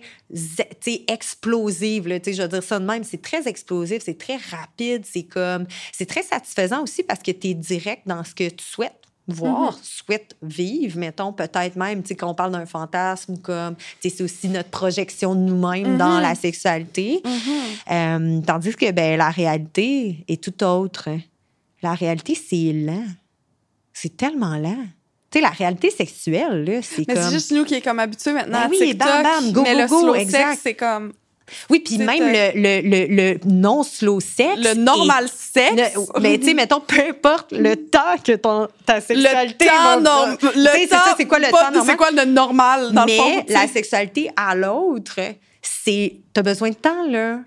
explosive. 1.08 2.08
Là, 2.08 2.18
je 2.26 2.42
veux 2.42 2.48
dire 2.48 2.64
ça 2.64 2.80
de 2.80 2.86
même, 2.86 3.04
c'est 3.04 3.22
très 3.22 3.48
explosif, 3.48 4.02
c'est 4.04 4.18
très 4.18 4.38
rapide, 4.38 5.04
c'est 5.06 5.24
comme, 5.24 5.66
c'est 5.92 6.06
très 6.06 6.24
satisfaisant 6.24 6.84
aussi 6.84 7.04
parce 7.04 7.22
que 7.22 7.32
tu 7.32 7.48
es 7.50 7.54
direct 7.54 8.04
dans 8.06 8.24
ce 8.24 8.34
que 8.34 8.50
tu 8.50 8.64
souhaites 8.64 9.06
voir, 9.28 9.74
mm-hmm. 9.74 9.84
souhaites 9.84 10.36
vivre, 10.42 11.00
mettons, 11.00 11.34
peut-être 11.34 11.76
même, 11.76 12.04
tu 12.04 12.10
sais, 12.10 12.16
quand 12.16 12.30
on 12.30 12.36
parle 12.36 12.52
d'un 12.52 12.66
fantasme, 12.66 13.38
comme, 13.38 13.76
tu 13.76 13.84
sais, 14.10 14.18
c'est 14.18 14.24
aussi 14.24 14.50
notre 14.50 14.70
projection 14.70 15.34
de 15.36 15.42
nous-mêmes 15.42 15.98
dans 15.98 16.20
mm-hmm. 16.20 16.22
la 16.22 16.36
sexualité. 16.36 17.22
Mm-hmm. 17.24 17.92
Euh, 17.92 18.42
tandis 18.46 18.76
que, 18.76 18.92
ben, 18.92 19.18
la 19.18 19.30
réalité 19.30 20.24
est 20.28 20.44
tout 20.44 20.64
autre. 20.64 21.10
La 21.82 21.96
réalité, 21.96 22.36
c'est 22.36 22.72
lent. 22.74 23.08
C'est 23.94 24.16
tellement 24.16 24.58
lent 24.58 24.86
la 25.42 25.50
réalité 25.50 25.90
sexuelle, 25.90 26.64
là, 26.66 26.82
c'est 26.82 27.06
comme... 27.06 27.16
Mais 27.16 27.22
c'est 27.22 27.32
juste 27.32 27.52
nous 27.52 27.66
qui 27.66 27.76
est 27.76 27.82
comme 27.82 28.00
habitués 28.00 28.34
maintenant 28.34 28.60
ben 28.60 28.66
à 28.66 28.70
oui, 28.70 28.78
TikTok. 28.80 29.24
Bam, 29.24 29.52
go, 29.52 29.62
mais 29.64 29.76
go, 29.76 29.82
le 29.82 29.88
slow 29.88 30.30
sex, 30.30 30.60
c'est 30.62 30.74
comme... 30.74 31.14
Oui, 31.70 31.80
puis 31.80 31.98
même 31.98 32.24
le, 32.24 32.82
le, 32.82 33.16
le, 33.16 33.40
non 33.46 33.84
slow 33.84 34.20
sex. 34.20 34.58
Le 34.58 34.74
normal 34.74 35.28
sex. 35.30 35.74
mais 36.20 36.40
tu 36.40 36.48
sais, 36.48 36.54
mettons, 36.54 36.80
peu 36.80 37.00
importe 37.08 37.52
le 37.52 37.76
temps 37.76 38.16
que 38.24 38.34
ton, 38.34 38.68
ta 38.86 39.00
sexualité. 39.02 39.66
Le 39.66 39.70
temps, 39.70 40.02
non, 40.02 40.38
le 40.42 40.90
temps, 40.90 40.98
c'est 41.16 41.26
quoi 41.26 41.40
le 41.40 41.52
temps 41.52 41.72
normal? 41.72 41.84
C'est 41.86 41.98
quoi 41.98 42.12
le 42.12 42.26
normal, 42.26 42.94
dans 42.94 43.06
mais 43.06 43.18
le 43.18 43.24
fond? 43.24 43.46
la 43.50 43.68
sexualité 43.68 44.30
à 44.36 44.56
l'autre, 44.56 45.20
c'est. 45.62 46.16
T'as 46.34 46.42
besoin 46.42 46.70
de 46.70 46.76
temps, 46.76 47.06
là. 47.08 47.40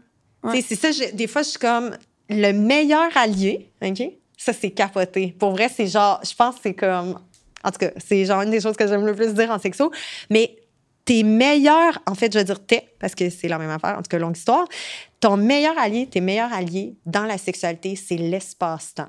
Ouais. 0.44 0.62
C'est 0.66 0.76
ça, 0.76 0.88
des 1.12 1.26
fois, 1.26 1.42
je 1.42 1.48
suis 1.48 1.58
comme 1.58 1.96
le 2.30 2.52
meilleur 2.52 3.08
allié, 3.16 3.68
OK? 3.82 4.02
Ça, 4.36 4.52
c'est 4.52 4.70
capoté. 4.70 5.34
Pour 5.36 5.50
vrai, 5.50 5.68
c'est 5.74 5.88
genre, 5.88 6.20
je 6.24 6.32
pense 6.34 6.54
que 6.56 6.60
c'est 6.62 6.74
comme 6.74 7.18
en 7.64 7.70
tout 7.70 7.78
cas, 7.78 7.90
c'est 7.96 8.24
genre 8.24 8.42
une 8.42 8.50
des 8.50 8.60
choses 8.60 8.76
que 8.76 8.86
j'aime 8.86 9.04
le 9.04 9.14
plus 9.14 9.34
dire 9.34 9.50
en 9.50 9.58
sexo. 9.58 9.90
Mais 10.30 10.56
tes 11.04 11.22
meilleurs, 11.22 11.98
en 12.06 12.14
fait, 12.14 12.32
je 12.32 12.38
veux 12.38 12.44
dire 12.44 12.64
t'es, 12.64 12.88
parce 12.98 13.14
que 13.14 13.30
c'est 13.30 13.48
la 13.48 13.58
même 13.58 13.70
affaire, 13.70 13.96
en 13.98 14.02
tout 14.02 14.08
cas, 14.08 14.18
longue 14.18 14.36
histoire. 14.36 14.66
Ton 15.20 15.36
meilleur 15.36 15.76
allié, 15.78 16.06
tes 16.06 16.20
meilleurs 16.20 16.52
alliés 16.52 16.96
dans 17.06 17.24
la 17.24 17.38
sexualité, 17.38 17.96
c'est 17.96 18.16
l'espace-temps. 18.16 19.08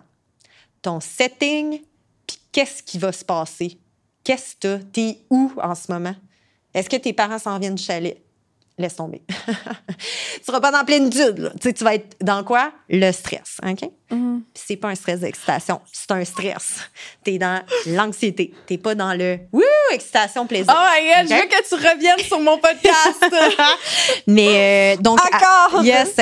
Ton 0.82 1.00
setting, 1.00 1.82
puis 2.26 2.40
qu'est-ce 2.52 2.82
qui 2.82 2.98
va 2.98 3.12
se 3.12 3.26
passer? 3.26 3.78
Qu'est-ce 4.24 4.56
que? 4.56 4.82
T'es 4.82 5.18
où 5.30 5.52
en 5.62 5.76
ce 5.76 5.92
moment? 5.92 6.16
Est-ce 6.74 6.90
que 6.90 6.98
tes 6.98 7.14
parents 7.14 7.40
s'en 7.40 7.60
viennent 7.60 7.76
du 7.76 7.84
chalet? 7.84 8.22
Laisse 8.80 8.96
tomber. 8.96 9.22
tu 9.28 10.44
seras 10.44 10.60
pas 10.60 10.72
dans 10.72 10.84
plénitude. 10.86 11.52
Tu, 11.60 11.70
sais, 11.70 11.74
tu 11.74 11.84
vas 11.84 11.96
être 11.96 12.16
dans 12.22 12.44
quoi? 12.44 12.72
Le 12.90 13.12
stress. 13.12 13.58
OK? 13.64 13.90
Mm-hmm. 14.12 14.42
C'est 14.54 14.78
pas 14.78 14.88
un 14.90 14.96
stress 14.96 15.20
d'excitation, 15.20 15.82
c'est 15.92 16.12
un 16.12 16.26
stress. 16.26 16.80
Tu 17.24 17.32
es 17.34 17.38
dans 17.38 17.62
l'anxiété. 17.88 18.54
Tu 18.68 18.78
pas 18.78 18.96
dans 18.96 19.14
le 19.14 19.40
wouh, 19.52 19.64
excitation, 19.92 20.48
plaisir. 20.48 20.74
Oh 20.76 20.86
my 20.96 21.28
je 21.28 21.34
veux 21.34 21.48
que 21.48 21.68
tu 21.68 21.76
reviennes 21.76 22.26
sur 22.26 22.40
mon 22.40 22.58
podcast. 22.58 23.24
Mais 24.28 24.96
euh, 24.98 25.02
donc. 25.02 25.20
Encore! 25.20 25.84
yes. 25.84 26.16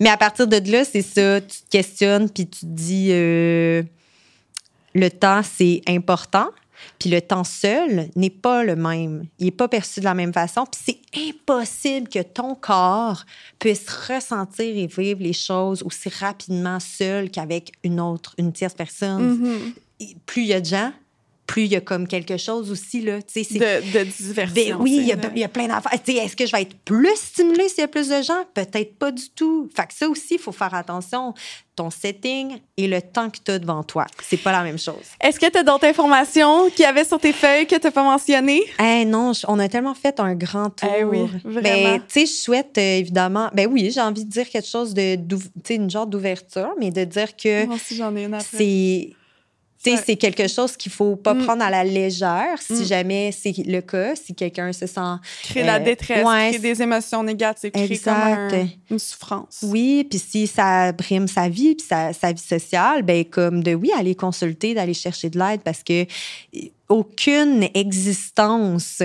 Mais 0.00 0.08
à 0.08 0.16
partir 0.16 0.46
de 0.46 0.70
là, 0.70 0.84
c'est 0.84 1.02
ça. 1.02 1.40
Tu 1.40 1.62
te 1.62 1.70
questionnes 1.70 2.30
puis 2.30 2.46
tu 2.46 2.60
te 2.60 2.66
dis 2.66 3.08
euh, 3.10 3.82
le 4.94 5.10
temps, 5.10 5.42
c'est 5.42 5.82
important. 5.88 6.48
Puis 6.98 7.10
le 7.10 7.20
temps 7.20 7.44
seul 7.44 8.08
n'est 8.16 8.30
pas 8.30 8.64
le 8.64 8.76
même. 8.76 9.26
Il 9.38 9.46
n'est 9.46 9.50
pas 9.50 9.68
perçu 9.68 10.00
de 10.00 10.04
la 10.04 10.14
même 10.14 10.32
façon. 10.32 10.64
Puis 10.64 10.80
c'est 10.84 11.28
impossible 11.28 12.08
que 12.08 12.22
ton 12.22 12.54
corps 12.54 13.24
puisse 13.58 13.88
ressentir 13.88 14.76
et 14.76 14.86
vivre 14.86 15.22
les 15.22 15.32
choses 15.32 15.82
aussi 15.82 16.08
rapidement 16.08 16.80
seul 16.80 17.30
qu'avec 17.30 17.72
une 17.82 18.00
autre, 18.00 18.34
une 18.38 18.52
tierce 18.52 18.74
personne. 18.74 19.34
Mm-hmm. 20.00 20.16
Plus 20.26 20.42
il 20.42 20.48
y 20.48 20.54
a 20.54 20.60
de 20.60 20.66
gens, 20.66 20.92
plus 21.46 21.64
il 21.64 21.72
y 21.72 21.76
a 21.76 21.80
comme 21.80 22.06
quelque 22.06 22.36
chose 22.36 22.70
aussi, 22.70 23.00
là. 23.00 23.18
De, 23.18 23.98
de 23.98 24.04
diversion. 24.04 24.54
Ben 24.54 24.82
oui, 24.82 24.96
il 25.00 25.06
y, 25.06 25.12
a, 25.12 25.16
il 25.34 25.40
y, 25.40 25.44
a, 25.44 25.48
plein 25.48 25.68
d'affaires. 25.68 25.92
Est-ce 25.92 26.36
que 26.36 26.46
je 26.46 26.52
vais 26.52 26.62
être 26.62 26.76
plus 26.84 27.16
stimulée 27.16 27.68
s'il 27.68 27.80
y 27.80 27.82
a 27.82 27.88
plus 27.88 28.08
de 28.08 28.22
gens? 28.22 28.44
Peut-être 28.54 28.98
pas 28.98 29.10
du 29.10 29.28
tout. 29.30 29.68
Fait 29.74 29.86
que 29.86 29.94
ça 29.94 30.08
aussi, 30.08 30.34
il 30.34 30.38
faut 30.38 30.52
faire 30.52 30.74
attention. 30.74 31.34
Ton 31.76 31.90
setting 31.90 32.60
et 32.76 32.86
le 32.86 33.02
temps 33.02 33.28
que 33.30 33.38
tu 33.44 33.50
as 33.50 33.58
devant 33.58 33.82
toi. 33.82 34.06
C'est 34.22 34.36
pas 34.36 34.52
la 34.52 34.62
même 34.62 34.78
chose. 34.78 35.02
Est-ce 35.20 35.40
que 35.40 35.50
tu 35.50 35.58
as 35.58 35.64
d'autres 35.64 35.86
informations 35.86 36.70
qu'il 36.70 36.84
y 36.84 36.86
avait 36.86 37.04
sur 37.04 37.18
tes 37.18 37.32
feuilles 37.32 37.66
que 37.66 37.74
tu 37.74 37.82
n'as 37.82 37.90
pas 37.90 38.04
mentionnées? 38.04 38.62
Eh 38.80 39.04
non, 39.04 39.32
on 39.48 39.58
a 39.58 39.68
tellement 39.68 39.94
fait 39.94 40.20
un 40.20 40.34
grand 40.34 40.70
tour. 40.70 40.88
Eh 40.96 41.02
oui, 41.02 41.26
ben, 41.44 41.50
vraiment. 41.50 41.98
tu 41.98 42.04
sais, 42.08 42.26
je 42.26 42.32
souhaite 42.32 42.78
euh, 42.78 42.98
évidemment. 42.98 43.50
Ben 43.52 43.68
oui, 43.68 43.90
j'ai 43.90 44.00
envie 44.00 44.24
de 44.24 44.30
dire 44.30 44.48
quelque 44.48 44.68
chose 44.68 44.94
de. 44.94 45.16
Tu 45.16 45.36
sais, 45.64 45.74
une 45.74 45.90
genre 45.90 46.06
d'ouverture, 46.06 46.74
mais 46.78 46.92
de 46.92 47.02
dire 47.02 47.36
que. 47.36 47.66
Moi 47.66 47.74
aussi, 47.74 47.96
j'en 47.96 48.14
ai 48.14 48.24
une 48.24 48.38
C'est 48.40 49.10
c'est 49.84 50.16
quelque 50.16 50.48
chose 50.48 50.76
qu'il 50.76 50.92
faut 50.92 51.16
pas 51.16 51.34
mm. 51.34 51.44
prendre 51.44 51.62
à 51.62 51.70
la 51.70 51.84
légère 51.84 52.60
si 52.60 52.72
mm. 52.72 52.84
jamais 52.84 53.32
c'est 53.32 53.54
le 53.66 53.80
cas, 53.80 54.14
si 54.16 54.34
quelqu'un 54.34 54.72
se 54.72 54.86
sent... 54.86 55.00
Créer 55.42 55.64
la 55.64 55.76
euh, 55.76 55.80
détresse, 55.80 56.24
créer 56.24 56.58
des 56.58 56.82
émotions 56.82 57.22
négatives, 57.22 57.70
créer 57.70 57.98
comme 57.98 58.50
une 58.90 58.98
souffrance. 58.98 59.60
Oui, 59.62 60.06
puis 60.08 60.18
si 60.18 60.46
ça 60.46 60.92
brime 60.92 61.28
sa 61.28 61.48
vie, 61.48 61.74
puis 61.74 61.86
sa, 61.86 62.12
sa, 62.12 62.32
vie 62.32 62.42
sociale, 62.42 63.02
ben 63.02 63.24
comme 63.24 63.62
de, 63.62 63.74
oui, 63.74 63.90
aller 63.96 64.14
consulter, 64.14 64.74
d'aller 64.74 64.94
chercher 64.94 65.30
de 65.30 65.38
l'aide 65.38 65.60
parce 65.62 65.82
que 65.82 66.06
aucune 66.88 67.68
existence 67.74 69.02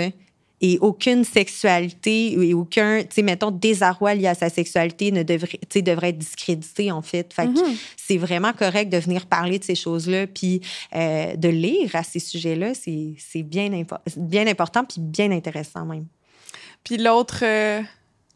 et 0.61 0.77
aucune 0.81 1.23
sexualité 1.23 2.33
et 2.33 2.53
aucun, 2.53 3.01
tu 3.01 3.07
sais, 3.11 3.21
mettons, 3.21 3.51
désarroi 3.51 4.15
lié 4.15 4.27
à 4.27 4.35
sa 4.35 4.49
sexualité 4.49 5.11
ne 5.11 5.23
devrait, 5.23 5.59
devrait 5.75 6.09
être 6.09 6.17
discrédité, 6.17 6.91
en 6.91 7.01
fait. 7.01 7.33
Fait 7.33 7.47
mm-hmm. 7.47 7.77
c'est 7.97 8.17
vraiment 8.17 8.53
correct 8.53 8.89
de 8.89 8.97
venir 8.97 9.25
parler 9.25 9.59
de 9.59 9.63
ces 9.63 9.75
choses-là, 9.75 10.27
puis 10.27 10.61
euh, 10.95 11.35
de 11.35 11.49
lire 11.49 11.95
à 11.95 12.03
ces 12.03 12.19
sujets-là, 12.19 12.73
c'est 12.73 13.43
bien, 13.43 13.69
bien 14.17 14.47
important, 14.47 14.83
puis 14.83 14.99
bien 14.99 15.31
intéressant 15.31 15.85
même. 15.85 16.05
Puis 16.83 16.97
l'autre 16.97 17.39
euh, 17.43 17.81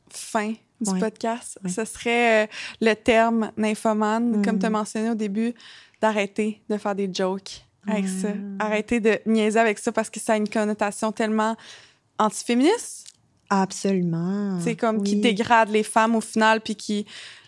fin 0.10 0.54
du 0.82 0.92
Ouais. 0.92 1.00
podcast, 1.00 1.58
Ouais. 1.64 1.70
ce 1.70 1.86
serait 1.86 2.44
euh, 2.44 2.48
le 2.82 2.94
terme 2.94 3.52
nymphomane, 3.58 4.38
Mm. 4.40 4.46
comme 4.46 4.60
tu 4.60 4.66
as 4.66 4.70
mentionné 4.70 5.10
au 5.10 5.16
début, 5.16 5.54
d'arrêter 6.02 6.62
de 6.70 6.78
faire 6.78 6.94
des 6.96 7.10
jokes 7.14 7.64
avec 7.88 8.06
ça. 8.08 8.30
Mm. 8.30 8.58
Arrêter 8.60 9.00
de 9.00 9.20
niaiser 9.26 9.60
avec 9.60 9.80
ça 9.80 9.92
parce 9.92 10.10
que 10.10 10.20
ça 10.20 10.34
a 10.34 10.38
une 10.38 10.50
connotation 10.50 11.12
tellement 11.14 11.56
antiféministe? 12.24 13.08
Absolument. 13.50 14.60
C'est 14.62 14.76
comme 14.76 15.04
qui 15.04 15.18
dégrade 15.18 15.70
les 15.70 15.84
femmes 15.84 16.16
au 16.16 16.22
final 16.22 16.62
puis 16.62 16.76
qui 16.76 17.06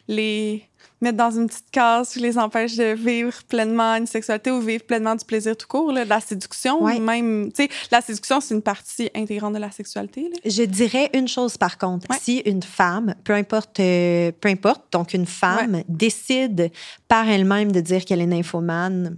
les 0.08 0.64
mettent 1.02 1.16
dans 1.16 1.32
une 1.32 1.48
petite 1.48 1.70
case 1.72 2.10
qui 2.10 2.20
les 2.20 2.38
empêche 2.38 2.76
de 2.76 2.94
vivre 2.94 3.34
pleinement 3.50 3.96
une 3.96 4.08
sexualité 4.08 4.52
ou 4.52 4.62
vivre 4.62 4.84
pleinement 4.84 5.16
du 5.16 5.26
plaisir 5.26 5.56
tout 5.58 5.68
court, 5.68 5.92
là, 5.92 6.06
de 6.06 6.10
la 6.10 6.20
séduction. 6.20 6.84
Ouais. 6.84 7.00
Même, 7.00 7.52
tu 7.54 7.64
sais, 7.64 7.70
la 7.92 8.02
séduction, 8.02 8.40
c'est 8.40 8.54
une 8.54 8.62
partie 8.62 9.10
intégrante 9.16 9.54
de 9.54 9.60
la 9.60 9.72
sexualité. 9.72 10.30
Là. 10.30 10.38
Je 10.46 10.64
dirais 10.64 11.10
une 11.14 11.28
chose 11.28 11.58
par 11.58 11.78
contre. 11.78 12.08
Ouais. 12.10 12.18
Si 12.22 12.38
une 12.46 12.64
femme, 12.64 13.16
peu 13.24 13.34
importe, 13.34 13.80
euh, 13.80 14.32
peu 14.40 14.50
importe, 14.50 14.84
donc 14.92 15.14
une 15.14 15.26
femme 15.26 15.84
décide 15.88 16.72
par 17.08 17.28
elle-même 17.28 17.72
de 17.72 17.82
dire 17.82 18.06
qu'elle 18.06 18.22
est 18.22 18.28
nymphomane, 18.28 19.18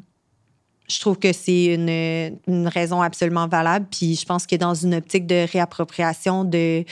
je 0.87 0.99
trouve 0.99 1.17
que 1.19 1.33
c'est 1.33 1.65
une, 1.65 1.89
une 2.47 2.67
raison 2.67 3.01
absolument 3.01 3.47
valable. 3.47 3.87
Puis 3.91 4.15
je 4.15 4.25
pense 4.25 4.47
que 4.47 4.55
dans 4.55 4.73
une 4.73 4.95
optique 4.95 5.27
de 5.27 5.45
réappropriation 5.51 6.43
de, 6.43 6.85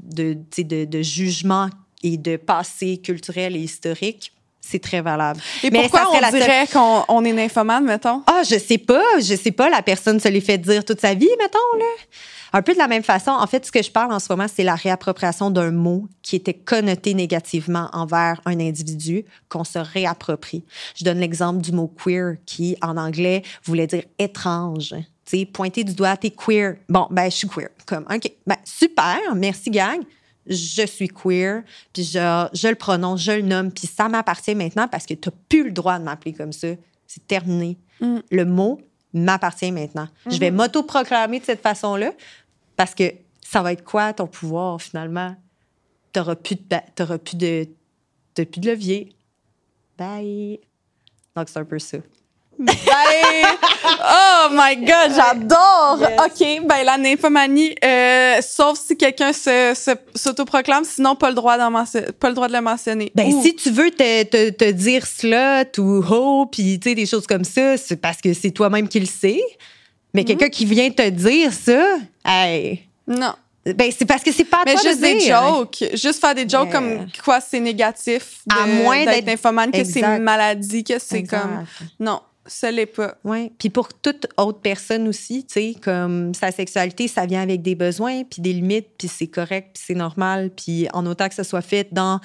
de, 0.00 0.36
de, 0.58 0.84
de 0.84 1.02
jugement 1.02 1.68
et 2.02 2.16
de 2.16 2.36
passé 2.36 2.98
culturel 2.98 3.56
et 3.56 3.60
historique, 3.60 4.32
c'est 4.60 4.78
très 4.80 5.00
valable. 5.00 5.40
Et 5.64 5.70
Mais 5.70 5.80
pourquoi 5.82 6.06
on 6.08 6.10
serait 6.12 6.20
la 6.20 6.30
seule- 6.30 6.40
dirait 6.40 6.66
qu'on 6.72 7.04
on 7.08 7.24
est 7.24 7.32
nymphomane, 7.32 7.84
mettons? 7.84 8.22
Ah, 8.28 8.42
je 8.48 8.58
sais 8.58 8.78
pas, 8.78 9.02
je 9.18 9.34
sais 9.34 9.50
pas, 9.50 9.68
la 9.68 9.82
personne 9.82 10.20
se 10.20 10.28
l'est 10.28 10.40
fait 10.40 10.58
dire 10.58 10.84
toute 10.84 11.00
sa 11.00 11.14
vie, 11.14 11.28
mettons, 11.40 11.58
là. 11.78 11.84
Un 12.52 12.62
peu 12.62 12.74
de 12.74 12.78
la 12.78 12.88
même 12.88 13.02
façon, 13.02 13.30
en 13.30 13.46
fait, 13.46 13.64
ce 13.64 13.72
que 13.72 13.82
je 13.82 13.90
parle 13.90 14.12
en 14.12 14.18
ce 14.18 14.26
moment, 14.30 14.46
c'est 14.52 14.62
la 14.62 14.74
réappropriation 14.74 15.50
d'un 15.50 15.70
mot 15.70 16.06
qui 16.20 16.36
était 16.36 16.54
connoté 16.54 17.14
négativement 17.14 17.88
envers 17.92 18.40
un 18.44 18.60
individu 18.60 19.24
qu'on 19.48 19.64
se 19.64 19.78
réapproprie. 19.78 20.64
Je 20.94 21.04
donne 21.04 21.18
l'exemple 21.18 21.62
du 21.62 21.72
mot 21.72 21.88
queer 21.88 22.36
qui, 22.44 22.76
en 22.82 22.96
anglais, 22.96 23.42
voulait 23.64 23.86
dire 23.86 24.04
étrange. 24.18 24.94
Tu 25.24 25.38
sais, 25.38 25.46
pointer 25.46 25.84
du 25.84 25.94
doigt, 25.94 26.16
t'es 26.16 26.30
queer. 26.30 26.76
Bon, 26.88 27.06
ben, 27.10 27.30
je 27.30 27.36
suis 27.36 27.48
queer. 27.48 27.68
Comme, 27.86 28.04
OK, 28.12 28.30
ben, 28.46 28.56
super, 28.64 29.18
merci, 29.34 29.70
gang. 29.70 30.00
Je 30.46 30.84
suis 30.86 31.08
queer, 31.08 31.62
puis 31.92 32.02
je, 32.02 32.48
je 32.52 32.68
le 32.68 32.74
prononce, 32.74 33.22
je 33.22 33.32
le 33.32 33.42
nomme, 33.42 33.70
puis 33.70 33.86
ça 33.86 34.08
m'appartient 34.08 34.56
maintenant 34.56 34.88
parce 34.88 35.06
que 35.06 35.14
t'as 35.14 35.30
plus 35.48 35.64
le 35.64 35.70
droit 35.70 36.00
de 36.00 36.04
m'appeler 36.04 36.32
comme 36.32 36.52
ça. 36.52 36.66
C'est 37.06 37.26
terminé. 37.28 37.78
Mm. 38.00 38.18
Le 38.30 38.44
mot 38.44 38.80
m'appartient 39.14 39.70
maintenant. 39.70 40.08
Je 40.26 40.38
vais 40.38 40.50
m'auto-proclamer 40.50 41.40
de 41.40 41.44
cette 41.44 41.60
façon-là 41.60 42.12
parce 42.76 42.94
que 42.94 43.04
ça 43.40 43.62
va 43.62 43.72
être 43.72 43.84
quoi 43.84 44.12
ton 44.12 44.26
pouvoir 44.26 44.80
finalement? 44.80 45.34
T'auras 46.12 46.34
plus 46.36 46.56
de, 46.56 46.76
t'auras 46.94 47.18
plus 47.18 47.36
de, 47.36 47.66
plus 48.34 48.60
de 48.60 48.70
levier. 48.70 49.14
Bye. 49.98 50.60
Donc, 51.36 51.48
c'est 51.48 51.58
un 51.58 51.64
peu 51.64 51.78
ça. 51.78 51.98
Ben, 52.58 52.72
oh 54.00 54.48
my 54.52 54.76
God, 54.76 55.10
j'adore! 55.16 55.98
Yes. 56.00 56.20
OK, 56.60 56.66
ben 56.68 56.84
la 56.84 56.98
nymphomanie, 56.98 57.74
euh, 57.82 58.40
sauf 58.42 58.78
si 58.78 58.96
quelqu'un 58.96 59.32
se, 59.32 59.72
se- 59.74 59.96
s'autoproclame, 60.18 60.84
sinon 60.84 61.16
pas 61.16 61.30
le 61.30 61.34
droit, 61.34 61.56
d'en 61.56 61.70
mention- 61.70 62.02
pas 62.20 62.28
le 62.28 62.34
droit 62.34 62.48
de 62.48 62.52
le 62.52 62.60
mentionner. 62.60 63.10
Ben, 63.14 63.40
si 63.42 63.56
tu 63.56 63.70
veux 63.70 63.90
te, 63.90 64.22
te, 64.24 64.50
te 64.50 64.70
dire 64.70 65.06
slut 65.06 65.78
ou 65.78 66.04
ho, 66.08 66.46
puis 66.46 66.78
tu 66.78 66.90
sais, 66.90 66.94
des 66.94 67.06
choses 67.06 67.26
comme 67.26 67.44
ça, 67.44 67.76
c'est 67.78 67.96
parce 67.96 68.20
que 68.20 68.34
c'est 68.34 68.50
toi-même 68.50 68.86
qui 68.88 69.00
le 69.00 69.06
sais. 69.06 69.40
Mais 70.14 70.24
quelqu'un 70.24 70.48
qui 70.48 70.64
vient 70.64 70.90
te 70.90 71.08
dire 71.08 71.52
ça, 71.52 71.96
hey, 72.24 72.82
Non. 73.06 73.32
ben, 73.64 73.90
c'est 73.96 74.04
parce 74.04 74.22
que 74.22 74.30
c'est 74.32 74.44
pas 74.44 74.58
à 74.58 74.62
Mais 74.66 74.74
toi 74.74 74.82
juste 74.82 75.00
de 75.00 75.06
des 75.06 75.16
dire. 75.18 75.40
jokes. 75.40 75.84
Juste 75.94 76.20
faire 76.20 76.34
des 76.34 76.48
jokes 76.48 76.68
Yeah. 76.68 76.72
comme 76.72 77.06
quoi 77.24 77.40
c'est 77.40 77.60
négatif. 77.60 78.40
De, 78.46 78.54
À 78.54 78.66
moins 78.66 79.04
d'être 79.04 79.26
nymphomane, 79.26 79.70
que 79.70 79.84
c'est 79.84 80.02
une 80.02 80.22
maladie, 80.22 80.84
que 80.84 80.98
c'est 80.98 81.22
comme. 81.22 81.64
Non, 81.98 82.20
ce 82.46 82.66
l'est 82.66 82.86
pas. 82.86 83.14
Oui. 83.24 83.50
Puis 83.58 83.70
pour 83.70 83.88
toute 83.94 84.26
autre 84.36 84.58
personne 84.60 85.08
aussi, 85.08 85.44
tu 85.44 85.52
sais, 85.54 85.74
comme 85.80 86.34
sa 86.34 86.50
sexualité, 86.50 87.08
ça 87.08 87.24
vient 87.24 87.40
avec 87.40 87.62
des 87.62 87.74
besoins, 87.74 88.24
puis 88.24 88.42
des 88.42 88.52
limites, 88.52 88.88
puis 88.98 89.08
c'est 89.08 89.28
correct, 89.28 89.70
puis 89.74 89.82
c'est 89.86 89.94
normal, 89.94 90.50
puis 90.50 90.88
en 90.92 91.06
autant 91.06 91.28
que 91.28 91.34
ça 91.34 91.44
soit 91.44 91.62
fait 91.62 91.88
dans 91.92 92.20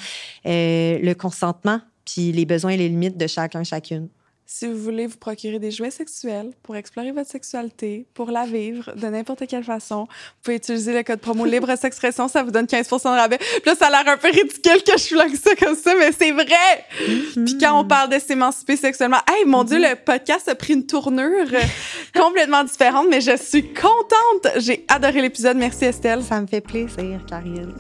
euh, 0.46 0.98
le 1.02 1.14
consentement, 1.14 1.80
puis 2.04 2.32
les 2.32 2.46
besoins 2.46 2.72
et 2.72 2.78
les 2.78 2.90
limites 2.90 3.16
de 3.18 3.28
chacun, 3.28 3.64
chacune. 3.64 4.10
Si 4.50 4.66
vous 4.66 4.78
voulez 4.78 5.08
vous 5.08 5.18
procurer 5.18 5.60
des 5.60 5.72
jouets 5.72 5.92
sexuels 5.92 6.52
pour 6.64 6.78
explorer 6.78 7.12
votre 7.12 7.30
sexualité, 7.30 8.06
pour 8.14 8.32
la 8.32 8.46
vivre 8.46 8.94
de 8.96 9.08
n'importe 9.08 9.46
quelle 9.46 9.66
façon, 9.66 10.06
vous 10.06 10.42
pouvez 10.42 10.56
utiliser 10.56 10.94
le 10.94 11.04
code 11.04 11.20
promo 11.20 11.44
libre 11.44 11.70
expression, 11.70 12.30
ça 12.30 12.44
vous 12.44 12.52
donne 12.52 12.66
15% 12.66 13.04
de 13.04 13.20
rabais. 13.20 13.40
Puis 13.40 13.62
là, 13.66 13.76
ça 13.76 13.88
a 13.88 13.90
l'air 13.90 14.14
un 14.14 14.16
peu 14.16 14.30
ridicule 14.30 14.84
que 14.86 14.98
je 14.98 15.08
flanque 15.08 15.36
ça 15.36 15.54
comme 15.56 15.76
ça, 15.76 15.94
mais 16.00 16.14
c'est 16.18 16.32
vrai! 16.32 16.46
Puis 17.46 17.58
quand 17.60 17.78
on 17.78 17.84
parle 17.84 18.10
de 18.10 18.20
s'émanciper 18.20 18.78
sexuellement, 18.78 19.20
hey, 19.30 19.44
mon 19.44 19.66
Dieu, 19.66 19.80
le 19.80 19.96
podcast 19.96 20.48
a 20.48 20.56
pris 20.56 20.76
une 20.76 20.86
tournure 20.86 21.48
complètement 22.16 22.64
différente, 22.64 23.08
mais 23.10 23.20
je 23.20 23.36
suis 23.36 23.74
contente! 23.74 24.54
J'ai 24.60 24.86
adoré 24.88 25.22
l'épisode. 25.22 25.58
Merci 25.58 25.86
Estelle. 25.86 26.24
Ça 26.24 26.40
me 26.40 26.48
fait 26.48 26.62
plaisir, 26.62 27.20
Karine. 27.28 27.74